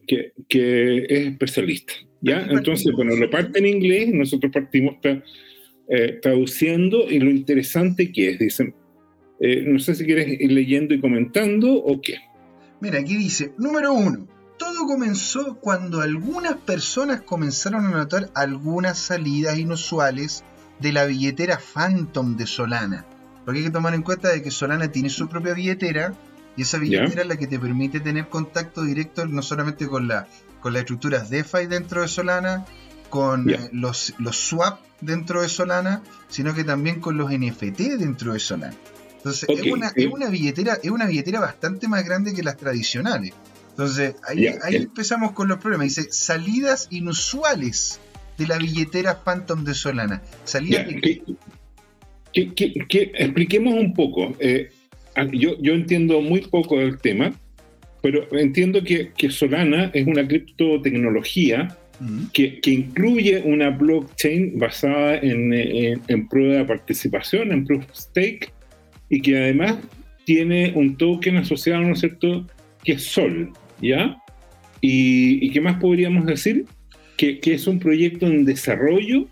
que, 0.48 1.06
es 1.08 1.26
especialista. 1.28 1.94
¿ya? 2.20 2.46
Entonces, 2.50 2.92
bueno, 2.94 3.16
lo 3.16 3.30
parte 3.30 3.58
en 3.58 3.66
inglés, 3.66 4.12
nosotros 4.12 4.52
partimos 4.52 4.96
eh, 5.88 6.18
traduciendo 6.20 7.10
y 7.10 7.20
lo 7.20 7.30
interesante 7.30 8.12
que 8.12 8.30
es, 8.30 8.38
dicen, 8.38 8.74
eh, 9.40 9.62
no 9.66 9.78
sé 9.78 9.94
si 9.94 10.04
quieres 10.04 10.28
ir 10.40 10.52
leyendo 10.52 10.94
y 10.94 11.00
comentando 11.00 11.74
o 11.74 12.00
qué. 12.02 12.16
Mira, 12.80 12.98
aquí 12.98 13.16
dice, 13.16 13.54
número 13.58 13.92
uno, 13.92 14.26
todo 14.58 14.86
comenzó 14.86 15.56
cuando 15.56 16.00
algunas 16.00 16.56
personas 16.56 17.22
comenzaron 17.22 17.86
a 17.86 17.90
notar 17.90 18.30
algunas 18.34 18.98
salidas 18.98 19.58
inusuales 19.58 20.44
de 20.80 20.92
la 20.92 21.04
billetera 21.04 21.58
Phantom 21.58 22.36
de 22.36 22.46
Solana. 22.46 23.04
Porque 23.44 23.60
hay 23.60 23.66
que 23.66 23.70
tomar 23.70 23.94
en 23.94 24.02
cuenta 24.02 24.28
de 24.28 24.42
que 24.42 24.50
Solana 24.50 24.88
tiene 24.88 25.10
su 25.10 25.28
propia 25.28 25.54
billetera 25.54 26.14
y 26.56 26.62
esa 26.62 26.78
billetera 26.78 27.22
es 27.22 27.28
la 27.28 27.36
que 27.36 27.46
te 27.46 27.58
permite 27.58 28.00
tener 28.00 28.28
contacto 28.28 28.82
directo 28.82 29.26
no 29.26 29.42
solamente 29.42 29.88
con, 29.88 30.08
la, 30.08 30.28
con 30.60 30.72
las 30.72 30.80
estructuras 30.80 31.30
DeFi 31.30 31.66
dentro 31.66 32.02
de 32.02 32.08
Solana, 32.08 32.64
con 33.10 33.46
los, 33.72 34.14
los 34.18 34.36
swap 34.36 34.80
dentro 35.00 35.42
de 35.42 35.48
Solana, 35.48 36.02
sino 36.28 36.54
que 36.54 36.64
también 36.64 37.00
con 37.00 37.16
los 37.16 37.30
NFT 37.30 37.98
dentro 37.98 38.32
de 38.32 38.40
Solana. 38.40 38.74
Entonces, 39.24 39.48
es, 39.48 39.72
una, 39.72 39.90
es, 39.96 40.06
una, 40.06 40.28
billetera, 40.28 40.78
es 40.82 40.90
una 40.90 41.06
billetera 41.06 41.40
bastante 41.40 41.88
más 41.88 42.04
grande 42.04 42.34
que 42.34 42.42
las 42.42 42.58
tradicionales. 42.58 43.32
Entonces, 43.70 44.16
ahí, 44.28 44.46
ahí 44.62 44.76
empezamos 44.76 45.32
con 45.32 45.48
los 45.48 45.58
problemas. 45.58 45.86
Dice, 45.96 46.12
salidas 46.12 46.88
inusuales 46.90 48.00
de 48.36 48.46
la 48.46 48.58
billetera 48.58 49.24
Phantom 49.24 49.64
de 49.64 49.72
Solana. 49.72 50.22
Salidas 50.44 50.86
que, 52.32 53.12
expliquemos 53.14 53.72
un 53.74 53.94
poco. 53.94 54.36
Eh, 54.40 54.68
yo, 55.32 55.56
yo 55.58 55.72
entiendo 55.72 56.20
muy 56.20 56.42
poco 56.42 56.78
del 56.78 56.98
tema, 56.98 57.32
pero 58.02 58.28
entiendo 58.36 58.82
que, 58.84 59.10
Solana 59.30 59.90
es 59.94 60.06
una 60.06 60.28
criptotecnología 60.28 61.78
que, 62.34 62.60
que, 62.60 62.70
incluye 62.72 63.40
una 63.42 63.70
blockchain 63.70 64.58
basada 64.58 65.16
en, 65.16 65.54
en, 65.54 66.02
en, 66.08 66.28
prueba 66.28 66.58
de 66.58 66.64
participación, 66.66 67.52
en 67.52 67.64
proof 67.64 67.84
of 67.84 67.96
stake, 67.96 68.52
y 69.08 69.20
que 69.20 69.36
además 69.36 69.76
tiene 70.24 70.72
un 70.74 70.96
token 70.96 71.36
asociado, 71.36 71.82
¿no 71.82 71.92
es 71.92 72.00
cierto?, 72.00 72.46
que 72.82 72.92
es 72.92 73.04
Sol, 73.04 73.52
¿ya? 73.80 74.16
¿Y, 74.80 75.50
qué 75.50 75.60
más 75.60 75.80
podríamos 75.80 76.26
decir? 76.26 76.66
Que, 77.16 77.40
es 77.42 77.66
un 77.66 77.78
proyecto 77.78 78.26
en 78.26 78.44
desarrollo 78.44 79.26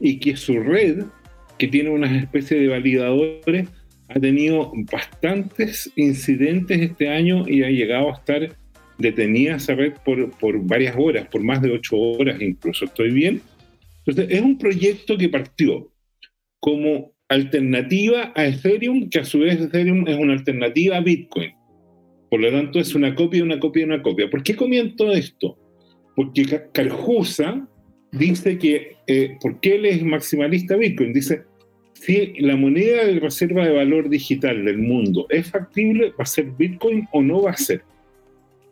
y 0.00 0.18
que 0.18 0.36
su 0.36 0.58
red, 0.60 1.04
que 1.58 1.68
tiene 1.68 1.90
una 1.90 2.16
especie 2.16 2.58
de 2.58 2.68
validadores, 2.68 3.68
ha 4.08 4.20
tenido 4.20 4.72
bastantes 4.90 5.92
incidentes 5.96 6.80
este 6.80 7.08
año 7.08 7.46
y 7.48 7.62
ha 7.62 7.68
llegado 7.68 8.10
a 8.10 8.14
estar 8.14 8.56
detenida 8.98 9.56
esa 9.56 9.74
red 9.74 9.92
por, 10.04 10.30
por 10.38 10.64
varias 10.64 10.94
horas, 10.96 11.26
por 11.28 11.42
más 11.42 11.60
de 11.60 11.72
ocho 11.72 11.98
horas 11.98 12.40
incluso. 12.40 12.86
¿Estoy 12.86 13.10
bien? 13.10 13.42
Entonces, 14.06 14.34
es 14.34 14.40
un 14.42 14.58
proyecto 14.58 15.16
que 15.16 15.28
partió 15.28 15.90
como 16.60 17.13
alternativa 17.28 18.32
a 18.34 18.46
Ethereum, 18.46 19.08
que 19.08 19.20
a 19.20 19.24
su 19.24 19.40
vez 19.40 19.60
Ethereum 19.60 20.06
es 20.06 20.16
una 20.16 20.34
alternativa 20.34 20.96
a 20.96 21.00
Bitcoin. 21.00 21.52
Por 22.30 22.40
lo 22.40 22.50
tanto, 22.50 22.80
es 22.80 22.94
una 22.94 23.14
copia, 23.14 23.42
una 23.42 23.60
copia, 23.60 23.84
una 23.84 24.02
copia. 24.02 24.28
¿Por 24.28 24.42
qué 24.42 24.56
comento 24.56 25.12
esto? 25.12 25.58
Porque 26.16 26.44
Carjusa 26.72 27.66
dice 28.12 28.58
que, 28.58 28.96
eh, 29.06 29.36
¿por 29.40 29.60
qué 29.60 29.76
él 29.76 29.86
es 29.86 30.02
maximalista 30.02 30.76
Bitcoin? 30.76 31.12
Dice, 31.12 31.44
si 31.94 32.34
la 32.40 32.56
moneda 32.56 33.04
de 33.04 33.20
reserva 33.20 33.64
de 33.64 33.72
valor 33.72 34.08
digital 34.08 34.64
del 34.64 34.78
mundo 34.78 35.26
es 35.30 35.50
factible, 35.50 36.10
¿va 36.10 36.24
a 36.24 36.26
ser 36.26 36.46
Bitcoin 36.58 37.08
o 37.12 37.22
no 37.22 37.42
va 37.42 37.52
a 37.52 37.56
ser? 37.56 37.82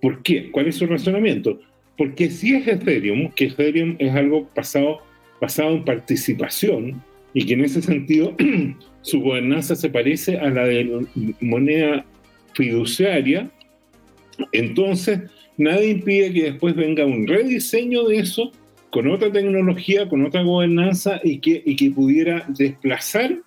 ¿Por 0.01 0.23
qué? 0.23 0.51
¿Cuál 0.51 0.67
es 0.67 0.77
su 0.77 0.87
razonamiento? 0.87 1.61
Porque 1.97 2.31
si 2.31 2.55
es 2.55 2.67
Ethereum, 2.67 3.31
que 3.33 3.47
Ethereum 3.47 3.97
es 3.99 4.13
algo 4.15 4.49
pasado, 4.55 4.99
basado 5.41 5.71
en 5.77 5.85
participación, 5.85 7.03
y 7.35 7.47
que 7.47 7.55
en 7.55 7.65
ese 7.65 7.83
sentido 7.83 8.37
su 9.03 9.21
gobernanza 9.21 9.77
se 9.77 9.91
parece 9.91 10.39
a 10.39 10.51
la 10.51 10.65
de 10.65 11.07
moneda 11.41 12.05
fiduciaria, 12.55 13.51
entonces 14.53 15.21
nada 15.57 15.85
impide 15.85 16.33
que 16.33 16.43
después 16.45 16.75
venga 16.75 17.05
un 17.05 17.27
rediseño 17.27 18.05
de 18.05 18.19
eso 18.19 18.53
con 18.91 19.11
otra 19.11 19.33
tecnología, 19.33 20.09
con 20.09 20.25
otra 20.25 20.43
gobernanza 20.43 21.21
y 21.25 21.39
que, 21.39 21.63
y 21.65 21.77
que 21.77 21.91
pudiera 21.91 22.45
desplazar 22.49 23.39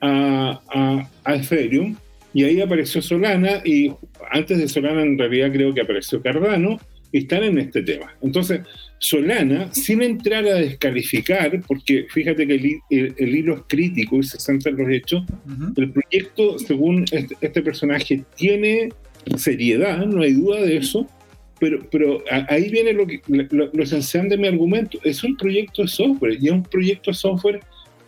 a, 0.00 0.60
a, 0.68 1.10
a 1.24 1.34
Ethereum. 1.34 1.96
Y 2.32 2.44
ahí 2.44 2.60
apareció 2.60 3.02
Solana 3.02 3.62
y 3.64 3.92
antes 4.30 4.58
de 4.58 4.68
Solana 4.68 5.02
en 5.02 5.18
realidad 5.18 5.50
creo 5.52 5.74
que 5.74 5.80
apareció 5.80 6.22
Cardano 6.22 6.78
y 7.10 7.18
están 7.18 7.42
en 7.42 7.58
este 7.58 7.82
tema. 7.82 8.14
Entonces, 8.22 8.60
Solana, 8.98 9.72
sin 9.72 10.02
entrar 10.02 10.46
a 10.46 10.54
descalificar, 10.54 11.60
porque 11.66 12.06
fíjate 12.08 12.46
que 12.46 12.80
el, 12.90 13.36
hilo 13.36 13.54
es 13.54 13.60
crítico 13.66 14.16
y 14.16 14.22
se 14.22 14.38
centra 14.38 14.70
en 14.70 14.78
los 14.78 14.88
hechos, 14.88 15.24
el 15.76 15.92
proyecto, 15.92 16.58
según 16.58 17.04
este, 17.12 17.36
este, 17.40 17.62
personaje, 17.62 18.24
tiene 18.36 18.88
seriedad, 19.36 20.06
no 20.06 20.22
hay 20.22 20.32
duda 20.32 20.62
de 20.62 20.78
eso, 20.78 21.06
pero, 21.58 21.80
pero 21.90 22.22
ahí 22.48 22.70
viene 22.70 22.92
lo, 22.92 23.06
que, 23.06 23.20
lo, 23.28 23.82
esencial 23.82 24.28
de 24.28 24.38
mi 24.38 24.46
argumento. 24.46 24.98
Es 25.04 25.22
un 25.24 25.36
proyecto 25.36 25.82
de 25.82 25.88
software 25.88 26.38
y 26.40 26.46
es 26.46 26.52
un 26.52 26.62
proyecto 26.62 27.10
de 27.10 27.16
software 27.16 27.60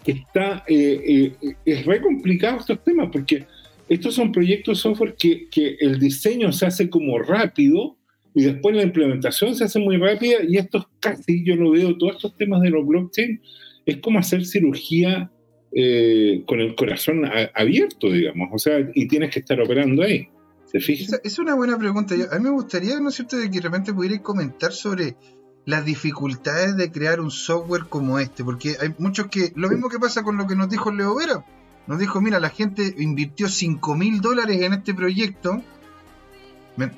que 0.05 0.13
está, 0.13 0.65
eh, 0.69 1.33
eh, 1.43 1.55
es 1.65 1.85
re 1.85 2.01
complicado 2.01 2.59
estos 2.61 2.83
temas, 2.83 3.09
porque 3.13 3.45
estos 3.89 4.15
son 4.15 4.33
proyectos 4.33 4.79
de 4.79 4.83
software 4.83 5.15
que, 5.19 5.49
que 5.51 5.77
el 5.81 5.99
diseño 5.99 6.53
se 6.53 6.67
hace 6.67 6.89
como 6.89 7.19
rápido, 7.19 7.98
y 8.39 8.45
después 8.45 8.77
la 8.77 8.83
implementación 8.83 9.57
se 9.57 9.65
hace 9.65 9.81
muy 9.81 9.97
rápida 9.97 10.37
y 10.47 10.59
esto 10.59 10.79
es 10.79 10.85
casi, 11.01 11.45
yo 11.45 11.57
lo 11.57 11.73
veo, 11.73 11.99
todos 11.99 12.17
estos 12.17 12.37
temas 12.37 12.63
de 12.63 12.71
los 12.71 12.87
blockchain, 12.87 13.41
es 13.85 13.97
como 13.97 14.21
hacer 14.21 14.47
cirugía 14.47 15.33
eh, 15.73 16.45
con 16.47 16.61
el 16.61 16.77
corazón 16.77 17.25
abierto, 17.55 18.13
digamos, 18.13 18.49
o 18.53 18.59
sea, 18.59 18.79
y 18.95 19.09
tienes 19.09 19.31
que 19.31 19.41
estar 19.41 19.61
operando 19.61 20.05
ahí. 20.05 20.29
¿Se 20.67 20.79
fija? 20.79 21.17
Es 21.25 21.39
una 21.41 21.55
buena 21.55 21.77
pregunta. 21.79 22.15
a 22.15 22.39
mí 22.39 22.45
me 22.45 22.51
gustaría, 22.51 23.01
¿no 23.01 23.09
es 23.09 23.17
cierto?, 23.17 23.37
de 23.37 23.51
que 23.51 23.59
de 23.59 23.63
repente 23.63 23.93
pudierais 23.93 24.21
comentar 24.21 24.71
sobre 24.71 25.17
las 25.65 25.85
dificultades 25.85 26.77
de 26.77 26.93
crear 26.93 27.21
un 27.21 27.33
software 27.33 27.87
como 27.89 28.21
este, 28.21 28.45
porque 28.45 28.77
hay 28.81 28.95
muchos 28.99 29.27
que, 29.27 29.53
lo 29.57 29.69
mismo 29.69 29.89
que 29.89 29.99
pasa 29.99 30.23
con 30.23 30.37
lo 30.37 30.47
que 30.47 30.55
nos 30.55 30.71
dijo 30.71 30.93
Leo 30.93 31.17
Vera, 31.17 31.45
nos 31.89 31.99
dijo, 31.99 32.21
mira, 32.21 32.39
la 32.39 32.51
gente 32.51 32.95
invirtió 32.99 33.49
5 33.49 33.95
mil 33.97 34.21
dólares 34.21 34.61
en 34.63 34.75
este 34.75 34.95
proyecto, 34.95 35.61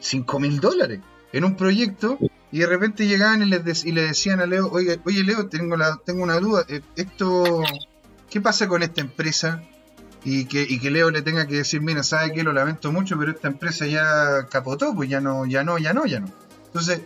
5 0.00 0.40
mil 0.40 0.60
dólares, 0.60 1.00
en 1.32 1.44
un 1.44 1.56
proyecto 1.56 2.18
y 2.52 2.60
de 2.60 2.66
repente 2.66 3.06
llegaban 3.06 3.42
y 3.42 3.46
le, 3.46 3.62
y 3.84 3.92
le 3.92 4.02
decían 4.02 4.40
a 4.40 4.46
Leo, 4.46 4.68
oye, 4.70 4.98
oye 5.04 5.22
Leo, 5.22 5.46
tengo, 5.48 5.76
la, 5.76 6.00
tengo 6.04 6.22
una 6.22 6.38
duda, 6.38 6.64
eh, 6.68 6.80
esto, 6.96 7.62
¿qué 8.28 8.40
pasa 8.40 8.68
con 8.68 8.82
esta 8.82 9.00
empresa? 9.00 9.62
Y 10.22 10.44
que, 10.44 10.66
y 10.68 10.80
que 10.80 10.90
Leo 10.90 11.10
le 11.10 11.22
tenga 11.22 11.46
que 11.46 11.56
decir, 11.56 11.80
mira, 11.80 12.02
sabe 12.02 12.32
que 12.32 12.42
lo 12.42 12.52
lamento 12.52 12.92
mucho, 12.92 13.18
pero 13.18 13.30
esta 13.30 13.48
empresa 13.48 13.86
ya 13.86 14.48
capotó, 14.50 14.94
pues 14.94 15.08
ya 15.08 15.20
no, 15.20 15.46
ya 15.46 15.64
no, 15.64 15.78
ya 15.78 15.94
no, 15.94 16.04
ya 16.04 16.20
no. 16.20 16.28
Entonces, 16.66 17.00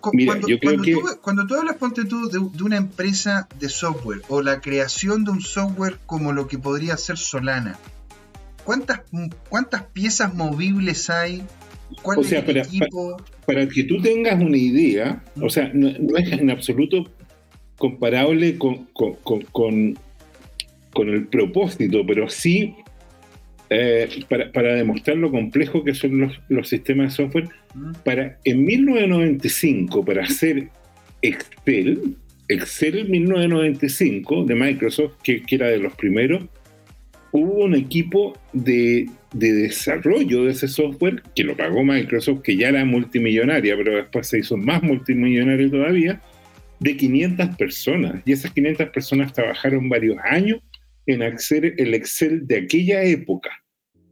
cuando, 0.00 1.46
tú, 1.46 1.54
hablas, 1.54 1.76
ponte 1.76 2.04
tú, 2.04 2.28
de, 2.28 2.38
de, 2.38 2.62
una 2.62 2.76
empresa 2.76 3.48
de 3.58 3.68
software 3.68 4.22
o 4.28 4.42
la 4.42 4.60
creación 4.60 5.24
de 5.24 5.30
un 5.32 5.40
software 5.40 5.98
como 6.06 6.32
lo 6.32 6.46
que 6.46 6.58
podría 6.58 6.96
ser 6.96 7.18
Solana, 7.18 7.78
¿cuántas, 8.64 9.00
cuántas 9.48 9.84
piezas 9.84 10.34
movibles 10.34 11.10
hay? 11.10 11.44
O 12.04 12.24
sea, 12.24 12.44
para, 12.44 12.62
para, 13.46 13.68
que 13.68 13.84
tú 13.84 14.00
tengas 14.00 14.40
una 14.40 14.56
idea, 14.56 15.22
o 15.40 15.48
sea, 15.48 15.70
no, 15.72 15.88
es 16.16 16.32
en 16.32 16.50
absoluto 16.50 17.08
comparable 17.76 18.58
con, 18.58 18.86
con, 18.92 19.96
el 20.96 21.26
propósito, 21.26 22.04
pero 22.06 22.28
sí 22.28 22.74
eh, 23.70 24.08
para, 24.28 24.74
demostrar 24.74 25.16
lo 25.16 25.30
complejo 25.30 25.82
que 25.82 25.94
son 25.94 26.32
los, 26.48 26.68
sistemas 26.68 27.16
de 27.16 27.24
software. 27.24 27.48
Para, 28.04 28.38
en 28.44 28.64
1995, 28.64 30.04
para 30.04 30.22
hacer 30.22 30.68
Excel, 31.22 32.16
Excel 32.48 33.08
1995 33.08 34.44
de 34.44 34.54
Microsoft, 34.54 35.14
que, 35.22 35.42
que 35.42 35.54
era 35.54 35.68
de 35.68 35.78
los 35.78 35.94
primeros, 35.94 36.44
hubo 37.32 37.64
un 37.64 37.74
equipo 37.74 38.38
de 38.52 39.08
de 39.32 39.52
desarrollo 39.52 40.44
de 40.44 40.52
ese 40.52 40.68
software, 40.68 41.22
que 41.34 41.44
lo 41.44 41.56
pagó 41.56 41.82
Microsoft, 41.82 42.42
que 42.42 42.56
ya 42.56 42.68
era 42.68 42.84
multimillonaria, 42.84 43.76
pero 43.76 43.96
después 43.96 44.26
se 44.28 44.40
hizo 44.40 44.56
más 44.56 44.82
multimillonaria 44.82 45.70
todavía, 45.70 46.20
de 46.80 46.96
500 46.96 47.56
personas. 47.56 48.22
Y 48.24 48.32
esas 48.32 48.52
500 48.52 48.90
personas 48.90 49.32
trabajaron 49.32 49.88
varios 49.88 50.16
años 50.24 50.60
en 51.06 51.22
hacer 51.22 51.74
el 51.78 51.94
Excel 51.94 52.46
de 52.46 52.58
aquella 52.58 53.02
época. 53.02 53.50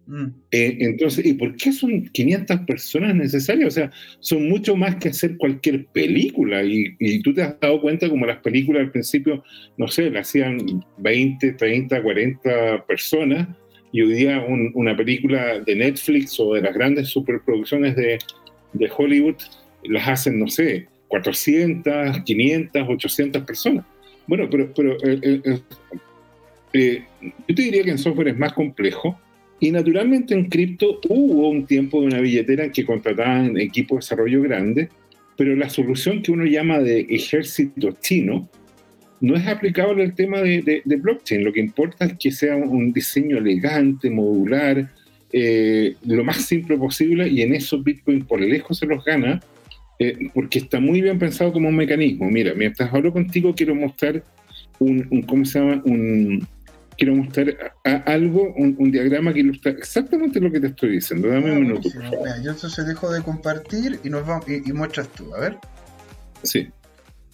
Mm. 0.07 0.27
Eh, 0.51 0.77
entonces, 0.81 1.25
¿y 1.25 1.35
por 1.35 1.55
qué 1.57 1.73
son 1.73 2.09
500 2.09 2.61
personas 2.61 3.15
necesarias? 3.15 3.69
O 3.69 3.71
sea, 3.71 3.91
son 4.21 4.49
mucho 4.49 4.75
más 4.75 4.97
que 4.97 5.11
hacer 5.11 5.37
cualquier 5.37 5.87
película. 5.87 6.65
Y, 6.65 6.97
y 6.99 7.21
tú 7.23 7.35
te 7.35 7.43
has 7.43 7.61
dado 7.61 7.81
cuenta 7.81 8.09
como 8.09 8.27
las 8.27 8.39
películas 8.39 8.83
al 8.83 8.91
principio, 8.91 9.45
no 9.77 9.87
sé, 9.87 10.11
la 10.11 10.21
hacían 10.21 10.59
20, 10.99 11.53
30, 11.53 12.03
40 12.03 12.87
personas 12.87 13.49
y 13.93 14.03
hoy 14.03 14.13
día 14.13 14.45
una 14.75 14.97
película 14.97 15.61
de 15.61 15.75
Netflix 15.75 16.39
o 16.39 16.55
de 16.55 16.63
las 16.63 16.75
grandes 16.75 17.09
superproducciones 17.09 17.97
de, 17.97 18.19
de, 18.73 18.91
Hollywood 18.97 19.37
las 19.85 20.09
hacen, 20.09 20.39
no 20.39 20.49
sé, 20.49 20.87
400, 21.09 22.21
500, 22.25 22.89
800 22.89 23.43
personas. 23.43 23.85
Bueno, 24.27 24.49
pero, 24.49 24.73
pero 24.75 24.93
eh, 25.03 25.19
eh, 25.23 25.61
eh, 26.73 27.03
yo 27.49 27.55
te 27.55 27.63
diría 27.63 27.83
que 27.83 27.91
en 27.91 27.99
software 27.99 28.29
es 28.29 28.39
más 28.39 28.53
complejo 28.53 29.19
y 29.59 29.73
naturalmente 29.73 30.35
en 30.35 30.49
cripto 30.49 31.01
hubo 31.09 31.49
un 31.49 31.67
tiempo 31.67 32.01
de 32.01 32.07
una 32.07 32.21
billetera 32.21 32.65
en 32.65 32.73
que 32.73 32.87
contrataban 32.87 33.59
equipos 33.59 33.97
de 33.97 34.01
desarrollo 34.01 34.43
grande, 34.43 34.89
pero 35.37 35.57
la 35.57 35.69
solución 35.69 36.23
que 36.23 36.31
uno 36.31 36.45
llama 36.45 36.79
de 36.79 37.01
ejército 37.11 37.97
chino 38.01 38.49
no 39.21 39.37
es 39.37 39.47
aplicable 39.47 40.03
al 40.03 40.15
tema 40.15 40.41
de, 40.41 40.83
blockchain. 40.85 41.45
Lo 41.45 41.53
que 41.53 41.61
importa 41.61 42.07
es 42.07 42.15
que 42.19 42.33
sea 42.33 42.57
un 42.57 42.93
diseño 42.93 43.39
elegante, 43.39 44.11
modular, 44.11 44.91
eh, 45.33 45.97
lo 46.05 46.25
más 46.25 46.39
simple 46.39 46.77
posible 46.77 47.29
y 47.29 47.43
en 47.43 47.55
eso 47.55 47.81
Bitcoin 47.83 48.25
por 48.25 48.41
lejos 48.41 48.79
se 48.79 48.87
los 48.87 49.05
gana 49.05 49.41
eh, 50.01 50.29
porque 50.35 50.59
está 50.59 50.81
muy 50.81 51.01
bien 51.03 51.19
pensado 51.19 51.53
como 51.53 51.69
un 51.69 51.77
mecanismo. 51.77 52.29
Mira, 52.31 52.55
mientras 52.55 52.93
hablo 52.93 53.13
contigo 53.13 53.55
quiero 53.55 53.75
mostrar 53.75 54.25
un, 54.79 55.23
¿cómo 55.29 55.45
se 55.45 55.61
llama? 55.61 55.83
Un, 55.85 56.47
quiero 56.97 57.15
mostrar 57.15 57.75
algo, 58.07 58.55
un, 58.55 58.91
diagrama 58.91 59.33
que 59.35 59.41
ilustra 59.41 59.73
exactamente 59.73 60.41
lo 60.41 60.51
que 60.51 60.61
te 60.61 60.69
estoy 60.69 60.93
diciendo. 60.93 61.29
Dame 61.29 61.53
un 61.53 61.57
ah, 61.57 61.61
minuto. 61.61 61.91
Por 61.91 62.03
favor. 62.03 62.29
yo 62.43 62.51
entonces 62.53 62.87
dejo 62.87 63.13
de 63.13 63.23
compartir 63.23 64.01
y 64.03 64.09
nos 64.09 64.27
vamos 64.27 64.47
y 64.49 64.73
muestras 64.73 65.09
tú, 65.11 65.35
a 65.35 65.41
ver. 65.41 65.59
Sí. 66.43 66.71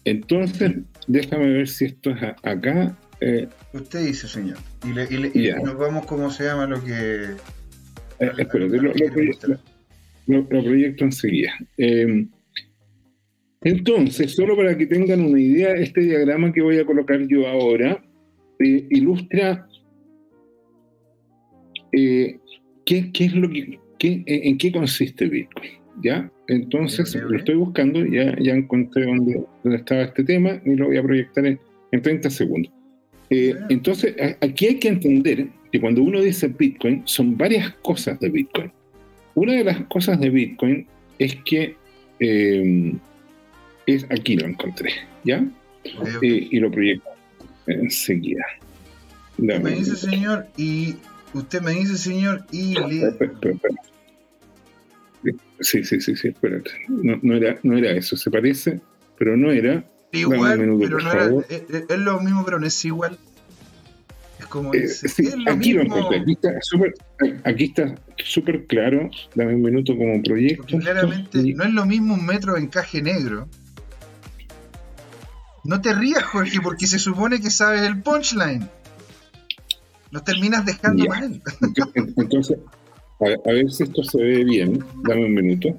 Entonces, 0.06 0.72
déjame 1.08 1.48
ver 1.52 1.68
si 1.68 1.86
esto 1.86 2.10
es 2.10 2.22
acá. 2.44 2.96
Eh, 3.20 3.48
Usted 3.72 4.06
dice, 4.06 4.28
señor. 4.28 4.56
Y, 4.84 5.50
nos 5.64 5.76
vamos, 5.76 6.06
¿cómo 6.06 6.30
se 6.30 6.44
llama 6.44 6.66
lo 6.66 6.82
que... 6.82 7.32
Eh, 8.20 8.30
espérate, 8.38 8.78
lo, 10.28 10.48
proyecto, 10.48 11.04
enseguida. 11.04 11.52
Em, 11.76 12.30
entonces, 13.62 14.32
solo 14.32 14.56
para 14.56 14.78
que 14.78 14.86
tengan 14.86 15.22
una 15.22 15.40
idea, 15.40 15.72
este 15.72 16.02
diagrama 16.02 16.52
que 16.52 16.62
voy 16.62 16.78
a 16.78 16.86
colocar 16.86 17.20
yo 17.26 17.48
ahora 17.48 18.00
eh, 18.60 18.86
ilustra 18.90 19.66
qué, 21.90 22.40
es 22.84 23.34
lo 23.34 23.48
que, 23.50 23.80
en 23.98 24.56
qué 24.56 24.70
consiste 24.70 25.26
Bitcoin. 25.26 25.70
¿Ya? 26.00 26.30
Entonces, 26.48 27.14
lo 27.14 27.36
estoy 27.36 27.56
buscando, 27.56 28.04
ya, 28.04 28.36
ya 28.38 28.52
encontré 28.52 29.04
dónde, 29.04 29.42
estaba 29.64 30.02
este 30.02 30.22
tema 30.24 30.60
y 30.64 30.76
lo 30.76 30.86
voy 30.86 30.96
a 30.96 31.02
proyectar 31.02 31.44
en, 31.46 31.58
30 32.02 32.28
segundos. 32.28 32.70
Eh, 33.30 33.54
entonces, 33.70 34.14
aquí 34.42 34.66
hay 34.66 34.74
que 34.78 34.88
entender 34.88 35.48
que 35.72 35.80
cuando 35.80 36.02
uno 36.02 36.20
dice 36.20 36.48
Bitcoin, 36.48 37.02
son 37.06 37.36
varias 37.38 37.70
cosas 37.82 38.20
de 38.20 38.28
Bitcoin. 38.28 38.70
Una 39.34 39.54
de 39.54 39.64
las 39.64 39.80
cosas 39.86 40.20
de 40.20 40.28
Bitcoin 40.28 40.86
es 41.18 41.36
que 41.44 41.74
eh, 42.20 42.94
es 43.86 44.04
aquí 44.10 44.36
lo 44.36 44.46
encontré, 44.46 44.90
¿ya? 45.24 45.46
Eh, 46.22 46.48
y 46.50 46.58
lo 46.58 46.70
proyecto 46.70 47.08
enseguida. 47.66 48.44
me 49.38 49.58
dice, 49.58 49.96
señor, 49.96 50.46
y 50.56 50.96
usted 51.32 51.62
me 51.62 51.72
dice, 51.72 51.96
señor, 51.96 52.44
y... 52.52 52.74
Sí, 55.60 55.84
sí, 55.84 56.00
sí, 56.00 56.16
sí, 56.16 56.28
espérate. 56.28 56.70
No, 56.88 57.18
no, 57.22 57.36
era, 57.36 57.58
no 57.62 57.76
era 57.76 57.92
eso, 57.92 58.16
se 58.16 58.30
parece, 58.30 58.80
pero 59.18 59.36
no 59.36 59.50
era. 59.50 59.84
Igual, 60.12 60.58
pero 60.78 60.98
no 61.00 61.12
era. 61.12 61.30
Es, 61.48 61.62
es, 61.88 61.98
lo 61.98 62.20
mismo, 62.20 62.44
pero 62.44 62.58
no 62.58 62.66
es 62.66 62.84
igual. 62.84 63.18
Es 64.38 64.46
como. 64.46 64.74
Eh, 64.74 64.84
es, 64.84 65.00
sí, 65.00 65.32
aquí 65.46 65.72
lo 65.72 65.82
encontré. 65.82 66.20
Aquí 66.20 66.32
está 66.32 66.60
súper 66.60 66.94
aquí 67.44 67.64
está 67.64 67.94
súper 68.16 68.66
claro. 68.66 69.10
Dame 69.34 69.54
un 69.54 69.62
minuto 69.62 69.96
como 69.96 70.22
proyecto. 70.22 70.78
claramente 70.78 71.38
no 71.54 71.64
es 71.64 71.72
lo 71.72 71.86
mismo 71.86 72.14
un 72.14 72.26
metro 72.26 72.54
de 72.54 72.60
encaje 72.60 73.02
negro. 73.02 73.48
No 75.64 75.80
te 75.80 75.92
rías, 75.92 76.22
Jorge, 76.22 76.60
porque 76.62 76.86
se 76.86 76.98
supone 76.98 77.40
que 77.40 77.50
sabes 77.50 77.82
el 77.82 78.00
punchline. 78.00 78.68
Nos 80.12 80.22
terminas 80.22 80.64
dejando 80.64 81.04
mal. 81.06 81.42
Entonces, 82.16 82.58
a, 83.20 83.52
ver 83.52 83.70
si 83.70 83.84
esto 83.84 84.02
se 84.02 84.22
ve 84.22 84.44
bien. 84.44 84.84
Dame 85.02 85.26
un 85.26 85.34
minuto. 85.34 85.78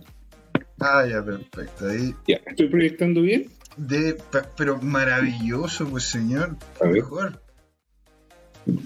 Ah, 0.80 1.06
ya, 1.10 1.24
perfecto. 1.24 1.90
Ahí. 1.90 2.14
Ya, 2.28 2.40
¿estoy 2.46 2.68
proyectando 2.68 3.22
bien? 3.22 3.48
De, 3.78 4.18
pero 4.58 4.82
maravilloso, 4.82 5.88
pues 5.88 6.04
señor. 6.04 6.56
A 6.82 6.86
Mejor. 6.86 7.42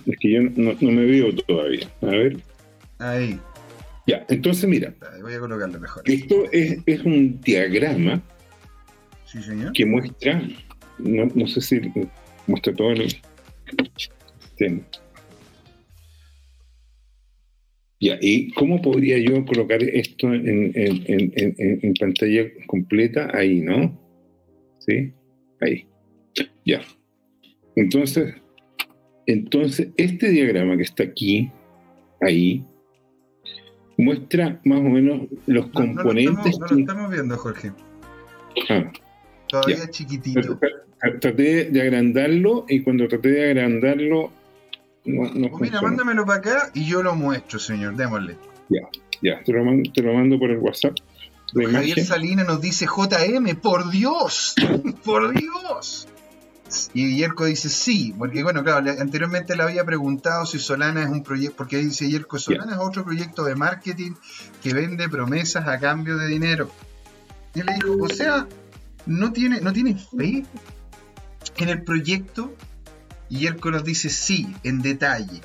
Es 0.06 0.18
que 0.20 0.32
yo 0.32 0.42
no, 0.42 0.92
me 0.92 1.06
veo 1.06 1.34
todavía. 1.36 1.88
A 2.02 2.08
ver. 2.08 2.38
Ahí. 3.00 3.40
Ya, 4.06 4.26
entonces 4.30 4.70
mira. 4.70 4.94
voy 5.22 5.34
a 5.34 5.40
colocarlo 5.40 5.80
mejor. 5.80 6.04
Esto 6.06 6.46
es, 6.52 6.80
es 6.86 7.02
un 7.04 7.40
diagrama 7.42 8.22
sí, 9.26 9.42
señor. 9.42 9.72
que 9.74 9.86
muestra, 9.86 10.42
no, 11.00 11.26
no 11.34 11.48
sé 11.48 11.62
si 11.62 11.82
muestra 12.48 12.74
todo 12.74 12.92
el 12.92 13.16
tema. 14.58 14.82
¿Y 18.02 18.52
cómo 18.54 18.82
podría 18.82 19.20
yo 19.20 19.46
colocar 19.46 19.82
esto 19.84 20.34
en, 20.34 21.94
pantalla 22.00 22.48
completa? 22.66 23.30
Ahí, 23.34 23.62
¿no? 23.62 23.98
¿Sí? 24.80 25.14
Ahí. 25.62 25.86
Ya. 26.66 26.82
Entonces, 27.76 28.34
entonces, 29.28 29.90
este 29.98 30.30
diagrama 30.30 30.78
que 30.78 30.84
está 30.84 31.04
aquí, 31.04 31.52
ahí, 32.22 32.66
muestra 33.98 34.60
más 34.66 34.80
o 34.80 34.90
menos 34.90 35.28
los 35.46 35.68
componentes. 35.68 36.60
No, 36.60 36.68
lo, 36.68 36.80
estamos, 36.80 37.12
viendo, 37.12 37.38
Jorge. 37.38 37.72
Ah, 38.70 38.92
Todavía 39.48 39.90
chiquitito. 39.90 40.60
Traté 41.20 41.66
de 41.66 41.82
agrandarlo 41.82 42.66
y 42.68 42.82
cuando 42.82 43.08
traté 43.08 43.30
de 43.30 43.46
agrandarlo 43.46 44.32
pues 45.04 45.34
mira, 45.60 45.82
mándamelo 45.82 46.26
para 46.26 46.40
acá 46.40 46.72
y 46.74 46.86
yo 46.86 47.02
lo 47.02 47.16
muestro, 47.16 47.60
señor. 47.60 47.96
Démosle. 47.96 48.38
Ya, 48.70 48.82
ya, 49.22 49.44
te 49.44 49.52
lo 49.52 49.64
mando, 49.64 49.92
te 49.92 50.02
lo 50.02 50.14
mando 50.14 50.38
por 50.38 50.52
el 50.52 50.58
WhatsApp. 50.60 50.96
Javier 51.54 52.06
Salina 52.06 52.44
nos 52.44 52.62
dice 52.62 52.86
JM, 52.86 53.56
por 53.58 53.90
Dios, 53.90 54.56
por 55.04 55.34
Dios. 55.34 56.08
Y 56.94 57.18
Yerko 57.18 57.46
dice 57.46 57.68
sí, 57.68 58.16
porque 58.18 58.44
bueno, 58.44 58.64
claro, 58.64 58.90
anteriormente 58.98 59.58
le 59.58 59.64
había 59.64 59.84
preguntado 59.84 60.46
si 60.46 60.58
Solana 60.58 61.04
es 61.04 61.10
un 61.10 61.22
proyecto, 61.22 61.58
porque 61.58 61.78
dice 61.78 62.10
Yerko, 62.10 62.40
Solana 62.40 62.74
es 62.74 62.80
otro 62.80 63.04
proyecto 63.04 63.44
de 63.44 63.56
marketing 63.56 64.12
que 64.64 64.74
vende 64.74 65.10
promesas 65.10 65.68
a 65.68 65.80
cambio 65.80 66.18
de 66.18 66.28
dinero. 66.28 66.70
Y 67.54 67.64
le 67.64 67.74
digo, 67.74 67.98
o 68.02 68.08
sea, 68.08 68.48
no 69.06 69.34
tiene, 69.34 69.60
no 69.60 69.74
tiene 69.74 69.96
fe 69.96 70.46
en 71.58 71.70
el 71.70 71.84
proyecto 71.84 72.54
y 73.32 73.48
nos 73.72 73.86
dice 73.86 74.10
sí, 74.10 74.46
en 74.66 74.82
detalle. 74.82 75.40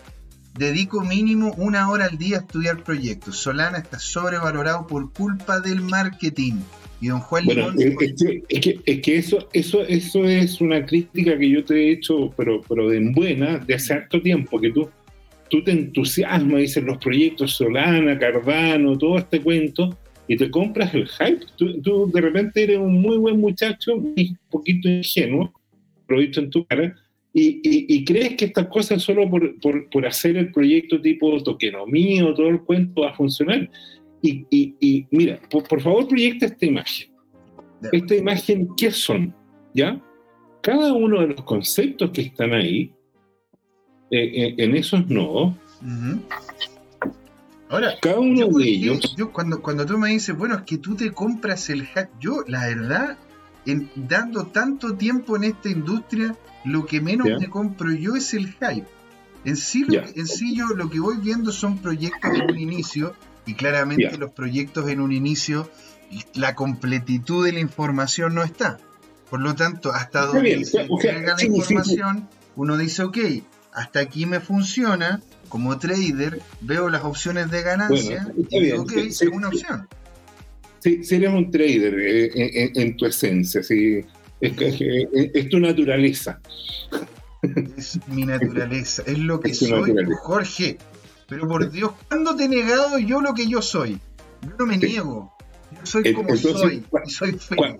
Dedico 0.58 1.02
mínimo 1.02 1.54
una 1.56 1.88
hora 1.88 2.06
al 2.06 2.18
día 2.18 2.38
a 2.38 2.40
estudiar 2.40 2.82
proyectos. 2.82 3.36
Solana 3.36 3.78
está 3.78 4.00
sobrevalorado 4.00 4.86
por 4.88 5.12
culpa 5.12 5.60
del 5.60 5.82
marketing. 5.82 6.54
Y 7.00 7.08
don 7.08 7.20
Juan 7.20 7.44
bueno, 7.44 7.72
es, 7.78 7.94
que, 7.96 8.80
es, 8.84 9.00
que, 9.00 9.16
eso, 9.16 9.48
eso, 9.52 9.82
eso 9.82 10.24
es 10.24 10.60
una 10.60 10.84
crítica 10.84 11.38
que 11.38 11.48
yo 11.48 11.64
te 11.64 11.74
he 11.74 11.92
hecho, 11.92 12.32
pero, 12.36 12.62
pero 12.66 12.88
de 12.88 12.98
buena, 13.10 13.58
de 13.58 13.74
hace 13.74 13.92
harto 13.92 14.20
tiempo, 14.20 14.58
que 14.58 14.72
tú, 14.72 14.88
tú 15.48 15.62
te 15.62 15.72
entusiasmas, 15.72 16.58
dices 16.58 16.82
los 16.82 16.96
proyectos 16.98 17.52
Solana, 17.52 18.18
Cardano, 18.18 18.98
todo 18.98 19.18
este 19.18 19.42
cuento, 19.42 19.96
y 20.26 20.36
te 20.36 20.50
compras 20.50 20.92
el 20.94 21.06
hype. 21.06 21.44
Tú, 21.56 21.80
tú 21.82 22.10
de 22.12 22.20
repente 22.20 22.64
eres 22.64 22.78
un 22.78 23.00
muy 23.00 23.18
buen 23.18 23.38
muchacho, 23.38 23.94
un 23.94 24.38
poquito 24.50 24.88
ingenuo, 24.88 25.52
lo 26.08 26.18
he 26.18 26.22
dicho 26.22 26.40
en 26.40 26.50
tu 26.50 26.64
cara, 26.64 26.96
y, 27.38 28.04
crees 28.06 28.34
que 28.34 28.46
estas 28.46 28.66
cosas 28.68 29.02
solo 29.02 29.28
por, 29.30 30.06
hacer 30.06 30.38
el 30.38 30.50
proyecto 30.52 31.00
tipo 31.02 31.42
tokenomía 31.42 32.24
o 32.24 32.34
todo 32.34 32.48
el 32.48 32.62
cuento 32.62 33.02
va 33.02 33.10
a 33.10 33.14
funcionar. 33.14 33.68
Y, 34.22 35.06
mira, 35.10 35.38
por, 35.50 35.80
favor 35.82 36.08
proyecta 36.08 36.46
esta 36.46 36.64
imagen. 36.64 37.08
Esta 37.92 38.14
imagen, 38.14 38.68
¿qué 38.74 38.90
son? 38.90 39.34
¿Ya? 39.74 40.00
Cada 40.62 40.94
uno 40.94 41.20
de 41.20 41.28
los 41.28 41.42
conceptos 41.42 42.10
que 42.10 42.22
están 42.22 42.54
ahí, 42.54 42.90
eh, 44.10 44.18
eh, 44.34 44.54
en 44.56 44.74
esos 44.74 45.06
nodos, 45.08 45.52
Ahora, 47.68 47.96
cada 48.00 48.20
uno 48.20 48.46
de 48.46 48.64
ellos. 48.64 49.14
Yo 49.16 49.32
cuando, 49.32 49.60
cuando 49.60 49.84
tú 49.84 49.98
me 49.98 50.08
dices, 50.08 50.36
bueno, 50.36 50.54
es 50.54 50.62
que 50.62 50.78
tú 50.78 50.94
te 50.94 51.10
compras 51.10 51.68
el 51.68 51.84
hack, 51.84 52.10
yo 52.18 52.44
la 52.46 52.66
verdad, 52.66 53.18
en, 53.66 53.90
dando 53.94 54.46
tanto 54.46 54.94
tiempo 54.94 55.36
en 55.36 55.44
esta 55.44 55.68
industria, 55.68 56.34
lo 56.64 56.86
que 56.86 57.00
menos 57.00 57.28
me 57.38 57.48
compro 57.48 57.92
yo 57.92 58.16
es 58.16 58.34
el 58.34 58.48
hype. 58.52 58.86
En 59.44 59.56
sí, 59.56 59.84
lo, 59.84 60.02
en 60.02 60.26
sí 60.26 60.56
yo 60.56 60.68
lo 60.68 60.90
que 60.90 60.98
voy 60.98 61.18
viendo 61.18 61.52
son 61.52 61.78
proyectos 61.78 62.34
en 62.34 62.50
un 62.50 62.58
inicio 62.58 63.14
y 63.44 63.54
claramente 63.54 64.18
los 64.18 64.32
proyectos 64.32 64.88
en 64.88 65.00
un 65.00 65.12
inicio, 65.12 65.70
la 66.34 66.54
completitud 66.54 67.44
de 67.44 67.52
la 67.52 67.60
información 67.60 68.34
no 68.34 68.42
está. 68.42 68.78
Por 69.30 69.40
lo 69.40 69.54
tanto, 69.54 69.92
hasta 69.92 70.26
donde 70.26 70.64
se 70.64 70.86
la 70.86 71.44
información, 71.44 72.28
uno 72.56 72.76
dice, 72.76 73.02
ok, 73.04 73.18
hasta 73.72 74.00
aquí 74.00 74.26
me 74.26 74.40
funciona, 74.40 75.20
como 75.48 75.78
trader, 75.78 76.40
veo 76.60 76.88
las 76.88 77.04
opciones 77.04 77.50
de 77.50 77.62
ganancia 77.62 78.32
y 78.48 78.60
digo, 78.60 78.82
ok, 78.82 78.92
es 78.92 79.22
una 79.22 79.48
Sí, 80.86 81.02
serías 81.02 81.34
un 81.34 81.50
trader 81.50 81.98
eh, 81.98 82.70
en, 82.76 82.96
tu 82.96 83.06
esencia, 83.06 83.60
sí. 83.60 84.02
Es, 84.40 85.48
tu 85.48 85.58
naturaleza. 85.58 86.40
Es 87.76 87.98
mi 88.06 88.22
naturaleza, 88.24 89.02
es 89.04 89.18
lo 89.18 89.40
que 89.40 89.52
soy, 89.52 89.92
Jorge. 90.22 90.78
Pero 91.28 91.48
por 91.48 91.68
Dios, 91.72 91.90
¿cuándo 92.06 92.36
te 92.36 92.44
he 92.44 92.48
negado 92.48 93.00
yo 93.00 93.20
lo 93.20 93.34
que 93.34 93.48
yo 93.48 93.60
soy? 93.62 93.98
Yo 94.42 94.50
no 94.60 94.66
me 94.66 94.76
niego. 94.76 95.32
Yo 95.72 95.86
soy 95.86 96.12
como 96.12 96.36
soy 96.36 96.84
y 97.04 97.10
soy 97.10 97.32
feliz. 97.32 97.74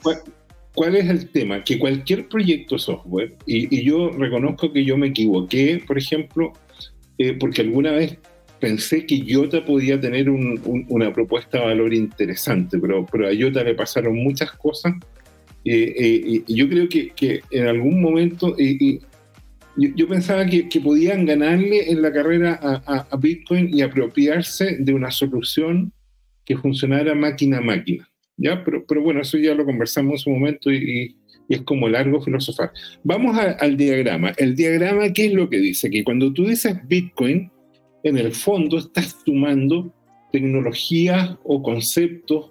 ¿Cuál 0.75 0.97
es 0.97 1.09
el 1.09 1.31
tema? 1.31 1.63
Que 1.63 1.79
cualquier 1.79 2.29
proyecto 2.29 2.77
software, 2.77 3.37
y, 3.47 3.85
yo 3.85 4.11
reconozco 4.11 4.73
que 4.73 4.85
yo 4.85 4.97
me 4.97 5.07
equivoqué, 5.07 5.81
por 5.87 5.97
ejemplo, 5.97 6.55
eh, 7.19 7.35
porque 7.35 7.61
alguna 7.61 7.93
vez 7.93 8.19
pensé 8.61 9.07
que 9.07 9.17
IOTA 9.17 9.65
podía 9.65 10.01
tener 10.01 10.31
una 10.31 11.13
propuesta 11.13 11.59
de 11.59 11.65
valor 11.65 11.95
interesante, 11.95 12.79
pero, 12.79 13.07
pero 13.11 13.29
a 13.29 13.33
IOTA 13.33 13.65
le 13.65 13.75
pasaron 13.75 14.17
muchas 14.17 14.53
cosas. 14.53 14.95
Eh, 15.65 15.95
eh, 15.99 16.43
y 16.47 16.55
yo 16.55 16.69
creo 16.69 16.89
que, 16.89 17.43
en 17.51 17.67
algún 17.67 18.01
momento 18.01 18.57
yo, 19.77 20.09
pensaba 20.09 20.47
que, 20.47 20.69
podían 20.83 21.27
ganarle 21.27 21.91
en 21.91 22.03
la 22.03 22.13
carrera 22.13 22.59
a, 22.63 23.07
a 23.11 23.17
Bitcoin 23.17 23.75
y 23.75 23.83
apropiarse 23.83 24.77
de 24.79 24.95
una 24.95 25.11
solución 25.11 25.93
que 26.45 26.57
funcionara 26.57 27.15
máquina 27.15 27.59
a 27.59 27.63
máquina. 27.63 28.09
¿ya? 28.37 28.63
Pero, 28.65 28.85
pero 28.87 29.03
bueno, 29.03 29.21
eso 29.21 29.39
ya 29.39 29.55
lo 29.55 29.65
conversamos 29.65 30.13
en 30.15 30.19
su 30.19 30.31
momento 30.31 30.73
y, 30.73 31.17
es 31.49 31.61
como 31.63 31.89
largo 31.89 32.21
filosofar. 32.21 32.73
Vamos 33.05 33.39
al 33.39 33.77
diagrama. 33.77 34.33
El 34.37 34.57
diagrama, 34.57 35.13
¿qué 35.13 35.27
es 35.27 35.33
lo 35.33 35.49
que 35.49 35.59
dice? 35.59 35.89
Que 35.91 36.03
cuando 36.03 36.33
tú 36.33 36.45
dices 36.45 36.77
Bitcoin, 36.89 37.53
en 38.09 38.19
el 38.19 38.33
fondo 38.33 38.79
estás 38.79 39.17
sumando 39.25 39.91
tecnologías 40.33 41.37
o 41.45 41.63
conceptos 41.63 42.51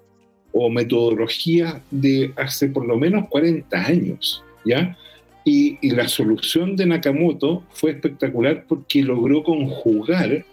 o 0.52 0.70
metodologías 0.70 1.82
de 1.90 2.32
hace 2.36 2.68
por 2.68 2.86
lo 2.86 2.96
menos 2.96 3.28
40 3.28 3.76
años, 3.76 4.42
¿ya? 4.64 4.96
Y, 5.44 5.78
y, 5.80 5.90
la 5.90 6.08
solución 6.08 6.74
de 6.74 6.86
Nakamoto 6.86 7.62
fue 7.70 7.92
espectacular 7.92 8.64
porque 8.66 9.02
logró 9.02 9.44
conjugar 9.44 10.44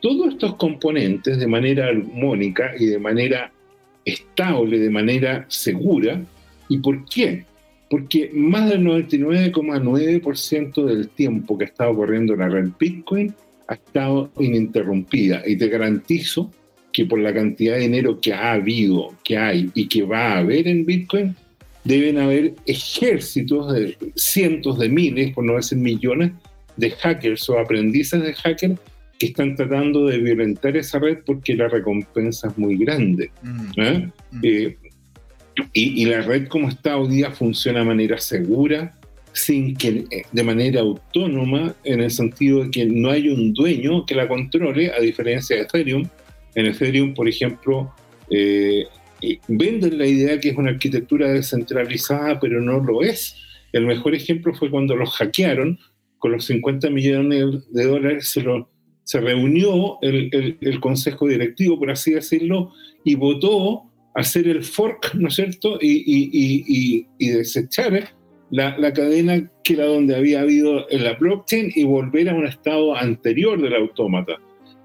todos 0.00 0.34
estos 0.34 0.56
componentes 0.56 1.38
de 1.38 1.46
manera 1.46 1.86
armónica 1.86 2.72
y 2.78 2.86
de 2.86 2.98
manera 2.98 3.54
estable 4.04 4.78
de 4.78 4.90
manera 4.90 5.46
segura. 5.48 6.22
¿Y 6.68 6.78
por 6.78 7.04
qué? 7.06 7.44
Porque 7.90 8.30
más 8.32 8.70
del 8.70 8.82
99,9% 8.82 10.84
del 10.84 11.08
tiempo 11.08 11.56
que 11.56 11.64
ha 11.64 11.68
estado 11.68 11.94
corriendo 11.94 12.36
la 12.36 12.48
red 12.48 12.68
Bitcoin 12.78 13.34
ha 13.68 13.74
estado 13.74 14.30
ininterrumpida. 14.38 15.42
Y 15.46 15.56
te 15.56 15.68
garantizo 15.68 16.50
que 16.92 17.06
por 17.06 17.18
la 17.18 17.34
cantidad 17.34 17.74
de 17.74 17.80
dinero 17.80 18.20
que 18.20 18.32
ha 18.32 18.52
habido, 18.52 19.14
que 19.24 19.36
hay 19.36 19.70
y 19.74 19.88
que 19.88 20.02
va 20.02 20.32
a 20.32 20.38
haber 20.38 20.68
en 20.68 20.86
Bitcoin, 20.86 21.34
deben 21.82 22.18
haber 22.18 22.54
ejércitos 22.66 23.72
de 23.72 23.96
cientos 24.16 24.78
de 24.78 24.88
miles, 24.88 25.34
por 25.34 25.44
no 25.44 25.56
decir 25.56 25.78
millones, 25.78 26.32
de 26.76 26.90
hackers 26.90 27.48
o 27.50 27.58
aprendices 27.58 28.22
de 28.22 28.32
hackers 28.32 28.78
que 29.18 29.26
están 29.26 29.54
tratando 29.54 30.06
de 30.06 30.18
violentar 30.18 30.76
esa 30.76 30.98
red 30.98 31.18
porque 31.24 31.54
la 31.54 31.68
recompensa 31.68 32.48
es 32.48 32.58
muy 32.58 32.76
grande. 32.76 33.30
Mm. 33.42 33.70
¿eh? 33.76 34.10
Mm. 34.32 34.40
Eh, 34.42 34.78
y, 35.72 36.04
la 36.06 36.22
red 36.22 36.48
como 36.48 36.68
está 36.68 36.96
hoy 36.96 37.08
día 37.08 37.30
funciona 37.30 37.80
de 37.80 37.84
manera 37.84 38.18
segura, 38.18 38.98
sin 39.34 39.76
que 39.76 40.06
eh, 40.10 40.22
de 40.32 40.42
manera 40.42 40.80
autónoma, 40.80 41.74
en 41.84 42.00
el 42.00 42.10
sentido 42.10 42.64
de 42.64 42.70
que 42.70 42.86
no 42.86 43.10
hay 43.10 43.28
un 43.28 43.52
dueño 43.52 44.06
que 44.06 44.14
la 44.14 44.26
controle, 44.26 44.90
a 44.90 45.00
diferencia 45.00 45.56
de 45.56 45.62
Ethereum. 45.62 46.08
En 46.54 46.66
Ethereum, 46.66 47.12
por 47.12 47.28
ejemplo, 47.28 47.92
venden 49.48 49.98
la 49.98 50.06
idea 50.06 50.40
que 50.40 50.50
es 50.50 50.56
una 50.56 50.70
arquitectura 50.70 51.28
descentralizada, 51.28 52.40
pero 52.40 52.62
no 52.62 52.80
lo 52.80 53.02
es. 53.02 53.36
El 53.72 53.86
mejor 53.86 54.14
ejemplo 54.14 54.54
fue 54.54 54.70
cuando 54.70 54.96
los 54.96 55.10
hackearon, 55.10 55.78
con 56.18 56.32
los 56.32 56.46
50 56.46 56.88
millones 56.88 57.70
de 57.70 57.84
dólares 57.84 58.30
se 58.30 58.40
los 58.40 58.66
se 59.04 59.20
reunió 59.20 59.98
el, 60.00 60.56
el, 60.60 60.80
consejo 60.80 61.28
directivo, 61.28 61.78
por 61.78 61.90
así 61.90 62.12
decirlo, 62.12 62.72
y 63.04 63.14
votó 63.14 63.84
hacer 64.14 64.48
el 64.48 64.64
fork, 64.64 65.14
¿no 65.14 65.28
es 65.28 65.34
cierto?, 65.34 65.78
y, 65.80 66.02
y, 66.06 67.06
y, 67.18 67.28
desechar 67.28 68.14
la, 68.54 68.78
la, 68.78 68.92
cadena 68.92 69.50
que 69.64 69.72
era 69.72 69.86
donde 69.86 70.14
había 70.14 70.42
habido 70.42 70.88
en 70.88 71.02
la 71.02 71.14
blockchain 71.14 71.72
y 71.74 71.82
volver 71.82 72.28
a 72.28 72.34
un 72.34 72.46
estado 72.46 72.96
anterior 72.96 73.60
del 73.60 73.74
autómata. 73.74 74.34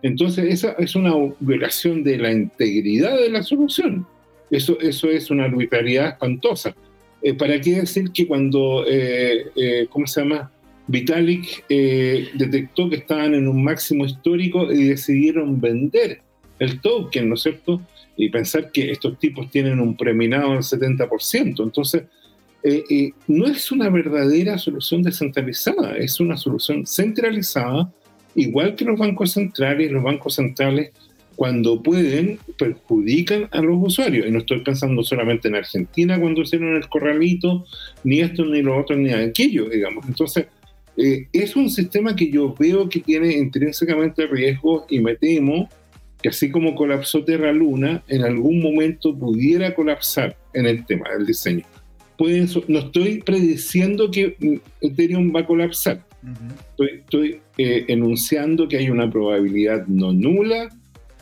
Entonces, 0.01 0.51
esa 0.51 0.71
es 0.79 0.95
una 0.95 1.13
violación 1.39 2.03
de 2.03 2.17
la 2.17 2.31
integridad 2.31 3.15
de 3.15 3.29
la 3.29 3.43
solución. 3.43 4.07
Eso, 4.49 4.79
eso 4.79 5.11
es 5.11 5.29
una 5.29 5.43
arbitrariedad 5.45 6.07
espantosa. 6.07 6.75
Eh, 7.21 7.35
¿Para 7.35 7.61
qué 7.61 7.81
decir 7.81 8.09
que 8.11 8.25
cuando, 8.25 8.85
eh, 8.87 9.45
eh, 9.55 9.85
¿cómo 9.91 10.07
se 10.07 10.21
llama? 10.21 10.51
Vitalik 10.87 11.65
eh, 11.69 12.29
detectó 12.33 12.89
que 12.89 12.95
estaban 12.95 13.35
en 13.35 13.47
un 13.47 13.63
máximo 13.63 14.03
histórico 14.03 14.71
y 14.71 14.85
decidieron 14.85 15.61
vender 15.61 16.21
el 16.57 16.81
token, 16.81 17.29
¿no 17.29 17.35
es 17.35 17.43
cierto? 17.43 17.79
Y 18.17 18.29
pensar 18.29 18.71
que 18.71 18.89
estos 18.89 19.19
tipos 19.19 19.51
tienen 19.51 19.79
un 19.79 19.95
preminado 19.95 20.53
del 20.53 20.63
70%. 20.63 21.61
Entonces, 21.61 22.05
eh, 22.63 22.83
eh, 22.89 23.11
no 23.27 23.45
es 23.45 23.71
una 23.71 23.89
verdadera 23.89 24.57
solución 24.57 25.01
descentralizada, 25.01 25.95
es 25.95 26.19
una 26.19 26.35
solución 26.35 26.85
centralizada, 26.85 27.91
igual 28.35 28.75
que 28.75 28.85
los 28.85 28.99
bancos 28.99 29.31
centrales. 29.31 29.91
Los 29.91 30.03
bancos 30.03 30.35
centrales, 30.35 30.91
cuando 31.35 31.81
pueden, 31.81 32.39
perjudican 32.57 33.47
a 33.51 33.61
los 33.61 33.77
usuarios. 33.79 34.27
Y 34.27 34.31
no 34.31 34.39
estoy 34.39 34.59
pensando 34.61 35.03
solamente 35.03 35.47
en 35.47 35.55
Argentina 35.55 36.19
cuando 36.19 36.41
hicieron 36.41 36.75
el 36.75 36.87
corralito, 36.89 37.65
ni 38.03 38.19
esto, 38.19 38.45
ni 38.45 38.61
lo 38.61 38.77
otro, 38.77 38.95
ni 38.95 39.13
aquello, 39.13 39.69
digamos. 39.69 40.05
Entonces, 40.07 40.47
eh, 40.97 41.27
es 41.31 41.55
un 41.55 41.69
sistema 41.69 42.15
que 42.15 42.29
yo 42.29 42.53
veo 42.59 42.89
que 42.89 42.99
tiene 42.99 43.31
intrínsecamente 43.31 44.27
riesgos 44.27 44.83
y 44.89 44.99
me 44.99 45.15
temo 45.15 45.69
que 46.21 46.27
así 46.27 46.51
como 46.51 46.75
colapsó 46.75 47.23
Terra 47.23 47.53
Luna, 47.53 48.03
en 48.09 48.23
algún 48.23 48.61
momento 48.61 49.17
pudiera 49.17 49.73
colapsar 49.73 50.35
en 50.53 50.65
el 50.65 50.85
tema 50.85 51.09
del 51.11 51.25
diseño. 51.25 51.63
No 52.67 52.79
estoy 52.79 53.21
prediciendo 53.21 54.11
que 54.11 54.35
Ethereum 54.81 55.33
va 55.33 55.41
a 55.41 55.45
colapsar. 55.45 56.03
Estoy, 56.77 57.39
eh, 57.57 57.85
enunciando 57.87 58.67
que 58.67 58.77
hay 58.77 58.89
una 58.89 59.09
probabilidad 59.09 59.87
no 59.87 60.11
nula 60.11 60.69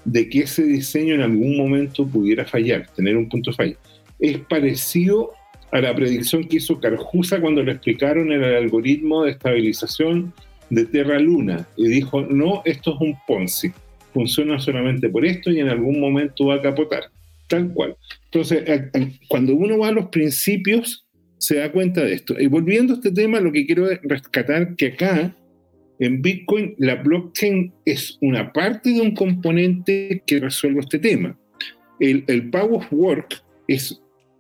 de 0.06 0.28
que 0.30 0.40
ese 0.40 0.64
diseño 0.64 1.16
en 1.16 1.22
algún 1.22 1.58
momento 1.58 2.08
pudiera 2.08 2.46
fallar, 2.46 2.88
tener 2.96 3.16
un 3.16 3.30
punto 3.30 3.52
de 3.52 3.58
falla. 3.58 3.76
Es 4.20 4.40
parecido 4.40 5.32
a 5.72 5.82
la 5.82 5.94
predicción 5.94 6.48
que 6.48 6.58
hizo 6.58 6.80
Carjusa 6.80 7.40
cuando 7.42 7.62
le 7.62 7.74
explicaron 7.74 8.32
el 8.32 8.44
algoritmo 8.44 9.24
de 9.24 9.32
estabilización 9.32 10.34
de 10.70 10.86
Terra 10.86 11.20
Luna 11.20 11.68
y 11.76 11.88
dijo, 11.90 12.22
no, 12.22 12.62
esto 12.66 12.96
es 12.96 13.02
un 13.02 13.16
Ponzi, 13.28 13.72
funciona 14.14 14.60
solamente 14.60 15.10
por 15.10 15.26
esto 15.26 15.52
y 15.52 15.60
en 15.60 15.70
algún 15.70 16.00
momento 16.00 16.48
va 16.48 16.56
a 16.56 16.62
capotar, 16.62 17.04
tal 17.48 17.72
cual. 17.74 17.96
Entonces, 18.38 18.92
cuando 19.28 19.56
uno 19.56 19.80
va 19.80 19.88
a 19.88 19.92
los 19.92 20.10
principios, 20.10 21.08
se 21.40 21.58
da 21.58 21.72
cuenta 21.72 22.04
de 22.04 22.14
esto. 22.14 22.40
Y 22.40 22.48
volviendo 22.48 22.94
a 22.94 22.98
este 22.98 23.12
tema, 23.12 23.40
lo 23.40 23.52
que 23.52 23.66
quiero 23.66 23.90
es 23.90 24.00
rescatar 24.04 24.76
que 24.76 24.88
acá, 24.88 25.36
en 26.00 26.22
Bitcoin, 26.22 26.76
la 26.78 26.96
blockchain 26.96 27.74
es 27.86 28.18
una 28.22 28.54
parte 28.54 28.92
de 28.92 29.02
un 29.02 29.16
componente 29.16 30.22
que 30.28 30.40
resuelve 30.40 30.82
este 30.82 31.00
tema. 31.00 31.38
El, 32.00 32.24
el 32.28 32.50
Power 32.52 32.76
of 32.76 32.94
Work 32.94 33.42
es 33.68 34.00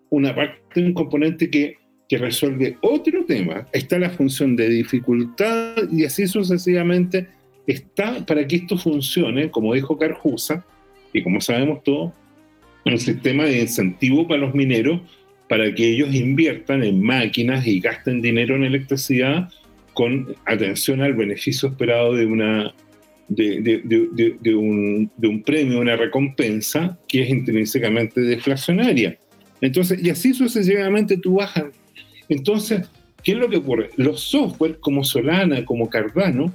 una 0.09 0.35
parte, 0.35 0.81
un 0.81 0.93
componente 0.93 1.49
que, 1.49 1.77
que 2.07 2.17
resuelve 2.19 2.77
otro 2.81 3.25
tema. 3.25 3.67
Está 3.73 3.97
la 3.97 4.11
función 4.11 4.55
de 4.55 4.69
dificultad 4.69 5.75
y 5.91 6.05
así 6.05 6.27
sucesivamente 6.27 7.27
está 7.65 8.23
para 8.25 8.47
que 8.47 8.57
esto 8.57 8.77
funcione, 8.77 9.49
como 9.49 9.73
dijo 9.73 9.97
Carjusa, 9.97 10.65
y 11.13 11.23
como 11.23 11.41
sabemos 11.41 11.83
todos, 11.83 12.13
un 12.93 12.99
sistema 12.99 13.45
de 13.45 13.61
incentivo 13.61 14.27
para 14.27 14.41
los 14.41 14.53
mineros 14.53 15.01
para 15.49 15.73
que 15.73 15.89
ellos 15.89 16.13
inviertan 16.13 16.83
en 16.83 17.01
máquinas 17.01 17.65
y 17.65 17.79
gasten 17.79 18.21
dinero 18.21 18.55
en 18.55 18.63
electricidad 18.63 19.49
con 19.93 20.35
atención 20.45 21.01
al 21.01 21.13
beneficio 21.13 21.69
esperado 21.69 22.13
de 22.13 22.25
una, 22.25 22.73
de, 23.29 24.55
un, 24.55 25.09
de 25.17 25.27
un 25.27 25.41
premio, 25.41 25.79
una 25.79 25.95
recompensa 25.95 26.99
que 27.07 27.23
es 27.23 27.29
intrínsecamente 27.29 28.21
deflacionaria. 28.21 29.17
Entonces, 29.61 30.03
y 30.03 30.09
así 30.09 30.33
sucesivamente 30.33 31.17
tú 31.17 31.35
bajas. 31.35 31.65
Entonces, 32.29 32.87
¿qué 33.23 33.31
es 33.31 33.37
lo 33.37 33.49
que 33.49 33.57
ocurre? 33.57 33.89
Los 33.95 34.21
software 34.21 34.79
como 34.79 35.03
Solana, 35.03 35.65
como 35.65 35.89
Cardano, 35.89 36.53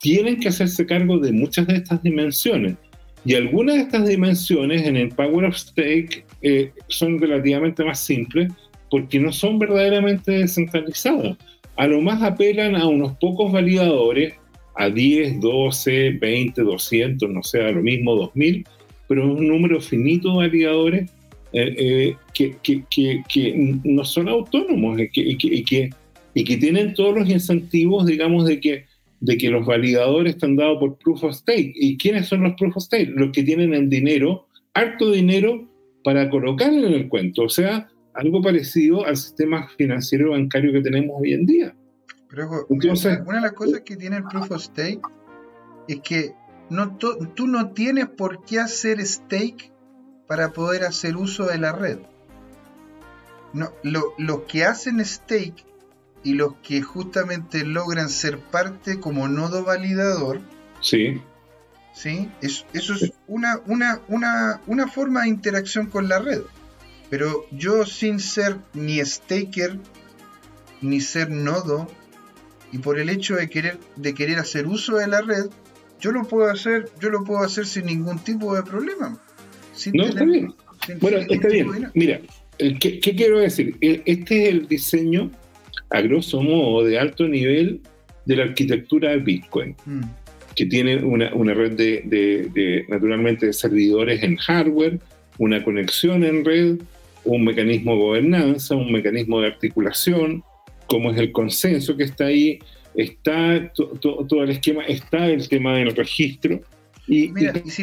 tienen 0.00 0.38
que 0.38 0.48
hacerse 0.48 0.86
cargo 0.86 1.18
de 1.18 1.32
muchas 1.32 1.66
de 1.66 1.76
estas 1.76 2.02
dimensiones. 2.02 2.76
Y 3.24 3.34
algunas 3.34 3.76
de 3.76 3.82
estas 3.82 4.06
dimensiones 4.06 4.86
en 4.86 4.96
el 4.96 5.08
Power 5.10 5.46
of 5.46 5.56
Stake 5.56 6.24
eh, 6.42 6.70
son 6.88 7.18
relativamente 7.18 7.84
más 7.84 8.00
simples 8.00 8.52
porque 8.90 9.18
no 9.18 9.32
son 9.32 9.58
verdaderamente 9.58 10.32
descentralizadas. 10.32 11.36
A 11.76 11.86
lo 11.86 12.00
más 12.00 12.22
apelan 12.22 12.76
a 12.76 12.86
unos 12.86 13.16
pocos 13.18 13.50
validadores, 13.50 14.34
a 14.76 14.90
10, 14.90 15.40
12, 15.40 16.10
20, 16.20 16.62
200, 16.62 17.30
no 17.30 17.42
sé, 17.42 17.62
a 17.62 17.72
lo 17.72 17.82
mismo 17.82 18.14
2000, 18.14 18.66
pero 19.08 19.32
un 19.32 19.48
número 19.48 19.80
finito 19.80 20.30
de 20.30 20.36
validadores 20.36 21.10
eh, 21.52 21.74
eh, 21.78 22.16
que, 22.34 22.56
que, 22.62 23.22
que, 23.28 23.78
no 23.84 24.04
son 24.04 24.28
autónomos 24.28 25.00
y 25.00 25.08
que, 25.08 25.92
y 26.34 26.44
que 26.44 26.56
tienen 26.56 26.94
todos 26.94 27.16
los 27.16 27.30
incentivos, 27.30 28.06
digamos, 28.06 28.46
de 28.46 28.60
que 28.60 28.84
de 29.24 29.38
que 29.38 29.48
los 29.48 29.64
validadores 29.64 30.34
están 30.34 30.54
dados 30.54 30.78
por 30.78 30.98
proof 30.98 31.24
of 31.24 31.34
stake. 31.34 31.72
¿Y 31.74 31.96
quiénes 31.96 32.28
son 32.28 32.42
los 32.42 32.54
proof 32.54 32.76
of 32.76 32.84
stake? 32.84 33.08
Los 33.08 33.32
que 33.32 33.42
tienen 33.42 33.72
el 33.72 33.88
dinero, 33.88 34.48
harto 34.74 35.10
dinero, 35.10 35.66
para 36.04 36.28
colocarlo 36.28 36.86
en 36.86 36.92
el 36.92 37.08
cuento. 37.08 37.44
O 37.44 37.48
sea, 37.48 37.88
algo 38.12 38.42
parecido 38.42 39.06
al 39.06 39.16
sistema 39.16 39.66
financiero 39.78 40.32
bancario 40.32 40.72
que 40.72 40.82
tenemos 40.82 41.16
hoy 41.18 41.32
en 41.32 41.46
día. 41.46 41.74
Pero 42.28 42.66
Entonces, 42.68 43.18
una 43.26 43.36
de 43.36 43.42
las 43.42 43.52
cosas 43.54 43.80
que 43.80 43.96
tiene 43.96 44.18
el 44.18 44.24
proof 44.24 44.50
of 44.50 44.62
stake 44.62 45.00
es 45.88 46.00
que 46.00 46.34
no 46.68 46.98
tú 46.98 47.46
no 47.46 47.70
tienes 47.70 48.08
por 48.08 48.44
qué 48.44 48.58
hacer 48.58 49.00
stake 49.00 49.72
para 50.26 50.52
poder 50.52 50.84
hacer 50.84 51.16
uso 51.16 51.46
de 51.46 51.58
la 51.58 51.72
red. 51.72 51.98
No, 53.54 53.70
lo, 53.82 54.46
que 54.46 54.64
hacen 54.64 55.02
stake 55.02 55.64
y 56.24 56.32
los 56.34 56.54
que 56.62 56.82
justamente 56.82 57.64
logran 57.64 58.08
ser 58.08 58.38
parte 58.38 58.98
como 58.98 59.28
nodo 59.28 59.62
validador. 59.62 60.40
Sí. 60.80 61.20
¿sí? 61.94 62.28
eso 62.40 62.64
es 62.72 63.12
una, 63.26 63.60
una, 63.66 64.00
una, 64.08 64.60
una 64.66 64.88
forma 64.88 65.22
de 65.22 65.28
interacción 65.28 65.86
con 65.86 66.08
la 66.08 66.18
red. 66.18 66.42
Pero 67.10 67.46
yo 67.52 67.86
sin 67.86 68.18
ser 68.18 68.56
ni 68.72 68.98
staker, 69.04 69.78
ni 70.80 71.00
ser 71.00 71.30
nodo, 71.30 71.88
y 72.72 72.78
por 72.78 72.98
el 72.98 73.08
hecho 73.08 73.36
de 73.36 73.48
querer, 73.48 73.78
de 73.96 74.14
querer 74.14 74.38
hacer 74.38 74.66
uso 74.66 74.96
de 74.96 75.06
la 75.06 75.20
red, 75.20 75.46
yo 76.00 76.10
lo 76.10 76.24
puedo 76.24 76.50
hacer, 76.50 76.90
yo 77.00 77.10
lo 77.10 77.22
puedo 77.22 77.44
hacer 77.44 77.66
sin 77.66 77.86
ningún 77.86 78.18
tipo 78.18 78.54
de 78.56 78.62
problema. 78.62 79.20
no, 79.92 80.04
está 80.04 80.24
bien. 80.24 80.54
bueno, 81.00 81.18
está 81.18 81.48
bien. 81.48 81.90
Mira, 81.94 82.20
¿qué, 82.58 82.98
¿qué, 83.00 83.14
quiero 83.14 83.38
decir? 83.38 83.76
E, 83.80 84.02
este 84.06 84.44
es 84.44 84.48
el 84.48 84.66
diseño 84.66 85.30
a 85.94 86.00
grosso 86.02 86.42
modo, 86.42 86.84
de 86.84 86.98
alto 86.98 87.28
nivel 87.28 87.80
de 88.26 88.36
la 88.36 88.44
arquitectura 88.44 89.10
de 89.10 89.18
Bitcoin, 89.18 89.76
mm. 89.86 90.02
que 90.56 90.66
tiene 90.66 90.96
una, 90.96 91.54
red 91.54 91.72
de, 91.72 92.84
naturalmente, 92.88 93.46
de 93.46 93.52
servidores 93.52 94.22
en 94.22 94.36
hardware, 94.36 94.98
una 95.38 95.62
conexión 95.62 96.24
en 96.24 96.44
red, 96.44 96.78
un 97.24 97.44
mecanismo 97.44 97.92
de 97.92 97.98
gobernanza, 97.98 98.74
un 98.74 98.92
mecanismo 98.92 99.40
de 99.40 99.48
articulación, 99.48 100.42
como 100.86 101.12
es 101.12 101.18
el 101.18 101.30
consenso 101.30 101.96
que 101.96 102.04
está 102.04 102.26
ahí, 102.26 102.58
está 102.94 103.72
todo 103.72 104.42
el 104.42 104.50
esquema, 104.50 104.84
está 104.84 105.26
el 105.26 105.48
tema 105.48 105.76
del 105.76 105.94
registro, 105.94 106.60
y, 107.06 107.32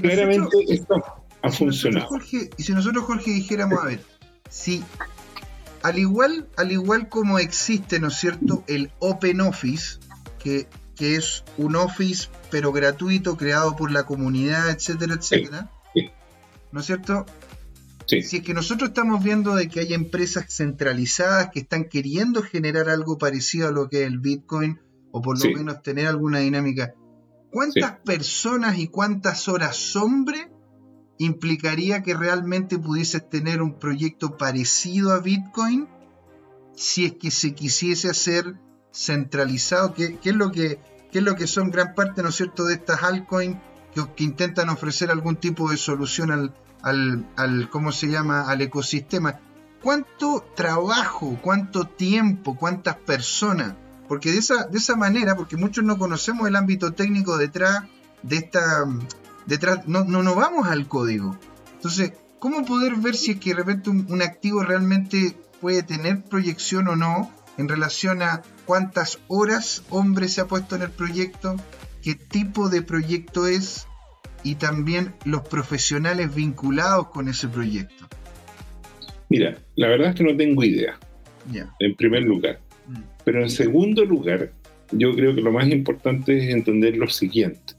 claramente 0.01 0.57
esto 0.69 1.01
ha 1.41 1.51
funcionado. 1.51 2.09
y 2.57 2.63
si 2.63 2.73
nosotros, 2.73 3.05
Jorge, 3.05 3.31
dijéramos, 3.31 3.79
a 3.81 3.85
ver, 3.85 3.99
si 4.49 4.83
al 5.83 5.99
igual, 5.99 6.47
al 6.57 6.71
igual 6.71 7.09
como 7.09 7.39
existe, 7.39 7.99
¿no 7.99 8.09
es 8.09 8.15
cierto?, 8.15 8.63
el 8.67 8.91
Open 8.99 9.41
Office, 9.41 9.99
que, 10.39 10.67
es 10.99 11.43
un 11.57 11.75
Office 11.75 12.29
pero 12.51 12.71
gratuito, 12.71 13.35
creado 13.35 13.75
por 13.75 13.91
la 13.91 14.03
comunidad, 14.03 14.69
etcétera, 14.69 15.15
etcétera. 15.15 15.71
¿No 16.71 16.79
es 16.79 16.85
cierto? 16.85 17.25
Si 18.05 18.37
es 18.37 18.43
que 18.43 18.53
nosotros 18.53 18.89
estamos 18.89 19.23
viendo 19.23 19.55
de 19.55 19.67
que 19.67 19.79
hay 19.79 19.93
empresas 19.95 20.45
centralizadas 20.49 21.49
que 21.51 21.61
están 21.61 21.85
queriendo 21.85 22.43
generar 22.43 22.89
algo 22.89 23.17
parecido 23.17 23.69
a 23.69 23.71
lo 23.71 23.89
que 23.89 24.01
es 24.01 24.07
el 24.07 24.19
Bitcoin, 24.19 24.79
o 25.11 25.21
por 25.21 25.43
lo 25.43 25.57
menos 25.57 25.81
tener 25.81 26.07
alguna 26.07 26.39
dinámica, 26.39 26.93
¿cuántas 27.51 27.99
personas 28.01 28.77
y 28.77 28.87
cuántas 28.87 29.47
horas 29.47 29.95
hombre 29.95 30.50
implicaría 31.25 32.01
que 32.01 32.15
realmente 32.15 32.79
pudieses 32.79 33.29
tener 33.29 33.61
un 33.61 33.77
proyecto 33.77 34.37
parecido 34.37 35.13
a 35.13 35.19
Bitcoin 35.19 35.87
si 36.75 37.05
es 37.05 37.13
que 37.13 37.29
se 37.29 37.53
quisiese 37.53 38.09
hacer 38.09 38.55
centralizado, 38.91 39.93
que, 39.93 40.17
es 40.23 40.35
lo 40.35 40.51
que 40.51 40.79
es 41.13 41.23
lo 41.23 41.35
que 41.35 41.45
son 41.45 41.69
gran 41.71 41.93
parte, 41.93 42.23
¿no 42.23 42.29
es 42.29 42.35
cierto?, 42.35 42.65
de 42.65 42.75
estas 42.75 43.03
altcoins 43.03 43.57
que, 43.93 44.23
intentan 44.23 44.69
ofrecer 44.69 45.11
algún 45.11 45.35
tipo 45.35 45.69
de 45.69 45.77
solución 45.77 46.31
al, 46.31 46.55
al, 46.81 47.29
al, 47.35 47.69
¿cómo 47.69 47.91
se 47.91 48.07
llama?, 48.07 48.49
al 48.49 48.61
ecosistema. 48.61 49.39
¿Cuánto 49.83 50.45
trabajo, 50.55 51.37
cuánto 51.41 51.85
tiempo, 51.85 52.55
cuántas 52.55 52.95
personas? 52.95 53.75
Porque 54.07 54.31
de 54.31 54.37
esa, 54.37 54.67
de 54.67 54.77
esa 54.77 54.95
manera, 54.95 55.35
porque 55.35 55.57
muchos 55.57 55.83
no 55.83 55.97
conocemos 55.97 56.47
el 56.47 56.55
ámbito 56.55 56.93
técnico 56.93 57.37
detrás 57.37 57.83
de 58.23 58.37
esta, 58.37 58.85
detrás, 59.45 59.87
no, 59.87 60.03
no, 60.03 60.23
no 60.23 60.35
vamos 60.35 60.67
al 60.67 60.87
código. 60.87 61.37
Entonces, 61.73 62.13
¿cómo 62.39 62.65
poder 62.65 62.95
ver 62.95 63.15
si 63.15 63.31
es 63.31 63.39
que 63.39 63.51
de 63.51 63.55
repente 63.57 63.89
un, 63.89 64.21
activo 64.21 64.63
realmente 64.63 65.35
puede 65.59 65.83
tener 65.83 66.23
proyección 66.23 66.87
o 66.87 66.95
no 66.95 67.31
en 67.57 67.67
relación 67.67 68.21
a 68.21 68.41
cuántas 68.65 69.19
horas 69.27 69.83
hombre 69.89 70.27
se 70.27 70.41
ha 70.41 70.47
puesto 70.47 70.75
en 70.75 70.83
el 70.83 70.91
proyecto, 70.91 71.55
qué 72.01 72.15
tipo 72.15 72.69
de 72.69 72.81
proyecto 72.81 73.47
es 73.47 73.87
y 74.43 74.55
también 74.55 75.13
los 75.25 75.41
profesionales 75.41 76.33
vinculados 76.33 77.09
con 77.09 77.27
ese 77.27 77.47
proyecto? 77.47 78.07
Mira, 79.29 79.57
la 79.75 79.87
verdad 79.87 80.09
es 80.09 80.15
que 80.15 80.23
no 80.23 80.35
tengo 80.35 80.63
idea, 80.63 80.99
en 81.79 81.95
primer 81.95 82.23
lugar. 82.23 82.59
Mm. 82.87 83.01
Pero 83.23 83.41
en 83.41 83.49
segundo 83.49 84.03
lugar, 84.03 84.51
yo 84.91 85.13
creo 85.13 85.33
que 85.33 85.41
lo 85.41 85.51
más 85.51 85.67
importante 85.67 86.37
es 86.37 86.53
entender 86.53 86.97
lo 86.97 87.07
siguiente. 87.07 87.73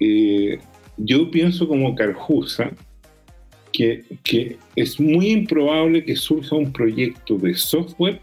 Eh, 0.00 0.58
yo 0.96 1.30
pienso 1.30 1.68
como 1.68 1.94
Carjusa 1.94 2.70
que, 3.72 4.04
que 4.22 4.56
es 4.74 4.98
muy 4.98 5.30
improbable 5.30 6.04
que 6.04 6.16
surja 6.16 6.56
un 6.56 6.72
proyecto 6.72 7.36
de 7.36 7.54
software 7.54 8.20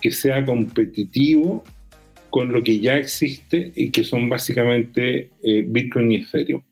que 0.00 0.10
sea 0.10 0.44
competitivo 0.44 1.62
con 2.30 2.52
lo 2.52 2.62
que 2.62 2.78
ya 2.78 2.96
existe 2.96 3.72
y 3.74 3.90
que 3.90 4.04
son 4.04 4.28
básicamente 4.28 5.30
eh, 5.42 5.64
Bitcoin 5.66 6.12
y 6.12 6.16
Ethereum. 6.16 6.62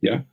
¿ya? 0.00 0.26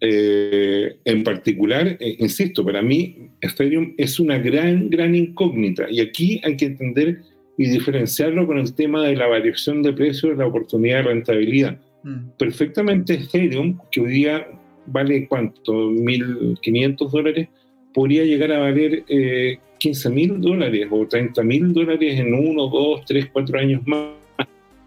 Eh, 0.00 0.96
en 1.04 1.24
particular, 1.24 1.96
insisto, 2.00 2.64
para 2.64 2.82
mí 2.82 3.30
Ethereum 3.40 3.94
es 3.96 4.20
una 4.20 4.38
gran, 4.38 4.90
gran 4.90 5.14
incógnita 5.14 5.86
y 5.90 6.00
aquí 6.00 6.40
hay 6.44 6.56
que 6.56 6.66
entender 6.66 7.22
y 7.56 7.68
diferenciarlo 7.68 8.46
con 8.46 8.58
el 8.58 8.74
tema 8.74 9.04
de 9.04 9.14
la 9.14 9.26
variación 9.26 9.82
de 9.82 9.92
precios, 9.92 10.36
la 10.36 10.46
oportunidad 10.46 10.98
de 10.98 11.02
rentabilidad. 11.02 11.80
Mm. 12.02 12.30
Perfectamente 12.38 13.14
Ethereum, 13.14 13.78
que 13.90 14.00
hoy 14.00 14.12
día 14.12 14.46
vale 14.86 15.26
cuánto, 15.28 15.90
1.500 15.90 17.10
dólares, 17.10 17.48
podría 17.94 18.24
llegar 18.24 18.52
a 18.52 18.58
valer 18.58 19.04
eh, 19.08 19.58
15.000 19.80 20.38
dólares 20.38 20.88
o 20.90 21.06
30.000 21.06 21.72
dólares 21.72 22.20
en 22.20 22.34
uno, 22.34 22.68
dos, 22.68 23.04
tres, 23.04 23.28
cuatro 23.32 23.58
años 23.58 23.82
más. 23.86 24.10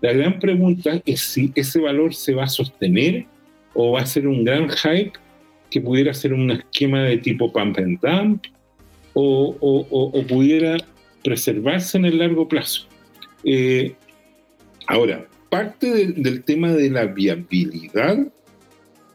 La 0.01 0.13
gran 0.13 0.39
pregunta 0.39 1.01
es 1.05 1.21
si 1.21 1.51
ese 1.55 1.79
valor 1.79 2.13
se 2.13 2.33
va 2.33 2.43
a 2.43 2.47
sostener 2.47 3.25
o 3.73 3.93
va 3.93 4.01
a 4.01 4.05
ser 4.05 4.27
un 4.27 4.43
gran 4.43 4.69
hype 4.69 5.13
que 5.69 5.81
pudiera 5.81 6.13
ser 6.13 6.33
un 6.33 6.51
esquema 6.51 7.03
de 7.03 7.17
tipo 7.17 7.51
pump 7.51 7.77
and 7.77 7.99
dump 8.01 8.45
o, 9.13 9.55
o, 9.59 10.23
pudiera 10.27 10.77
preservarse 11.23 11.97
en 11.97 12.05
el 12.05 12.17
largo 12.19 12.47
plazo. 12.47 12.87
Eh, 13.43 13.93
ahora, 14.87 15.25
parte 15.55 16.07
del 16.07 16.43
tema 16.43 16.73
de 16.73 16.89
la 16.89 17.05
viabilidad 17.05 18.17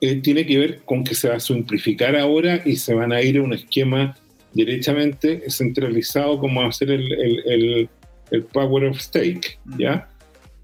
eh, 0.00 0.16
tiene 0.22 0.46
que 0.46 0.58
ver 0.58 0.80
con 0.86 1.04
que 1.04 1.14
se 1.14 1.28
va 1.28 1.36
a 1.36 1.40
simplificar 1.40 2.16
ahora 2.16 2.62
y 2.64 2.76
se 2.76 2.94
van 2.94 3.12
a 3.12 3.20
ir 3.20 3.36
a 3.36 3.42
un 3.42 3.52
esquema 3.52 4.16
derechamente 4.54 5.42
centralizado 5.50 6.38
como 6.38 6.62
va 6.62 6.68
a 6.68 6.72
ser 6.72 6.90
el, 6.90 7.88
el, 8.30 8.44
Power 8.52 8.86
of 8.86 8.98
Stake, 8.98 9.58
¿ya? 9.76 10.08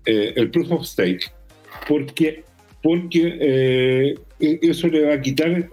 Eh, 0.06 0.32
el 0.36 0.50
Proof 0.50 0.70
of 0.70 0.86
Stake. 0.86 1.26
Porque, 1.86 2.44
porque 2.82 3.36
eh, 3.40 4.14
e-, 4.40 4.58
eso 4.62 4.88
le 4.88 5.02
va 5.02 5.14
a 5.14 5.20
quitar 5.20 5.68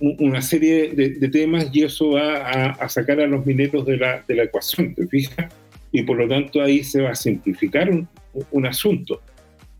una 0.00 0.40
serie 0.40 0.92
de, 0.94 1.28
temas 1.28 1.68
y 1.72 1.82
eso 1.82 2.12
va 2.12 2.36
a, 2.70 2.88
sacar 2.88 3.20
a 3.20 3.26
los 3.26 3.44
mineros 3.44 3.84
de 3.84 3.98
la, 3.98 4.24
de 4.26 4.34
la 4.36 4.44
ecuación, 4.44 4.94
¿te 4.94 5.06
fijas? 5.06 5.52
Y 5.90 6.02
por 6.04 6.16
lo 6.16 6.26
tanto 6.26 6.62
ahí 6.62 6.82
se 6.82 7.02
va 7.02 7.10
a 7.10 7.14
simplificar 7.14 7.90
un, 7.90 8.08
un 8.50 8.66
asunto. 8.66 9.20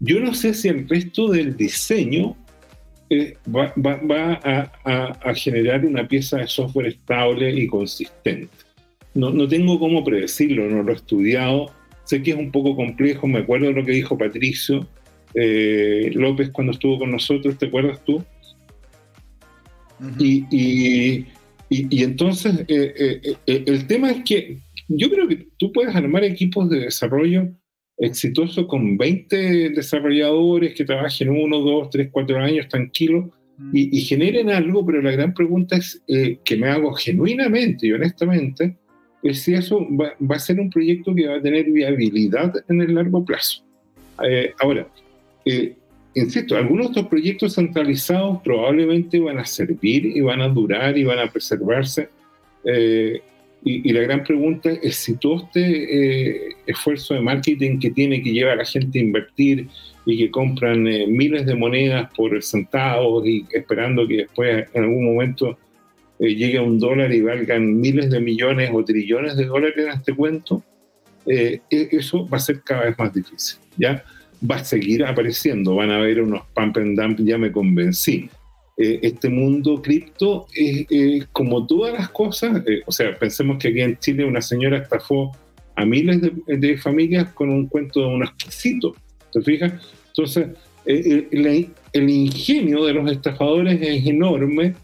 Yo 0.01 0.21
no 0.21 0.35
sé 0.35 0.53
si 0.53 0.69
el 0.69 0.89
resto 0.89 1.29
del 1.29 1.57
diseño 1.57 2.37
eh, 3.09 3.37
va, 3.55 3.73
a, 4.43 5.35
generar 5.35 5.85
una 5.85 6.09
pieza 6.09 6.39
de 6.39 6.47
software 6.49 6.87
estable 6.87 7.53
y 7.53 7.67
consistente. 7.67 8.49
No, 9.15 9.31
no 9.31 9.47
tengo 9.47 9.79
cómo 9.79 10.03
predecirlo, 10.03 10.69
no 10.69 10.83
lo 10.83 10.93
he 10.93 10.97
estudiado. 10.97 11.71
Sé 12.05 12.23
que 12.23 12.31
es 12.31 12.37
un 12.37 12.51
poco 12.51 12.75
complejo, 12.75 13.29
me 13.29 13.41
acuerdo 13.41 13.67
de 13.67 13.75
lo 13.75 13.85
que 13.85 13.93
dijo 13.93 14.17
Patricio 14.17 14.89
eh, 15.35 16.11
López 16.15 16.51
cuando 16.51 16.73
estuvo 16.73 16.99
con 16.99 17.11
nosotros, 17.11 17.59
¿te 17.59 17.67
acuerdas 17.67 18.03
tú? 18.05 18.25
y, 20.19 21.27
y, 21.69 22.03
entonces 22.03 22.65
eh, 22.67 23.37
el 23.47 23.87
tema 23.87 24.11
es 24.11 24.25
que 24.25 24.59
yo 24.89 25.09
creo 25.11 25.29
que 25.29 25.47
tú 25.59 25.71
puedes 25.71 25.95
armar 25.95 26.25
equipos 26.25 26.69
de 26.69 26.81
desarrollo 26.81 27.49
exitoso 28.03 28.67
con 28.67 28.99
20 28.99 29.71
desarrolladores 29.71 30.75
que 30.75 30.85
trabajen 30.85 31.31
uno, 31.31 31.59
dos, 31.61 31.89
tres, 31.89 32.09
cuatro 32.11 32.39
años 32.39 32.67
tranquilos 32.69 33.27
y, 33.73 34.01
generen 34.01 34.51
algo, 34.51 34.85
pero 34.85 35.01
la 35.01 35.13
gran 35.13 35.33
pregunta 35.33 35.77
es 35.77 36.03
eh, 36.09 36.39
que 36.45 36.57
me 36.57 36.69
hago 36.69 36.93
genuinamente 36.95 37.87
y 37.87 37.93
honestamente, 37.93 38.77
es 39.23 39.43
si 39.43 39.55
eso 39.55 39.87
va, 39.97 40.15
a 40.35 40.39
ser 40.41 40.59
un 40.59 40.69
proyecto 40.69 41.15
que 41.15 41.29
va 41.29 41.37
a 41.37 41.41
tener 41.43 41.71
viabilidad 41.71 42.53
en 42.69 42.81
el 42.81 42.93
largo 42.93 43.25
plazo. 43.25 43.63
Eh, 44.25 44.53
ahora, 44.59 44.89
eh, 45.45 45.77
insisto, 46.15 46.57
algunos 46.57 46.87
de 46.87 46.91
estos 46.91 47.07
proyectos 47.07 47.55
centralizados 47.55 48.43
probablemente 48.43 49.21
van 49.21 49.39
a 49.39 49.45
servir 49.45 50.07
y 50.07 50.21
van 50.21 50.41
a 50.41 50.49
durar 50.49 50.99
y 50.99 51.05
van 51.05 51.21
a 51.21 51.31
preservarse. 51.31 52.09
Y, 53.65 53.93
la 53.93 54.01
gran 54.01 54.25
pregunta 54.25 54.71
es 54.71 54.97
si 54.97 55.17
todo 55.17 55.45
este 55.45 56.47
eh, 56.49 56.57
esfuerzo 56.67 57.15
de 57.15 57.21
marketing 57.21 57.79
que 57.79 57.91
tiene 57.91 58.21
que 58.21 58.33
llevar 58.33 58.55
a 58.55 58.57
la 58.57 58.65
gente 58.65 58.99
a 58.99 59.03
invertir 59.03 59.69
y 60.05 60.19
que 60.19 60.31
compran 60.33 60.87
eh, 60.89 61.07
miles 61.07 61.47
de 61.47 61.55
monedas 61.55 62.11
por 62.17 62.43
centavos 62.43 63.25
y 63.25 63.47
esperando 63.53 64.07
que 64.09 64.17
después 64.17 64.67
en 64.75 64.83
algún 64.83 65.05
momento 65.05 65.57
eh, 66.19 66.35
llegue 66.35 66.59
a 66.59 66.63
un 66.63 66.81
dólar 66.81 67.13
y 67.15 67.21
valgan 67.21 67.81
miles 67.81 68.11
de 68.11 68.19
millones 68.19 68.71
o 68.73 68.85
trillones 68.85 69.37
de 69.37 69.45
dólares 69.45 69.87
en 69.87 69.93
este 69.93 70.13
cuento, 70.13 70.65
e, 71.25 71.61
eso 71.71 72.29
va 72.29 72.39
a 72.39 72.41
ser 72.41 72.63
cada 72.63 72.87
vez 72.87 72.99
más 72.99 73.15
difícil. 73.15 73.61
¿ya? 73.77 74.03
Va 74.51 74.57
a 74.57 74.65
seguir 74.65 75.05
apareciendo, 75.05 75.77
van 75.77 75.91
a 75.91 75.99
haber 75.99 76.21
unos 76.21 76.43
pump 76.53 76.79
and 76.79 77.01
dump, 77.01 77.21
ya 77.21 77.39
me 77.39 77.53
convencí 77.53 78.29
eh, 78.77 79.01
este 79.03 79.29
mundo 79.29 79.83
cripto 79.83 80.47
es 80.55 81.27
como 81.33 81.67
todas 81.67 81.93
las 81.93 82.09
cosas, 82.09 82.63
eh, 82.67 82.81
o 82.87 82.93
sea, 82.93 83.17
pensemos 83.19 83.59
que 83.59 83.69
aquí 83.69 83.81
en 83.81 83.99
Chile 83.99 84.25
una 84.25 84.41
señora 84.41 84.79
estafó 84.79 85.31
a 85.77 85.85
miles 85.85 86.21
de, 86.47 86.79
familias 86.79 87.33
con 87.33 87.51
un 87.51 87.67
cuento 87.67 88.01
de 88.01 88.07
unos 88.07 88.33
quesitos, 88.33 88.97
¿te 89.33 89.43
fijas? 89.43 89.73
Entonces, 90.09 90.49
eh, 90.87 91.29
el, 91.93 92.11
ingenio 92.11 92.85
de 92.85 92.95
los 92.95 93.11
estafadores 93.11 93.81
es 93.81 94.07
enorme 94.07 94.75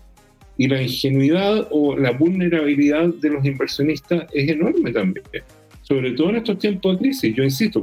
y 0.59 0.69
la 0.69 0.83
ingenuidad 0.83 1.67
o 1.71 1.97
la 1.97 2.13
vulnerabilidad 2.13 3.09
de 3.09 3.31
los 3.31 3.45
inversionistas 3.45 4.27
es 4.33 4.51
enorme 4.51 4.93
también, 4.93 5.25
sobre 5.83 6.13
todo 6.13 6.31
en 6.31 6.37
estos 6.37 6.59
tiempos 6.59 6.97
de 6.97 7.05
crisis. 7.05 7.35
Yo 7.35 7.43
insisto, 7.43 7.81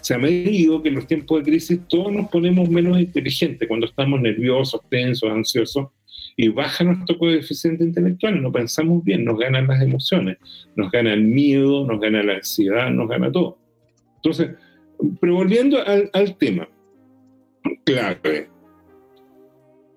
se 0.00 0.14
ha 0.14 0.18
medido 0.18 0.82
que 0.82 0.88
en 0.88 0.96
los 0.96 1.06
tiempos 1.06 1.38
de 1.38 1.50
crisis 1.50 1.80
todos 1.88 2.12
nos 2.12 2.28
ponemos 2.28 2.68
menos 2.68 2.98
inteligentes 2.98 3.66
cuando 3.66 3.86
estamos 3.86 4.20
nerviosos, 4.20 4.80
tensos, 4.88 5.30
ansiosos, 5.30 5.88
y 6.40 6.48
baja 6.48 6.84
nuestro 6.84 7.18
coeficiente 7.18 7.82
intelectual, 7.82 8.40
no 8.40 8.52
pensamos 8.52 9.02
bien, 9.02 9.24
nos 9.24 9.36
ganan 9.38 9.66
las 9.66 9.82
emociones, 9.82 10.38
nos 10.76 10.88
gana 10.92 11.12
el 11.12 11.24
miedo, 11.24 11.84
nos 11.84 12.00
gana 12.00 12.22
la 12.22 12.34
ansiedad, 12.34 12.90
nos 12.90 13.08
gana 13.08 13.32
todo. 13.32 13.58
Entonces, 14.16 14.50
pero 15.20 15.34
volviendo 15.34 15.78
al, 15.84 16.36
tema, 16.36 16.68
clave, 17.84 18.48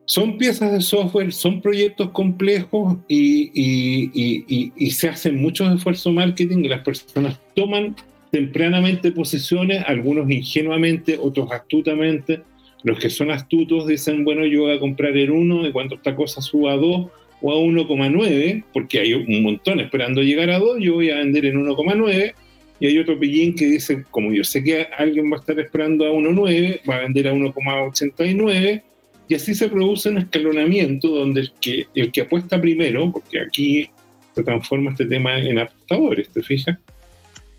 son 0.06 0.40
piezas 0.40 0.72
de 0.72 0.82
software, 0.82 1.32
son 1.32 1.62
proyectos 1.62 2.10
complejos 2.10 2.98
y, 3.08 4.90
se 4.90 5.10
hacen 5.10 5.40
muchos 5.40 5.72
esfuerzos 5.76 6.12
marketing 6.12 6.66
y 6.66 6.70
las 6.70 6.82
personas 6.82 7.40
toman 7.56 7.96
tempranamente 8.32 9.12
posiciones, 9.12 9.84
algunos 9.86 10.30
ingenuamente, 10.32 11.18
otros 11.22 11.52
astutamente. 11.52 12.42
Los 12.84 12.98
que 12.98 13.10
son 13.10 13.30
astutos 13.30 13.86
dicen, 13.86 14.24
bueno, 14.24 14.46
yo 14.46 14.62
voy 14.62 14.76
a 14.76 14.80
comprar 14.80 15.16
el 15.16 15.30
1 15.30 15.68
y 15.68 15.72
cuando 15.72 15.96
esta 15.96 16.16
cosa 16.16 16.42
suba 16.42 16.74
a 16.74 16.78
2 16.78 17.08
o 17.42 17.52
a 17.52 17.56
1,9, 17.56 18.64
porque 18.74 19.00
hay 19.00 19.14
un 19.14 19.44
montón 19.44 19.80
esperando 19.80 20.24
llegar 20.24 20.50
a 20.50 20.60
2, 20.60 20.78
yo 20.80 20.96
voy 20.96 21.12
a 21.12 21.18
vender 21.18 21.46
en 21.46 21.64
1,9. 21.64 22.34
Y 22.80 22.88
hay 22.88 22.98
otro 22.98 23.20
pillín 23.20 23.54
que 23.54 23.68
dice, 23.68 24.04
como 24.10 24.34
yo 24.34 24.44
sé 24.44 24.64
que 24.64 24.88
alguien 24.98 25.32
va 25.32 25.38
a 25.38 25.40
estar 25.42 25.60
esperando 25.60 26.06
a 26.06 26.12
1,9, 26.12 26.82
va 26.90 26.96
a 26.96 27.00
vender 27.02 27.28
a 27.28 27.34
1,89. 27.34 28.82
Y 29.28 29.36
así 29.36 29.54
se 29.54 29.70
produce 29.70 30.10
un 30.10 30.18
escalonamiento 30.18 31.10
donde 31.10 31.42
el 31.42 31.52
que, 31.62 31.86
el 31.94 32.12
que 32.12 32.22
apuesta 32.22 32.60
primero, 32.60 33.12
porque 33.12 33.40
aquí 33.40 33.90
se 34.34 34.44
transforma 34.44 34.92
este 34.92 35.06
tema 35.06 35.38
en 35.38 35.60
apostadores, 35.60 36.30
¿te 36.30 36.42
fijas? 36.42 36.78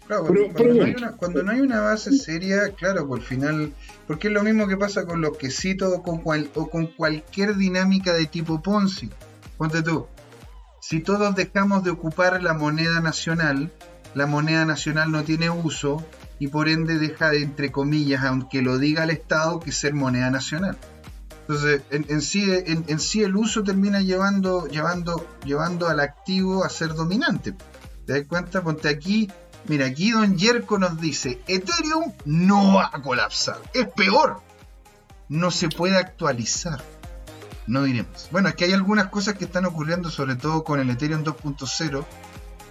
Cuando, 0.09 1.43
no 1.43 1.53
hay 1.53 1.61
una, 1.61 1.81
base 1.81 2.13
seria, 2.13 2.71
claro, 2.73 3.07
por 3.07 3.23
final, 3.23 3.73
porque 4.07 4.29
es 4.29 4.35
lo 4.35 4.43
mismo 4.43 4.67
que 4.67 4.77
pasa 4.77 5.07
con 5.07 5.21
los 5.21 5.37
quesitos 5.39 5.93
o 5.95 6.03
con, 6.03 6.23
o 6.55 6.69
con 6.69 6.87
cualquier 6.89 7.57
dinámica 7.57 8.13
de 8.13 8.27
tipo 8.27 8.61
Ponzi. 8.61 9.11
Ponte 9.57 9.83
tú, 9.83 10.07
si 10.81 11.01
todos 11.01 11.35
dejamos 11.35 11.85
de 11.85 11.91
ocupar 11.91 12.43
la 12.43 12.55
moneda 12.55 13.01
nacional, 13.01 13.71
la 14.15 14.27
moneda 14.27 14.65
nacional 14.65 15.11
no 15.11 15.23
tiene 15.23 15.49
uso 15.49 16.05
y 16.39 16.49
por 16.49 16.69
ende 16.69 16.99
deja 16.99 17.31
de, 17.31 17.43
entre 17.43 17.71
comillas, 17.71 18.25
aunque 18.25 18.63
lo 18.63 18.79
diga 18.79 19.05
el 19.05 19.11
Estado, 19.11 19.61
que 19.61 19.71
ser 19.71 19.95
moneda 19.95 20.31
nacional. 20.31 20.77
Entonces, 21.43 21.83
en, 21.91 22.21
sí, 22.21 22.45
en, 22.51 22.99
sí 22.99 23.23
el 23.23 23.37
uso 23.37 23.63
termina 23.63 24.01
llevando, 24.01 24.67
llevando, 24.67 25.27
llevando 25.45 25.89
al 25.89 26.01
activo 26.01 26.65
a 26.65 26.69
ser 26.69 26.95
dominante. 26.95 27.55
¿Te 28.07 28.13
das 28.15 28.27
cuenta? 28.29 28.63
Ponte 28.63 28.89
aquí, 28.89 29.31
Mira, 29.69 29.87
aquí 29.87 30.11
Don 30.11 30.37
Yerko 30.37 30.79
nos 30.79 31.01
dice, 31.01 31.41
Ethereum 31.47 32.13
no 32.25 32.75
va 32.75 32.91
a 32.93 33.01
colapsar. 33.01 33.59
Es 33.75 33.87
peor. 33.89 34.41
No 35.29 35.51
se 35.51 35.69
puede 35.69 35.97
actualizar. 35.97 36.83
No 37.67 37.85
diremos. 37.85 38.29
Bueno, 38.33 38.49
es 38.49 38.55
que 38.57 38.65
hay 38.65 38.73
algunas 38.73 39.07
cosas 39.09 39.35
que 39.35 39.45
están 39.45 39.65
ocurriendo, 39.65 40.11
sobre 40.11 40.35
todo 40.37 40.65
con 40.65 40.81
el 40.81 40.91
Ethereum 40.91 41.23
2.0, 41.23 42.05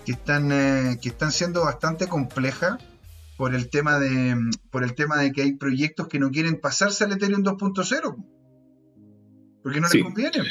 que 0.05 0.11
están, 0.11 0.51
eh, 0.51 0.99
que 1.01 1.09
están 1.09 1.31
siendo 1.31 1.63
bastante 1.63 2.07
complejas 2.07 2.77
por 3.41 3.55
el 3.55 3.71
tema 3.71 3.97
de 3.97 4.37
por 4.69 4.83
el 4.83 4.93
tema 4.93 5.17
de 5.17 5.31
que 5.31 5.41
hay 5.41 5.53
proyectos 5.53 6.07
que 6.07 6.19
no 6.19 6.29
quieren 6.29 6.61
pasarse 6.61 7.05
al 7.05 7.13
Ethereum 7.13 7.43
2.0 7.43 8.15
porque 9.63 9.81
no 9.81 9.87
les 9.91 10.03
conviene 10.03 10.43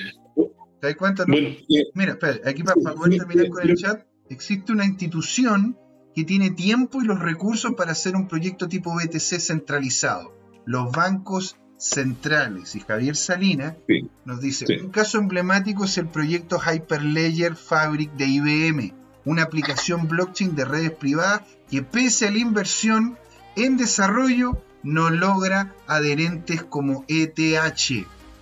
¿te 0.80 0.86
das 0.88 0.96
cuenta? 0.96 1.24
Eh, 1.32 1.64
Mira, 1.94 2.12
espera, 2.14 2.40
aquí 2.50 2.64
para, 2.64 2.94
poder 2.94 3.18
terminar 3.18 3.48
con 3.48 3.68
el 3.68 3.76
chat 3.76 4.02
existe 4.28 4.72
una 4.72 4.84
institución 4.84 5.78
que 6.14 6.24
tiene 6.24 6.50
tiempo 6.50 7.02
y 7.02 7.06
los 7.06 7.20
recursos 7.20 7.74
para 7.74 7.92
hacer 7.92 8.16
un 8.16 8.28
proyecto 8.28 8.68
tipo 8.68 8.94
BTC 8.94 9.40
centralizado. 9.40 10.34
Los 10.64 10.92
bancos 10.92 11.56
centrales. 11.80 12.76
Y 12.76 12.80
Javier 12.80 13.16
Salina 13.16 13.76
nos 14.24 14.40
dice, 14.40 14.66
un 14.82 14.90
caso 14.90 15.18
emblemático 15.18 15.84
es 15.84 15.96
el 15.98 16.08
proyecto 16.08 16.60
Hyperledger 16.60 17.56
Fabric 17.56 18.12
de 18.12 18.26
IBM, 18.26 18.94
una 19.24 19.44
aplicación 19.44 20.06
blockchain 20.06 20.54
de 20.54 20.64
redes 20.64 20.92
privadas 20.92 21.42
que 21.70 21.82
pese 21.82 22.28
a 22.28 22.30
la 22.30 22.38
inversión 22.38 23.18
en 23.56 23.76
desarrollo 23.76 24.62
no 24.82 25.10
logra 25.10 25.74
adherentes 25.86 26.62
como 26.62 27.04
ETH. 27.08 27.90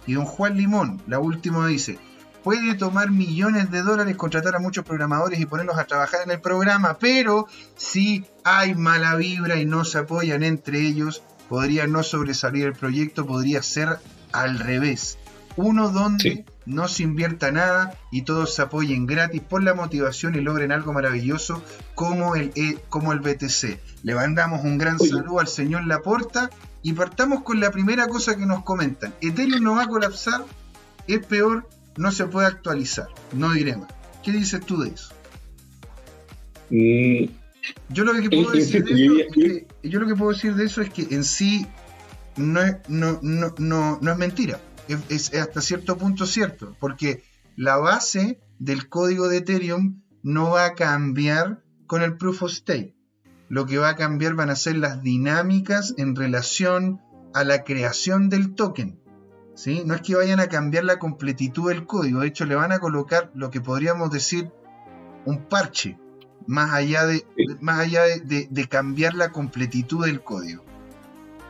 Y 0.07 0.15
don 0.15 0.25
Juan 0.25 0.57
Limón, 0.57 1.03
la 1.07 1.21
última 1.21 1.67
dice, 1.67 1.99
puede 2.43 2.75
tomar 2.75 3.11
millones 3.11 3.71
de 3.71 3.83
dólares, 3.83 4.17
contratar 4.17 4.57
a 4.57 4.59
muchos 4.59 4.85
programadores 4.85 5.41
y 5.41 5.47
ponerlos 5.47 5.79
a 5.79 5.85
trabajar 5.85 6.21
en 6.25 6.31
el 6.31 6.41
programa, 6.41 6.99
pero 6.99 7.47
si 7.77 8.25
hay 8.45 8.75
mala 8.75 9.17
vibra 9.17 9.57
y 9.57 9.67
no 9.67 9.85
se 9.85 9.99
apoyan 9.99 10.43
entre 10.43 10.81
ellos, 10.81 11.23
podría 11.49 11.87
no 11.87 12.03
sobresalir 12.03 12.67
el 12.67 12.73
proyecto, 12.75 13.27
podría 13.27 13.63
ser 13.63 13.99
al 14.33 14.59
revés. 14.59 15.19
Uno 15.57 15.89
donde 15.89 16.45
no 16.67 16.87
se 16.87 17.03
invierta 17.03 17.51
nada 17.51 17.99
y 18.13 18.23
todos 18.23 18.55
se 18.55 18.63
apoyen 18.63 19.07
gratis 19.07 19.41
por 19.41 19.63
la 19.63 19.75
motivación 19.75 20.35
y 20.37 20.41
logren 20.41 20.71
algo 20.71 20.93
maravilloso 20.93 21.63
como 21.95 22.37
el, 22.37 22.53
e, 22.55 22.79
como 22.89 23.13
el 23.13 23.21
BTC. 23.21 23.81
Le 24.05 24.15
mandamos 24.15 24.65
un 24.65 24.79
gran 24.79 24.99
saludo 24.99 25.41
al 25.41 25.49
señor 25.49 25.87
Laporta 25.87 26.51
y 26.83 26.93
partamos 26.93 27.43
con 27.43 27.59
la 27.59 27.73
primera 27.73 28.07
cosa 28.07 28.37
que 28.37 28.47
nos 28.47 28.63
comentan. 28.63 29.15
Ethereum 29.21 29.65
no 29.65 29.75
va 29.75 29.85
a 29.85 29.89
colapsar, 29.89 30.45
es 31.09 31.27
peor 31.27 31.67
no 31.99 32.13
se 32.13 32.27
puede 32.27 32.47
actualizar, 32.47 33.09
no 33.33 33.53
diré 33.53 33.77
más. 33.77 33.93
¿Qué 34.23 34.33
dices 34.33 34.65
tú 34.65 34.81
de 34.81 34.91
eso? 34.91 35.13
Mm. 36.71 37.31
yo 37.89 38.05
lo 38.05 38.13
que 38.15 38.29
puedo 38.29 38.51
decir 38.51 38.85
de 38.85 39.05
eso 39.05 39.19
es 39.19 39.35
que, 39.35 39.67
yo 39.89 40.01
lo 40.01 40.07
que 40.07 40.15
puedo 40.15 40.33
decir 40.33 40.55
de 40.55 40.67
eso 40.67 40.83
es 40.83 40.91
que 40.91 41.15
en 41.15 41.25
sí 41.25 41.67
no 42.37 42.63
es, 42.63 42.77
no, 42.89 43.19
no, 43.23 43.55
no, 43.59 43.99
no 44.01 44.13
es 44.13 44.19
mentira. 44.19 44.61
Es, 45.09 45.35
hasta 45.35 45.61
cierto 45.61 45.99
punto 45.99 46.25
cierto, 46.25 46.77
porque 46.79 47.23
la 47.57 47.77
base 47.77 48.41
del 48.59 48.89
código 48.89 49.29
de 49.29 49.39
Ethereum 49.39 50.03
no 50.23 50.51
va 50.51 50.67
a 50.67 50.75
cambiar 50.75 51.63
con 51.87 52.03
el 52.03 52.17
proof 52.17 52.43
of 52.45 52.53
stake. 52.53 52.95
Lo 53.49 53.67
que 53.67 53.79
va 53.79 53.91
a 53.91 53.97
cambiar 53.97 54.35
van 54.35 54.51
a 54.51 54.57
ser 54.57 54.77
las 54.77 55.03
dinámicas 55.03 55.95
en 55.97 56.15
relación 56.15 57.01
a 57.35 57.45
la 57.45 57.65
creación 57.65 58.29
del 58.29 58.55
token. 58.55 59.01
¿Sí? 59.59 59.83
No 59.85 59.95
es 59.95 60.03
que 60.03 60.15
vayan 60.15 60.39
a 60.39 60.47
cambiar 60.47 60.85
la 60.85 61.01
completitud 61.01 61.69
del 61.71 61.85
código, 61.85 62.21
de 62.21 62.29
hecho 62.29 62.47
le 62.47 62.55
van 62.55 62.71
a 62.71 62.79
colocar 62.79 63.31
lo 63.35 63.51
que 63.51 63.61
podríamos 63.61 64.11
decir 64.13 64.49
un 65.25 65.47
parche, 65.47 65.97
más 66.47 66.73
allá 66.73 67.07
de, 67.07 67.25
más 67.61 67.81
allá 67.81 68.03
de, 68.05 68.69
cambiar 68.69 69.15
la 69.15 69.31
completitud 69.33 70.07
del 70.07 70.21
código. 70.21 70.65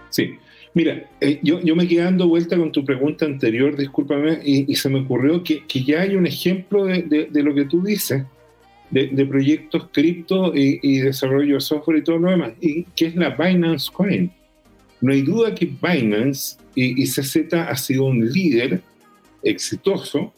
Sí, 0.09 0.37
mira, 0.73 1.07
eh, 1.21 1.39
yo, 1.43 1.61
yo, 1.61 1.77
me 1.77 1.87
quedé 1.87 2.05
dando 2.05 2.27
vuelta 2.29 2.57
con 2.57 2.73
tu 2.73 2.83
pregunta 2.83 3.27
anterior, 3.27 3.77
discúlpame, 3.77 4.41
y, 4.43 4.75
se 4.75 4.89
me 4.89 5.01
ocurrió 5.01 5.45
que, 5.45 5.63
ya 5.85 6.01
hay 6.01 6.17
un 6.17 6.27
ejemplo 6.27 6.87
de, 6.87 7.29
lo 7.31 7.55
que 7.55 7.67
tú 7.67 7.83
dices, 7.83 8.25
de, 8.91 9.27
proyectos 9.27 9.91
cripto 9.93 10.53
y, 10.55 11.01
desarrollo 11.01 11.57
de 11.57 11.61
software 11.61 11.99
y 11.99 12.05
todo 12.05 12.19
lo 12.19 12.31
demás, 12.31 12.53
y 12.59 12.85
que 12.85 13.07
es 13.09 13.17
la 13.17 13.37
Binance 13.37 13.91
Coin. 13.93 14.33
No 15.01 15.13
hay 15.13 15.23
duda 15.23 15.55
que 15.55 15.67
Binance 15.67 16.57
y, 16.75 17.05
CZ 17.07 17.55
ha 17.55 17.77
sido 17.77 18.05
un 18.05 18.31
líder 18.31 18.81
exitoso 19.43 20.33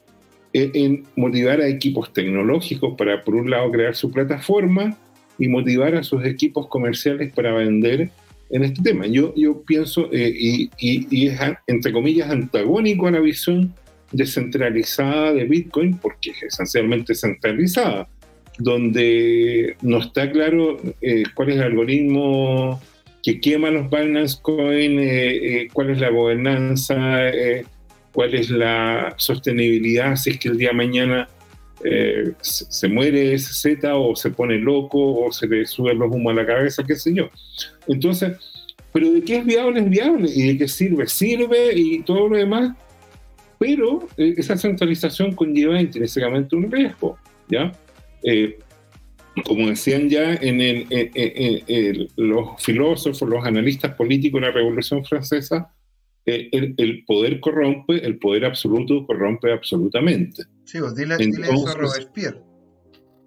en 0.53 1.05
motivar 1.16 1.61
a 1.61 1.69
equipos 1.69 2.12
tecnológicos 2.12 2.95
para, 2.97 3.23
por 3.23 3.37
un 3.37 3.51
lado, 3.51 3.70
crear 3.70 3.95
su 3.95 4.11
plataforma 4.11 4.97
y 5.39 5.49
motivar 5.49 5.95
a 5.95 6.03
sus 6.03 6.24
equipos 6.24 6.66
comerciales 6.66 7.32
para 7.32 7.53
vender 7.53 8.11
en 8.51 8.65
este 8.65 8.82
tema. 8.82 9.07
Yo, 9.07 9.32
pienso, 9.66 10.09
eh, 10.12 10.32
y, 10.37 10.70
y, 10.78 11.28
es, 11.28 11.41
entre 11.66 11.93
comillas, 11.93 12.31
antagónico 12.31 13.07
a 13.07 13.12
la 13.12 13.20
visión 13.20 13.74
descentralizada 14.12 15.32
de 15.32 15.45
Bitcoin, 15.45 15.97
porque 15.99 16.31
es 16.31 16.43
esencialmente 16.43 17.15
centralizada, 17.15 18.09
donde 18.59 19.77
no 19.82 19.99
está 19.99 20.31
claro 20.31 20.78
eh, 21.01 21.23
cuál 21.35 21.51
es 21.51 21.57
el 21.57 21.62
algoritmo 21.62 22.81
que 23.22 23.40
quema 23.40 23.70
los 23.70 23.90
Binance 23.90 24.38
Coin, 24.40 24.98
eh, 25.01 25.68
cuál 25.72 25.90
es 25.90 26.01
la 26.01 26.10
gobernanza 26.10 27.30
cuál 28.12 28.34
es 28.34 28.51
la 28.51 29.14
sostenibilidad 29.16 30.16
si 30.16 30.30
es 30.30 30.38
que 30.38 30.48
el 30.48 30.59
día 30.59 30.70
de 30.70 30.74
mañana 30.74 31.28
eh, 31.82 32.32
se, 32.40 32.88
muere 32.88 33.32
ese 33.32 33.55
Z 33.55 33.97
o 33.97 34.14
se 34.14 34.30
pone 34.30 34.59
loco 34.59 35.24
o 35.24 35.32
se 35.32 35.47
le 35.47 35.64
suben 35.64 35.98
los 35.98 36.12
humos 36.12 36.32
a 36.32 36.36
la 36.36 36.47
cabeza, 36.47 36.84
qué 36.86 36.94
sé 36.94 37.14
yo. 37.14 37.30
Entonces, 37.88 38.36
pero 38.92 39.10
de 39.10 39.22
qué 39.22 39.38
es 39.38 39.47
viable 39.47 39.80
es 39.80 39.88
viable 39.88 40.30
y 40.34 40.48
de 40.48 40.59
qué 40.59 40.68
sirve, 40.68 41.06
sirve 41.06 41.72
y 41.74 42.02
todo 42.02 42.28
lo 42.28 42.36
demás, 42.36 42.76
pero 43.59 44.06
eh, 44.18 44.34
esa 44.36 44.56
centralización 44.56 45.34
conlleva 45.34 45.80
intrínsecamente 45.80 46.55
un 46.55 46.70
riesgo, 46.70 47.18
¿ya? 47.48 47.72
Eh, 49.36 49.43
como 49.44 49.69
decían 49.69 50.09
ya 50.09 50.35
en, 50.35 50.61
el, 50.61 52.09
los 52.16 52.62
filósofos, 52.62 53.28
los 53.28 53.44
analistas 53.44 53.94
políticos 53.94 54.40
de 54.40 54.47
la 54.47 54.52
Revolución 54.52 55.05
Francesa, 55.05 55.73
eh, 56.27 56.74
el, 56.77 57.05
poder 57.07 57.40
corrompe, 57.40 58.05
el 58.05 58.19
poder 58.19 58.44
absoluto 58.44 59.07
corrompe 59.07 59.52
absolutamente. 59.52 60.44
Sí, 60.65 60.78
vos 60.81 60.94
dile, 60.94 61.16
eso 61.16 61.69
a 61.69 61.74
Robespierre. 61.74 62.43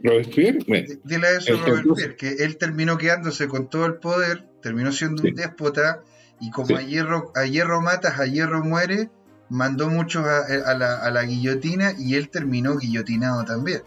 Robespierre, 0.01 0.59
Dile 1.03 1.27
eso 1.38 1.55
a 1.55 1.65
Robespierre, 1.65 2.15
que 2.15 2.43
él 2.43 2.57
terminó 2.57 2.97
quedándose 2.97 3.47
con 3.47 3.69
todo 3.69 3.85
el 3.85 3.95
poder, 3.95 4.45
terminó 4.61 4.91
siendo 4.91 5.23
un 5.23 5.34
déspota, 5.34 6.03
y 6.39 6.51
como 6.51 6.75
a, 6.75 6.81
hierro, 6.81 7.31
a 7.35 7.45
hierro 7.45 7.81
matas, 7.81 8.19
a 8.19 8.25
hierro 8.25 8.63
muere, 8.63 9.09
mandó 9.49 9.89
muchos 9.89 10.25
a, 10.25 10.73
la, 10.73 11.23
guillotina 11.23 11.93
y 11.97 12.15
él 12.15 12.30
terminó 12.30 12.77
guillotinado 12.77 13.43
también. 13.45 13.81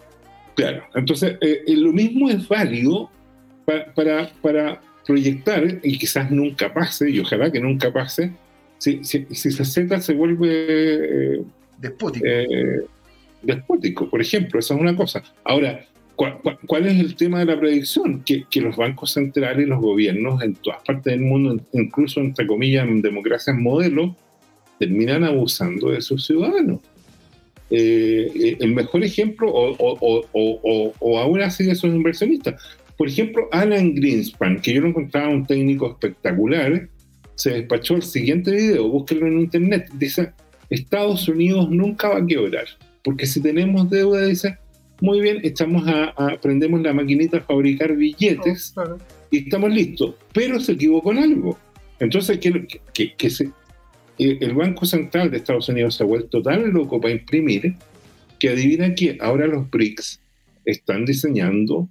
Claro, 0.56 0.82
entonces 0.94 1.36
eh, 1.40 1.62
eh, 1.66 1.76
lo 1.76 1.92
mismo 1.92 2.28
es 2.28 2.48
válido 2.48 3.10
para, 3.94 4.32
para 4.40 4.80
proyectar, 5.06 5.80
y 5.82 5.98
quizás 5.98 6.30
nunca 6.30 6.72
pase, 6.74 7.10
y 7.10 7.20
ojalá 7.20 7.50
que 7.50 7.60
nunca 7.60 7.92
pase, 7.92 8.32
si, 8.78 9.02
si, 9.04 9.24
si 9.30 9.50
Z 9.52 10.00
se 10.00 10.14
vuelve 10.14 11.36
eh, 11.36 11.42
despótico. 11.78 12.26
Eh, 12.26 12.82
despótico, 13.42 14.10
por 14.10 14.20
ejemplo, 14.20 14.58
esa 14.58 14.74
es 14.74 14.80
una 14.80 14.96
cosa. 14.96 15.22
Ahora, 15.44 15.86
¿cuál, 16.16 16.86
es 16.86 16.98
el 16.98 17.14
tema 17.14 17.38
de 17.38 17.46
la 17.46 17.58
predicción? 17.58 18.22
Que, 18.24 18.44
que, 18.50 18.60
los 18.60 18.76
bancos 18.76 19.12
centrales, 19.12 19.68
los 19.68 19.80
gobiernos 19.80 20.42
en 20.42 20.54
todas 20.54 20.82
partes 20.82 21.12
del 21.12 21.20
mundo, 21.20 21.62
incluso 21.72 22.20
entre 22.20 22.46
comillas 22.46 22.86
en 22.86 23.02
democracias 23.02 23.56
modelos, 23.56 24.12
terminan 24.78 25.24
abusando 25.24 25.90
de 25.90 26.00
sus 26.00 26.26
ciudadanos. 26.26 26.80
Eh, 27.70 28.56
el 28.60 28.74
mejor 28.74 29.02
ejemplo, 29.02 29.50
o, 29.50 29.74
o, 29.78 30.24
o, 30.32 30.92
o, 30.98 31.18
aún 31.18 31.40
así 31.40 31.64
de 31.64 31.74
sus 31.74 31.90
inversionistas. 31.90 32.62
Por 32.96 33.08
ejemplo, 33.08 33.48
Alan 33.52 33.94
Greenspan, 33.94 34.60
que 34.60 34.74
yo 34.74 34.80
lo 34.80 34.88
encontraba 34.88 35.28
un 35.28 35.46
técnico 35.46 35.90
espectacular, 35.90 36.88
se 37.34 37.50
despachó 37.50 37.96
el 37.96 38.02
siguiente 38.02 38.50
video, 38.52 38.88
búsquenlo 38.88 39.26
en 39.26 39.40
internet, 39.40 39.90
dice, 39.94 40.32
Estados 40.70 41.28
Unidos 41.28 41.68
nunca 41.70 42.08
va 42.08 42.18
a 42.18 42.26
quebrar, 42.26 42.64
porque 43.04 43.26
si 43.26 43.42
tenemos 43.42 43.90
deuda, 43.90 44.24
dice, 44.24 44.58
muy 45.00 45.20
bien, 45.20 45.40
echamos 45.42 45.86
a, 45.86 46.38
prendemos 46.40 46.80
la 46.80 46.94
maquinita 46.94 47.38
a 47.38 47.42
fabricar 47.42 47.94
billetes 47.94 48.72
oh, 48.76 48.96
y 49.30 49.44
estamos 49.44 49.70
listos, 49.70 50.14
pero 50.32 50.58
se 50.58 50.72
equivocó 50.72 51.12
en 51.12 51.18
algo. 51.18 51.58
Entonces, 52.00 52.38
que, 52.38 52.66
que, 53.16 53.30
se, 53.30 53.44
eh, 53.44 53.50
el 54.18 54.54
Banco 54.54 54.86
Central 54.86 55.30
de 55.30 55.38
Estados 55.38 55.68
Unidos 55.68 55.96
se 55.96 56.02
ha 56.02 56.06
vuelto 56.06 56.42
tan 56.42 56.72
loco 56.72 57.00
para 57.00 57.14
imprimir 57.14 57.74
que 58.38 58.50
adivina 58.50 58.94
que 58.94 59.18
ahora 59.20 59.46
los 59.46 59.70
BRICS 59.70 60.20
están 60.64 61.04
diseñando 61.04 61.88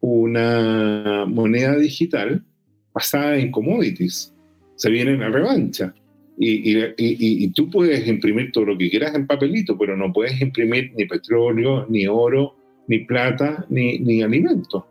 una 0.00 1.24
moneda 1.26 1.76
digital 1.76 2.44
basada 2.92 3.36
en 3.36 3.50
commodities 3.50 4.32
se 4.76 4.90
viene 4.90 5.16
la 5.16 5.28
revancha. 5.28 5.94
Y, 6.38 6.78
y, 6.98 7.48
tú 7.52 7.70
puedes 7.70 8.06
imprimir 8.06 8.52
todo 8.52 8.66
lo 8.66 8.78
que 8.78 8.90
quieras 8.90 9.14
en 9.14 9.26
papelito, 9.26 9.78
pero 9.78 9.96
no 9.96 10.12
puedes 10.12 10.38
imprimir 10.38 10.92
ni 10.94 11.06
petróleo, 11.06 11.86
ni 11.88 12.06
oro, 12.06 12.54
ni 12.88 12.98
plata, 13.00 13.64
ni, 13.70 13.98
ni 14.00 14.20
alimentos. 14.20 14.84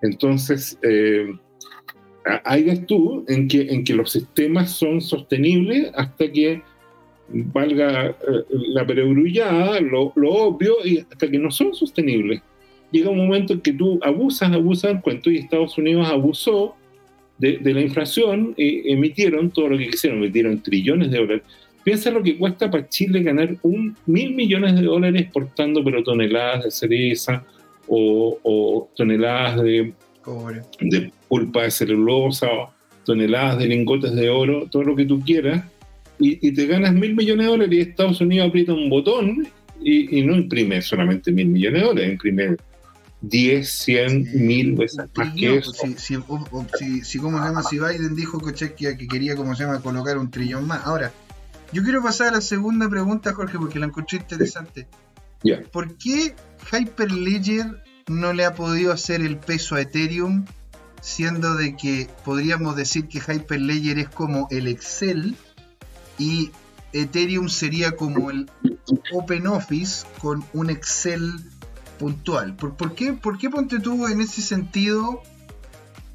Entonces, 0.00 0.78
eh, 0.82 1.30
ahí 2.44 2.64
ves 2.64 2.86
tú 2.86 3.24
en 3.28 3.48
que, 3.48 3.62
en 3.62 3.84
que 3.84 3.94
los 3.94 4.12
sistemas 4.12 4.72
son 4.72 5.00
sostenibles 5.00 5.90
hasta 5.94 6.30
que 6.30 6.62
valga 7.28 8.08
eh, 8.08 8.14
la 8.50 8.86
peregrullada, 8.86 9.80
lo, 9.80 10.12
lo, 10.16 10.32
obvio, 10.32 10.76
y 10.84 10.98
hasta 10.98 11.30
que 11.30 11.38
no 11.38 11.50
son 11.50 11.74
sostenibles. 11.74 12.42
Llega 12.90 13.10
un 13.10 13.18
momento 13.18 13.52
en 13.52 13.60
que 13.60 13.72
tú 13.72 13.98
abusas, 14.02 14.52
abusas 14.52 15.02
cuento 15.02 15.30
y 15.30 15.38
Estados 15.38 15.76
Unidos 15.76 16.08
abusó 16.08 16.74
de, 17.38 17.60
la 17.62 17.80
inflación, 17.80 18.54
eh, 18.56 18.82
emitieron 18.86 19.50
todo 19.50 19.68
lo 19.68 19.78
que 19.78 19.90
quisieron, 19.90 20.18
emitieron 20.18 20.62
trillones 20.62 21.10
de 21.10 21.18
dólares. 21.18 21.42
Piensa 21.84 22.10
lo 22.10 22.22
que 22.22 22.36
cuesta 22.36 22.70
para 22.70 22.88
Chile 22.88 23.22
ganar 23.22 23.56
un 23.62 23.96
mil 24.06 24.34
millones 24.34 24.74
de 24.74 24.82
dólares 24.82 25.22
exportando 25.22 25.82
pero 25.84 26.02
toneladas 26.02 26.64
de 26.64 26.70
cereza 26.70 27.44
o, 27.86 28.90
toneladas 28.94 29.62
de, 29.62 29.92
de 30.80 31.12
pulpa 31.28 31.62
de 31.62 31.70
celulosa, 31.70 32.46
toneladas 33.04 33.58
de 33.58 33.66
lingotes 33.66 34.14
de 34.14 34.30
oro, 34.30 34.66
todo 34.70 34.82
lo 34.82 34.96
que 34.96 35.04
tú 35.04 35.20
quieras, 35.20 35.64
y, 36.20 36.52
te 36.52 36.66
ganas 36.66 36.92
mil 36.92 37.14
millones 37.14 37.46
de 37.46 37.50
dólares 37.52 37.74
y 37.74 37.80
Estados 37.80 38.20
Unidos 38.20 38.48
aprieta 38.48 38.72
un 38.72 38.90
botón 38.90 39.46
y, 39.80 40.18
y 40.18 40.22
no 40.24 40.34
imprime 40.34 40.82
solamente 40.82 41.30
mil 41.30 41.46
millones 41.46 41.80
de 41.80 41.86
dólares, 41.86 42.12
imprime 42.12 42.56
10, 43.20 43.68
100, 43.68 44.46
mil 44.46 44.74
veces 44.74 45.06
más 45.14 45.34
que 45.34 45.56
eso. 45.56 45.72
Si, 45.72 45.94
si, 47.02 47.18
¿cómo 47.18 47.38
se 47.38 47.44
llama? 47.44 47.62
Si 47.62 47.78
Biden 47.78 48.14
dijo 48.14 48.40
que, 48.40 48.52
que 48.74 49.08
quería, 49.08 49.34
¿cómo 49.34 49.54
se 49.54 49.64
llama?, 49.64 49.80
colocar 49.80 50.18
un 50.18 50.30
trillón 50.30 50.66
más. 50.66 50.86
Ahora, 50.86 51.12
yo 51.72 51.82
quiero 51.82 52.02
pasar 52.02 52.28
a 52.28 52.32
la 52.32 52.40
segunda 52.40 52.88
pregunta, 52.88 53.32
Jorge, 53.32 53.58
porque 53.58 53.78
la 53.78 53.86
encontré 53.86 54.18
interesante. 54.18 54.86
¿Por 55.72 55.96
qué 55.96 56.34
Hyperledger 56.72 57.82
no 58.08 58.32
le 58.32 58.44
ha 58.44 58.54
podido 58.54 58.92
hacer 58.92 59.20
el 59.20 59.38
peso 59.38 59.74
a 59.74 59.82
Ethereum, 59.82 60.46
siendo 61.00 61.54
de 61.54 61.76
que 61.76 62.08
podríamos 62.24 62.76
decir 62.76 63.08
que 63.08 63.18
Hyperledger 63.18 63.98
es 63.98 64.08
como 64.08 64.48
el 64.50 64.66
Excel 64.66 65.36
y 66.18 66.50
Ethereum 66.92 67.48
sería 67.48 67.92
como 67.92 68.30
el 68.30 68.50
OpenOffice 69.12 70.06
con 70.20 70.44
un 70.52 70.70
Excel 70.70 71.34
puntual. 71.98 72.56
¿Por, 72.56 72.94
qué, 72.94 73.12
¿Por 73.12 73.38
qué 73.38 73.50
ponte 73.50 73.78
tú 73.78 74.06
en 74.06 74.20
ese 74.20 74.40
sentido 74.42 75.22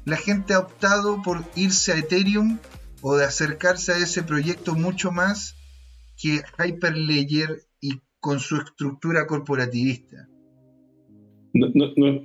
la 0.04 0.16
gente 0.16 0.54
ha 0.54 0.58
optado 0.58 1.22
por 1.22 1.44
irse 1.54 1.92
a 1.92 1.96
Ethereum 1.96 2.58
o 3.00 3.16
de 3.16 3.24
acercarse 3.24 3.92
a 3.92 3.98
ese 3.98 4.22
proyecto 4.22 4.74
mucho 4.74 5.12
más 5.12 5.54
que 6.16 6.42
Hyperledger 6.58 7.66
y 7.80 8.00
con 8.20 8.40
su 8.40 8.56
estructura 8.56 9.26
corporativista? 9.26 10.28
No, 11.54 12.20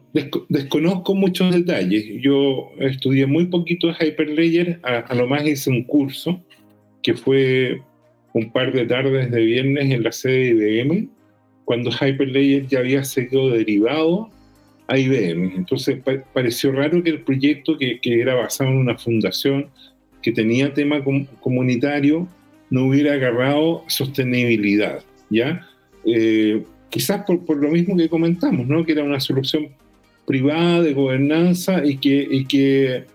desconozco 0.50 1.14
muchos 1.14 1.54
detalles. 1.54 2.06
Yo 2.20 2.72
estudié 2.80 3.28
muy 3.28 3.46
poquito 3.46 3.94
Hyperledger, 3.94 4.80
a, 4.84 4.98
a, 4.98 5.16
lo 5.16 5.28
más 5.28 5.46
hice 5.46 5.70
un 5.70 5.84
curso 5.84 6.42
que 7.04 7.14
fue 7.14 7.82
un 8.34 8.52
par 8.52 8.74
de 8.74 8.86
tardes 8.86 9.32
de 9.32 9.42
viernes 9.42 9.92
en 9.92 10.04
la 10.04 10.12
sede 10.12 10.56
de 10.56 10.82
IBM 10.82 11.10
cuando 11.70 11.92
Hyperledger 11.92 12.66
ya 12.68 12.80
había 12.80 13.04
sido 13.04 13.52
derivado 13.52 14.32
a 14.88 14.98
IBM. 14.98 15.54
Entonces 15.56 16.00
pareció 16.34 16.72
raro 16.72 17.04
que 17.04 17.12
el 17.12 17.22
proyecto, 17.22 17.78
que, 17.78 18.00
era 18.04 18.34
basado 18.34 18.72
en 18.72 18.78
una 18.78 18.98
fundación 18.98 19.68
que 20.24 20.32
tenía 20.32 20.74
tema 20.74 21.04
comunitario, 21.40 22.28
no 22.72 22.86
hubiera 22.86 23.14
agarrado 23.14 23.84
sostenibilidad, 23.88 25.04
¿ya? 25.30 25.68
Eh, 26.06 26.64
quizás 26.90 27.24
por, 27.26 27.46
por, 27.46 27.58
lo 27.58 27.70
mismo 27.70 27.96
que 27.96 28.10
comentamos, 28.10 28.68
¿no? 28.68 28.86
Que 28.86 28.94
era 28.94 29.04
una 29.04 29.20
solución 29.20 29.70
privada 30.26 30.82
de 30.82 30.94
gobernanza 30.94 31.86
y 31.86 31.98
que, 31.98 32.28
y 32.30 32.46
que, 32.46 33.06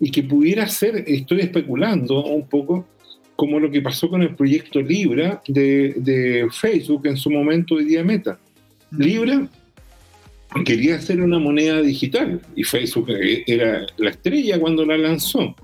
y 0.00 0.10
que 0.10 0.22
pudiera 0.22 0.66
ser, 0.68 1.04
estoy 1.06 1.40
especulando 1.40 2.24
un 2.24 2.48
poco, 2.48 2.86
como 3.36 3.58
lo 3.60 3.70
que 3.70 3.82
pasó 3.82 4.08
con 4.08 4.22
el 4.22 4.34
proyecto 4.34 4.80
Libra 4.80 5.42
de, 5.48 5.94
de 5.96 6.48
Facebook 6.50 7.06
en 7.06 7.16
su 7.16 7.30
momento 7.30 7.74
hoy 7.74 7.84
día 7.84 8.04
Meta. 8.04 8.38
Libra 8.96 9.48
quería 10.64 10.96
hacer 10.96 11.20
una 11.20 11.38
moneda 11.38 11.80
digital 11.80 12.40
y 12.54 12.64
Facebook 12.64 13.08
era 13.46 13.86
la 13.96 14.10
estrella 14.10 14.60
cuando 14.60 14.84
la 14.84 14.98
lanzó, 14.98 15.54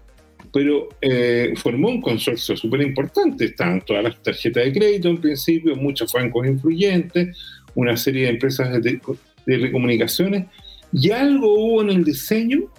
pero 0.52 0.88
eh, 1.00 1.52
formó 1.56 1.88
un 1.88 2.00
consorcio 2.00 2.56
súper 2.56 2.80
importante. 2.82 3.44
Estaban 3.44 3.82
todas 3.82 4.02
las 4.02 4.22
tarjetas 4.22 4.64
de 4.64 4.72
crédito 4.72 5.08
en 5.08 5.18
principio, 5.18 5.76
muchos 5.76 6.12
bancos 6.12 6.46
influyentes, 6.46 7.36
una 7.74 7.96
serie 7.96 8.24
de 8.24 8.30
empresas 8.30 8.72
de, 8.72 8.80
de 8.80 9.00
telecomunicaciones 9.44 10.46
y 10.92 11.10
algo 11.10 11.54
hubo 11.54 11.82
en 11.82 11.90
el 11.90 12.04
diseño 12.04 12.70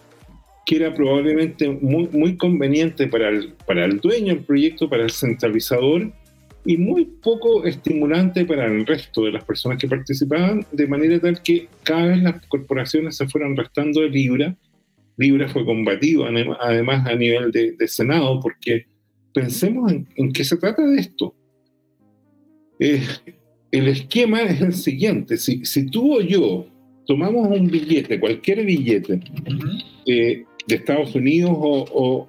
que 0.69 0.75
era 0.75 0.93
probablemente 0.93 1.67
muy, 1.67 2.07
muy 2.11 2.37
conveniente 2.37 3.07
para 3.07 3.29
el, 3.29 3.53
para 3.65 3.85
el 3.85 3.99
dueño 3.99 4.35
del 4.35 4.43
proyecto, 4.43 4.87
para 4.87 5.01
el 5.01 5.09
centralizador, 5.09 6.11
y 6.63 6.77
muy 6.77 7.05
poco 7.05 7.65
estimulante 7.65 8.45
para 8.45 8.67
el 8.67 8.85
resto 8.85 9.23
de 9.23 9.31
las 9.31 9.43
personas 9.43 9.79
que 9.79 9.87
participaban, 9.87 10.63
de 10.71 10.85
manera 10.85 11.19
tal 11.19 11.41
que 11.41 11.67
cada 11.81 12.05
vez 12.05 12.21
las 12.21 12.45
corporaciones 12.45 13.17
se 13.17 13.27
fueron 13.27 13.57
restando 13.57 14.01
de 14.01 14.09
Libra. 14.09 14.55
Libra 15.17 15.47
fue 15.47 15.65
combatido 15.65 16.27
además 16.61 17.07
a 17.07 17.15
nivel 17.15 17.51
de, 17.51 17.87
Senado, 17.87 18.39
porque 18.39 18.85
pensemos 19.33 19.91
en, 19.91 20.33
qué 20.33 20.43
se 20.43 20.57
trata 20.57 20.85
de 20.85 20.99
esto. 20.99 21.33
Eh, 22.79 23.01
el 23.71 23.87
esquema 23.87 24.41
es 24.41 24.61
el 24.61 24.73
siguiente, 24.73 25.37
si, 25.37 25.65
si, 25.65 25.85
tú 25.85 26.17
o 26.17 26.21
yo 26.21 26.65
tomamos 27.05 27.47
un 27.47 27.67
billete, 27.67 28.19
cualquier 28.19 28.65
billete 28.65 29.19
eh, 30.05 30.43
de 30.67 30.75
Estados 30.75 31.15
Unidos 31.15 31.51
o, 31.53 32.27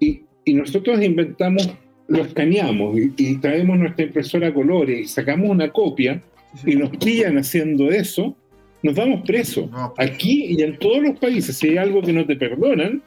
y, 0.00 0.22
y 0.44 0.54
nosotros 0.54 1.02
inventamos 1.02 1.68
lo 2.08 2.22
escaneamos 2.22 2.96
y, 3.16 3.36
traemos 3.36 3.78
nuestra 3.78 4.04
impresora 4.04 4.48
a 4.48 4.54
colores 4.54 5.00
y 5.00 5.06
sacamos 5.06 5.50
una 5.50 5.70
copia 5.70 6.22
y 6.64 6.76
nos 6.76 6.90
pillan 6.96 7.38
haciendo 7.38 7.90
eso, 7.90 8.36
nos 8.82 8.94
vamos 8.94 9.22
presos. 9.26 9.68
Aquí 9.98 10.46
y 10.56 10.62
en 10.62 10.78
todos 10.78 11.02
los 11.02 11.18
países, 11.18 11.56
si 11.56 11.70
hay 11.70 11.78
algo 11.78 12.02
que 12.02 12.12
no 12.12 12.24
te 12.24 12.36
perdonan, 12.36 13.02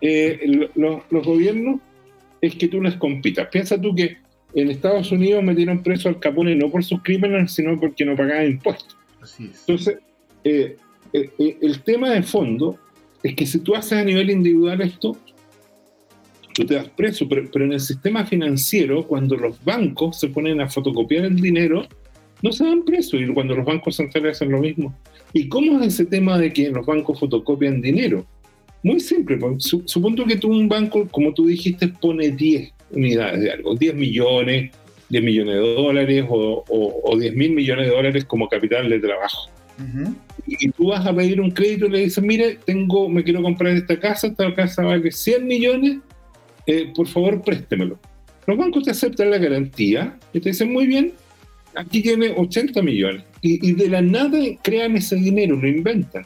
eh, 0.00 0.68
los 0.74 1.26
gobiernos 1.26 1.80
es 2.40 2.54
que 2.54 2.68
tú 2.68 2.82
les 2.82 2.94
compitas. 2.96 3.48
Piensa 3.48 3.80
tú 3.80 3.94
que 3.94 4.18
en 4.56 4.70
Estados 4.70 5.12
Unidos 5.12 5.44
metieron 5.44 5.82
preso 5.82 6.08
al 6.08 6.18
Capone 6.18 6.56
no 6.56 6.70
por 6.70 6.82
sus 6.82 7.02
crímenes, 7.02 7.52
sino 7.52 7.78
porque 7.78 8.06
no 8.06 8.16
pagaba 8.16 8.44
impuestos. 8.44 8.96
Entonces, 9.38 9.98
eh, 10.44 10.76
eh, 11.12 11.58
el 11.60 11.82
tema 11.82 12.10
de 12.10 12.22
fondo 12.22 12.78
es 13.22 13.34
que 13.34 13.44
si 13.44 13.58
tú 13.60 13.74
haces 13.74 13.92
a 13.92 14.04
nivel 14.04 14.30
individual 14.30 14.80
esto, 14.80 15.14
tú 16.54 16.64
te 16.64 16.74
das 16.74 16.88
preso, 16.88 17.28
pero, 17.28 17.64
en 17.64 17.72
el 17.72 17.80
sistema 17.80 18.24
financiero, 18.24 19.06
cuando 19.06 19.36
los 19.36 19.62
bancos 19.62 20.18
se 20.20 20.28
ponen 20.28 20.60
a 20.62 20.70
fotocopiar 20.70 21.26
el 21.26 21.36
dinero, 21.36 21.86
no 22.42 22.50
se 22.50 22.64
dan 22.64 22.82
preso, 22.82 23.18
y 23.18 23.26
cuando 23.34 23.54
los 23.54 23.66
bancos 23.66 23.96
centrales 23.96 24.36
hacen 24.36 24.52
lo 24.52 24.60
mismo. 24.60 24.96
¿Y 25.34 25.48
cómo 25.48 25.78
es 25.80 25.88
ese 25.88 26.06
tema 26.06 26.38
de 26.38 26.50
que 26.50 26.70
los 26.70 26.86
bancos 26.86 27.20
fotocopian 27.20 27.82
dinero? 27.82 28.24
Muy 28.82 29.00
simple, 29.00 29.36
pues, 29.36 29.64
supongo 29.84 30.24
que 30.24 30.36
tú 30.36 30.48
un 30.48 30.68
banco, 30.68 31.06
como 31.10 31.34
tú 31.34 31.46
dijiste, 31.46 31.88
pone 31.88 32.30
10 32.30 32.75
unidades 32.90 33.40
de 33.40 33.50
algo, 33.50 33.74
10 33.74 33.94
millones, 33.94 34.70
10 35.08 35.24
millones 35.24 35.54
de 35.54 35.60
dólares 35.60 36.24
o, 36.28 36.64
o, 36.68 37.16
10 37.18 37.34
mil 37.34 37.52
millones 37.52 37.86
de 37.86 37.94
dólares 37.94 38.24
como 38.24 38.48
capital 38.48 38.88
de 38.88 38.98
trabajo. 38.98 39.50
y, 40.46 40.70
tú 40.70 40.88
vas 40.88 41.06
a 41.06 41.14
pedir 41.14 41.40
un 41.40 41.50
crédito 41.50 41.86
y 41.86 41.90
le 41.90 41.98
dices, 42.00 42.22
mire, 42.22 42.58
tengo, 42.64 43.08
me 43.08 43.22
quiero 43.22 43.42
comprar 43.42 43.74
esta 43.74 43.98
casa, 43.98 44.28
esta 44.28 44.54
casa 44.54 44.82
vale 44.82 45.10
100 45.10 45.46
millones, 45.46 45.98
eh, 46.66 46.92
por 46.94 47.06
favor 47.06 47.42
préstemelo. 47.42 47.98
Los 48.46 48.56
bancos 48.56 48.84
te 48.84 48.92
aceptan 48.92 49.30
la 49.30 49.38
garantía 49.38 50.16
y 50.32 50.40
te 50.40 50.50
dicen, 50.50 50.72
muy 50.72 50.86
bien, 50.86 51.12
aquí 51.74 52.02
tiene 52.02 52.32
80 52.36 52.82
millones. 52.82 53.24
Y, 53.42 53.72
de 53.74 53.88
la 53.88 54.00
nada 54.00 54.38
crean 54.62 54.96
ese 54.96 55.16
dinero, 55.16 55.56
lo 55.56 55.68
inventan. 55.68 56.24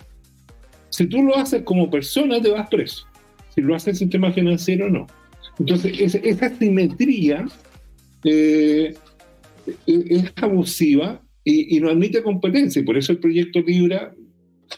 Si 0.89 1.07
tú 1.07 1.23
lo 1.23 1.37
haces 1.37 1.63
como 1.63 1.91
persona, 1.91 2.41
te 2.41 2.51
vas 2.51 2.69
preso. 2.69 3.07
Si 3.55 3.61
lo 3.61 3.75
hace 3.75 3.91
el 3.91 3.97
sistema 3.97 4.33
financiero, 4.33 4.89
no. 4.89 5.07
Entonces, 5.59 6.15
esa 6.23 6.49
simetría 6.57 7.47
eh, 8.25 8.95
es 9.87 10.33
abusiva 10.37 11.21
y, 11.45 11.77
y, 11.77 11.81
no 11.81 11.91
admite 11.91 12.23
competencia. 12.23 12.81
Y 12.81 12.85
por 12.85 12.97
eso 12.97 13.13
el 13.13 13.19
proyecto 13.19 13.61
Libra 13.61 14.15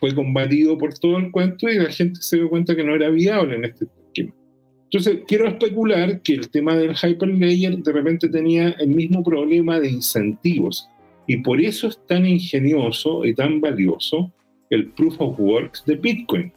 fue 0.00 0.14
combatido 0.14 0.76
por 0.78 0.98
todo 0.98 1.18
el 1.18 1.30
cuento 1.30 1.68
y 1.68 1.76
la 1.78 1.90
gente 1.90 2.20
se 2.20 2.36
dio 2.36 2.48
cuenta 2.48 2.74
que 2.74 2.84
no 2.84 2.94
era 2.94 3.10
viable 3.10 3.56
en 3.56 3.64
este 3.64 3.84
esquema. 3.84 4.34
Entonces, 4.84 5.22
quiero 5.26 5.48
especular 5.48 6.20
que 6.20 6.34
el 6.34 6.50
tema 6.50 6.76
del 6.76 6.94
hyperlayer 6.94 7.78
de 7.78 7.92
repente 7.92 8.28
tenía 8.28 8.70
el 8.78 8.88
mismo 8.88 9.22
problema 9.22 9.80
de 9.80 9.90
incentivos. 9.90 10.88
Y 11.26 11.38
por 11.38 11.60
eso 11.60 11.88
es 11.88 11.98
tan 12.06 12.26
ingenioso 12.26 13.24
y 13.24 13.34
tan 13.34 13.60
valioso 13.60 14.32
el 14.68 14.90
proof 14.90 15.14
of 15.18 15.38
work 15.38 15.84
de 15.86 15.94
Bitcoin. 15.96 16.52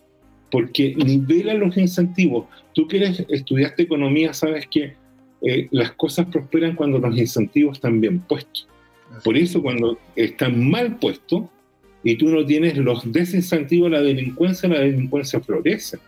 Porque 0.56 0.96
nivela 0.96 1.54
los 1.54 1.76
incentivos. 1.76 2.46
Tú 2.74 2.88
que 2.88 3.04
estudiaste 3.28 3.84
economía, 3.84 4.34
sabes 4.34 4.66
que 4.68 4.96
eh, 5.42 5.68
las 5.72 5.92
cosas 5.92 6.28
prosperan 6.28 6.78
cuando 6.78 6.98
los 6.98 7.18
incentivos 7.18 7.76
están 7.76 8.00
bien 8.00 8.22
puestos. 8.22 8.66
Por 9.26 9.36
eso 9.36 9.62
cuando 9.62 10.00
están 10.16 10.70
mal 10.70 10.96
puestos 10.96 11.44
y 12.06 12.16
tú 12.16 12.30
no 12.30 12.46
tienes 12.46 12.78
los 12.78 13.12
desincentivos, 13.12 13.92
la 13.92 14.02
delincuencia, 14.02 14.70
la 14.70 14.80
delincuencia 14.80 15.42
florece. 15.42 16.00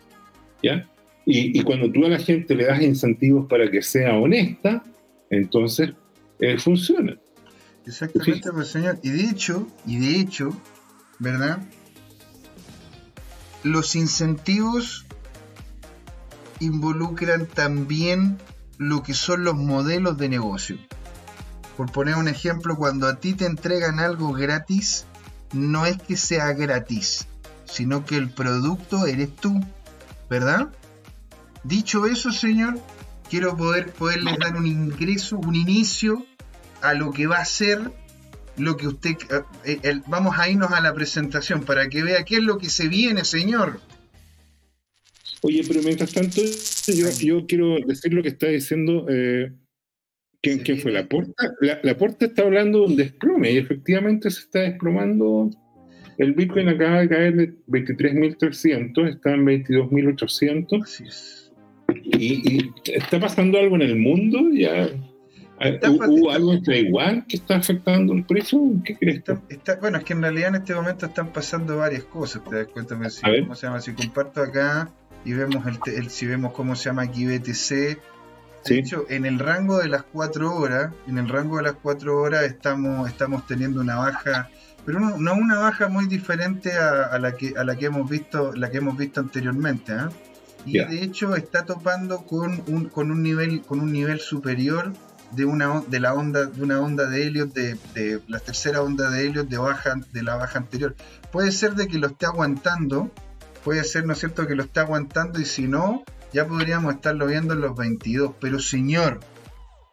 ¿Ya? 0.63 0.89
Y, 1.25 1.61
cuando 1.63 1.91
tú 1.91 2.05
a 2.05 2.07
la 2.07 2.19
gente 2.19 2.55
le 2.55 2.67
das 2.67 2.81
incentivos 2.81 3.47
para 3.49 3.69
que 3.69 3.81
sea 3.81 4.17
honesta, 4.17 4.81
entonces 5.29 5.91
eh, 6.39 6.57
funciona. 6.57 7.19
Exactamente, 7.85 8.49
pues, 8.53 8.69
señor. 8.69 8.97
Y 9.03 9.09
de 9.09 9.23
hecho, 9.29 9.67
y 9.85 9.97
de 9.97 10.21
hecho, 10.21 10.51
¿verdad? 11.19 11.59
Los 13.63 13.95
incentivos 13.95 15.05
involucran 16.59 17.45
también 17.45 18.37
lo 18.77 19.03
que 19.03 19.13
son 19.13 19.43
los 19.43 19.55
modelos 19.55 20.17
de 20.17 20.29
negocio. 20.29 20.77
Por 21.75 21.91
poner 21.91 22.15
un 22.15 22.27
ejemplo, 22.27 22.75
cuando 22.75 23.07
a 23.07 23.15
ti 23.15 23.33
te 23.33 23.45
entregan 23.45 23.99
algo 23.99 24.33
gratis, 24.33 25.05
no 25.53 25.85
es 25.85 26.01
que 26.01 26.17
sea 26.17 26.53
gratis, 26.53 27.27
sino 27.65 28.05
que 28.05 28.17
el 28.17 28.29
producto 28.29 29.05
eres 29.05 29.35
tú, 29.35 29.59
¿verdad? 30.29 30.69
Dicho 31.63 32.05
eso, 32.05 32.31
señor, 32.31 32.79
quiero 33.29 33.55
poder 33.55 33.91
poderles 33.93 34.37
dar 34.39 34.55
un 34.55 34.65
ingreso, 34.65 35.37
un 35.37 35.55
inicio 35.55 36.25
a 36.81 36.93
lo 36.93 37.11
que 37.11 37.27
va 37.27 37.37
a 37.37 37.45
ser 37.45 37.91
lo 38.57 38.77
que 38.77 38.87
usted... 38.87 39.15
Eh, 39.65 39.79
vamos 40.07 40.37
a 40.37 40.49
irnos 40.49 40.71
a 40.71 40.81
la 40.81 40.93
presentación 40.93 41.63
para 41.63 41.89
que 41.89 42.03
vea 42.03 42.23
qué 42.23 42.35
es 42.35 42.43
lo 42.43 42.57
que 42.57 42.69
se 42.69 42.87
viene, 42.87 43.23
señor. 43.23 43.79
Oye, 45.41 45.63
pero 45.67 45.81
mientras 45.83 46.11
tanto, 46.11 46.41
yo, 47.21 47.45
quiero 47.47 47.77
decir 47.85 48.13
lo 48.13 48.23
que 48.23 48.29
está 48.29 48.47
diciendo... 48.47 49.05
Eh, 49.09 49.51
¿Quién, 50.41 50.79
fue? 50.79 50.91
¿La 50.91 51.07
Porta? 51.07 51.55
La, 51.61 51.97
Porta 51.97 52.25
está 52.25 52.43
hablando 52.43 52.79
de 52.79 52.85
un 52.85 52.95
desplome 52.95 53.51
y 53.51 53.57
efectivamente 53.57 54.29
se 54.29 54.41
está 54.41 54.59
desplomando. 54.59 55.49
El 56.17 56.33
Bitcoin 56.33 56.69
acaba 56.69 57.01
de 57.01 57.09
caer 57.09 57.35
de 57.35 57.53
23.300, 57.67 59.09
está 59.09 59.33
en 59.33 59.45
22.800. 59.45 60.83
Así 60.83 61.03
es 61.05 61.37
¿Y, 62.03 62.71
está 62.85 63.19
pasando 63.19 63.57
algo 63.57 63.75
en 63.75 63.81
el 63.81 63.95
mundo? 63.95 64.49
¿Ya 64.51 64.89
¿Hubo 65.59 66.31
algo 66.31 66.53
en 66.53 66.63
Taiwán 66.63 67.21
que 67.23 67.37
está 67.37 67.55
afectando 67.55 68.13
el 68.13 68.23
precio? 68.25 68.59
¿Qué 68.83 68.95
crees? 68.95 69.23
bueno, 69.81 69.97
es 69.97 70.03
que 70.03 70.13
en 70.13 70.21
realidad 70.21 70.49
en 70.49 70.55
este 70.55 70.75
momento 70.75 71.07
están 71.07 71.33
pasando 71.33 71.77
varias 71.77 72.03
cosas. 72.03 72.43
¿Te 72.43 72.57
das 72.57 72.67
cuenta? 72.67 73.09
Si, 73.09 73.21
¿cómo 73.21 73.55
se 73.55 73.67
llama? 73.67 73.81
Si 73.81 73.93
comparto 73.93 74.41
acá 74.41 74.89
y 75.25 75.33
vemos 75.33 75.65
el, 75.87 76.09
si 76.09 76.25
vemos 76.27 76.53
cómo 76.53 76.75
se 76.75 76.85
llama 76.85 77.03
aquí 77.03 77.25
BTC. 77.25 77.99
De 78.65 78.79
hecho, 78.79 79.05
en 79.09 79.25
el 79.25 79.39
rango 79.39 79.79
de 79.79 79.87
las 79.87 80.03
cuatro 80.03 80.53
horas, 80.53 80.93
en 81.07 81.17
el 81.17 81.29
rango 81.29 81.57
de 81.57 81.63
las 81.63 81.75
cuatro 81.81 82.21
horas 82.21 82.43
estamos, 82.43 83.07
estamos 83.07 83.47
teniendo 83.47 83.79
una 83.79 83.95
baja, 83.95 84.49
pero 84.85 84.99
no, 84.99 85.33
una 85.33 85.57
baja 85.57 85.87
muy 85.87 86.05
diferente 86.07 86.73
a, 86.73 87.17
la 87.17 87.33
que 87.35 87.53
a 87.57 87.63
la 87.63 87.77
que 87.77 87.85
hemos 87.85 88.09
visto, 88.09 88.53
la 88.53 88.69
que 88.69 88.77
hemos 88.77 88.97
visto 88.97 89.21
anteriormente. 89.21 89.93
¿eh? 89.93 90.09
y 90.65 90.79
de 90.79 91.01
hecho 91.01 91.35
está 91.35 91.63
topando 91.63 92.25
con 92.25 92.61
un, 92.67 92.89
con 92.89 93.09
un 93.09 93.23
nivel 93.23 93.61
con 93.61 93.79
un 93.79 93.91
nivel 93.93 94.19
superior 94.19 94.91
de 95.31 95.45
una 95.45 95.81
de 95.81 95.99
la 95.99 96.13
onda 96.13 96.45
de 96.45 96.63
una 96.63 96.79
onda 96.79 97.07
de 97.07 97.27
Helios 97.27 97.53
de, 97.53 97.77
la 98.27 98.39
tercera 98.39 98.81
onda 98.81 99.09
de 99.09 99.27
Helios 99.27 99.49
de 99.49 99.57
baja 99.57 99.95
de 100.11 100.23
la 100.23 100.35
baja 100.35 100.59
anterior. 100.59 100.95
Puede 101.31 101.51
ser 101.51 101.75
de 101.75 101.87
que 101.87 101.97
lo 101.97 102.07
esté 102.07 102.25
aguantando 102.25 103.11
puede 103.63 103.83
ser 103.83 104.05
no 104.05 104.13
es 104.13 104.19
cierto 104.19 104.47
que 104.47 104.55
lo 104.55 104.63
esté 104.63 104.79
aguantando 104.79 105.39
y 105.39 105.45
si 105.45 105.67
no 105.67 106.03
ya 106.33 106.47
podríamos 106.47 106.95
estarlo 106.95 107.27
viendo 107.27 107.53
en 107.53 107.61
los 107.61 107.75
22, 107.75 108.35
pero 108.39 108.59
señor, 108.59 109.19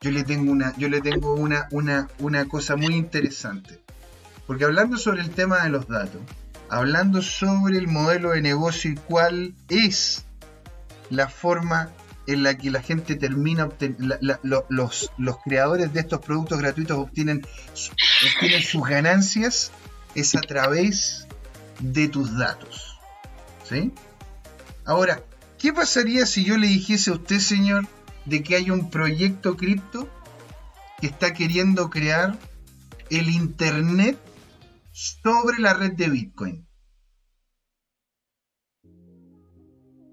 yo 0.01 0.11
le 0.11 0.25
tengo 0.25 0.53
una, 0.53 0.77
yo 0.77 0.89
le 0.89 1.01
tengo 1.01 1.35
una, 1.35 1.69
una, 1.71 2.09
una 2.19 2.47
cosa 2.47 2.77
muy 2.77 2.95
interesante. 2.95 3.81
Porque 4.47 4.65
hablando 4.65 4.97
sobre 4.97 5.23
el 5.23 5.31
tema 5.31 5.63
de 5.63 5.71
los 5.71 5.89
datos, 5.89 6.21
hablando 6.69 7.23
sobre 7.23 7.79
el 7.79 7.89
modelo 7.89 8.31
de 8.31 8.43
negocio 8.43 8.91
y 8.91 8.97
cuál 8.97 9.55
es 9.69 10.25
la 11.11 11.29
forma 11.29 11.91
en 12.27 12.43
la 12.43 12.57
que 12.57 12.71
la 12.71 12.83
gente 12.83 13.17
termina, 13.17 13.69
los, 14.43 15.11
los 15.19 15.39
creadores 15.45 15.93
de 15.93 16.01
estos 16.01 16.21
productos 16.21 16.59
gratuitos 16.59 16.99
obtienen, 16.99 17.47
obtienen 18.37 18.63
sus 18.63 18.83
ganancias, 18.83 19.73
es 20.15 20.35
a 20.35 20.41
través 20.41 21.27
de 21.81 22.09
tus 22.09 22.37
datos. 22.37 22.99
¿Sí? 23.69 23.93
Ahora, 24.85 25.23
¿qué 25.59 25.73
pasaría 25.73 26.27
si 26.27 26.45
yo 26.45 26.57
le 26.57 26.67
dijese 26.67 27.11
a 27.11 27.15
usted, 27.15 27.39
señor, 27.39 27.87
de 28.25 28.43
que 28.43 28.57
hay 28.57 28.71
un 28.71 28.91
proyecto 28.91 29.57
cripto 29.57 30.09
que 31.01 31.07
está 31.07 31.33
queriendo 31.33 31.91
crear 31.91 32.39
el 33.11 33.29
Internet 33.31 34.19
sobre 34.93 35.59
la 35.59 35.75
red 35.75 35.93
de 35.93 36.09
Bitcoin? 36.09 36.67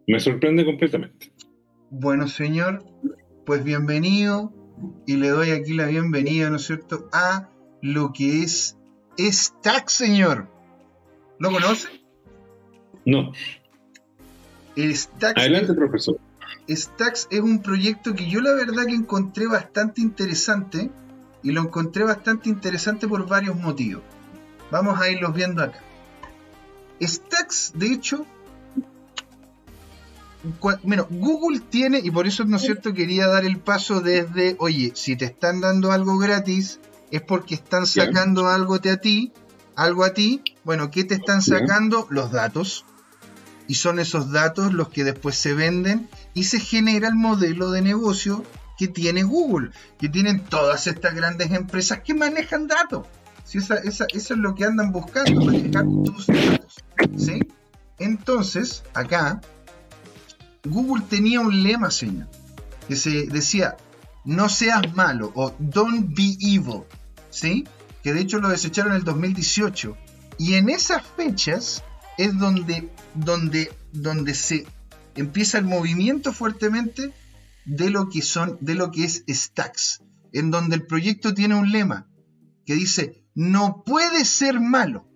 Me 0.07 0.19
sorprende 0.19 0.65
completamente. 0.65 1.30
Bueno, 1.93 2.29
señor, 2.29 2.85
pues 3.45 3.65
bienvenido 3.65 4.53
y 5.05 5.17
le 5.17 5.27
doy 5.27 5.51
aquí 5.51 5.73
la 5.73 5.87
bienvenida, 5.87 6.49
¿no 6.49 6.55
es 6.55 6.65
cierto?, 6.65 7.09
a 7.11 7.49
lo 7.81 8.13
que 8.13 8.43
es 8.43 8.77
Stax, 9.19 9.91
señor. 9.91 10.47
¿Lo 11.37 11.51
conoce? 11.51 11.89
No. 13.05 13.33
Stax 14.77 15.37
Adelante, 15.37 15.73
profesor. 15.73 16.17
Stax 16.69 17.27
es 17.29 17.41
un 17.41 17.61
proyecto 17.61 18.15
que 18.15 18.29
yo 18.29 18.39
la 18.39 18.53
verdad 18.53 18.85
que 18.85 18.95
encontré 18.95 19.47
bastante 19.47 19.99
interesante 19.99 20.89
y 21.43 21.51
lo 21.51 21.59
encontré 21.59 22.05
bastante 22.05 22.47
interesante 22.47 23.05
por 23.05 23.27
varios 23.27 23.57
motivos. 23.57 24.03
Vamos 24.71 24.97
a 24.97 25.09
irlos 25.09 25.33
viendo 25.33 25.61
acá. 25.61 25.81
Stacks, 27.01 27.73
de 27.75 27.87
hecho, 27.87 28.25
bueno, 30.83 31.07
Google 31.09 31.59
tiene, 31.59 31.99
y 31.99 32.09
por 32.09 32.27
eso 32.27 32.45
no 32.45 32.57
es 32.57 32.63
cierto, 32.63 32.93
quería 32.93 33.27
dar 33.27 33.45
el 33.45 33.59
paso 33.59 34.01
desde, 34.01 34.55
oye, 34.59 34.91
si 34.95 35.15
te 35.15 35.25
están 35.25 35.61
dando 35.61 35.91
algo 35.91 36.17
gratis, 36.17 36.79
es 37.11 37.21
porque 37.21 37.55
están 37.55 37.85
sacando 37.85 38.47
algo 38.47 38.75
a 38.75 38.79
ti, 38.97 39.31
algo 39.75 40.03
a 40.03 40.13
ti. 40.13 40.41
Bueno, 40.63 40.89
¿qué 40.89 41.03
te 41.03 41.15
están 41.15 41.41
sacando? 41.41 42.07
Los 42.09 42.31
datos. 42.31 42.85
Y 43.67 43.75
son 43.75 43.99
esos 43.99 44.31
datos 44.31 44.73
los 44.73 44.89
que 44.89 45.03
después 45.03 45.35
se 45.35 45.53
venden 45.53 46.09
y 46.33 46.45
se 46.45 46.59
genera 46.59 47.07
el 47.07 47.15
modelo 47.15 47.71
de 47.71 47.81
negocio 47.81 48.43
que 48.77 48.87
tiene 48.87 49.23
Google, 49.23 49.71
que 49.99 50.09
tienen 50.09 50.43
todas 50.43 50.87
estas 50.87 51.13
grandes 51.13 51.51
empresas 51.51 51.99
que 51.99 52.13
manejan 52.13 52.67
datos. 52.67 53.05
Si 53.43 53.59
esa, 53.59 53.75
eso 53.75 54.05
es 54.09 54.29
lo 54.31 54.55
que 54.55 54.65
andan 54.65 54.91
buscando, 54.91 55.41
manejar 55.41 55.85
tus 55.85 56.27
datos. 56.27 56.83
¿sí? 57.17 57.39
Entonces, 57.99 58.83
acá, 58.93 59.41
Google 60.63 61.03
tenía 61.09 61.39
un 61.39 61.63
lema, 61.63 61.91
señor, 61.91 62.27
que 62.87 62.95
se 62.95 63.27
decía, 63.27 63.77
no 64.25 64.49
seas 64.49 64.93
malo 64.95 65.31
o 65.35 65.53
don't 65.59 66.15
be 66.15 66.37
evil, 66.39 66.83
¿sí? 67.29 67.65
Que 68.03 68.13
de 68.13 68.21
hecho 68.21 68.39
lo 68.39 68.49
desecharon 68.49 68.93
en 68.93 68.99
el 68.99 69.03
2018. 69.03 69.97
Y 70.37 70.55
en 70.55 70.69
esas 70.69 71.03
fechas 71.05 71.83
es 72.17 72.37
donde, 72.37 72.91
donde, 73.13 73.71
donde 73.91 74.33
se 74.33 74.65
empieza 75.15 75.57
el 75.57 75.65
movimiento 75.65 76.33
fuertemente 76.33 77.13
de 77.65 77.89
lo 77.89 78.09
que 78.09 78.21
son, 78.21 78.57
de 78.61 78.75
lo 78.75 78.91
que 78.91 79.03
es 79.05 79.23
Stacks, 79.27 80.01
en 80.33 80.51
donde 80.51 80.75
el 80.75 80.85
proyecto 80.85 81.33
tiene 81.33 81.55
un 81.55 81.71
lema 81.71 82.07
que 82.65 82.75
dice 82.75 83.21
no 83.33 83.83
puede 83.85 84.25
ser 84.25 84.59
malo. 84.59 85.07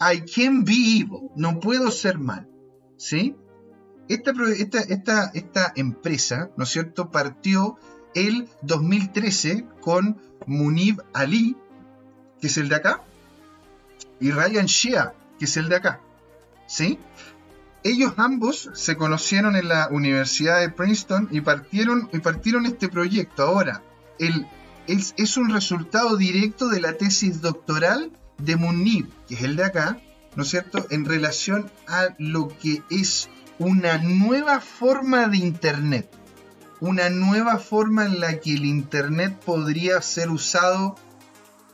I 0.00 0.20
can 0.20 0.64
be 0.64 1.00
evil. 1.00 1.30
No 1.36 1.58
puedo 1.60 1.90
ser 1.90 2.18
mal. 2.18 2.48
¿Sí? 2.96 3.34
Esta, 4.08 4.32
esta, 4.88 5.30
esta, 5.34 5.72
empresa, 5.76 6.50
¿no 6.56 6.64
es 6.64 6.70
cierto?, 6.70 7.10
partió 7.10 7.78
el 8.14 8.48
2013 8.62 9.66
con 9.80 10.20
Munib 10.46 11.02
Ali, 11.12 11.56
que 12.40 12.46
es 12.46 12.56
el 12.56 12.68
de 12.68 12.76
acá, 12.76 13.02
y 14.20 14.30
Ryan 14.30 14.66
Shea, 14.66 15.14
que 15.38 15.44
es 15.44 15.56
el 15.56 15.68
de 15.68 15.76
acá. 15.76 16.00
¿Sí? 16.66 16.98
Ellos 17.82 18.14
ambos 18.16 18.70
se 18.74 18.96
conocieron 18.96 19.54
en 19.54 19.68
la 19.68 19.88
Universidad 19.90 20.60
de 20.60 20.70
Princeton 20.70 21.28
y 21.30 21.40
partieron, 21.40 22.08
y 22.12 22.18
partieron 22.18 22.66
este 22.66 22.88
proyecto. 22.88 23.44
Ahora, 23.44 23.82
el 24.18 24.46
es, 24.86 25.36
un 25.36 25.50
resultado 25.50 26.16
directo 26.16 26.68
de 26.68 26.80
la 26.80 26.94
tesis 26.94 27.40
doctoral 27.40 28.12
de 28.38 28.56
Munib, 28.56 29.08
que 29.28 29.34
es 29.34 29.42
el 29.42 29.56
de 29.56 29.64
acá, 29.64 30.00
¿no 30.34 30.42
es 30.42 30.50
cierto?, 30.50 30.86
en 30.90 31.04
relación 31.04 31.70
a 31.88 32.08
lo 32.18 32.48
que 32.48 32.82
es 32.90 33.28
una 33.58 33.98
nueva 33.98 34.60
forma 34.60 35.28
de 35.28 35.38
Internet, 35.38 36.10
una 36.80 37.08
nueva 37.10 37.58
forma 37.58 38.04
en 38.04 38.20
la 38.20 38.38
que 38.40 38.54
el 38.54 38.64
Internet 38.64 39.38
podría 39.44 40.00
ser 40.02 40.30
usado 40.30 40.96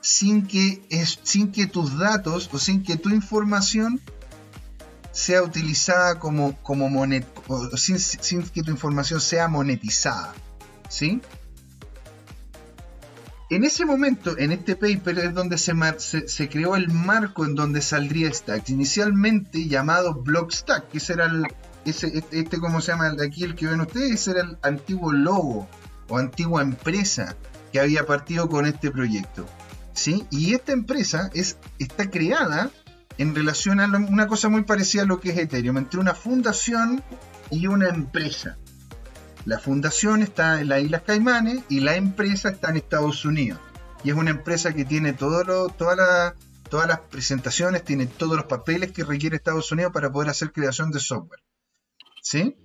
sin 0.01 0.47
que, 0.47 0.81
sin 1.23 1.51
que 1.51 1.67
tus 1.67 1.97
datos 1.97 2.49
o 2.51 2.59
sin 2.59 2.83
que 2.83 2.97
tu 2.97 3.09
información 3.09 4.01
sea 5.11 5.43
utilizada 5.43 6.19
como, 6.19 6.57
como 6.61 6.89
monet, 6.89 7.25
sin, 7.75 7.99
sin 7.99 8.43
que 8.43 8.63
tu 8.63 8.71
información 8.71 9.21
sea 9.21 9.47
monetizada. 9.47 10.33
¿Sí? 10.89 11.21
En 13.49 13.63
ese 13.63 13.85
momento, 13.85 14.37
en 14.37 14.51
este 14.51 14.75
paper, 14.75 15.19
es 15.19 15.33
donde 15.33 15.57
se, 15.57 15.73
se, 15.99 16.49
creó 16.49 16.75
el 16.75 16.89
marco 16.89 17.45
en 17.45 17.53
donde 17.53 17.81
saldría 17.81 18.33
Stack, 18.33 18.69
inicialmente 18.69 19.67
llamado 19.67 20.15
Blockstack, 20.15 20.89
que 20.89 20.97
ese 20.97 21.13
el, 21.13 21.45
este, 21.85 22.23
este, 22.31 22.59
¿cómo 22.59 22.81
se 22.81 22.91
llama? 22.91 23.15
Aquí 23.25 23.43
el 23.43 23.55
que 23.55 23.67
ven 23.67 23.81
ustedes, 23.81 24.27
era 24.27 24.41
el 24.41 24.57
antiguo 24.61 25.11
logo 25.11 25.67
o 26.09 26.17
antigua 26.17 26.61
empresa 26.61 27.35
que 27.71 27.79
había 27.79 28.05
partido 28.05 28.49
con 28.49 28.65
este 28.65 28.91
proyecto. 28.91 29.45
¿sí? 29.93 30.25
Y 30.29 30.53
esta 30.53 30.73
empresa 30.73 31.29
es, 31.33 31.57
está 31.79 32.09
creada 32.09 32.69
en 33.17 33.35
relación 33.35 33.79
a 33.79 33.85
una 33.85 34.27
cosa 34.27 34.49
muy 34.49 34.63
parecida 34.63 35.03
a 35.03 35.05
lo 35.05 35.19
que 35.19 35.31
es 35.31 35.37
Ethereum, 35.37 35.77
entre 35.77 35.99
una 35.99 36.15
fundación 36.15 37.03
y 37.49 37.67
una 37.67 37.89
empresa. 37.89 38.57
La 39.45 39.59
fundación 39.59 40.21
está 40.21 40.61
en 40.61 40.69
las 40.69 40.81
Islas 40.81 41.03
Caimanes 41.05 41.63
y 41.69 41.81
la 41.81 41.95
empresa 41.95 42.49
está 42.49 42.69
en 42.69 42.77
Estados 42.77 43.25
Unidos. 43.25 43.59
Y 44.03 44.09
es 44.09 44.15
una 44.15 44.31
empresa 44.31 44.73
que 44.73 44.85
tiene 44.85 45.13
todo 45.13 45.67
todas 45.69 46.87
las 46.87 46.99
presentaciones, 47.11 47.83
tiene 47.83 48.07
todos 48.07 48.35
los 48.35 48.45
papeles 48.45 48.91
que 48.91 49.03
requiere 49.03 49.35
Estados 49.35 49.71
Unidos 49.71 49.91
para 49.93 50.11
poder 50.11 50.29
hacer 50.29 50.51
creación 50.51 50.91
de 50.91 50.99
software. 50.99 51.42
¿Sí? 52.23 52.55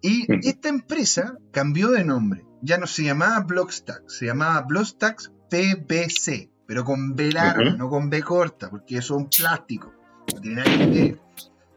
Y 0.00 0.26
esta 0.48 0.68
empresa 0.68 1.36
cambió 1.50 1.90
de 1.90 2.04
nombre. 2.04 2.46
Ya 2.62 2.78
no 2.78 2.86
se 2.86 3.02
llamaba 3.02 3.40
Blockstack, 3.40 4.08
se 4.08 4.26
llamaba 4.26 4.62
Blockstack 4.62 5.30
PBC, 5.50 6.50
pero 6.66 6.84
con 6.84 7.14
B 7.16 7.32
larga, 7.32 7.74
no 7.76 7.90
con 7.90 8.08
B 8.08 8.22
corta, 8.22 8.70
porque 8.70 8.98
eso 8.98 9.16
es 9.16 9.22
un 9.22 9.28
plástico. 9.28 9.92
No 10.32 10.40
tiene 10.40 10.56
nada 10.56 10.78
que 10.78 10.86
ver. 10.86 11.20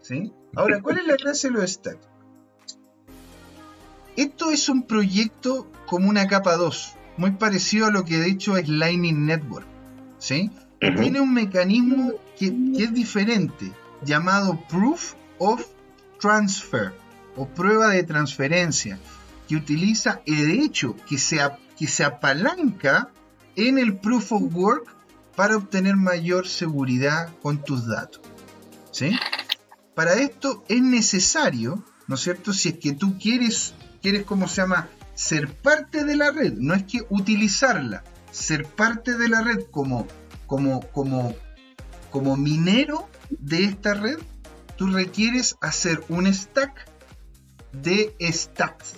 ¿Sí? 0.02 0.32
Ahora, 0.56 0.82
¿cuál 0.82 1.00
es 1.00 1.08
la 1.08 1.16
clase 1.16 1.48
de 1.48 1.54
los 1.56 1.72
stacks? 1.72 2.08
Esto 4.16 4.52
es 4.52 4.70
un 4.70 4.84
proyecto 4.84 5.70
como 5.88 6.08
una 6.08 6.28
capa 6.28 6.56
2, 6.56 6.96
muy 7.18 7.32
parecido 7.32 7.88
a 7.88 7.92
lo 7.92 8.06
que 8.06 8.18
de 8.18 8.30
hecho 8.30 8.56
es 8.56 8.70
Lightning 8.70 9.26
Network. 9.26 9.68
¿sí? 10.20 10.52
Tiene 10.80 11.20
un 11.20 11.34
mecanismo 11.34 12.14
que, 12.38 12.54
es 12.78 12.94
diferente, 12.94 13.72
llamado 14.04 14.60
Proof 14.70 15.16
of 15.40 15.66
Transfer 16.20 16.94
o 17.36 17.48
prueba 17.48 17.90
de 17.90 18.04
transferencia, 18.04 19.00
que 19.48 19.56
utiliza 19.56 20.22
el 20.26 20.52
hecho 20.52 20.96
que 21.08 21.18
se, 21.18 21.40
que 21.78 21.88
se 21.88 22.04
apalanca 22.04 23.10
en 23.56 23.78
el 23.78 23.98
Proof 23.98 24.32
of 24.34 24.56
Work 24.56 24.96
para 25.36 25.58
obtener 25.58 25.96
mayor 25.96 26.48
seguridad 26.48 27.30
con 27.42 27.64
tus 27.64 27.88
datos. 27.88 28.22
¿sí? 28.92 29.18
Para 29.94 30.16
esto 30.16 30.64
es 30.68 30.82
necesario, 30.82 31.84
¿no 32.08 32.16
es 32.16 32.22
cierto? 32.22 32.54
Si 32.54 32.70
es 32.70 32.80
que 32.80 32.94
tú 32.94 33.18
quieres 33.20 33.74
quieres, 34.06 34.26
¿cómo 34.26 34.48
se 34.48 34.62
llama? 34.62 34.88
Ser 35.16 35.52
parte 35.52 36.04
de 36.04 36.16
la 36.16 36.30
red, 36.30 36.54
no 36.54 36.76
es 36.76 36.84
que 36.84 37.08
utilizarla, 37.10 38.04
ser 38.30 38.68
parte 38.68 39.18
de 39.18 39.30
la 39.30 39.42
red 39.42 39.64
como, 39.72 40.06
como, 40.46 40.82
como, 40.92 41.34
como 42.12 42.38
minero 42.38 43.10
de 43.32 43.64
esta 43.64 43.96
red, 43.96 44.20
tú 44.78 44.92
requieres 44.92 45.56
hacer 45.60 46.04
un 46.08 46.32
stack 46.32 46.88
de 47.82 48.16
stacks, 48.22 48.96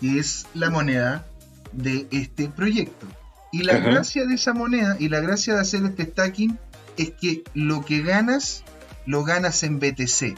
que 0.00 0.18
es 0.18 0.46
la 0.54 0.70
moneda 0.70 1.26
de 1.72 2.06
este 2.10 2.48
proyecto. 2.48 3.06
Y 3.52 3.62
la 3.62 3.78
gracia 3.78 4.26
de 4.26 4.34
esa 4.34 4.52
moneda 4.52 4.96
y 4.98 5.08
la 5.08 5.20
gracia 5.20 5.54
de 5.54 5.60
hacer 5.60 5.84
este 5.84 6.04
stacking 6.04 6.58
es 6.96 7.12
que 7.12 7.44
lo 7.54 7.84
que 7.84 8.02
ganas, 8.02 8.64
lo 9.06 9.24
ganas 9.24 9.62
en 9.62 9.78
BTC 9.78 10.34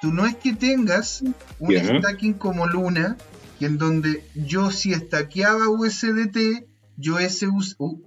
Tú 0.00 0.12
no 0.12 0.26
es 0.26 0.36
que 0.36 0.52
tengas 0.52 1.22
un 1.58 1.74
stacking 1.74 2.34
como 2.34 2.66
Luna, 2.66 3.16
que 3.58 3.66
en 3.66 3.78
donde 3.78 4.22
yo 4.34 4.70
si 4.70 4.94
stackeaba 4.94 5.68
USDT, 5.68 6.66
yo 6.96 7.18
ese, 7.18 7.48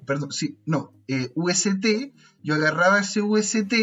perdón, 0.05 0.31
sí, 0.31 0.57
no, 0.65 0.93
eh, 1.07 1.31
UST, 1.35 2.13
yo 2.43 2.55
agarraba 2.55 2.99
ese 2.99 3.21
UST 3.21 3.73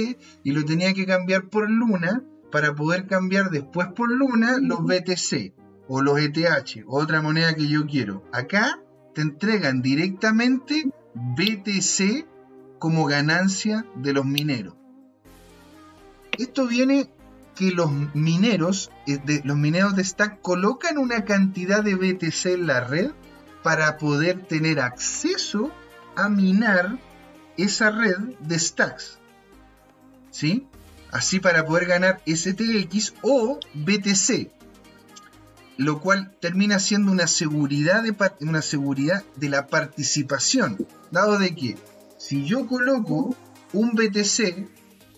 y 0.45 0.53
lo 0.53 0.65
tenía 0.65 0.95
que 0.95 1.07
cambiar 1.07 1.49
por 1.49 1.69
Luna 1.69 2.23
para 2.57 2.75
poder 2.75 3.07
cambiar 3.07 3.51
después 3.51 3.89
por 3.89 4.11
Luna 4.11 4.57
los 4.59 4.83
BTC 4.83 5.53
o 5.89 6.01
los 6.01 6.19
ETH, 6.19 6.87
otra 6.87 7.21
moneda 7.21 7.55
que 7.55 7.69
yo 7.69 7.85
quiero. 7.85 8.25
Acá 8.33 8.81
te 9.15 9.21
entregan 9.21 9.83
directamente 9.83 10.91
BTC 11.13 12.27
como 12.79 13.05
ganancia 13.05 13.85
de 13.97 14.15
los 14.15 14.25
mineros. 14.25 14.73
Esto 16.39 16.67
viene 16.67 17.11
que 17.55 17.73
los 17.73 17.91
mineros, 18.15 18.91
eh, 19.07 19.19
de, 19.23 19.43
los 19.45 19.59
mineros 19.59 19.95
de 19.95 20.05
Stack 20.05 20.41
colocan 20.41 20.97
una 20.97 21.27
cantidad 21.27 21.85
de 21.85 21.95
BTC 21.95 22.47
en 22.55 22.69
la 22.69 22.81
red 22.81 23.11
para 23.63 23.99
poder 23.99 24.47
tener 24.47 24.81
acceso 24.81 25.71
a 26.15 26.31
minar 26.31 26.97
esa 27.59 27.91
red 27.91 28.17
de 28.41 28.59
stacks. 28.59 29.19
¿Sí? 30.31 30.67
Así 31.17 31.41
para 31.41 31.65
poder 31.65 31.87
ganar 31.87 32.21
STX 32.27 33.15
o 33.23 33.59
BTC. 33.73 34.51
Lo 35.79 36.03
cual 36.03 36.37
termina 36.43 36.79
siendo 36.79 37.11
una 37.11 37.27
seguridad 37.27 38.03
de, 38.03 38.15
una 38.41 38.61
seguridad 38.61 39.25
de 39.37 39.49
la 39.49 39.67
participación. 39.67 40.87
Dado 41.11 41.39
de 41.39 41.55
que 41.55 41.79
si 42.19 42.45
yo 42.45 42.67
coloco 42.67 43.35
un 43.73 43.93
BTC 43.93 44.69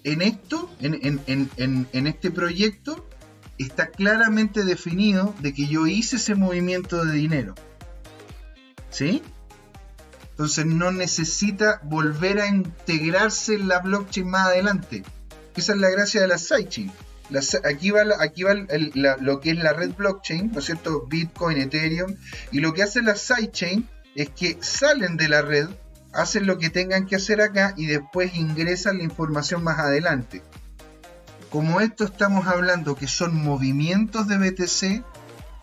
en 0.05 0.23
esto, 0.23 0.71
en, 0.79 2.07
este 2.07 2.31
proyecto, 2.31 3.05
está 3.59 3.89
claramente 3.89 4.65
definido 4.65 5.35
de 5.41 5.53
que 5.53 5.67
yo 5.67 5.89
hice 5.89 6.15
ese 6.15 6.37
movimiento 6.37 7.05
de 7.05 7.13
dinero. 7.15 7.57
¿Sí? 8.89 9.21
Entonces 10.31 10.65
no 10.65 10.93
necesita 10.93 11.81
volver 11.83 12.39
a 12.39 12.47
integrarse 12.47 13.55
en 13.55 13.67
la 13.67 13.81
blockchain 13.81 14.31
más 14.31 14.47
adelante. 14.47 15.03
Esa 15.59 15.73
es 15.73 15.79
la 15.79 15.91
gracia 15.91 16.21
de 16.21 16.29
la 16.29 16.39
sidechain. 16.39 16.93
aquí 17.65 17.91
va, 17.91 18.03
aquí 18.21 18.43
va 18.45 18.55
lo 18.55 19.41
que 19.41 19.51
es 19.51 19.59
la 19.59 19.73
red 19.73 19.91
blockchain, 19.97 20.53
¿no 20.53 20.61
es 20.61 20.65
cierto? 20.65 21.07
Bitcoin, 21.07 21.59
Ethereum. 21.59 22.17
Y 22.53 22.61
lo 22.61 22.73
que 22.73 22.83
hace 22.83 23.03
la 23.03 23.17
sidechain 23.17 23.89
es 24.15 24.31
que 24.31 24.59
salen 24.61 25.17
de 25.17 25.29
la 25.29 25.43
red 25.43 25.69
hacen 26.13 26.47
lo 26.47 26.59
que 26.59 26.71
tengan 26.71 27.07
que 27.07 27.17
hacer 27.17 27.41
acá 27.41 27.75
y 27.77 27.87
después 27.87 28.35
ingresan 28.35 28.99
la 28.99 29.05
información 29.05 29.63
más 29.63 29.79
adelante. 29.79 30.43
Como 31.51 31.81
esto 31.81 32.05
estamos 32.05 32.47
hablando 32.47 32.95
que 32.95 33.07
son 33.07 33.35
movimientos 33.35 34.29
de 34.29 34.39
BTC, 34.39 35.05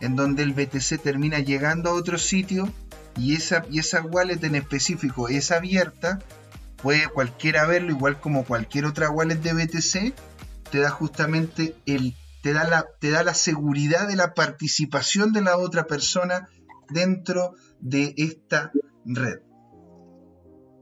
en 0.00 0.16
donde 0.16 0.42
el 0.42 0.52
BTC 0.52 1.00
termina 1.02 1.38
llegando 1.38 1.90
a 1.90 1.94
otro 1.94 2.18
sitio 2.18 2.68
y 3.16 3.34
esa, 3.34 3.64
y 3.70 3.78
esa 3.78 4.02
wallet 4.02 4.42
en 4.42 4.56
específico 4.56 5.28
es 5.28 5.50
abierta, 5.50 6.18
puede 6.82 7.08
cualquiera 7.08 7.66
verlo, 7.66 7.90
igual 7.90 8.20
como 8.20 8.44
cualquier 8.44 8.84
otra 8.84 9.10
wallet 9.10 9.36
de 9.36 9.52
BTC, 9.52 10.14
te 10.70 10.78
da 10.78 10.90
justamente 10.90 11.76
el, 11.86 12.14
te 12.42 12.52
da 12.52 12.68
la, 12.68 12.86
te 13.00 13.10
da 13.10 13.22
la 13.24 13.34
seguridad 13.34 14.08
de 14.08 14.16
la 14.16 14.34
participación 14.34 15.32
de 15.32 15.42
la 15.42 15.56
otra 15.56 15.86
persona 15.86 16.48
dentro 16.88 17.54
de 17.80 18.14
esta 18.16 18.72
red. 19.04 19.40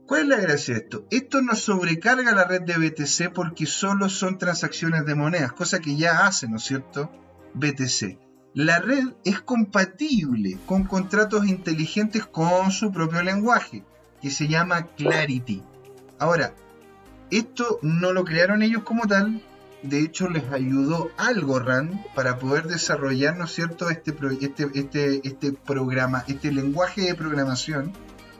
¿Cuál 0.07 0.21
es 0.21 0.27
la 0.27 0.37
gracia 0.37 0.75
de 0.75 0.81
esto? 0.81 1.07
Esto 1.09 1.41
no 1.41 1.55
sobrecarga 1.55 2.31
la 2.31 2.43
red 2.43 2.61
de 2.61 2.77
BTC 2.77 3.33
porque 3.33 3.65
solo 3.65 4.07
son 4.09 4.37
transacciones 4.37 5.05
de 5.05 5.15
monedas, 5.15 5.53
cosa 5.53 5.79
que 5.79 5.95
ya 5.95 6.27
hace, 6.27 6.47
¿no 6.47 6.57
es 6.57 6.63
cierto? 6.63 7.11
BTC. 7.55 8.19
La 8.53 8.79
red 8.79 9.03
es 9.25 9.41
compatible 9.41 10.59
con 10.67 10.83
contratos 10.83 11.47
inteligentes 11.47 12.25
con 12.25 12.71
su 12.71 12.91
propio 12.91 13.23
lenguaje, 13.23 13.83
que 14.21 14.29
se 14.29 14.47
llama 14.47 14.87
Clarity. 14.95 15.63
Ahora, 16.19 16.53
esto 17.31 17.79
no 17.81 18.13
lo 18.13 18.23
crearon 18.23 18.61
ellos 18.61 18.83
como 18.83 19.07
tal, 19.07 19.41
de 19.83 19.99
hecho 19.99 20.29
les 20.29 20.51
ayudó 20.51 21.11
Algorand 21.17 22.05
para 22.13 22.39
poder 22.39 22.67
desarrollar, 22.67 23.37
¿no 23.37 23.45
es 23.45 23.51
cierto?, 23.51 23.89
este, 23.89 24.15
este, 24.41 24.69
este, 24.73 25.27
este 25.27 25.53
programa, 25.53 26.23
este 26.27 26.51
lenguaje 26.51 27.01
de 27.01 27.15
programación 27.15 27.93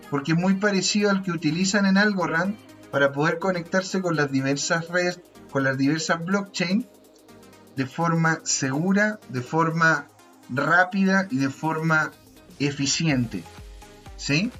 porque 0.10 0.34
es 0.34 0.38
muy 0.38 0.56
parecido 0.56 1.10
al 1.10 1.24
que 1.24 1.32
utilizan 1.32 1.86
en 1.86 1.98
Algorand 1.98 2.56
para 2.92 3.12
poder 3.12 3.40
conectarse 3.40 4.02
con 4.02 4.16
las 4.16 4.32
diversas 4.32 4.88
redes, 4.90 5.20
con 5.52 5.64
las 5.64 5.78
diversas 5.78 6.24
blockchain 6.24 6.88
de 7.76 7.86
forma 7.86 8.40
segura, 8.44 9.20
de 9.30 9.42
forma 9.42 10.08
rápida 10.50 11.28
y 11.30 11.38
de 11.38 11.50
forma 11.50 12.12
eficiente. 12.60 13.44
¿Sí? 14.16 14.52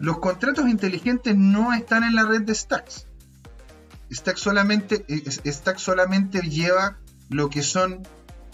Los 0.00 0.18
contratos 0.18 0.66
inteligentes 0.68 1.36
no 1.36 1.74
están 1.74 2.04
en 2.04 2.14
la 2.14 2.24
red 2.24 2.42
de 2.42 2.54
Stacks. 2.54 3.06
Stack 4.10 4.38
solamente, 4.38 5.04
Stack 5.46 5.78
solamente 5.78 6.40
lleva 6.40 6.98
lo 7.28 7.50
que 7.50 7.62
son 7.62 8.02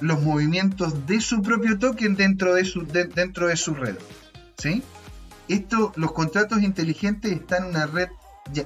los 0.00 0.20
movimientos 0.20 1.06
de 1.06 1.20
su 1.20 1.42
propio 1.42 1.78
token 1.78 2.16
dentro 2.16 2.52
de 2.54 2.64
su, 2.64 2.84
dentro 2.84 3.46
de 3.46 3.56
su 3.56 3.74
red. 3.74 3.96
¿Sí? 4.58 4.82
Esto, 5.48 5.92
los 5.96 6.12
contratos 6.12 6.62
inteligentes 6.62 7.30
están 7.30 7.64
en 7.64 7.70
una 7.70 7.86
red 7.86 8.08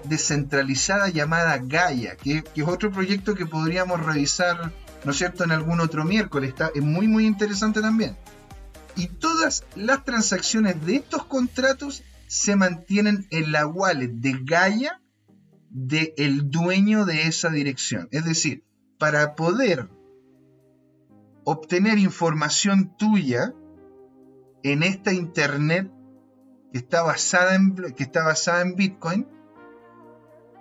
descentralizada 0.04 1.10
llamada 1.10 1.58
Gaia, 1.58 2.16
que, 2.16 2.44
es 2.54 2.66
otro 2.66 2.90
proyecto 2.90 3.34
que 3.34 3.46
podríamos 3.46 4.04
revisar, 4.04 4.72
¿no 5.04 5.10
es 5.10 5.18
cierto?, 5.18 5.44
en 5.44 5.52
algún 5.52 5.80
otro 5.80 6.04
miércoles. 6.04 6.50
Está, 6.50 6.70
es 6.74 6.82
muy, 6.82 7.06
muy 7.08 7.26
interesante 7.26 7.82
también. 7.82 8.16
Y 8.96 9.06
todas 9.06 9.64
las 9.76 10.04
transacciones 10.04 10.84
de 10.84 10.96
estos 10.96 11.24
contratos 11.24 12.02
se 12.30 12.54
mantienen 12.54 13.26
en 13.32 13.50
la 13.50 13.66
wallet 13.66 14.12
de 14.12 14.38
Gaia 14.44 15.02
del 15.68 16.14
el 16.16 16.48
dueño 16.48 17.04
de 17.04 17.22
esa 17.22 17.50
dirección. 17.50 18.06
Es 18.12 18.24
decir, 18.24 18.62
para 19.00 19.34
poder 19.34 19.90
obtener 21.42 21.98
información 21.98 22.96
tuya 22.96 23.52
en 24.62 24.84
esta 24.84 25.12
internet 25.12 25.90
que 26.72 26.78
está 26.78 27.02
basada 27.02 27.56
en, 27.56 27.74
que 27.74 28.04
está 28.04 28.22
basada 28.22 28.62
en 28.62 28.76
Bitcoin, 28.76 29.26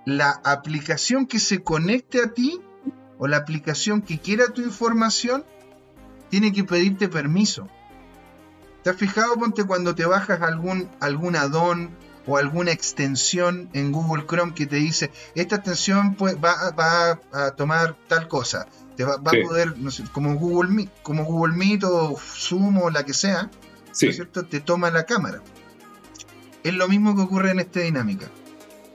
la 0.07 0.41
aplicación 0.43 1.27
que 1.27 1.37
se 1.37 1.61
conecte 1.61 2.23
a 2.23 2.33
ti 2.33 2.59
o 3.19 3.27
la 3.27 3.37
aplicación 3.37 4.01
que 4.01 4.17
quiera 4.17 4.53
tu 4.53 4.63
información 4.63 5.45
tiene 6.29 6.51
que 6.51 6.63
pedirte 6.63 7.09
permiso. 7.09 7.69
¿Te 8.83 8.89
has 8.89 8.95
fijado, 8.95 9.35
ponte, 9.35 9.63
cuando 9.63 9.95
te 9.95 10.05
bajas 10.05 10.41
algún, 10.41 10.89
algún 10.99 11.35
addon 11.35 11.89
o 12.25 12.37
alguna 12.37 12.71
extensión 12.71 13.69
en 13.73 13.91
Google 13.91 14.25
Chrome 14.25 14.53
que 14.53 14.65
te 14.65 14.77
dice, 14.77 15.11
esta 15.35 15.57
extensión 15.57 16.15
va, 16.21 17.19
a 17.31 17.51
tomar 17.51 17.97
tal 18.07 18.27
cosa? 18.27 18.67
Te 18.95 19.03
va, 19.03 19.15
a 19.15 19.21
poder, 19.21 19.77
no 19.77 19.91
sé, 19.91 20.03
como 20.11 20.35
Google 20.35 20.69
Meet, 20.71 20.89
como 21.03 21.25
Google 21.25 21.55
Meet 21.55 21.83
o 21.83 22.17
Zoom 22.17 22.77
o 22.77 22.89
la 22.89 23.03
que 23.03 23.13
sea, 23.13 23.49
cierto? 23.91 24.45
Te 24.45 24.59
toma 24.59 24.91
la 24.91 25.05
cámara. 25.05 25.41
Es 26.63 26.73
lo 26.73 26.87
mismo 26.87 27.15
que 27.15 27.21
ocurre 27.21 27.51
en 27.51 27.59
esta 27.59 27.79
dinámica. 27.79 28.27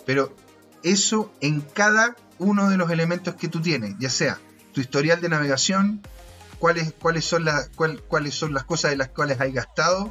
Pero 0.06 0.34
eso 0.82 1.32
en 1.40 1.60
cada 1.60 2.16
uno 2.38 2.68
de 2.68 2.76
los 2.76 2.90
elementos 2.90 3.34
que 3.34 3.48
tú 3.48 3.60
tienes, 3.60 3.94
ya 3.98 4.10
sea 4.10 4.38
tu 4.72 4.80
historial 4.80 5.20
de 5.20 5.28
navegación, 5.28 6.02
cuáles, 6.64 6.94
cuáles, 6.94 7.26
son, 7.26 7.44
las, 7.44 7.68
cuáles 8.08 8.34
son 8.34 8.54
las 8.54 8.64
cosas 8.64 8.92
de 8.92 8.96
las 8.96 9.08
cuales 9.08 9.38
hay 9.38 9.52
gastado, 9.52 10.10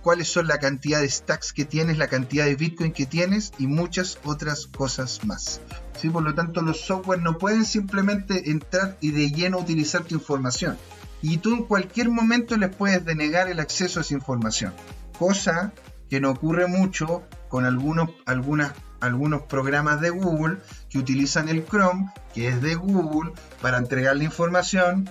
cuáles 0.00 0.28
son 0.28 0.46
la 0.46 0.58
cantidad 0.58 1.00
de 1.00 1.10
stacks 1.10 1.52
que 1.52 1.64
tienes, 1.64 1.98
la 1.98 2.06
cantidad 2.06 2.44
de 2.44 2.54
Bitcoin 2.54 2.92
que 2.92 3.04
tienes 3.04 3.52
y 3.58 3.66
muchas 3.66 4.20
otras 4.22 4.68
cosas 4.68 5.24
más. 5.24 5.60
¿Sí? 6.00 6.08
Por 6.08 6.22
lo 6.22 6.36
tanto, 6.36 6.62
los 6.62 6.82
software 6.82 7.20
no 7.20 7.36
pueden 7.36 7.64
simplemente 7.64 8.48
entrar 8.52 8.96
y 9.00 9.10
de 9.10 9.32
lleno 9.32 9.58
utilizar 9.58 10.04
tu 10.04 10.14
información. 10.14 10.78
Y 11.20 11.38
tú 11.38 11.52
en 11.52 11.64
cualquier 11.64 12.10
momento 12.10 12.56
les 12.56 12.72
puedes 12.72 13.04
denegar 13.04 13.48
el 13.48 13.58
acceso 13.58 13.98
a 13.98 14.02
esa 14.02 14.14
información. 14.14 14.72
Cosa 15.18 15.72
que 16.08 16.20
no 16.20 16.30
ocurre 16.30 16.68
mucho 16.68 17.24
con 17.48 17.64
algunos, 17.64 18.10
algunas, 18.24 18.72
algunos 19.00 19.42
programas 19.42 20.00
de 20.00 20.10
Google 20.10 20.58
que 20.88 20.98
utilizan 20.98 21.48
el 21.48 21.66
Chrome, 21.66 22.12
que 22.34 22.46
es 22.46 22.62
de 22.62 22.76
Google, 22.76 23.32
para 23.60 23.78
entregar 23.78 24.16
la 24.16 24.22
información 24.22 25.10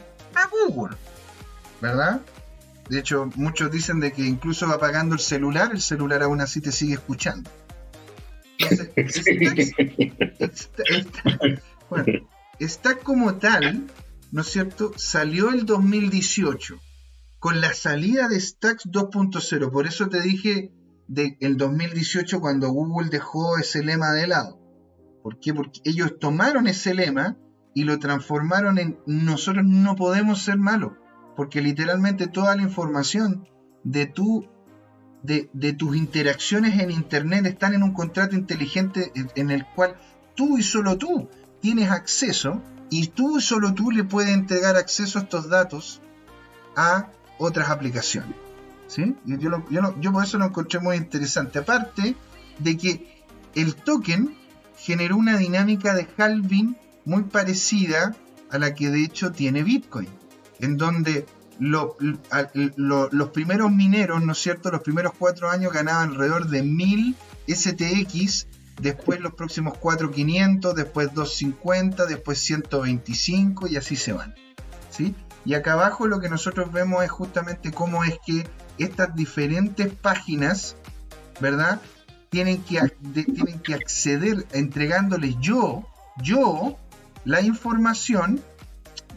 Google. 0.76 0.98
¿Verdad? 1.82 2.22
De 2.90 3.00
hecho, 3.00 3.32
muchos 3.36 3.72
dicen 3.72 4.00
de 4.00 4.12
que 4.12 4.24
incluso 4.24 4.68
va 4.68 4.76
apagando 4.76 5.16
el 5.16 5.22
celular, 5.22 5.72
el 5.72 5.82
celular 5.82 6.22
aún 6.22 6.42
así 6.42 6.62
te 6.62 6.72
sigue 6.72 6.94
escuchando. 6.94 7.50
bueno, 11.90 12.06
está 12.60 12.98
como 13.00 13.36
tal, 13.36 13.88
¿no 14.32 14.42
es 14.42 14.48
cierto? 14.48 14.94
Salió 14.98 15.50
el 15.50 15.66
2018 15.66 16.80
con 17.40 17.60
la 17.60 17.74
salida 17.74 18.28
de 18.28 18.40
Stacks 18.40 18.86
2.0. 18.86 19.72
Por 19.72 19.88
eso 19.88 20.10
te 20.10 20.22
dije 20.22 20.72
del 21.08 21.58
2018 21.58 22.40
cuando 22.40 22.70
Google 22.70 23.10
dejó 23.10 23.58
ese 23.58 23.84
lema 23.84 24.12
de 24.14 24.28
lado. 24.28 24.60
¿Por 25.22 25.40
qué? 25.40 25.54
Porque 25.54 25.82
ellos 25.84 26.20
tomaron 26.20 26.68
ese 26.68 26.94
lema 26.94 27.38
y 27.76 27.84
lo 27.84 28.00
transformaron 28.00 28.80
en 28.80 28.98
nosotros 29.06 29.66
no 29.66 29.96
podemos 29.96 30.42
ser 30.42 30.58
malos, 30.58 30.94
porque 31.36 31.62
literalmente 31.62 32.26
toda 32.28 32.56
la 32.56 32.64
información 32.64 33.48
de 33.84 34.08
tu 34.08 34.48
de, 35.22 35.50
de, 35.54 35.74
tus 35.74 35.96
interacciones 35.96 36.80
en 36.80 36.92
Internet 36.92 37.46
están 37.48 37.74
en 37.74 37.84
un 37.84 37.94
contrato 37.94 38.36
inteligente 38.36 39.12
en 39.16 39.50
el 39.50 39.66
cual 39.66 39.98
tú 40.36 40.58
y 40.58 40.64
solo 40.64 40.98
tú 40.98 41.30
tienes 41.62 41.90
acceso 41.90 42.62
y 42.92 43.08
tú 43.08 43.40
y 43.40 43.42
solo 43.42 43.74
tú 43.74 43.92
le 43.92 44.04
puedes 44.04 44.32
entregar 44.32 44.76
acceso 44.76 45.18
a 45.20 45.24
estos 45.24 45.50
datos 45.50 46.02
a 46.76 47.10
otras 47.40 47.70
aplicaciones. 47.70 48.36
¿sí? 48.88 49.16
Yo, 49.26 49.64
yo, 49.70 50.00
yo 50.00 50.14
por 50.14 50.24
eso 50.24 50.38
lo 50.38 50.46
encontré 50.46 50.80
muy 50.80 50.96
interesante. 50.96 51.60
Aparte 51.60 52.16
de 52.60 52.78
que 52.78 53.26
el 53.56 53.76
token 53.76 54.38
generó 54.78 55.18
una 55.18 55.38
dinámica 55.38 55.96
de 55.96 56.08
halving 56.18 56.78
muy 57.06 57.24
parecida 57.24 58.16
a 58.50 58.58
la 58.58 58.74
que 58.74 58.90
de 58.90 59.04
hecho 59.04 59.32
tiene 59.32 59.64
Bitcoin, 59.64 60.10
en 60.60 60.78
donde 60.78 61.26
lo, 61.60 61.98
los 62.78 63.30
primeros 63.30 63.72
mineros, 63.72 64.24
¿no 64.24 64.34
es 64.34 64.40
cierto? 64.40 64.72
Los 64.72 64.82
primeros 64.82 65.14
cuatro 65.18 65.50
años 65.50 65.72
ganaban 65.72 66.10
alrededor 66.10 66.48
de 66.48 66.64
1000 66.64 67.16
STX, 67.48 68.48
después 68.82 69.20
los 69.20 69.34
próximos 69.34 69.78
4 69.78 70.12
500, 70.12 70.76
después 70.76 71.14
250, 71.14 72.06
después 72.06 72.40
125 72.40 73.68
y 73.68 73.78
así 73.78 73.96
se 73.96 74.14
van. 74.14 74.36
¿sí? 74.90 75.16
Y 75.46 75.54
acá 75.54 75.74
abajo 75.74 76.08
lo 76.08 76.20
que 76.20 76.30
nosotros 76.30 76.72
vemos 76.72 77.04
es 77.04 77.12
justamente 77.12 77.72
cómo 77.72 78.04
es 78.04 78.18
que 78.26 78.48
estas 78.78 79.16
diferentes 79.16 79.94
páginas, 79.94 80.76
¿verdad? 81.40 81.80
Tienen 82.30 82.64
que, 82.64 82.82
tienen 83.14 83.60
que 83.60 83.76
acceder 83.76 84.46
entregándoles 84.52 85.36
yo, 85.40 85.88
yo, 86.22 86.78
la 87.26 87.42
información 87.42 88.42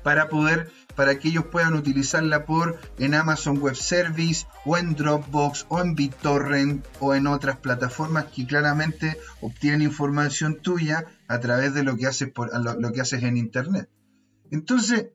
para 0.03 0.29
poder 0.29 0.71
para 0.99 1.17
que 1.17 1.29
ellos 1.29 1.45
puedan 1.45 1.75
utilizarla 1.75 2.45
por 2.45 2.77
en 2.99 3.15
Amazon 3.15 3.59
Web 3.59 3.77
Service 3.77 4.49
o 4.65 4.77
en 4.77 4.97
Dropbox 4.97 5.67
o 5.69 5.81
en 5.81 5.95
BitTorrent 5.95 6.85
o 6.99 7.15
en 7.15 7.29
otras 7.29 7.59
plataformas 7.59 8.25
que 8.35 8.45
claramente 8.45 9.17
obtienen 9.41 9.83
información 9.83 10.59
tuya 10.61 11.07
a 11.29 11.39
través 11.39 11.73
de 11.73 11.85
lo 11.85 11.97
que 11.97 12.09
haces 12.09 12.33
por 12.33 12.51
lo 12.53 12.93
que 12.93 13.01
haces 13.01 13.23
en 13.23 13.37
internet. 13.37 13.89
Entonces, 14.51 15.11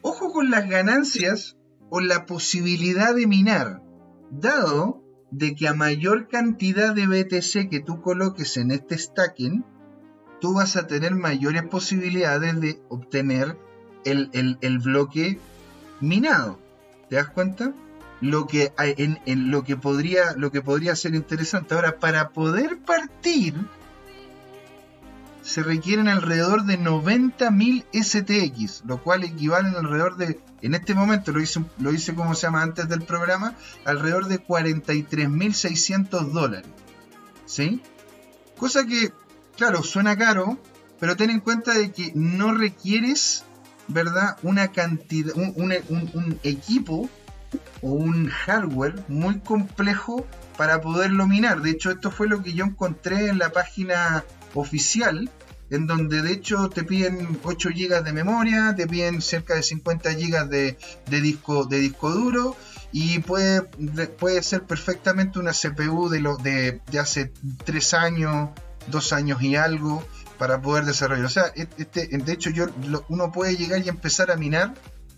ojo 0.00 0.32
con 0.32 0.48
las 0.48 0.68
ganancias 0.68 1.56
o 1.90 2.00
la 2.00 2.24
posibilidad 2.24 3.16
de 3.16 3.26
minar, 3.26 3.82
dado 4.30 5.02
de 5.32 5.56
que 5.56 5.66
a 5.66 5.74
mayor 5.74 6.28
cantidad 6.28 6.94
de 6.94 7.08
BTC 7.08 7.68
que 7.68 7.80
tú 7.84 8.00
coloques 8.00 8.56
en 8.58 8.70
este 8.70 8.96
stacking, 8.96 9.64
tú 10.40 10.54
vas 10.54 10.76
a 10.76 10.86
tener 10.86 11.14
mayores 11.14 11.62
posibilidades 11.64 12.60
de 12.60 12.80
obtener 12.88 13.56
el, 14.04 14.78
bloque 14.82 15.38
minado. 16.00 16.58
¿Te 17.08 17.16
das 17.16 17.28
cuenta? 17.28 17.72
Lo 18.20 18.46
que, 18.46 18.72
en, 18.78 19.18
en, 19.26 19.50
lo, 19.50 19.64
que 19.64 19.76
podría, 19.76 20.32
lo 20.36 20.50
que 20.50 20.62
podría 20.62 20.96
ser 20.96 21.14
interesante. 21.14 21.74
Ahora, 21.74 21.98
para 21.98 22.30
poder 22.30 22.78
partir, 22.78 23.54
se 25.46 25.62
requieren 25.62 26.08
alrededor 26.08 26.64
de 26.64 26.78
90.000 26.78 27.84
STX, 27.92 28.84
lo 28.84 29.00
cual 29.00 29.22
equivale 29.22 29.68
alrededor 29.68 30.16
de, 30.16 30.40
en 30.60 30.74
este 30.74 30.92
momento 30.94 31.30
lo 31.30 31.40
hice, 31.40 31.64
lo 31.78 31.92
hice 31.92 32.14
como 32.14 32.34
se 32.34 32.48
llama 32.48 32.62
antes 32.62 32.88
del 32.88 33.02
programa, 33.02 33.54
alrededor 33.84 34.26
de 34.26 34.44
43.600 34.44 36.32
dólares. 36.32 36.68
¿Sí? 37.44 37.80
Cosa 38.58 38.86
que, 38.86 39.12
claro, 39.56 39.82
suena 39.82 40.16
caro, 40.16 40.58
pero 41.00 41.16
ten 41.16 41.30
en 41.30 41.40
cuenta 41.40 41.74
de 41.74 41.92
que 41.92 42.12
no 42.14 42.54
requieres 42.54 43.44
¿verdad? 43.88 44.36
Una 44.42 44.72
cantidad, 44.72 45.34
un, 45.36 46.38
equipo 46.42 47.08
o 47.82 47.90
un 47.90 48.28
hardware 48.28 49.04
muy 49.08 49.40
complejo 49.40 50.26
para 50.56 50.80
poderlo 50.80 51.26
minar. 51.26 51.62
De 51.62 51.70
hecho, 51.70 51.90
esto 51.90 52.10
fue 52.10 52.28
lo 52.28 52.42
que 52.42 52.52
yo 52.52 52.64
encontré 52.64 53.28
en 53.28 53.38
la 53.38 53.50
página 53.50 54.24
oficial, 54.54 55.30
en 55.70 55.86
donde 55.86 56.22
de 56.22 56.32
hecho 56.32 56.68
te 56.68 56.84
piden 56.84 57.38
8 57.42 57.70
GB 57.74 58.02
de 58.02 58.12
memoria, 58.12 58.74
te 58.76 58.86
piden 58.86 59.20
cerca 59.20 59.54
de 59.54 59.62
50 59.62 60.12
GB 60.12 60.48
de, 60.48 60.76
disco, 61.20 61.64
de 61.64 61.78
disco 61.78 62.10
duro 62.10 62.56
y 62.92 63.18
puede, 63.18 63.62
puede 63.62 64.42
ser 64.42 64.62
perfectamente 64.62 65.38
una 65.38 65.52
CPU 65.52 66.08
de, 66.08 66.20
lo, 66.20 66.36
de, 66.36 66.80
de 66.90 66.98
hace 66.98 67.32
3 67.64 67.94
años, 67.94 68.50
2 68.88 69.12
años 69.12 69.42
y 69.42 69.56
algo 69.56 70.04
para 70.38 70.60
poder 70.60 70.84
desarrollar. 70.84 71.24
O 71.24 71.30
sea, 71.30 71.52
este, 71.54 72.06
de 72.06 72.32
hecho, 72.32 72.50
yo, 72.50 72.66
uno 73.08 73.32
puede 73.32 73.56
llegar 73.56 73.80
y 73.84 73.88
empezar 73.88 74.30
a 74.30 74.36
minar, 74.36 74.74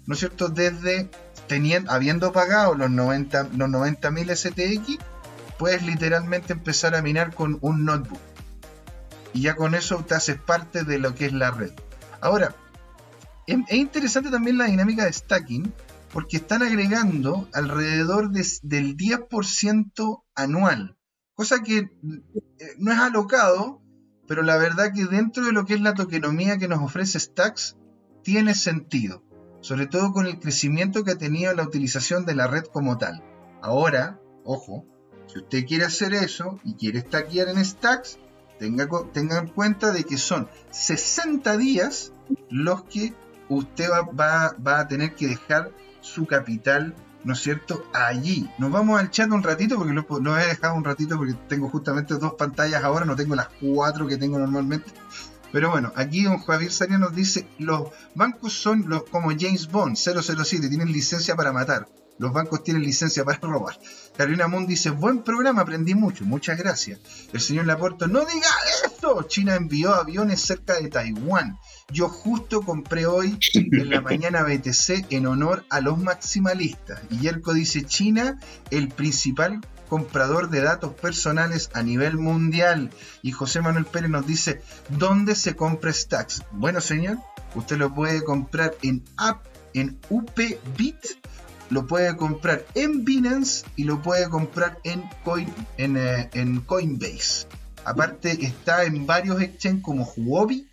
¿no 0.07 0.15
es 0.15 0.21
cierto? 0.21 0.49
Desde 0.49 1.11
teniendo, 1.47 1.91
habiendo 1.91 2.33
pagado 2.33 2.75
los 2.75 2.91
90 2.91 3.45
los 3.57 3.69
90.000 3.69 4.37
STX, 4.37 4.99
puedes 5.59 5.83
literalmente 5.83 6.53
empezar 6.53 6.95
a 6.95 7.03
minar 7.03 7.35
con 7.35 7.59
un 7.61 7.85
notebook. 7.85 8.21
Y 9.33 9.43
ya 9.43 9.57
con 9.57 9.75
eso 9.75 10.05
te 10.07 10.15
haces 10.15 10.39
parte 10.39 10.85
de 10.85 10.99
lo 10.99 11.15
que 11.15 11.27
es 11.27 11.33
la 11.33 11.51
red. 11.51 11.73
Ahora, 12.21 12.55
es, 13.47 13.59
interesante 13.71 14.31
también 14.31 14.59
la 14.59 14.67
dinámica 14.67 15.05
de 15.05 15.13
stacking, 15.13 15.73
porque 16.13 16.39
están 16.39 16.63
agregando 16.63 17.49
alrededor 17.53 18.31
del 18.31 18.97
10% 18.97 20.23
anual, 20.35 20.98
cosa 21.39 21.63
que 21.63 21.79
eh, 21.79 21.91
no 22.79 22.91
es 22.91 22.99
alocado, 22.99 23.81
pero 24.27 24.43
la 24.43 24.57
verdad 24.57 24.93
que 24.93 25.05
dentro 25.05 25.45
de 25.47 25.53
lo 25.53 25.67
que 25.67 25.75
es 25.75 25.81
la 25.81 25.95
tokenomía 25.95 26.59
que 26.59 26.67
nos 26.67 26.83
ofrece 26.83 27.21
Stacks, 27.21 27.77
tiene 28.25 28.57
sentido, 28.57 29.23
sobre 29.61 29.87
todo 29.87 30.13
con 30.13 30.27
el 30.27 30.41
crecimiento 30.41 31.05
que 31.05 31.13
ha 31.13 31.17
tenido 31.17 31.55
la 31.55 31.63
utilización 31.63 32.27
de 32.27 32.35
la 32.35 32.49
red 32.49 32.65
como 32.65 32.99
tal. 32.99 33.23
Ahora, 33.63 34.21
ojo, 34.43 34.85
si 35.29 35.39
usted 35.39 35.65
quiere 35.65 35.85
hacer 35.85 36.13
eso 36.13 36.59
y 36.65 36.75
quiere 36.75 37.03
stackear 37.03 37.51
en 37.51 37.65
Stacks, 37.65 38.19
tenga, 38.59 38.89
en 39.15 39.47
cuenta 39.47 39.93
de 39.93 40.03
que 40.03 40.19
son 40.19 40.49
60 40.73 41.57
días 41.57 42.13
los 42.51 42.83
que 42.83 43.15
usted 43.49 43.89
va 44.19 44.57
a 44.81 44.89
tener 44.89 45.15
que 45.15 45.29
dejar 45.29 45.71
su 46.01 46.27
capital 46.27 46.97
¿no 47.29 47.35
es 47.35 47.41
cierto? 47.41 47.85
Allí. 47.93 48.49
Nos 48.57 48.73
vamos 48.73 48.99
al 48.99 49.11
chat 49.11 49.31
un 49.31 49.43
ratito 49.43 49.77
porque 49.77 49.93
lo, 49.93 50.39
he 50.39 50.47
dejado 50.47 50.75
un 50.77 50.83
ratito 50.83 51.19
porque 51.19 51.35
tengo 51.47 51.69
justamente 51.69 52.15
dos 52.15 52.33
pantallas 52.39 52.83
ahora, 52.83 53.05
no 53.05 53.17
tengo 53.17 53.35
las 53.35 53.49
cuatro 53.61 54.07
que 54.07 54.17
tengo 54.17 54.39
normalmente. 54.39 54.91
Pero 55.53 55.71
bueno, 55.71 55.93
aquí 55.95 56.23
don 56.25 56.39
Javier 56.39 56.73
Saria 56.73 56.97
nos 56.97 57.15
dice, 57.15 57.47
los 57.59 57.91
bancos 58.15 58.55
son 58.55 58.89
los 58.89 59.03
como 59.03 59.29
James 59.39 59.71
Bond 59.71 59.97
007, 59.97 60.71
tienen 60.71 60.91
licencia 60.91 61.37
para 61.37 61.53
matar. 61.53 61.87
Los 62.17 62.33
bancos 62.33 62.65
tienen 62.65 62.83
licencia 62.83 63.27
para 63.27 63.39
robar. 63.41 63.79
Carolina 64.17 64.49
Moon 64.49 64.67
dice, 64.67 64.89
buen 64.89 65.23
programa, 65.23 65.61
aprendí 65.61 65.95
mucho, 65.95 66.25
muchas 66.25 66.57
gracias. 66.57 66.99
El 67.31 67.43
señor 67.43 67.67
Laporto, 67.67 68.09
no 68.09 68.21
diga 68.21 68.49
eso. 68.87 69.23
China 69.25 69.55
envió 69.55 69.95
aviones 69.95 70.41
cerca 70.41 70.81
de 70.81 70.89
Taiwán. 70.89 71.59
Yo 71.91 72.11
justo 72.11 72.61
compré 72.61 73.07
hoy 73.07 73.39
en 73.55 73.89
la 73.89 74.03
mañana 74.03 74.43
BTC 74.43 75.11
en 75.11 75.27
honor 75.27 75.65
a 75.71 75.81
los 75.81 75.97
maximalistas. 75.97 77.01
Y 77.09 77.21
Yerko 77.21 77.55
dice, 77.55 77.87
China, 77.87 78.39
el 78.71 78.89
principal 78.89 79.63
comprador 79.89 80.51
de 80.51 80.61
datos 80.61 80.93
personales 80.93 81.71
a 81.73 81.83
nivel 81.83 82.19
mundial. 82.19 82.91
Y 83.23 83.33
José 83.33 83.63
Manuel 83.63 83.87
Pérez 83.87 84.11
nos 84.11 84.27
dice, 84.27 84.61
¿dónde 84.91 85.35
se 85.35 85.57
compra 85.57 85.91
Stacks? 85.91 86.43
Bueno, 86.53 86.83
señor, 86.83 87.19
usted 87.55 87.79
lo 87.79 87.95
puede 87.95 88.23
comprar 88.23 88.75
en 88.83 89.03
App, 89.17 89.47
en 89.73 89.99
UPBit, 90.11 90.99
lo 91.71 91.87
puede 91.87 92.15
comprar 92.19 92.67
en 92.75 93.07
Binance 93.07 93.65
y 93.77 93.85
lo 93.85 94.03
puede 94.03 94.29
comprar 94.29 94.79
en, 94.85 95.09
Coin, 95.25 95.49
en, 95.79 95.97
eh, 95.97 96.29
en 96.35 96.61
Coinbase. 96.61 97.47
Aparte 97.87 98.45
está 98.45 98.85
en 98.85 99.07
varios 99.07 99.41
exchanges 99.41 99.83
como 99.83 100.05
Huobi 100.05 100.68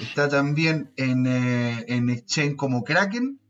está 0.00 0.28
también 0.28 0.92
en, 0.96 1.26
eh, 1.26 1.84
en 1.88 2.10
exchange 2.10 2.56
como 2.56 2.84
Kraken 2.84 3.40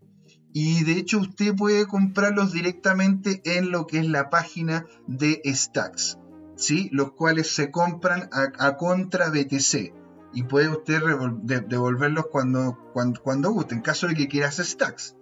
y 0.52 0.84
de 0.84 0.92
hecho 0.92 1.18
usted 1.18 1.54
puede 1.54 1.86
comprarlos 1.86 2.52
directamente 2.52 3.40
en 3.44 3.70
lo 3.70 3.86
que 3.86 3.98
es 3.98 4.06
la 4.06 4.30
página 4.30 4.86
de 5.06 5.40
Stacks, 5.46 6.18
¿sí? 6.56 6.88
los 6.92 7.12
cuales 7.12 7.54
se 7.54 7.70
compran 7.70 8.28
a, 8.32 8.76
contra 8.76 9.30
BTC 9.30 9.94
y 10.32 10.42
puede 10.44 10.68
usted 10.68 11.02
devolverlos 11.66 12.26
cuando, 12.30 12.78
cuando, 12.92 13.22
cuando, 13.22 13.50
guste, 13.52 13.74
en 13.74 13.82
caso 13.82 14.08
de 14.08 14.14
que 14.14 14.28
quiera 14.28 14.48
hacer 14.48 14.66
Stacks. 14.66 15.16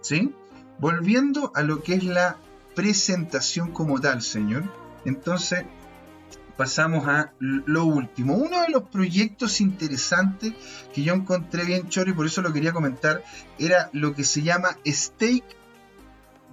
¿sí? 0.00 0.34
Volviendo 0.78 1.50
a 1.54 1.62
lo 1.62 1.82
que 1.82 1.94
es 1.94 2.04
la 2.04 2.38
presentación 2.74 3.72
como 3.72 4.00
tal, 4.00 4.22
señor. 4.22 4.64
Entonces, 5.04 5.64
pasamos 6.58 7.06
a 7.06 7.32
lo 7.38 7.84
último. 7.84 8.34
Uno 8.34 8.60
de 8.62 8.70
los 8.70 8.82
proyectos 8.82 9.60
interesantes 9.60 10.52
que 10.92 11.04
yo 11.04 11.14
encontré 11.14 11.64
bien 11.64 11.88
choro 11.88 12.10
y 12.10 12.14
por 12.14 12.26
eso 12.26 12.42
lo 12.42 12.52
quería 12.52 12.72
comentar 12.72 13.22
era 13.60 13.88
lo 13.92 14.12
que 14.12 14.24
se 14.24 14.42
llama 14.42 14.76
Stake 14.84 15.56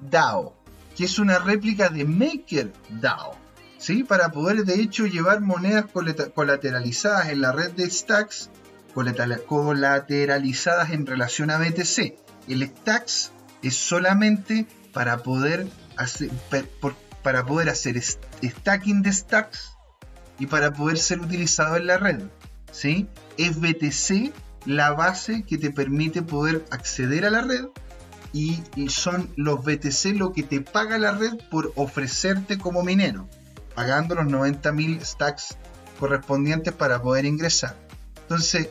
DAO, 0.10 0.56
que 0.96 1.06
es 1.06 1.18
una 1.18 1.40
réplica 1.40 1.90
de 1.90 2.06
Maker 2.06 2.72
DAO. 3.02 3.36
¿sí? 3.80 4.04
Para 4.04 4.30
poder 4.32 4.64
de 4.64 4.80
hecho 4.80 5.08
llevar 5.08 5.42
monedas 5.42 5.86
colateralizadas 6.36 7.30
en 7.30 7.42
la 7.42 7.52
red 7.52 7.72
de 7.72 7.90
Stacks 7.90 8.52
colateralizadas 8.94 10.92
en 10.92 11.08
relación 11.08 11.50
a 11.50 11.58
BTC. 11.58 12.14
El 12.48 12.68
Stacks 12.68 13.32
es 13.64 13.76
solamente 13.76 14.68
para 14.94 15.18
poder 15.24 15.68
para 17.24 17.44
poder 17.44 17.70
hacer 17.70 18.00
stacking 18.00 19.02
de 19.02 19.12
stacks 19.12 19.75
y 20.40 20.48
para 20.48 20.74
poder 20.74 20.98
ser 20.98 21.20
utilizado 21.20 21.78
en 21.78 21.88
la 21.88 21.98
red. 21.98 22.22
¿sí? 22.72 23.08
Es 23.38 23.60
BTC 23.60 24.34
la 24.66 24.92
base 24.92 25.44
que 25.44 25.58
te 25.58 25.72
permite 25.72 26.22
poder 26.22 26.66
acceder 26.72 27.26
a 27.26 27.30
la 27.30 27.42
red 27.42 27.66
y, 28.34 28.62
son 28.90 29.30
los 29.38 29.64
BTC 29.64 30.18
lo 30.18 30.34
que 30.34 30.44
te 30.44 30.60
paga 30.60 30.98
la 30.98 31.14
red 31.14 31.38
por 31.50 31.72
ofrecerte 31.76 32.58
como 32.58 32.84
minero, 32.84 33.30
pagando 33.76 34.16
los 34.16 34.26
90.000 34.26 35.02
stacks 35.02 35.58
correspondientes 36.00 36.74
para 36.74 37.02
poder 37.02 37.24
ingresar. 37.24 37.78
Entonces, 38.24 38.70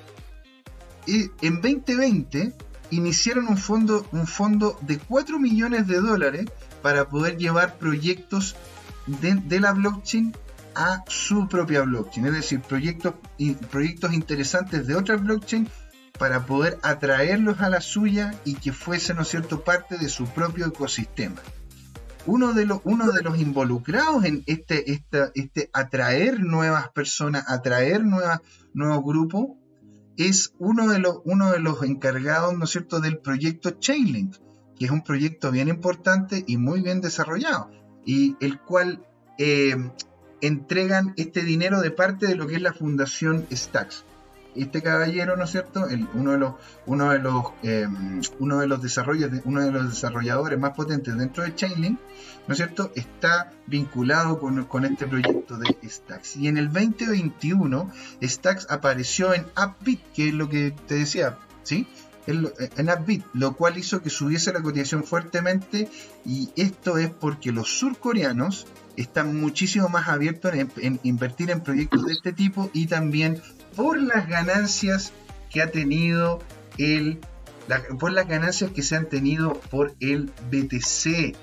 en 1.07 1.61
2020 1.63 2.53
iniciaron 2.91 3.49
un 3.49 3.57
fondo, 3.57 4.07
un 4.13 4.27
fondo 4.27 4.79
de 4.83 4.99
4 4.99 5.39
millones 5.39 5.87
de 5.87 6.01
dólares 6.01 6.45
para 6.83 7.09
poder 7.09 7.39
llevar 7.39 7.79
proyectos 7.79 8.57
de, 9.07 9.61
la 9.61 9.73
blockchain 9.73 10.37
a 10.75 11.05
su 11.07 11.49
propia 11.49 11.83
blockchain, 11.83 12.27
es 12.27 12.33
decir, 12.33 12.61
proyectos, 12.61 13.15
proyectos 13.71 14.13
interesantes 14.13 14.87
de 14.87 14.97
otra 14.97 15.17
blockchain 15.17 15.69
para 16.19 16.47
poder 16.47 16.79
atraerlos 16.83 17.61
a 17.61 17.69
la 17.69 17.81
suya 17.81 18.35
y 18.45 18.55
que 18.55 18.73
fuese, 18.73 19.15
¿no 19.15 19.23
es 19.23 19.29
cierto?, 19.29 19.65
parte 19.65 19.99
de 19.99 20.09
su 20.09 20.27
propio 20.27 20.67
ecosistema. 20.67 21.41
Uno 22.27 22.53
de, 22.55 22.65
los, 22.65 22.81
uno 22.85 23.13
de 23.13 23.23
los 23.23 23.39
involucrados 23.39 24.25
en 24.25 24.45
este, 24.47 24.93
este 25.35 25.71
atraer 25.73 26.41
nuevas 26.41 26.89
personas, 26.91 27.45
atraer 27.49 28.03
nuevos 28.05 29.05
grupos, 29.05 29.59
es 30.17 30.55
uno 30.59 30.89
de, 30.89 31.01
los, 31.01 31.19
uno 31.25 31.51
de 31.51 31.59
los 31.59 31.83
encargados, 31.83 32.57
¿no 32.57 32.65
es 32.65 32.71
cierto?, 32.71 33.01
del 33.01 33.19
proyecto 33.19 33.71
Chainlink, 33.73 34.37
que 34.79 34.87
es 34.87 34.91
un 34.91 35.03
proyecto 35.03 35.51
bien 35.51 35.69
importante 35.69 36.45
y 36.47 36.57
muy 36.57 36.81
bien 36.81 37.01
desarrollado, 37.01 37.71
y 38.07 38.37
el 38.41 38.61
cual 38.61 39.05
eh, 39.39 39.77
entregan 40.47 41.15
este 41.17 41.43
dinero 41.43 41.81
de 41.81 41.91
parte 41.91 42.27
de 42.27 42.35
lo 42.35 42.47
que 42.47 42.57
es 42.57 42.63
la 42.63 42.73
fundación 42.73 43.47
Stacks 43.53 44.05
este 44.55 44.83
caballero, 44.83 45.37
¿no 45.37 45.45
es 45.45 45.51
cierto? 45.51 45.87
uno 46.15 46.33
de 46.33 46.39
los, 46.39 46.55
uno 46.87 47.11
de 47.11 47.19
los, 47.19 47.45
eh, 47.63 47.87
uno 48.39 48.61
de 48.61 48.67
los 48.67 48.83
desarrollos, 48.83 49.31
uno 49.45 49.63
de 49.63 49.73
los 49.73 49.91
desarrolladores 49.91 50.59
más 50.59 50.73
potentes 50.75 51.17
dentro 51.17 51.45
de 51.45 51.55
Chainlink, 51.55 51.99
¿no 52.47 52.53
es 52.53 52.57
cierto? 52.57 52.93
Está 52.95 53.53
vinculado 53.67 54.39
con, 54.39 54.85
este 54.85 55.07
proyecto 55.07 55.57
de 55.57 55.77
Stacks. 55.89 56.37
Y 56.37 56.49
en 56.49 56.59
el 56.59 56.73
2021, 56.73 57.91
Stacks 58.23 58.67
apareció 58.71 59.35
en 59.35 59.47
Upbit, 59.57 60.01
que 60.15 60.29
es 60.29 60.35
lo 60.35 60.49
que 60.49 60.75
te 60.87 60.97
decía, 60.97 61.39
¿sí? 61.63 61.87
En 62.27 62.89
Upbit, 62.89 63.25
lo 63.35 63.55
cual 63.55 63.77
hizo 63.77 64.01
que 64.01 64.09
subiese 64.09 64.53
la 64.53 64.63
cotización 64.63 65.05
fuertemente 65.05 65.91
y 66.25 66.49
esto 66.57 66.97
es 66.97 67.11
porque 67.11 67.53
los 67.53 67.79
surcoreanos 67.79 68.67
están 68.97 69.39
muchísimo 69.39 69.89
más 69.89 70.09
abiertos 70.09 70.53
en, 70.55 71.01
invertir 71.03 71.51
en 71.51 71.63
proyectos 71.63 72.07
de 72.07 72.13
este 72.13 72.33
tipo 72.33 72.71
y 72.73 72.87
también 72.87 73.43
por 73.77 74.01
las 74.01 74.27
ganancias 74.29 75.13
que 75.51 75.61
ha 75.63 75.71
tenido 75.71 76.41
el 76.79 77.21
por 77.99 78.13
las 78.13 78.29
ganancias 78.29 78.71
que 78.73 78.83
se 78.83 78.95
han 78.95 79.07
tenido 79.07 79.55
por 79.71 79.95
el 80.01 80.31
BTC. 80.51 81.35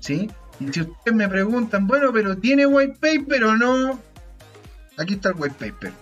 ¿sí? 0.00 0.28
Y 0.60 0.72
si 0.72 0.80
ustedes 0.80 1.14
me 1.14 1.28
preguntan, 1.28 1.86
bueno, 1.86 2.12
pero 2.12 2.36
¿tiene 2.36 2.66
white 2.66 2.98
paper 3.00 3.44
o 3.44 3.56
no? 3.56 4.00
Aquí 4.96 5.14
está 5.14 5.30
el 5.30 5.36
white 5.36 5.56
paper. 5.58 5.92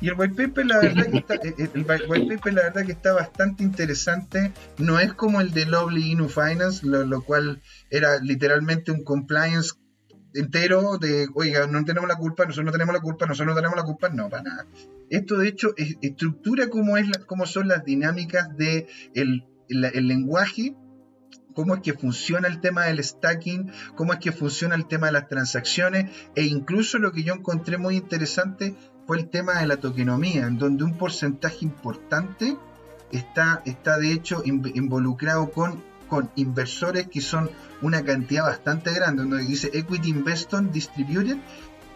Y 0.00 0.08
el 0.08 0.14
white 0.14 0.34
paper, 0.34 0.66
la 0.66 0.78
verdad 0.80 1.10
que 1.10 1.18
está, 1.18 1.34
eh, 1.34 1.70
el, 1.74 1.86
white 2.08 2.36
paper, 2.36 2.54
la 2.54 2.62
verdad 2.62 2.86
que 2.86 2.92
está 2.92 3.12
bastante 3.12 3.62
interesante. 3.62 4.52
No 4.78 4.98
es 4.98 5.12
como 5.12 5.40
el 5.40 5.52
de 5.52 5.66
Lovely 5.66 6.12
Inu 6.12 6.28
Finance, 6.28 6.86
lo, 6.86 7.22
cual 7.22 7.60
era 7.90 8.18
literalmente 8.20 8.92
un 8.92 9.04
compliance 9.04 9.72
entero 10.34 10.96
de, 10.98 11.28
oiga, 11.34 11.66
no 11.66 11.84
tenemos 11.84 12.08
la 12.08 12.16
culpa, 12.16 12.44
nosotros 12.44 12.66
no 12.66 12.72
tenemos 12.72 12.94
la 12.94 13.00
culpa, 13.00 13.26
nosotros 13.26 13.54
no 13.54 13.56
tenemos 13.56 13.76
la 13.76 13.84
culpa, 13.84 14.08
no, 14.08 14.28
para 14.28 14.42
nada. 14.44 14.66
Esto 15.10 15.38
de 15.38 15.48
hecho 15.48 15.74
estructura 15.76 16.68
cómo, 16.68 16.96
es 16.96 17.08
cómo 17.26 17.46
son 17.46 17.68
las 17.68 17.84
dinámicas 17.84 18.56
de 18.56 18.86
el, 19.14 19.44
el 19.68 20.08
lenguaje 20.08 20.76
cómo 21.54 21.74
es 21.74 21.80
que 21.80 21.92
funciona 21.92 22.48
el 22.48 22.60
tema 22.60 22.84
del 22.84 23.02
stacking, 23.02 23.70
cómo 23.94 24.12
es 24.12 24.18
que 24.18 24.32
funciona 24.32 24.74
el 24.74 24.86
tema 24.86 25.06
de 25.06 25.12
las 25.12 25.28
transacciones 25.28 26.10
e 26.34 26.44
incluso 26.44 26.98
lo 26.98 27.12
que 27.12 27.22
yo 27.22 27.34
encontré 27.34 27.78
muy 27.78 27.96
interesante 27.96 28.74
el 29.14 29.28
tema 29.28 29.60
de 29.60 29.66
la 29.66 29.76
tokenomía, 29.78 30.46
en 30.46 30.58
donde 30.58 30.84
un 30.84 30.96
porcentaje 30.96 31.64
importante 31.64 32.56
está, 33.12 33.62
está 33.64 33.98
de 33.98 34.12
hecho 34.12 34.42
involucrado 34.44 35.50
con, 35.50 35.82
con 36.08 36.30
inversores 36.36 37.08
que 37.08 37.20
son 37.20 37.50
una 37.82 38.04
cantidad 38.04 38.44
bastante 38.44 38.92
grande, 38.92 39.22
donde 39.22 39.44
dice 39.44 39.70
Equity 39.72 40.10
Investor 40.10 40.70
Distributed, 40.70 41.38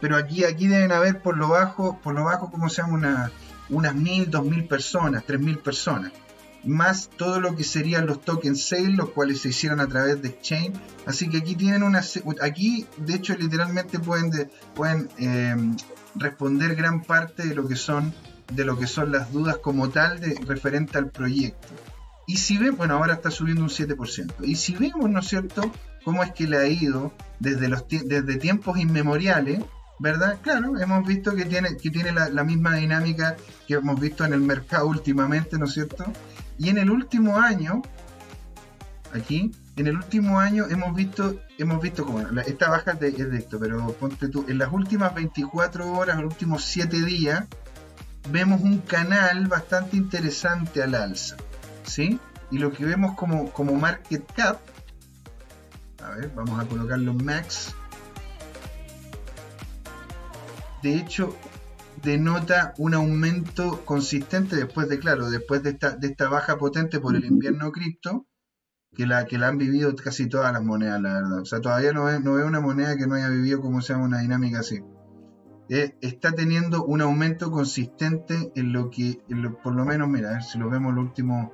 pero 0.01 0.17
aquí, 0.17 0.45
aquí 0.45 0.67
deben 0.67 0.93
haber 0.93 1.21
por 1.23 1.37
lo 1.37 1.49
bajo, 1.49 1.99
por 2.03 2.15
lo 2.15 2.25
bajo, 2.25 2.51
como 2.51 2.69
se 2.69 2.83
llama, 2.83 2.95
una, 2.95 3.31
unas 3.71 3.95
mil, 3.95 4.31
dos 4.31 4.45
mil 4.45 4.67
personas, 4.67 5.25
tres 5.25 5.41
mil 5.41 5.59
personas 5.59 6.13
más 6.67 7.11
todo 7.17 7.41
lo 7.41 7.57
que 7.57 7.65
serían 7.65 8.07
los 8.07 8.21
token 8.23 8.57
sales, 8.57 8.97
los 8.97 9.11
cuales 9.11 9.41
se 9.41 9.51
hicieron 9.51 9.81
a 9.81 9.87
través 9.87 10.21
de 10.23 10.29
Exchange. 10.29 10.73
Así 11.07 11.29
que 11.29 11.39
aquí 11.39 11.55
tienen 11.55 11.83
una. 11.83 12.03
Aquí, 12.41 12.87
de 12.97 13.15
hecho, 13.15 13.37
literalmente 13.37 13.99
pueden, 13.99 14.51
pueden 14.75 15.09
em, 15.19 15.77
responder 16.15 16.75
gran 16.75 17.03
parte 17.03 17.47
de 17.47 17.55
lo 17.55 17.67
que 17.67 17.77
son 17.77 18.15
de 18.53 18.65
lo 18.65 18.79
que 18.79 18.87
son 18.87 19.11
las 19.11 19.33
dudas 19.33 19.57
como 19.59 19.89
tal 19.89 20.21
de 20.21 20.39
referente 20.47 20.99
al 20.99 21.11
proyecto. 21.11 21.69
Y 22.27 22.37
si 22.37 22.59
vemos, 22.59 22.79
bueno, 22.79 22.95
ahora 22.95 23.15
está 23.15 23.31
subiendo 23.31 23.63
un 23.63 23.69
7%. 23.69 24.35
Y 24.43 24.57
si 24.57 24.75
vemos, 24.75 25.11
¿no 25.11 25.21
es 25.21 25.27
cierto?, 25.27 25.71
cómo 26.05 26.23
es 26.23 26.33
que 26.33 26.47
le 26.47 26.59
ha 26.59 26.67
ido 26.67 27.13
desde, 27.41 27.69
los 27.69 27.87
desde 27.89 28.37
tiempos 28.37 28.79
inmemoriales, 28.79 29.63
¿verdad? 29.99 30.39
Claro, 30.43 30.79
hemos 30.79 31.07
visto 31.07 31.35
que 31.35 31.47
tiene, 31.47 31.77
que 31.77 31.91
tiene 31.91 32.13
la, 32.13 32.29
la, 32.29 32.45
misma 32.45 32.75
dinámica 32.75 33.37
que 33.67 33.75
hemos 33.75 33.99
visto 33.99 34.25
en 34.25 34.35
el 34.35 34.41
mercado 34.41 34.87
últimamente, 34.87 35.59
¿no 35.59 35.65
es 35.65 35.73
cierto? 35.73 36.05
Y 36.59 36.69
en 36.69 36.79
el 36.79 36.91
último 36.91 37.39
año, 37.39 37.83
aquí, 39.13 39.53
en 39.77 39.87
el 39.89 39.97
último 39.97 40.39
año 40.39 40.67
hemos 40.69 40.95
visto, 40.95 41.41
hemos 41.59 41.83
visto 41.83 42.05
como 42.05 42.21
esta 42.41 42.71
baja 42.71 42.93
es 42.93 43.31
de 43.31 43.37
esto, 43.37 43.59
pero 43.59 43.93
ponte 43.95 44.29
tú, 44.29 44.45
en 44.49 44.59
las 44.59 44.73
últimas 44.73 45.15
24 45.15 45.93
horas, 45.93 46.17
los 46.17 46.33
últimos 46.33 46.65
7 46.65 47.05
días, 47.05 47.45
vemos 48.31 48.61
un 48.63 48.79
canal 48.79 49.49
bastante 49.49 49.97
interesante 49.97 50.83
al 50.83 50.95
alza, 50.95 51.37
¿sí? 51.83 52.21
Y 52.51 52.59
lo 52.59 52.73
que 52.73 52.85
vemos 52.85 53.17
como, 53.17 53.51
como 53.51 53.75
market 53.75 54.25
cap, 54.33 54.61
a 56.03 56.11
ver, 56.11 56.31
vamos 56.35 56.61
a 56.61 56.69
colocarlo 56.69 57.13
max. 57.15 57.75
De 60.83 60.95
hecho, 60.95 61.35
denota 62.03 62.75
un 62.77 62.95
aumento 62.95 63.85
consistente 63.85 64.55
después 64.55 64.89
de, 64.89 64.99
claro, 64.99 65.31
después 65.31 65.63
de 65.63 65.71
esta, 65.71 65.91
de 65.91 66.09
esta 66.09 66.29
baja 66.29 66.59
potente 66.59 67.01
por 67.01 67.17
el 67.17 67.25
invierno 67.25 67.73
cripto, 67.73 68.27
que 68.95 69.07
la, 69.07 69.27
que 69.27 69.39
la 69.39 69.49
han 69.49 69.59
vivido 69.59 69.95
casi 69.97 70.29
todas 70.29 70.53
las 70.53 70.63
monedas, 70.63 71.01
la 71.01 71.15
verdad. 71.15 71.41
O 71.41 71.45
sea, 71.45 71.61
todavía 71.61 71.93
no 71.93 72.05
veo, 72.05 72.21
no 72.21 72.33
una 72.47 72.61
moneda 72.61 72.97
que 72.97 73.07
no 73.07 73.15
haya 73.15 73.29
vivido 73.29 73.61
como 73.61 73.81
sea 73.81 73.97
una 73.97 74.21
dinámica 74.21 74.61
así. 74.61 74.83
Eh, 75.69 75.97
está 76.01 76.33
teniendo 76.33 76.85
un 76.85 77.01
aumento 77.01 77.51
consistente 77.51 78.53
en 78.55 78.73
lo 78.73 78.91
que, 78.91 79.21
por 79.63 79.75
lo 79.75 79.85
menos, 79.85 80.09
mira, 80.09 80.31
a 80.31 80.33
ver 80.35 80.43
si 80.43 80.59
lo 80.59 80.69
vemos 80.69 80.95
los 80.95 81.05
últimos, 81.05 81.51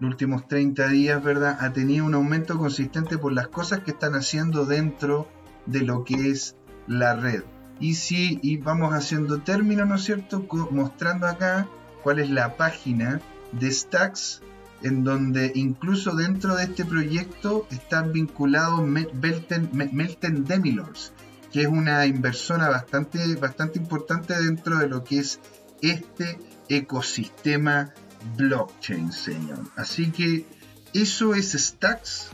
los 0.00 0.10
últimos 0.10 0.48
30 0.48 0.88
días, 0.88 1.22
¿verdad? 1.22 1.56
Ha 1.60 1.72
tenido 1.72 2.04
un 2.04 2.14
aumento 2.14 2.58
consistente 2.58 3.16
por 3.16 3.32
las 3.32 3.48
cosas 3.48 3.80
que 3.80 3.92
están 3.92 4.14
haciendo 4.14 4.66
dentro 4.66 5.28
de 5.66 5.82
lo 5.82 6.04
que 6.04 6.30
es 6.30 6.56
la 6.86 7.14
red. 7.14 7.44
Y 7.78 7.94
si 7.94 8.38
y 8.42 8.58
vamos 8.58 8.92
haciendo 8.92 9.40
términos, 9.40 9.88
¿no 9.88 9.94
es 9.94 10.02
cierto? 10.02 10.44
Mostrando 10.70 11.26
acá 11.26 11.66
cuál 12.02 12.18
es 12.18 12.28
la 12.28 12.56
página 12.56 13.20
de 13.52 13.70
Stacks, 13.70 14.42
en 14.82 15.04
donde 15.04 15.52
incluso 15.54 16.14
dentro 16.14 16.56
de 16.56 16.64
este 16.64 16.84
proyecto 16.84 17.66
están 17.70 18.12
vinculados 18.12 18.82
Melten, 18.82 20.44
Demilors, 20.44 21.12
que 21.52 21.62
es 21.62 21.68
una 21.68 22.06
inversora 22.06 22.68
bastante, 22.68 23.34
bastante 23.36 23.78
importante 23.78 24.40
dentro 24.40 24.78
de 24.78 24.88
lo 24.88 25.04
que 25.04 25.18
es 25.18 25.40
este 25.82 26.38
ecosistema 26.68 27.92
blockchain, 28.36 29.12
señor. 29.12 29.60
Así 29.76 30.10
que 30.10 30.46
eso 30.92 31.34
es 31.34 31.52
Stacks 31.52 32.28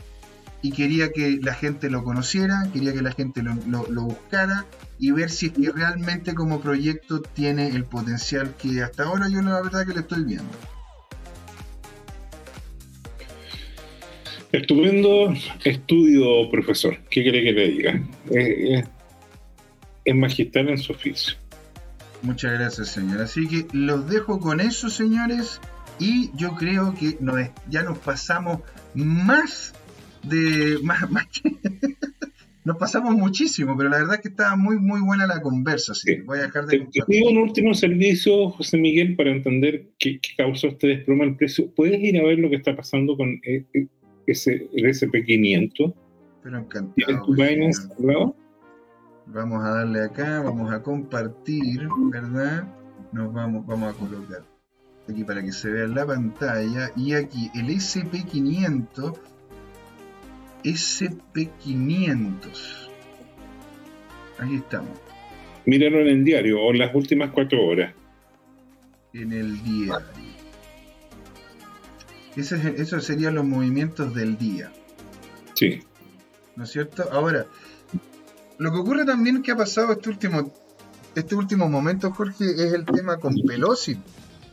y 0.61 0.71
quería 0.71 1.11
que 1.11 1.39
la 1.41 1.53
gente 1.53 1.89
lo 1.89 2.03
conociera, 2.03 2.67
quería 2.73 2.93
que 2.93 3.01
la 3.01 3.11
gente 3.11 3.43
lo, 3.43 3.55
lo 3.67 4.03
buscara 4.03 4.65
y 4.99 5.11
ver 5.11 5.29
si 5.29 5.47
es 5.47 5.51
que 5.53 5.71
realmente 5.71 6.33
como 6.33 6.59
proyecto 6.59 7.21
tiene 7.21 7.69
el 7.69 7.85
potencial 7.85 8.55
que 8.55 8.81
hasta 8.83 9.03
ahora 9.03 9.29
yo 9.29 9.41
la 9.41 9.61
verdad 9.61 9.85
que 9.85 9.93
le 9.93 9.99
estoy 9.99 10.23
viendo. 10.23 10.57
Estupendo 14.51 15.33
estudio, 15.63 16.49
profesor. 16.49 16.97
¿Qué 17.09 17.21
quiere 17.21 17.43
que 17.43 17.51
le 17.51 17.67
diga? 17.69 17.93
Eh, 18.31 18.75
eh, 18.75 18.83
es 20.05 20.15
magistral 20.15 20.69
en 20.69 20.77
su 20.77 20.93
oficio. 20.93 21.35
Muchas 22.21 22.53
gracias, 22.53 22.89
señor. 22.89 23.21
Así 23.21 23.47
que 23.47 23.67
los 23.73 24.09
dejo 24.09 24.39
con 24.39 24.59
eso, 24.61 24.89
señores. 24.89 25.59
Y 25.99 26.31
yo 26.35 26.55
creo 26.55 26.93
que 26.93 27.17
ya 27.69 27.83
nos 27.83 27.97
pasamos 27.97 28.61
más 28.93 29.73
de. 30.23 30.79
Más, 30.81 31.09
más 31.11 31.27
nos 32.67 32.77
pasamos 32.77 33.15
muchísimo, 33.15 33.77
pero 33.77 33.87
la 33.89 33.99
verdad 33.99 34.15
es 34.15 34.21
que 34.21 34.27
estaba 34.27 34.57
muy, 34.57 34.77
muy 34.77 34.99
buena 34.99 35.25
la 35.25 35.41
conversa. 35.41 35.93
Sí. 35.93 36.15
Voy 36.25 36.39
a 36.39 36.43
dejar 36.43 36.65
de. 36.65 36.79
Te, 36.79 37.01
pido 37.07 37.29
un 37.29 37.37
último 37.37 37.73
servicio, 37.73 38.49
José 38.49 38.77
Miguel, 38.77 39.15
para 39.15 39.31
entender 39.31 39.91
qué, 39.97 40.19
causó 40.37 40.67
este 40.67 40.87
desploma 40.87 41.23
del 41.23 41.37
precio. 41.37 41.71
¿Puedes 41.73 41.99
ir 42.01 42.19
a 42.19 42.23
ver 42.23 42.39
lo 42.39 42.49
que 42.49 42.57
está 42.57 42.75
pasando 42.75 43.15
con 43.15 43.39
eh, 43.45 43.65
eh, 43.73 43.87
ese, 44.27 44.69
el 44.73 44.85
SP500? 44.85 45.93
Pero 46.43 46.59
encantado. 46.59 47.25
tu 47.25 47.33
Binance 47.33 47.89
Vamos 49.25 49.65
a 49.65 49.69
darle 49.71 50.03
acá, 50.03 50.41
vamos 50.41 50.71
a 50.71 50.81
compartir, 50.81 51.87
¿verdad? 52.11 52.65
Nos 53.11 53.33
vamos, 53.33 53.65
vamos 53.65 53.93
a 53.93 53.97
colocar 53.97 54.43
aquí 55.09 55.23
para 55.23 55.41
que 55.41 55.51
se 55.51 55.69
vea 55.69 55.87
la 55.87 56.05
pantalla. 56.05 56.91
Y 56.95 57.13
aquí 57.13 57.49
el 57.55 57.67
SP500 57.67 59.17
SP500. 60.63 62.89
Ahí 64.39 64.55
estamos. 64.55 64.97
Míralo 65.65 65.99
en 66.01 66.07
el 66.07 66.23
diario 66.23 66.61
o 66.61 66.71
en 66.71 66.79
las 66.79 66.95
últimas 66.95 67.31
cuatro 67.31 67.65
horas. 67.65 67.93
En 69.13 69.31
el 69.31 69.61
diario. 69.63 70.26
Ese, 72.37 72.75
esos 72.77 73.03
serían 73.03 73.35
los 73.35 73.45
movimientos 73.45 74.13
del 74.13 74.37
día. 74.37 74.71
Sí. 75.55 75.79
¿No 76.55 76.63
es 76.63 76.71
cierto? 76.71 77.09
Ahora, 77.11 77.47
lo 78.57 78.71
que 78.71 78.77
ocurre 78.77 79.05
también 79.05 79.41
que 79.41 79.51
ha 79.51 79.57
pasado 79.57 79.93
este 79.93 80.09
último, 80.09 80.53
este 81.15 81.35
último 81.35 81.67
momento, 81.67 82.11
Jorge, 82.11 82.45
es 82.45 82.73
el 82.73 82.85
tema 82.85 83.17
con 83.17 83.35
Pelosi. 83.35 83.99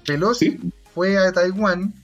Pelosi 0.07 0.59
fue 0.95 1.19
a 1.19 1.33
Taiwán 1.33 1.95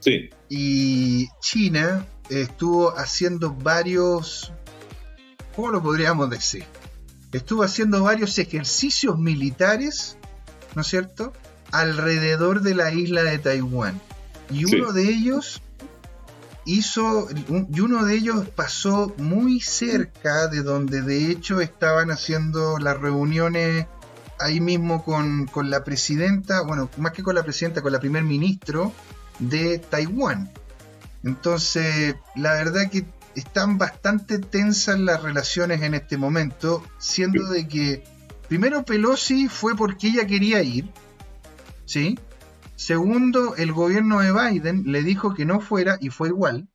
sí. 0.00 0.30
y 0.48 1.28
China 1.40 2.06
estuvo 2.28 2.96
haciendo 2.96 3.54
varios, 3.54 4.52
¿cómo 5.54 5.70
lo 5.70 5.82
podríamos 5.82 6.28
decir? 6.30 6.64
Estuvo 7.32 7.62
haciendo 7.62 8.02
varios 8.02 8.38
ejercicios 8.38 9.18
militares, 9.18 10.16
¿no 10.74 10.82
es 10.82 10.88
cierto?, 10.88 11.32
alrededor 11.72 12.62
de 12.62 12.74
la 12.74 12.92
isla 12.92 13.22
de 13.22 13.38
Taiwán. 13.38 14.00
Y 14.50 14.64
uno 14.64 14.92
de 14.92 15.04
ellos 15.04 15.62
hizo, 16.64 17.28
y 17.72 17.80
uno 17.80 18.04
de 18.04 18.14
ellos 18.14 18.48
pasó 18.48 19.14
muy 19.18 19.60
cerca 19.60 20.48
de 20.48 20.62
donde 20.62 21.02
de 21.02 21.30
hecho 21.30 21.60
estaban 21.60 22.10
haciendo 22.10 22.78
las 22.78 22.98
reuniones 22.98 23.86
ahí 24.38 24.60
mismo 24.60 25.04
con, 25.04 25.46
con 25.46 25.70
la 25.70 25.84
presidenta, 25.84 26.62
bueno, 26.62 26.90
más 26.98 27.12
que 27.12 27.22
con 27.22 27.34
la 27.34 27.42
presidenta, 27.42 27.82
con 27.82 27.92
la 27.92 28.00
primer 28.00 28.22
ministro 28.22 28.92
de 29.38 29.78
Taiwán. 29.78 30.50
Entonces, 31.22 32.16
la 32.34 32.52
verdad 32.52 32.90
que 32.90 33.04
están 33.34 33.78
bastante 33.78 34.38
tensas 34.38 34.98
las 34.98 35.22
relaciones 35.22 35.82
en 35.82 35.94
este 35.94 36.16
momento, 36.16 36.82
siendo 36.98 37.48
de 37.48 37.68
que 37.68 38.04
primero 38.48 38.84
Pelosi 38.84 39.48
fue 39.48 39.76
porque 39.76 40.08
ella 40.08 40.26
quería 40.26 40.62
ir, 40.62 40.90
¿sí? 41.84 42.18
Segundo, 42.76 43.56
el 43.56 43.72
gobierno 43.72 44.20
de 44.20 44.32
Biden 44.32 44.84
le 44.86 45.02
dijo 45.02 45.34
que 45.34 45.44
no 45.44 45.60
fuera 45.60 45.98
y 46.00 46.10
fue 46.10 46.28
igual. 46.28 46.68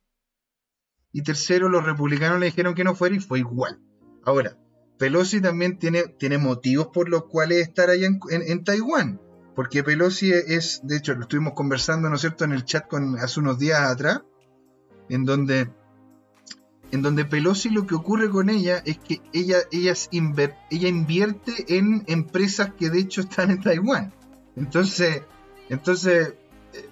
Y 1.12 1.22
tercero, 1.22 1.68
los 1.68 1.84
republicanos 1.84 2.40
le 2.40 2.46
dijeron 2.46 2.74
que 2.74 2.84
no 2.84 2.94
fuera 2.94 3.14
y 3.14 3.20
fue 3.20 3.38
igual. 3.38 3.80
Ahora, 4.24 4.58
Pelosi 4.98 5.40
también 5.40 5.78
tiene, 5.78 6.04
tiene 6.04 6.38
motivos 6.38 6.88
por 6.92 7.08
los 7.08 7.26
cuales 7.26 7.58
estar 7.58 7.90
allá 7.90 8.06
en, 8.06 8.20
en 8.30 8.64
Taiwán. 8.64 9.20
Porque 9.54 9.84
Pelosi 9.84 10.32
es, 10.32 10.80
de 10.84 10.96
hecho, 10.96 11.14
lo 11.14 11.22
estuvimos 11.22 11.52
conversando, 11.54 12.08
¿no 12.08 12.16
es 12.16 12.20
cierto?, 12.20 12.44
en 12.44 12.52
el 12.52 12.64
chat 12.64 12.88
con, 12.88 13.18
hace 13.18 13.40
unos 13.40 13.58
días 13.58 13.80
atrás 13.80 14.22
en 15.08 15.24
donde, 15.24 15.70
en 16.90 17.02
donde 17.02 17.24
Pelosi 17.24 17.68
lo 17.68 17.86
que 17.86 17.94
ocurre 17.94 18.30
con 18.30 18.48
ella 18.48 18.82
es 18.86 18.98
que 18.98 19.20
ella, 19.32 19.58
ella, 19.70 19.94
ella 20.70 20.88
invierte 20.88 21.76
en 21.78 22.04
empresas 22.06 22.72
que 22.74 22.90
de 22.90 23.00
hecho 23.00 23.20
están 23.20 23.50
en 23.50 23.60
Taiwán. 23.60 24.14
Entonces, 24.56 25.22
entonces 25.72 26.34
eh, 26.74 26.88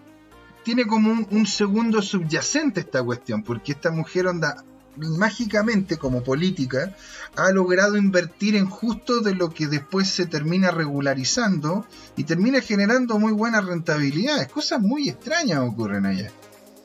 tiene 0.65 0.87
como 0.87 1.27
un, 1.31 1.47
segundo 1.47 2.01
subyacente 2.01 2.81
esta 2.81 3.03
cuestión, 3.03 3.43
porque 3.43 3.73
esta 3.73 3.91
mujer 3.91 4.27
onda 4.27 4.65
mágicamente 4.97 5.99
como 5.99 6.25
política 6.25 6.97
ha 7.37 7.51
logrado 7.51 7.99
invertir 7.99 8.57
en 8.57 8.65
justo 8.65 9.21
de 9.21 9.35
lo 9.35 9.51
que 9.51 9.67
después 9.67 10.09
se 10.09 10.25
termina 10.25 10.71
regularizando 10.71 11.87
y 12.17 12.25
termina 12.25 12.63
generando 12.63 13.19
muy 13.19 13.33
buenas 13.33 13.67
rentabilidades. 13.67 14.49
Cosas 14.49 14.81
muy 14.81 15.11
extrañas 15.11 15.61
ocurren 15.61 16.07
allá. 16.07 16.31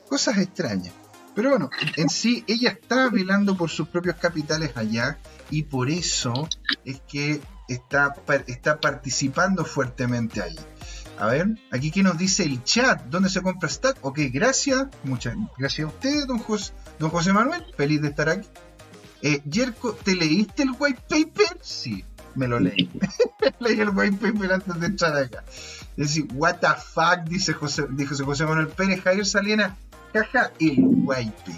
Cosas 0.06 0.36
extrañas. 0.36 0.92
Pero 1.34 1.48
bueno, 1.48 1.70
en 1.96 2.10
sí 2.10 2.44
ella 2.46 2.72
está 2.72 3.08
velando 3.08 3.56
por 3.56 3.70
sus 3.70 3.88
propios 3.88 4.16
capitales 4.16 4.76
allá 4.76 5.18
y 5.50 5.62
por 5.62 5.88
eso 5.88 6.46
es 6.84 7.00
que 7.08 7.40
está, 7.68 8.14
está 8.46 8.80
participando 8.80 9.64
fuertemente 9.64 10.42
ahí. 10.42 10.56
A 11.18 11.26
ver, 11.28 11.58
aquí 11.70 11.90
que 11.90 12.02
nos 12.02 12.18
dice 12.18 12.42
el 12.44 12.62
chat, 12.64 13.02
¿dónde 13.04 13.30
se 13.30 13.40
compra 13.40 13.68
Stack? 13.68 13.98
Ok, 14.02 14.18
gracias, 14.32 14.86
muchas 15.02 15.34
gracias 15.56 15.86
a 15.86 15.88
usted, 15.88 16.26
don 16.26 16.38
José, 16.38 16.72
don 16.98 17.10
José 17.10 17.32
Manuel, 17.32 17.64
feliz 17.76 18.02
de 18.02 18.08
estar 18.08 18.28
aquí. 18.28 18.46
Eh, 19.22 19.42
Jerko, 19.50 19.92
¿te 19.94 20.14
leíste 20.14 20.64
el 20.64 20.72
white 20.78 21.00
paper? 21.08 21.58
Sí, 21.62 22.04
me 22.34 22.46
lo 22.46 22.60
leí. 22.60 22.90
leí 23.60 23.80
el 23.80 23.90
white 23.90 24.18
paper 24.18 24.52
antes 24.52 24.78
de 24.78 24.86
entrar 24.86 25.16
acá. 25.16 25.42
Es 25.96 26.08
decir, 26.08 26.28
what 26.34 26.56
the 26.56 26.68
fuck, 26.68 27.24
dice 27.26 27.54
José, 27.54 27.86
dice 27.90 28.22
José 28.22 28.44
Manuel 28.44 28.68
Pérez, 28.68 29.02
Javier 29.02 29.24
Saliena, 29.24 29.76
caja 30.12 30.52
el 30.60 30.76
guaype. 30.76 31.52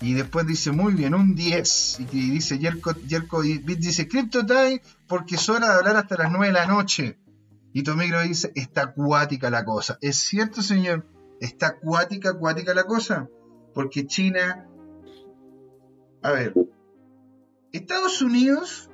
Y 0.00 0.14
después 0.14 0.44
dice, 0.48 0.72
muy 0.72 0.94
bien, 0.94 1.14
un 1.14 1.36
10. 1.36 2.00
Y 2.12 2.30
dice 2.30 2.58
Jerko, 2.58 2.92
Jerko 3.08 3.42
dice, 3.42 4.08
Crypto 4.08 4.44
Time, 4.44 4.82
porque 5.06 5.36
es 5.36 5.48
hora 5.48 5.68
de 5.68 5.74
hablar 5.74 5.96
hasta 5.96 6.16
las 6.16 6.32
9 6.32 6.48
de 6.48 6.52
la 6.52 6.66
noche. 6.66 7.16
Y 7.72 7.82
Tomigro 7.82 8.20
dice, 8.22 8.52
está 8.54 8.82
acuática 8.82 9.50
la 9.50 9.64
cosa. 9.64 9.98
¿Es 10.00 10.16
cierto, 10.16 10.62
señor? 10.62 11.06
¿Está 11.40 11.68
acuática, 11.68 12.30
acuática 12.30 12.74
la 12.74 12.84
cosa? 12.84 13.28
Porque 13.74 14.06
China... 14.06 14.68
A 16.22 16.30
ver, 16.30 16.54
Estados 17.72 18.22
Unidos 18.22 18.88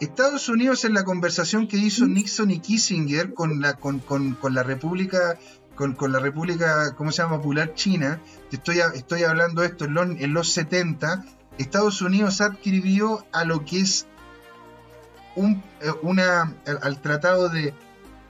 Estados 0.00 0.48
Unidos 0.48 0.86
en 0.86 0.94
la 0.94 1.04
conversación 1.04 1.68
que 1.68 1.76
hizo 1.76 2.06
Nixon 2.06 2.50
y 2.50 2.60
Kissinger 2.60 3.34
con 3.34 3.60
la, 3.60 3.74
con, 3.74 4.36
la 4.50 4.62
República, 4.62 5.38
con, 5.74 5.94
la 6.10 6.18
República, 6.18 6.94
¿cómo 6.96 7.12
se 7.12 7.22
llama? 7.22 7.36
Popular 7.36 7.74
China, 7.74 8.18
estoy, 8.50 8.78
estoy 8.94 9.24
hablando 9.24 9.60
de 9.60 9.68
esto 9.68 9.84
en 9.84 9.94
los, 9.94 10.08
en 10.08 10.32
los 10.32 10.52
70, 10.54 11.22
Estados 11.58 12.00
Unidos 12.00 12.40
adquirió 12.40 13.26
a 13.32 13.44
lo 13.44 13.66
que 13.66 13.80
es 13.80 14.06
un, 15.36 15.62
eh, 15.80 15.90
una, 16.02 16.54
al, 16.82 17.00
tratado 17.00 17.48
de 17.48 17.74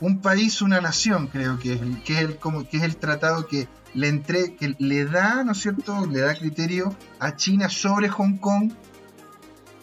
un 0.01 0.21
país, 0.21 0.63
una 0.63 0.81
nación, 0.81 1.27
creo 1.27 1.59
que 1.59 1.75
es, 1.75 1.81
que 2.05 2.15
es, 2.15 2.21
el, 2.21 2.37
como, 2.39 2.69
que 2.69 2.79
es 2.79 2.83
el 2.83 2.97
tratado 2.97 3.47
que 3.47 3.69
le, 3.95 4.09
entre, 4.09 4.55
que 4.57 4.75
le 4.79 5.05
da, 5.05 5.45
¿no 5.45 5.53
es 5.53 5.59
cierto?, 5.59 6.07
le 6.07 6.21
da 6.21 6.35
criterio 6.35 6.95
a 7.19 7.37
China 7.37 7.69
sobre 7.69 8.09
Hong 8.09 8.39
Kong 8.39 8.73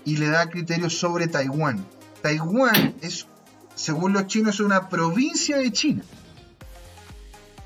y 0.05 0.17
le 0.17 0.29
da 0.29 0.49
criterios 0.49 0.97
sobre 0.97 1.27
Taiwán. 1.27 1.85
Taiwán 2.21 2.95
es, 3.01 3.27
según 3.75 4.13
los 4.13 4.27
chinos, 4.27 4.59
una 4.59 4.89
provincia 4.89 5.57
de 5.57 5.71
China. 5.71 6.03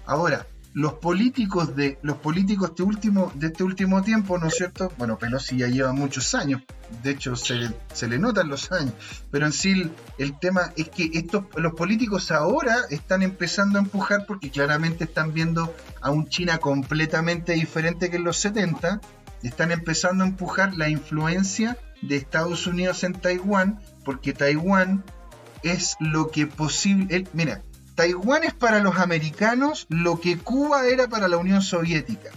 Ahora, 0.06 0.48
los 0.74 0.94
políticos 0.94 1.76
de 1.76 2.00
los 2.02 2.18
políticos 2.18 2.76
de, 2.76 2.84
último, 2.84 3.32
de 3.36 3.48
este 3.48 3.64
último 3.64 4.02
tiempo, 4.02 4.38
¿no 4.38 4.48
es 4.48 4.56
cierto? 4.56 4.92
Bueno, 4.98 5.18
Pelosi 5.18 5.58
ya 5.58 5.68
lleva 5.68 5.92
muchos 5.92 6.34
años, 6.34 6.62
de 7.04 7.12
hecho 7.12 7.36
se, 7.36 7.72
se 7.94 8.08
le 8.08 8.18
notan 8.18 8.48
los 8.48 8.72
años, 8.72 8.94
pero 9.32 9.46
en 9.46 9.52
sí 9.52 9.92
el, 10.18 10.40
tema 10.40 10.72
es 10.78 10.90
que 10.90 11.10
estos, 11.14 11.46
los 11.56 11.74
políticos 11.74 12.32
ahora 12.32 12.76
están 12.90 13.22
empezando 13.22 13.80
a 13.80 13.82
empujar 13.82 14.26
porque 14.26 14.50
claramente 14.50 15.04
están 15.04 15.34
viendo 15.34 15.74
a 16.00 16.10
un 16.12 16.30
China 16.30 16.60
completamente 16.60 17.54
diferente 17.54 18.10
que 18.10 18.18
en 18.18 18.24
los 18.24 18.38
70, 18.38 19.02
están 19.44 19.72
empezando 19.72 20.24
a 20.24 20.28
empujar 20.28 20.76
la 20.76 20.88
influencia 20.90 21.78
de 22.02 22.16
Estados 22.16 22.68
Unidos 22.68 23.04
en 23.04 23.14
Taiwán, 23.14 23.80
porque 24.06 24.34
Taiwán 24.34 25.04
es 25.64 25.96
lo 26.00 26.30
que 26.30 26.48
posible... 26.48 27.26
mira, 27.34 27.64
Taiwán 28.02 28.44
es 28.44 28.56
para 28.56 28.80
los 28.80 28.98
americanos 28.98 29.86
lo 29.88 30.20
que 30.20 30.36
Cuba 30.36 30.88
era 30.88 31.08
para 31.08 31.28
la 31.28 31.38
Unión 31.38 31.62
Soviética. 31.62 32.32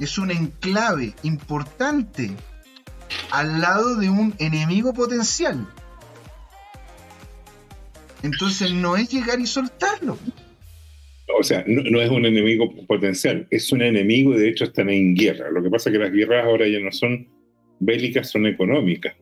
Es 0.00 0.18
un 0.18 0.32
enclave 0.32 1.14
importante 1.22 2.32
al 3.30 3.60
lado 3.60 3.94
de 3.94 4.10
un 4.10 4.34
enemigo 4.40 4.92
potencial. 4.92 5.68
Entonces 8.24 8.72
no 8.72 8.96
es 8.96 9.08
llegar 9.08 9.38
y 9.38 9.46
soltarlo. 9.46 10.18
o 11.38 11.44
sea, 11.44 11.62
no, 11.68 12.02
es 12.02 12.10
un 12.10 12.26
enemigo 12.26 12.74
potencial, 12.88 13.46
es 13.52 13.70
un 13.70 13.82
enemigo 13.82 14.34
y 14.34 14.40
de 14.40 14.48
hecho 14.48 14.64
están 14.64 14.90
en 14.90 15.14
guerra. 15.14 15.48
Lo 15.52 15.62
que 15.62 15.70
pasa 15.70 15.90
es 15.90 15.92
que 15.92 16.02
las 16.02 16.10
guerras 16.10 16.44
ahora 16.44 16.66
ya 16.66 16.80
no 16.80 16.90
son 16.90 17.28
bélicas, 17.78 18.28
son 18.28 18.46
económicas, 18.48 19.14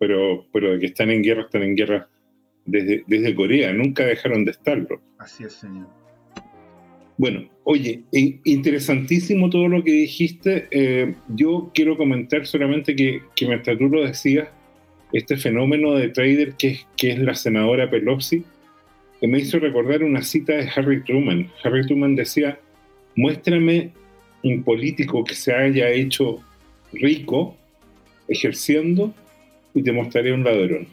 pero, 0.00 0.44
pero 0.52 0.72
de 0.72 0.80
que 0.80 0.86
están 0.86 1.10
en 1.10 1.22
guerra, 1.22 1.42
están 1.42 1.62
en 1.62 1.76
guerra 1.76 2.08
desde, 2.66 3.04
desde 3.06 3.34
Corea, 3.34 3.72
nunca 3.72 4.04
dejaron 4.04 4.44
de 4.44 4.52
estarlo. 4.52 5.00
Así 5.18 5.44
es, 5.44 5.52
señor. 5.54 5.88
Bueno, 7.16 7.48
oye, 7.62 8.02
interesantísimo 8.44 9.48
todo 9.48 9.68
lo 9.68 9.84
que 9.84 9.92
dijiste. 9.92 10.66
Eh, 10.70 11.14
yo 11.28 11.70
quiero 11.72 11.96
comentar 11.96 12.44
solamente 12.46 12.96
que, 12.96 13.22
que 13.36 13.46
mientras 13.46 13.78
tú 13.78 13.88
lo 13.88 14.04
decías, 14.04 14.48
este 15.12 15.36
fenómeno 15.36 15.94
de 15.94 16.08
trader 16.08 16.54
que 16.54 16.68
es, 16.68 16.86
que 16.96 17.12
es 17.12 17.18
la 17.20 17.34
senadora 17.34 17.88
Pelosi, 17.88 18.44
que 19.20 19.28
me 19.28 19.38
hizo 19.38 19.60
recordar 19.60 20.02
una 20.02 20.22
cita 20.22 20.54
de 20.54 20.68
Harry 20.74 21.04
Truman. 21.04 21.50
Harry 21.62 21.86
Truman 21.86 22.16
decía, 22.16 22.58
muéstrame 23.14 23.92
un 24.42 24.64
político 24.64 25.22
que 25.22 25.34
se 25.34 25.54
haya 25.54 25.88
hecho 25.90 26.40
rico 26.92 27.56
ejerciendo 28.26 29.14
y 29.72 29.82
te 29.82 29.92
mostraré 29.92 30.32
un 30.32 30.42
ladrón. 30.42 30.88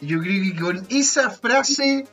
Yo 0.00 0.20
creo 0.20 0.42
que 0.42 0.60
con 0.60 0.86
esa 0.90 1.30
frase 1.30 2.06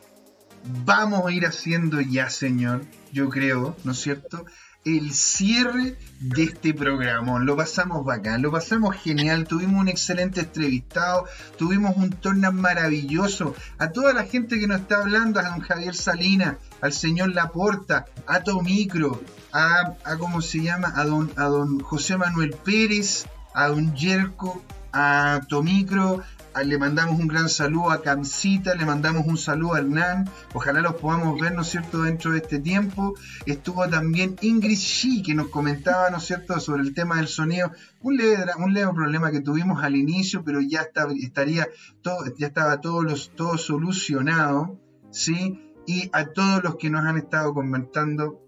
vamos 0.84 1.26
a 1.26 1.32
ir 1.32 1.46
haciendo 1.46 2.02
ya, 2.02 2.30
señor, 2.30 2.82
yo 3.12 3.30
creo, 3.30 3.76
¿no 3.84 3.92
es 3.92 4.00
cierto? 4.00 4.46
El 4.84 5.14
cierre 5.14 5.98
de 6.20 6.44
este 6.44 6.74
programa. 6.74 7.40
Lo 7.40 7.56
pasamos 7.56 8.06
bacán, 8.06 8.44
lo 8.44 8.52
pasamos 8.52 8.96
genial. 8.96 9.48
Tuvimos 9.48 9.82
un 9.82 9.88
excelente 9.88 10.42
entrevistado, 10.42 11.26
tuvimos 11.58 11.98
un 11.98 12.12
torneo 12.12 12.52
maravilloso. 12.52 13.56
A 13.80 13.90
toda 13.90 14.14
la 14.14 14.26
gente 14.26 14.60
que 14.60 14.68
nos 14.68 14.82
está 14.82 14.98
hablando, 14.98 15.40
a 15.40 15.50
don 15.50 15.62
Javier 15.62 15.96
Salinas, 15.96 16.58
al 16.82 16.94
señor 16.94 17.34
Laporta, 17.34 18.06
a 18.28 18.44
Tomicro, 18.44 19.20
a, 19.52 19.96
a 20.04 20.18
¿cómo 20.18 20.42
se 20.42 20.62
llama? 20.62 20.94
A 20.96 21.04
don, 21.06 21.32
a 21.36 21.46
don 21.46 21.80
José 21.80 22.18
Manuel 22.18 22.52
Pérez, 22.52 23.26
a 23.56 23.70
don 23.70 23.96
Yerko, 23.96 24.64
a 24.94 25.42
Tomicro, 25.50 26.24
le 26.64 26.78
mandamos 26.78 27.20
un 27.20 27.28
gran 27.28 27.50
saludo 27.50 27.92
a 27.92 28.02
Cancita, 28.02 28.76
le 28.76 28.86
mandamos 28.86 29.26
un 29.28 29.38
saludo 29.38 29.74
a 29.74 29.80
Hernán, 29.80 30.30
ojalá 30.54 30.82
los 30.82 30.96
podamos 30.96 31.40
ver, 31.40 31.54
¿no 31.54 31.62
es 31.62 31.68
cierto?, 31.68 32.04
dentro 32.04 32.32
de 32.32 32.38
este 32.38 32.60
tiempo. 32.60 33.14
Estuvo 33.46 33.88
también 33.90 34.38
Ingrid 34.42 34.78
Shi, 34.78 35.22
que 35.22 35.36
nos 35.36 35.50
comentaba, 35.50 36.10
¿no 36.10 36.18
es 36.18 36.24
cierto?, 36.24 36.60
sobre 36.60 36.84
el 36.84 36.94
tema 36.94 37.18
del 37.18 37.28
sonido, 37.28 37.72
un 38.02 38.18
leve, 38.18 38.46
un 38.58 38.74
leve 38.74 38.94
problema 38.94 39.32
que 39.32 39.42
tuvimos 39.42 39.84
al 39.84 39.96
inicio, 39.96 40.44
pero 40.44 40.62
ya 40.62 40.88
estaría 41.22 41.68
todo, 42.02 42.26
ya 42.38 42.48
estaba 42.48 42.80
todo, 42.80 43.02
los, 43.02 43.36
todo 43.36 43.58
solucionado, 43.58 44.80
¿sí? 45.12 45.74
Y 45.88 46.10
a 46.14 46.28
todos 46.28 46.64
los 46.64 46.78
que 46.78 46.90
nos 46.90 47.06
han 47.06 47.18
estado 47.18 47.54
comentando, 47.54 48.42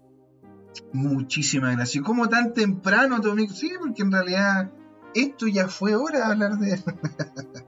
muchísimas 0.92 1.76
gracias. 1.76 2.02
¿Cómo 2.04 2.28
tan 2.28 2.52
temprano, 2.54 3.20
Tommy? 3.20 3.48
Sí, 3.48 3.72
porque 3.78 4.02
en 4.02 4.12
realidad 4.12 4.72
esto 5.14 5.46
ya 5.46 5.68
fue 5.68 5.94
hora 5.94 6.18
de 6.18 6.24
hablar 6.24 6.58
de 6.58 6.82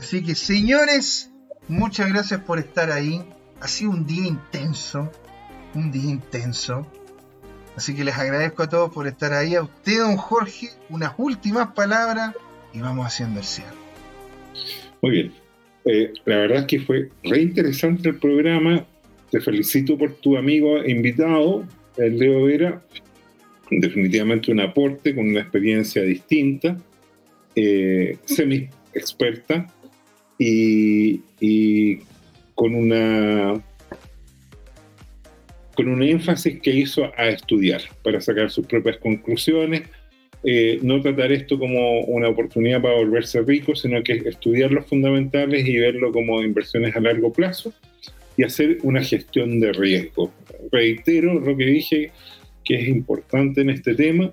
Así 0.00 0.22
que 0.22 0.34
señores, 0.34 1.30
muchas 1.68 2.08
gracias 2.08 2.40
por 2.40 2.58
estar 2.58 2.90
ahí. 2.90 3.20
Ha 3.60 3.68
sido 3.68 3.90
un 3.90 4.06
día 4.06 4.26
intenso, 4.26 5.12
un 5.74 5.92
día 5.92 6.10
intenso. 6.10 6.86
Así 7.76 7.94
que 7.94 8.02
les 8.02 8.16
agradezco 8.16 8.62
a 8.62 8.68
todos 8.68 8.90
por 8.90 9.06
estar 9.06 9.34
ahí. 9.34 9.54
A 9.54 9.62
usted, 9.62 9.98
don 9.98 10.16
Jorge, 10.16 10.70
unas 10.88 11.12
últimas 11.18 11.74
palabras 11.74 12.34
y 12.72 12.80
vamos 12.80 13.06
haciendo 13.06 13.40
el 13.40 13.44
cierre. 13.44 13.76
Muy 15.02 15.10
bien. 15.12 15.32
Eh, 15.84 16.12
la 16.24 16.36
verdad 16.38 16.58
es 16.60 16.64
que 16.64 16.80
fue 16.80 17.10
re 17.22 17.42
interesante 17.42 18.08
el 18.08 18.18
programa. 18.18 18.86
Te 19.30 19.40
felicito 19.40 19.98
por 19.98 20.14
tu 20.14 20.38
amigo 20.38 20.82
invitado, 20.82 21.66
el 21.98 22.18
Leo 22.18 22.44
Vera. 22.44 22.82
Definitivamente 23.70 24.50
un 24.50 24.60
aporte 24.60 25.14
con 25.14 25.28
una 25.28 25.40
experiencia 25.40 26.02
distinta, 26.02 26.78
eh, 27.54 28.16
semi 28.24 28.68
experta 28.94 29.66
y, 30.40 31.98
con 32.54 32.74
una 32.74 33.62
con 35.74 35.88
un 35.88 36.02
énfasis 36.02 36.60
que 36.60 36.70
hizo 36.70 37.10
a 37.16 37.28
estudiar 37.28 37.80
para 38.02 38.20
sacar 38.20 38.50
sus 38.50 38.66
propias 38.66 38.98
conclusiones, 38.98 39.82
eh, 40.44 40.78
no 40.82 41.00
tratar 41.00 41.32
esto 41.32 41.58
como 41.58 42.00
una 42.00 42.28
oportunidad 42.28 42.82
para 42.82 42.96
volverse 42.96 43.40
rico, 43.42 43.74
sino 43.74 44.02
que 44.02 44.14
estudiar 44.26 44.72
los 44.72 44.86
fundamentales 44.86 45.66
y 45.66 45.78
verlo 45.78 46.12
como 46.12 46.42
inversiones 46.42 46.94
a 46.96 47.00
largo 47.00 47.32
plazo 47.32 47.72
y 48.36 48.42
hacer 48.42 48.78
una 48.82 49.02
gestión 49.02 49.58
de 49.60 49.72
riesgo. 49.72 50.30
Reitero 50.70 51.40
lo 51.40 51.56
que 51.56 51.64
dije 51.64 52.10
que 52.64 52.74
es 52.74 52.88
importante 52.88 53.62
en 53.62 53.70
este 53.70 53.94
tema. 53.94 54.30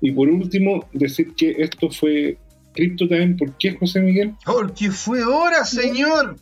Y 0.00 0.12
por 0.12 0.28
último, 0.28 0.88
decir 0.92 1.34
que 1.36 1.56
esto 1.58 1.90
fue 1.90 2.38
Crypto 2.80 3.08
Time. 3.08 3.36
¿Por 3.36 3.52
qué, 3.58 3.76
José 3.76 4.00
Miguel? 4.00 4.34
Porque 4.42 4.90
fue 4.90 5.22
hora, 5.22 5.66
señor, 5.66 6.36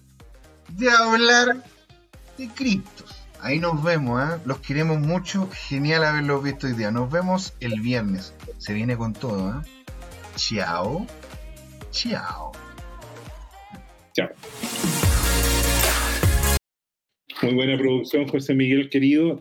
de 0.68 0.88
hablar 0.88 1.64
de 2.36 2.48
criptos. 2.54 3.26
Ahí 3.40 3.58
nos 3.58 3.82
vemos, 3.82 4.22
¿eh? 4.22 4.40
los 4.44 4.60
queremos 4.60 5.00
mucho. 5.00 5.48
Genial 5.50 6.04
haberlos 6.04 6.44
visto 6.44 6.68
hoy 6.68 6.74
día. 6.74 6.92
Nos 6.92 7.10
vemos 7.10 7.54
el 7.58 7.80
viernes. 7.80 8.34
Se 8.58 8.72
viene 8.72 8.96
con 8.96 9.14
todo. 9.14 9.50
¿eh? 9.50 9.64
Chao. 10.36 11.08
Chao. 11.90 12.52
Chao. 14.12 14.28
Muy 17.42 17.54
buena 17.54 17.76
producción, 17.76 18.28
José 18.28 18.54
Miguel, 18.54 18.88
querido. 18.90 19.40